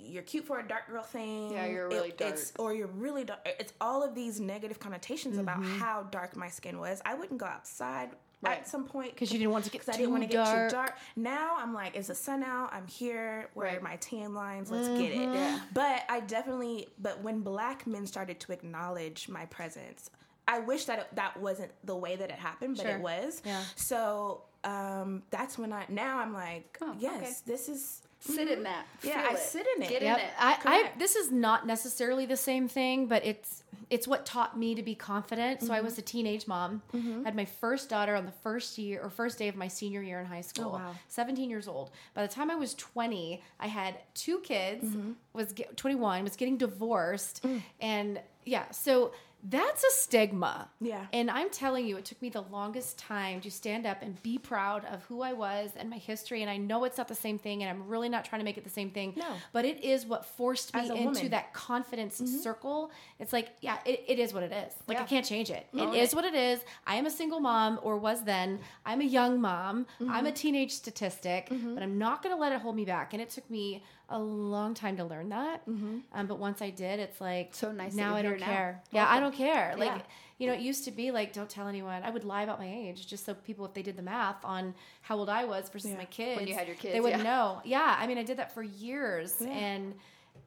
you're 0.01 0.23
cute 0.23 0.45
for 0.47 0.61
a 0.61 0.67
dark 0.69 0.87
girl 0.89 1.03
thing. 1.03 1.51
Yeah, 1.55 1.67
you're 1.67 1.87
It- 1.91 1.95
really 1.95 2.15
It's, 2.21 2.53
or 2.61 2.73
you're 2.73 2.87
really 2.87 3.25
dark. 3.25 3.41
It's 3.45 3.73
all 3.81 4.05
of 4.05 4.15
these 4.15 4.39
negative 4.39 4.79
connotations 4.79 5.37
about 5.37 5.59
Mm-hmm. 5.59 5.79
how 5.81 6.05
dark 6.05 6.37
my 6.37 6.49
skin 6.49 6.79
was. 6.79 7.03
I 7.05 7.15
wouldn't 7.15 7.41
go 7.41 7.47
outside 7.47 8.11
Right. 8.41 8.59
at 8.59 8.69
some 8.69 8.85
point, 8.87 9.15
because 9.15 9.33
you 9.33 9.39
didn't 9.39 9.51
want 9.51 9.65
to 9.65 9.71
get 9.71 9.81
'cause 9.85 9.89
I 9.95 9.99
didn't 9.99 10.13
want 10.13 10.23
to 10.23 10.29
get 10.29 10.45
too 10.47 10.75
dark. 10.77 10.95
Now 11.17 11.57
I'm 11.59 11.75
like, 11.75 11.97
is 11.97 12.07
the 12.07 12.15
sun 12.15 12.43
out? 12.45 12.73
I'm 12.73 12.87
here. 12.87 13.49
Where 13.55 13.67
Right. 13.67 13.79
are 13.79 13.83
my 13.83 13.97
tan 13.97 14.33
lines? 14.35 14.71
Let's 14.71 14.89
get 14.89 15.11
it. 15.13 15.35
Yeah. 15.35 15.61
But 15.73 16.03
I 16.09 16.21
definitely. 16.21 16.89
But 17.01 17.21
when 17.23 17.41
black 17.41 17.87
men 17.87 18.07
started 18.07 18.39
to 18.41 18.53
acknowledge 18.53 19.29
my 19.29 19.47
presence, 19.47 20.11
I 20.47 20.61
wish 20.61 20.85
that 20.85 21.01
it, 21.01 21.07
that 21.17 21.37
wasn't 21.41 21.73
the 21.85 21.97
way 21.97 22.15
that 22.17 22.31
it 22.31 22.39
happened, 22.39 22.77
but 22.77 22.87
Sure. 22.87 22.97
it 22.97 23.01
was. 23.01 23.43
Yeah. 23.45 23.63
So 23.75 24.43
um, 24.65 25.23
that's 25.31 25.59
when 25.59 25.73
I 25.73 25.87
now 25.89 26.19
I'm 26.21 26.33
like, 26.33 26.79
Oh, 26.81 26.95
yes, 26.99 27.21
okay. 27.23 27.33
this 27.47 27.69
is. 27.69 28.03
Sit 28.21 28.49
in 28.49 28.55
mm-hmm. 28.55 28.63
that. 28.65 28.87
Yeah, 29.03 29.27
I 29.31 29.35
it. 29.35 29.39
sit 29.39 29.67
in 29.77 29.83
it. 29.83 29.89
Get 29.89 30.03
Yep. 30.03 30.19
in 30.19 30.25
it. 30.25 30.31
I, 30.39 30.59
I 30.65 30.99
this 30.99 31.15
is 31.15 31.31
not 31.31 31.67
necessarily 31.67 32.27
the 32.27 32.37
same 32.37 32.69
thing, 32.69 33.07
but 33.07 33.25
it's 33.25 33.63
it's 33.91 34.09
what 34.09 34.27
taught 34.27 34.59
me 34.59 34.75
to 34.75 34.83
be 34.83 34.95
confident. 34.95 35.63
So 35.63 35.73
I 35.73 35.77
mm-hmm. 35.77 35.85
was 35.87 35.99
a 35.99 36.03
teenage 36.03 36.47
mom. 36.47 36.83
Mm-hmm. 36.93 37.25
Had 37.25 37.37
my 37.37 37.45
first 37.45 37.89
daughter 37.89 38.17
on 38.17 38.27
the 38.27 38.33
first 38.33 38.77
year 38.77 39.01
or 39.03 39.09
first 39.09 39.39
day 39.39 39.49
of 39.49 39.57
my 39.57 39.69
senior 39.69 40.03
year 40.03 40.21
in 40.21 40.27
high 40.27 40.39
oh, 40.39 40.43
school. 40.43 40.73
wow. 40.73 40.95
17 41.09 41.49
years 41.49 41.69
old. 41.69 41.91
By 42.15 42.23
the 42.27 42.33
time 42.33 42.51
I 42.51 42.57
was 42.57 42.75
20, 42.75 43.43
I 43.61 43.67
had 43.67 43.95
two 44.15 44.41
kids. 44.41 44.97
Was 45.33 45.53
get, 45.53 45.77
21. 45.77 46.25
Was 46.25 46.37
getting 46.37 46.57
divorced, 46.57 47.43
mm. 47.45 47.63
and 47.81 48.21
yeah. 48.45 48.71
So 48.73 49.13
that's 49.43 49.85
a 49.85 49.91
stigma. 49.93 50.69
Yeah. 50.81 51.07
And 51.13 51.31
I'm 51.31 51.49
telling 51.51 51.87
you, 51.87 51.97
it 51.97 52.05
took 52.05 52.21
me 52.21 52.29
the 52.29 52.41
longest 52.43 52.99
time 52.99 53.41
to 53.43 53.51
stand 53.51 53.87
up 53.87 53.99
and 54.03 54.21
be 54.23 54.37
proud 54.37 54.85
of 54.87 55.05
who 55.05 55.23
I 55.23 55.33
was 55.33 55.71
and 55.77 55.89
my 55.89 55.97
history. 55.97 56.43
And 56.43 56.51
I 56.51 56.57
know 56.57 56.85
it's 56.85 56.99
not 56.99 57.09
the 57.09 57.15
same 57.15 57.39
thing, 57.39 57.63
and 57.63 57.71
I'm 57.71 57.87
really 57.89 58.09
not 58.09 58.25
trying 58.25 58.41
to 58.41 58.45
make 58.45 58.59
it 58.59 58.65
the 58.65 58.71
same 58.71 58.91
thing. 58.91 59.15
No. 59.17 59.27
But 59.53 59.65
it 59.65 59.83
is 59.85 60.05
what 60.07 60.25
forced 60.27 60.75
me 60.75 60.81
into 60.89 60.95
woman. 61.05 61.31
that 61.31 61.53
confidence 61.53 62.21
circle. 62.43 62.91
It's 63.21 63.33
like, 63.33 63.51
yeah, 63.61 63.79
it, 63.87 64.05
it 64.09 64.19
is 64.19 64.35
what 64.35 64.43
it 64.43 64.53
is. 64.53 64.75
Like, 64.87 64.99
I 65.01 65.05
can't 65.05 65.25
change 65.25 65.51
it. 65.51 65.67
Own 65.75 65.95
it 65.95 65.99
is 66.03 66.13
it. 66.13 66.17
what 66.17 66.25
it 66.25 66.35
is. 66.35 66.61
I 66.87 66.97
am 66.97 67.07
a 67.07 67.11
single 67.11 67.41
mom, 67.41 67.79
or 67.83 67.97
was 67.97 68.25
then. 68.25 68.59
I'm 68.85 69.01
a 69.01 69.05
young 69.05 69.41
mom. 69.41 69.87
I'm 70.01 70.09
Mm-hmm. 70.09 70.27
a 70.27 70.33
teenage 70.33 70.73
statistic, 70.73 71.49
but 71.49 71.83
I'm 71.83 71.97
not 71.97 72.23
going 72.23 72.35
to 72.35 72.41
let 72.41 72.53
it 72.53 72.61
hold 72.61 72.75
me 72.75 72.85
back. 72.85 73.13
And 73.13 73.23
it 73.23 73.31
took 73.31 73.49
me 73.49 73.85
a 74.11 74.19
long 74.19 74.73
time 74.75 74.97
to 74.97 75.05
learn 75.05 75.29
that. 75.31 75.63
Um, 75.67 76.27
but 76.27 76.39
once 76.39 76.63
I 76.63 76.71
did, 76.71 76.99
it's 77.01 77.21
like, 77.21 77.53
Mm-hmm. 77.53 77.67
So 77.67 77.73
nice 77.73 77.95
Now 77.95 78.15
I 78.15 78.23
don't 78.23 78.41
now. 78.41 78.47
care. 78.47 78.83
Yeah, 78.91 79.07
I 79.09 79.21
don't 79.21 79.35
care. 79.35 79.75
Like, 79.77 79.91
Yeah. 79.91 80.03
you 80.39 80.47
know, 80.47 80.55
it 80.55 80.61
used 80.61 80.85
to 80.87 80.91
be 80.91 81.11
like, 81.11 81.33
don't 81.33 81.49
tell 81.51 81.69
anyone. 81.69 82.03
I 82.03 82.11
would 82.11 82.25
lie 82.25 82.43
about 82.43 82.59
my 82.59 82.67
age 82.73 83.07
just 83.07 83.27
so 83.27 83.35
people, 83.35 83.67
if 83.67 83.75
they 83.75 83.83
did 83.83 83.97
the 83.97 84.03
math 84.03 84.43
on 84.45 84.75
how 85.03 85.17
old 85.19 85.29
I 85.29 85.45
was 85.45 85.69
versus 85.69 85.95
my 85.97 86.07
kids, 86.07 86.39
when 86.39 86.49
you 86.49 86.55
had 86.55 86.67
your 86.67 86.77
kids, 86.77 86.95
they 86.95 87.01
wouldn't 87.01 87.23
yeah. 87.23 87.31
know. 87.31 87.61
Yeah, 87.65 87.97
I 87.99 88.07
mean, 88.07 88.17
I 88.19 88.23
did 88.23 88.39
that 88.39 88.53
for 88.55 88.63
years, 88.63 89.37
Yeah. 89.41 89.49
and 89.49 89.95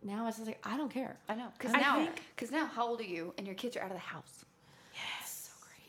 now 0.03 0.28
it's 0.28 0.38
just 0.38 0.47
like 0.47 0.59
I 0.64 0.76
don't 0.78 0.89
care. 0.91 1.18
I 1.30 1.36
know. 1.36 1.49
Because 1.57 1.74
now, 1.74 1.97
think- 1.97 2.22
because 2.36 2.51
now, 2.51 2.66
how 2.66 2.88
old 2.88 2.99
are 3.01 3.03
you? 3.03 3.34
And 3.38 3.45
your 3.45 3.55
kids 3.55 3.78
are 3.78 3.82
out 3.82 3.91
of 3.91 3.93
the 3.93 3.99
house. 3.99 4.43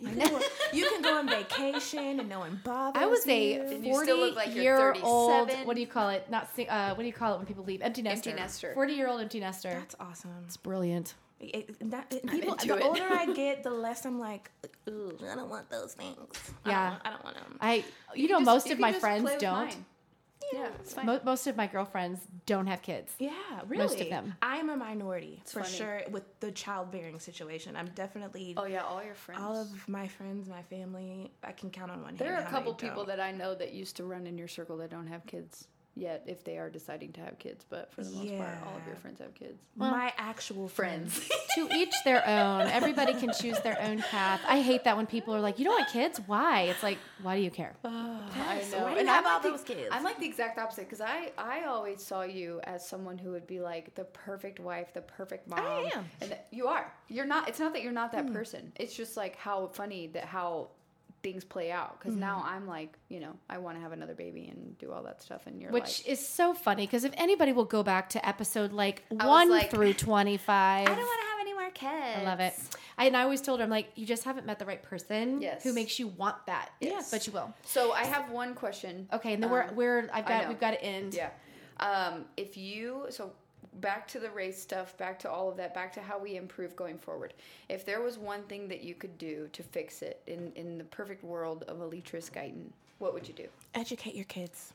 You 0.02 0.08
can, 0.08 0.30
go, 0.30 0.40
you 0.72 0.88
can 0.90 1.02
go 1.02 1.18
on 1.18 1.28
vacation 1.28 2.18
and 2.20 2.28
no 2.28 2.40
one 2.40 2.60
bothers 2.64 3.00
you. 3.00 3.06
I 3.06 3.10
was 3.10 3.26
you. 3.26 3.32
a 3.32 3.60
And 3.74 3.86
you 3.86 4.34
like 4.34 4.54
you're 4.54 4.76
forty-year 4.76 5.04
old. 5.04 5.48
37. 5.48 5.66
What 5.66 5.74
do 5.76 5.80
you 5.80 5.86
call 5.86 6.08
it? 6.08 6.28
Not 6.30 6.48
uh, 6.68 6.90
what 6.94 6.98
do 7.02 7.06
you 7.06 7.12
call 7.12 7.34
it 7.34 7.36
when 7.38 7.46
people 7.46 7.64
leave? 7.64 7.82
Empty 7.82 8.02
nester. 8.02 8.30
Empty 8.30 8.42
nester. 8.42 8.74
Forty-year-old 8.74 9.20
empty 9.20 9.40
nester. 9.40 9.70
That's 9.70 9.94
awesome. 10.00 10.30
It's 10.46 10.56
brilliant. 10.56 11.14
It, 11.40 11.54
it- 11.80 11.90
that, 11.90 12.06
it- 12.12 12.26
people, 12.28 12.54
the 12.56 12.76
it. 12.76 12.82
older 12.84 13.06
I 13.10 13.26
get, 13.34 13.62
the 13.62 13.70
less 13.70 14.04
I'm 14.06 14.18
like, 14.20 14.50
ooh, 14.88 15.16
I 15.30 15.34
don't 15.34 15.48
want 15.50 15.70
those 15.70 15.94
things. 15.94 16.16
I 16.64 16.70
Yeah. 16.70 16.90
don't, 16.90 17.00
I 17.06 17.10
don't 17.10 17.24
want 17.24 17.36
them. 17.36 17.58
I, 17.60 17.84
you, 18.14 18.28
know, 18.28 18.38
just- 18.38 18.46
most 18.46 18.66
you 18.66 18.72
of 18.74 18.78
my 18.80 18.92
friends 18.92 19.30
don't. 19.40 19.52
mine. 19.52 19.84
Yeah, 20.52 20.68
it's 20.80 20.94
fine. 20.94 21.06
Mo- 21.06 21.20
most 21.24 21.46
of 21.46 21.56
my 21.56 21.66
girlfriends 21.66 22.20
don't 22.46 22.66
have 22.66 22.82
kids. 22.82 23.12
Yeah, 23.18 23.30
really. 23.66 23.82
Most 23.82 24.00
of 24.00 24.08
them. 24.08 24.34
I'm 24.42 24.70
a 24.70 24.76
minority 24.76 25.42
for 25.46 25.62
funny. 25.62 25.74
sure 25.74 26.02
with 26.10 26.24
the 26.40 26.52
childbearing 26.52 27.18
situation. 27.18 27.76
I'm 27.76 27.88
definitely 27.94 28.54
oh 28.56 28.64
yeah, 28.64 28.82
all 28.82 29.02
your 29.02 29.14
friends. 29.14 29.40
all 29.42 29.56
of 29.56 29.88
my 29.88 30.08
friends, 30.08 30.48
my 30.48 30.62
family. 30.62 31.32
I 31.42 31.52
can 31.52 31.70
count 31.70 31.90
on 31.90 32.02
one 32.02 32.16
there 32.16 32.32
are 32.32 32.36
hand. 32.36 32.46
a 32.46 32.50
couple 32.50 32.74
people 32.74 33.04
don't. 33.04 33.08
that 33.08 33.20
I 33.20 33.32
know 33.32 33.54
that 33.54 33.72
used 33.72 33.96
to 33.96 34.04
run 34.04 34.26
in 34.26 34.38
your 34.38 34.48
circle 34.48 34.76
that 34.78 34.90
don't 34.90 35.06
have 35.06 35.26
kids 35.26 35.66
yet, 35.94 36.24
if 36.26 36.44
they 36.44 36.58
are 36.58 36.70
deciding 36.70 37.12
to 37.12 37.20
have 37.20 37.38
kids. 37.38 37.64
But 37.68 37.92
for 37.92 38.02
the 38.02 38.10
most 38.10 38.36
part, 38.36 38.56
all 38.66 38.76
of 38.76 38.86
your 38.86 38.96
friends 38.96 39.20
have 39.20 39.34
kids. 39.34 39.62
my 39.76 40.12
actual 40.16 40.68
friends. 40.68 41.18
Friends. 41.18 41.42
to 41.54 41.68
each 41.76 41.94
their 42.04 42.26
own. 42.26 42.62
Everybody 42.68 43.14
can 43.14 43.32
choose 43.32 43.58
their 43.60 43.80
own 43.80 43.98
path. 43.98 44.40
I 44.46 44.60
hate 44.60 44.84
that 44.84 44.96
when 44.96 45.06
people 45.06 45.34
are 45.34 45.40
like, 45.40 45.58
"You 45.58 45.64
don't 45.66 45.78
want 45.78 45.90
kids? 45.90 46.20
Why?" 46.26 46.62
It's 46.62 46.82
like, 46.82 46.98
why 47.22 47.36
do 47.36 47.42
you 47.42 47.50
care? 47.50 47.74
I 47.84 48.56
Yes, 48.56 48.72
know. 48.72 48.78
why 48.78 48.88
do 48.88 48.94
you 48.94 49.00
And 49.00 49.08
have 49.08 49.24
I'm 49.24 49.30
all 49.30 49.34
like 49.34 49.42
the- 49.42 49.50
those 49.50 49.62
kids? 49.62 49.88
I'm 49.90 50.04
like 50.04 50.18
the 50.18 50.26
exact 50.26 50.58
opposite 50.58 50.88
because 50.88 51.00
I 51.00 51.32
I 51.38 51.64
always 51.64 52.02
saw 52.02 52.22
you 52.22 52.60
as 52.64 52.86
someone 52.86 53.18
who 53.18 53.30
would 53.30 53.46
be 53.46 53.60
like 53.60 53.94
the 53.94 54.04
perfect 54.04 54.60
wife, 54.60 54.92
the 54.94 55.02
perfect 55.02 55.48
mom. 55.48 55.60
I 55.60 55.90
am. 55.94 56.04
And 56.20 56.36
you 56.50 56.66
are. 56.68 56.92
You're 57.08 57.26
not. 57.26 57.48
It's 57.48 57.60
not 57.60 57.72
that 57.74 57.82
you're 57.82 57.92
not 57.92 58.12
that 58.12 58.26
hmm. 58.26 58.32
person. 58.32 58.72
It's 58.76 58.94
just 58.94 59.16
like 59.16 59.36
how 59.36 59.68
funny 59.68 60.08
that 60.08 60.24
how 60.24 60.68
things 61.22 61.44
play 61.44 61.70
out. 61.70 61.98
Because 61.98 62.16
now 62.16 62.42
I'm 62.46 62.66
like, 62.66 62.98
you 63.08 63.20
know, 63.20 63.34
I 63.48 63.58
want 63.58 63.76
to 63.76 63.80
have 63.82 63.92
another 63.92 64.14
baby 64.14 64.48
and 64.48 64.76
do 64.78 64.92
all 64.92 65.02
that 65.04 65.22
stuff, 65.22 65.42
and 65.46 65.60
you're 65.60 65.70
Which 65.70 66.02
like, 66.04 66.08
is 66.08 66.26
so 66.26 66.54
funny 66.54 66.86
because 66.86 67.04
if 67.04 67.12
anybody 67.16 67.52
will 67.52 67.64
go 67.64 67.82
back 67.82 68.08
to 68.10 68.28
episode 68.28 68.72
like 68.72 69.04
was 69.10 69.26
one 69.26 69.50
like, 69.50 69.70
through 69.70 69.92
twenty-five, 70.08 70.82
I 70.88 70.94
don't 70.94 70.96
want 70.98 71.20
to 71.20 71.26
have 71.28 71.40
any 71.40 71.52
more 71.54 71.70
kids. 71.70 72.20
I 72.20 72.24
love 72.24 72.40
it. 72.40 72.54
I, 72.98 73.06
and 73.06 73.16
I 73.16 73.22
always 73.22 73.40
told 73.40 73.60
her, 73.60 73.64
I'm 73.64 73.70
like, 73.70 73.88
you 73.94 74.04
just 74.06 74.24
haven't 74.24 74.46
met 74.46 74.58
the 74.58 74.66
right 74.66 74.82
person 74.82 75.40
Yes. 75.40 75.62
who 75.64 75.72
makes 75.72 75.98
you 75.98 76.08
want 76.08 76.36
that. 76.46 76.70
Yes. 76.80 77.10
but 77.10 77.26
you 77.26 77.32
will. 77.32 77.52
So 77.64 77.92
I 77.92 78.04
have 78.04 78.30
one 78.30 78.54
question. 78.54 79.08
Okay, 79.12 79.32
and 79.34 79.42
then 79.42 79.50
we're 79.50 79.62
Um, 79.62 79.74
we're 79.76 80.10
I've 80.12 80.26
got 80.26 80.48
we've 80.48 80.60
got 80.60 80.72
to 80.72 80.82
end. 80.84 81.14
Yeah. 81.14 81.30
Um, 81.80 82.26
if 82.36 82.56
you 82.56 83.06
so 83.10 83.32
back 83.74 84.06
to 84.08 84.20
the 84.20 84.30
race 84.30 84.60
stuff, 84.60 84.96
back 84.98 85.18
to 85.20 85.30
all 85.30 85.48
of 85.48 85.56
that, 85.56 85.74
back 85.74 85.92
to 85.94 86.02
how 86.02 86.18
we 86.18 86.36
improve 86.36 86.76
going 86.76 86.98
forward. 86.98 87.34
If 87.68 87.84
there 87.84 88.00
was 88.00 88.18
one 88.18 88.42
thing 88.44 88.68
that 88.68 88.82
you 88.82 88.94
could 88.94 89.16
do 89.18 89.48
to 89.52 89.62
fix 89.62 90.02
it 90.02 90.22
in 90.26 90.52
in 90.54 90.78
the 90.78 90.84
perfect 90.84 91.24
world 91.24 91.64
of 91.68 91.78
Elytris 91.78 92.30
Guyton, 92.30 92.70
what 92.98 93.14
would 93.14 93.26
you 93.26 93.34
do? 93.34 93.48
Educate 93.74 94.14
your 94.14 94.26
kids. 94.26 94.72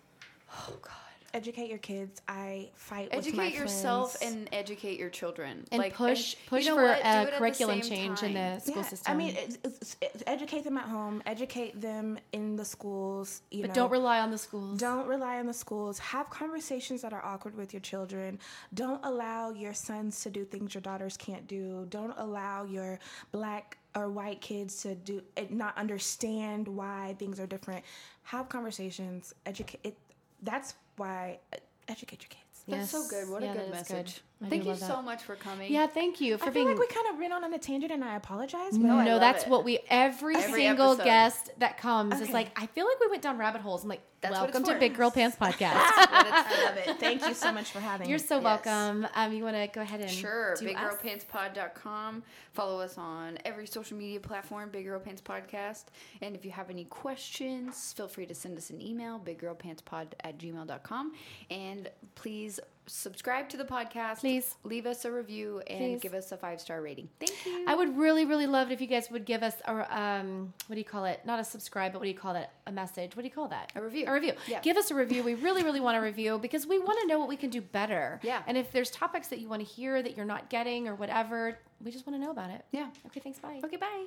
Oh 0.51 0.75
God. 0.81 1.06
Educate 1.33 1.69
your 1.69 1.77
kids. 1.77 2.21
I 2.27 2.69
fight 2.75 3.15
with 3.15 3.33
my 3.33 3.45
Educate 3.47 3.59
yourself 3.59 4.17
friends. 4.17 4.35
and 4.35 4.49
educate 4.51 4.97
your 4.99 5.09
children. 5.09 5.65
And 5.71 5.79
Like, 5.79 5.93
push 5.93 6.35
and 6.35 6.45
push 6.47 6.63
you 6.65 6.71
know 6.71 6.77
for 6.77 6.83
what? 6.83 7.01
A 7.03 7.37
curriculum 7.37 7.81
same 7.81 7.91
change 7.97 8.23
in 8.23 8.33
the 8.33 8.59
school 8.59 8.77
Yeah, 8.77 8.81
system. 8.83 9.13
I 9.13 9.17
mean, 9.17 9.35
it's, 9.37 9.57
it's, 9.63 9.97
it's 10.01 10.23
educate 10.25 10.63
them 10.63 10.77
at 10.77 10.85
home. 10.85 11.21
Educate 11.25 11.79
them 11.79 12.17
in 12.31 12.55
the 12.55 12.65
schools. 12.65 13.41
You 13.51 13.63
but 13.63 13.69
know, 13.69 13.73
don't 13.75 13.91
rely 13.91 14.19
on 14.19 14.31
the 14.31 14.37
schools. 14.37 14.79
Don't 14.79 15.07
rely 15.07 15.39
on 15.39 15.45
the 15.45 15.53
schools. 15.53 15.99
Have 15.99 16.29
conversations 16.29 17.01
that 17.01 17.13
are 17.13 17.23
awkward 17.23 17.55
with 17.55 17.73
your 17.73 17.81
children. 17.81 18.39
Don't 18.73 19.03
allow 19.05 19.51
your 19.51 19.73
sons 19.73 20.21
to 20.21 20.29
do 20.29 20.45
things 20.45 20.73
your 20.73 20.81
daughters 20.81 21.17
can't 21.17 21.47
do. 21.47 21.85
Don't 21.89 22.13
allow 22.17 22.63
your 22.63 22.99
black 23.31 23.77
or 23.95 24.09
white 24.09 24.41
kids 24.41 24.81
to 24.83 24.95
do 24.95 25.21
eh, 25.37 25.45
not 25.49 25.77
understand 25.77 26.67
why 26.67 27.15
things 27.19 27.39
are 27.39 27.47
different. 27.47 27.83
Have 28.23 28.47
conversations. 28.49 29.33
Educate. 29.45 29.79
It, 29.83 29.97
that's 30.43 30.75
why 30.97 31.39
uh, 31.53 31.57
educate 31.87 32.21
your 32.23 32.29
kids. 32.29 32.63
That's 32.67 32.91
so 32.91 33.07
good. 33.09 33.29
What 33.29 33.41
Yeah, 33.43 33.53
a 33.53 33.55
good 33.57 33.71
message. 33.71 34.21
good. 34.36 34.36
I 34.43 34.49
Thank 34.49 34.65
you 34.65 34.75
that. 34.75 34.79
so 34.87 35.01
much 35.01 35.23
for 35.23 35.35
coming. 35.35 35.71
Yeah, 35.73 35.87
thank 35.87 36.21
you 36.21 36.37
for 36.37 36.51
being 36.51 36.67
I 36.67 36.69
feel 36.73 36.79
like 36.79 36.89
we 36.89 36.95
kind 36.95 37.07
of 37.11 37.19
ran 37.19 37.31
on 37.31 37.43
on 37.43 37.53
a 37.55 37.57
tangent, 37.57 37.91
and 37.91 38.03
I 38.03 38.15
apologize. 38.17 38.73
but- 38.77 38.81
no, 38.81 38.97
I 38.99 39.17
that's 39.19 39.45
it. 39.45 39.49
what 39.49 39.63
we 39.63 39.79
every, 39.89 40.35
Every 40.35 40.61
single 40.61 40.91
episode. 40.91 41.03
guest 41.05 41.49
that 41.57 41.79
comes 41.79 42.21
is 42.21 42.29
like. 42.29 42.51
I 42.55 42.67
feel 42.67 42.85
like 42.85 42.99
we 42.99 43.07
went 43.07 43.23
down 43.23 43.39
rabbit 43.39 43.61
holes. 43.61 43.81
I'm 43.83 43.89
like, 43.89 44.01
That's 44.21 44.33
welcome 44.33 44.63
to. 44.65 44.75
Big 44.75 44.93
Girl 44.95 45.09
Pants 45.09 45.35
podcast. 45.41 45.71
I 45.73 46.65
love 46.65 46.77
it. 46.77 46.99
Thank 46.99 47.25
you 47.27 47.33
so 47.33 47.51
much 47.51 47.71
for 47.71 47.79
having 47.79 48.05
me. 48.05 48.11
You're 48.11 48.19
so 48.19 48.35
Yes. 48.35 48.43
welcome. 48.43 49.07
Um, 49.15 49.33
you 49.33 49.43
want 49.43 49.55
to 49.55 49.67
go 49.73 49.81
ahead 49.81 50.01
and 50.01 50.11
Sure. 50.11 50.55
BigGirlPantsPod.com. 50.61 52.23
Follow 52.53 52.79
us 52.79 52.97
on 52.97 53.37
every 53.45 53.65
social 53.67 53.97
media 53.97 54.19
platform, 54.19 54.69
Big 54.69 54.85
Girl 54.85 54.99
Pants 54.99 55.21
Podcast. 55.21 55.85
And 56.21 56.35
if 56.35 56.45
you 56.45 56.51
have 56.51 56.69
any 56.69 56.85
questions, 56.85 57.93
feel 57.93 58.07
free 58.07 58.25
to 58.27 58.35
send 58.35 58.57
us 58.57 58.69
an 58.69 58.81
email, 58.81 59.19
biggirlpantspod 59.19 60.07
at 60.23 60.37
gmail.com. 60.37 61.13
And 61.49 61.89
please 62.15 62.59
subscribe 62.87 63.49
to 63.49 63.57
the 63.57 63.63
podcast. 63.63 64.19
Please. 64.19 64.55
Leave 64.63 64.85
us 64.85 65.05
a 65.05 65.11
review 65.11 65.61
and 65.67 65.79
Please. 65.79 66.01
give 66.01 66.13
us 66.13 66.31
a 66.31 66.37
five 66.37 66.59
star 66.59 66.81
rating. 66.81 67.09
Thank 67.19 67.45
you. 67.45 67.65
I 67.67 67.75
would 67.75 67.97
really, 67.97 68.25
really 68.25 68.47
love 68.47 68.71
it 68.71 68.73
if 68.73 68.81
you 68.81 68.87
guys 68.87 69.09
would 69.11 69.25
give 69.25 69.43
us 69.43 69.55
a 69.65 69.97
um, 69.97 70.53
what 70.67 70.75
do 70.75 70.79
you 70.79 70.85
call 70.85 71.05
it? 71.05 71.21
Not 71.25 71.39
a 71.39 71.43
subscribe, 71.43 71.93
but 71.93 71.99
what 71.99 72.05
do 72.05 72.09
you 72.09 72.17
call 72.17 72.33
that? 72.33 72.53
A 72.65 72.71
message. 72.71 73.15
What 73.15 73.21
do 73.21 73.27
you 73.27 73.33
call 73.33 73.47
that? 73.49 73.71
A 73.75 73.81
review. 73.81 74.05
A 74.07 74.13
review. 74.13 74.33
Yeah. 74.47 74.61
Give 74.61 74.77
us 74.77 74.91
a 74.91 74.95
review. 74.95 75.23
We 75.23 75.35
really, 75.35 75.63
really 75.63 75.79
want 75.79 75.97
a 75.97 76.01
review 76.01 76.39
because 76.39 76.65
we 76.65 76.79
want 76.79 76.99
to 77.01 77.07
know 77.07 77.19
what 77.19 77.27
we 77.27 77.37
can 77.37 77.49
do 77.49 77.61
better. 77.61 78.19
Yeah. 78.23 78.41
And 78.47 78.57
if 78.57 78.71
there's 78.71 78.89
topics 78.91 79.27
that 79.29 79.39
you 79.39 79.49
want 79.49 79.61
to 79.61 79.67
hear 79.67 80.01
that 80.01 80.15
you're 80.15 80.25
not 80.25 80.49
getting 80.49 80.87
or 80.87 80.95
whatever, 80.95 81.57
we 81.83 81.91
just 81.91 82.07
want 82.07 82.19
to 82.19 82.23
know 82.25 82.31
about 82.31 82.49
it. 82.49 82.65
Yeah. 82.71 82.87
Okay. 83.07 83.19
Thanks. 83.19 83.39
Bye. 83.39 83.61
Okay, 83.63 83.77
bye. 83.77 84.05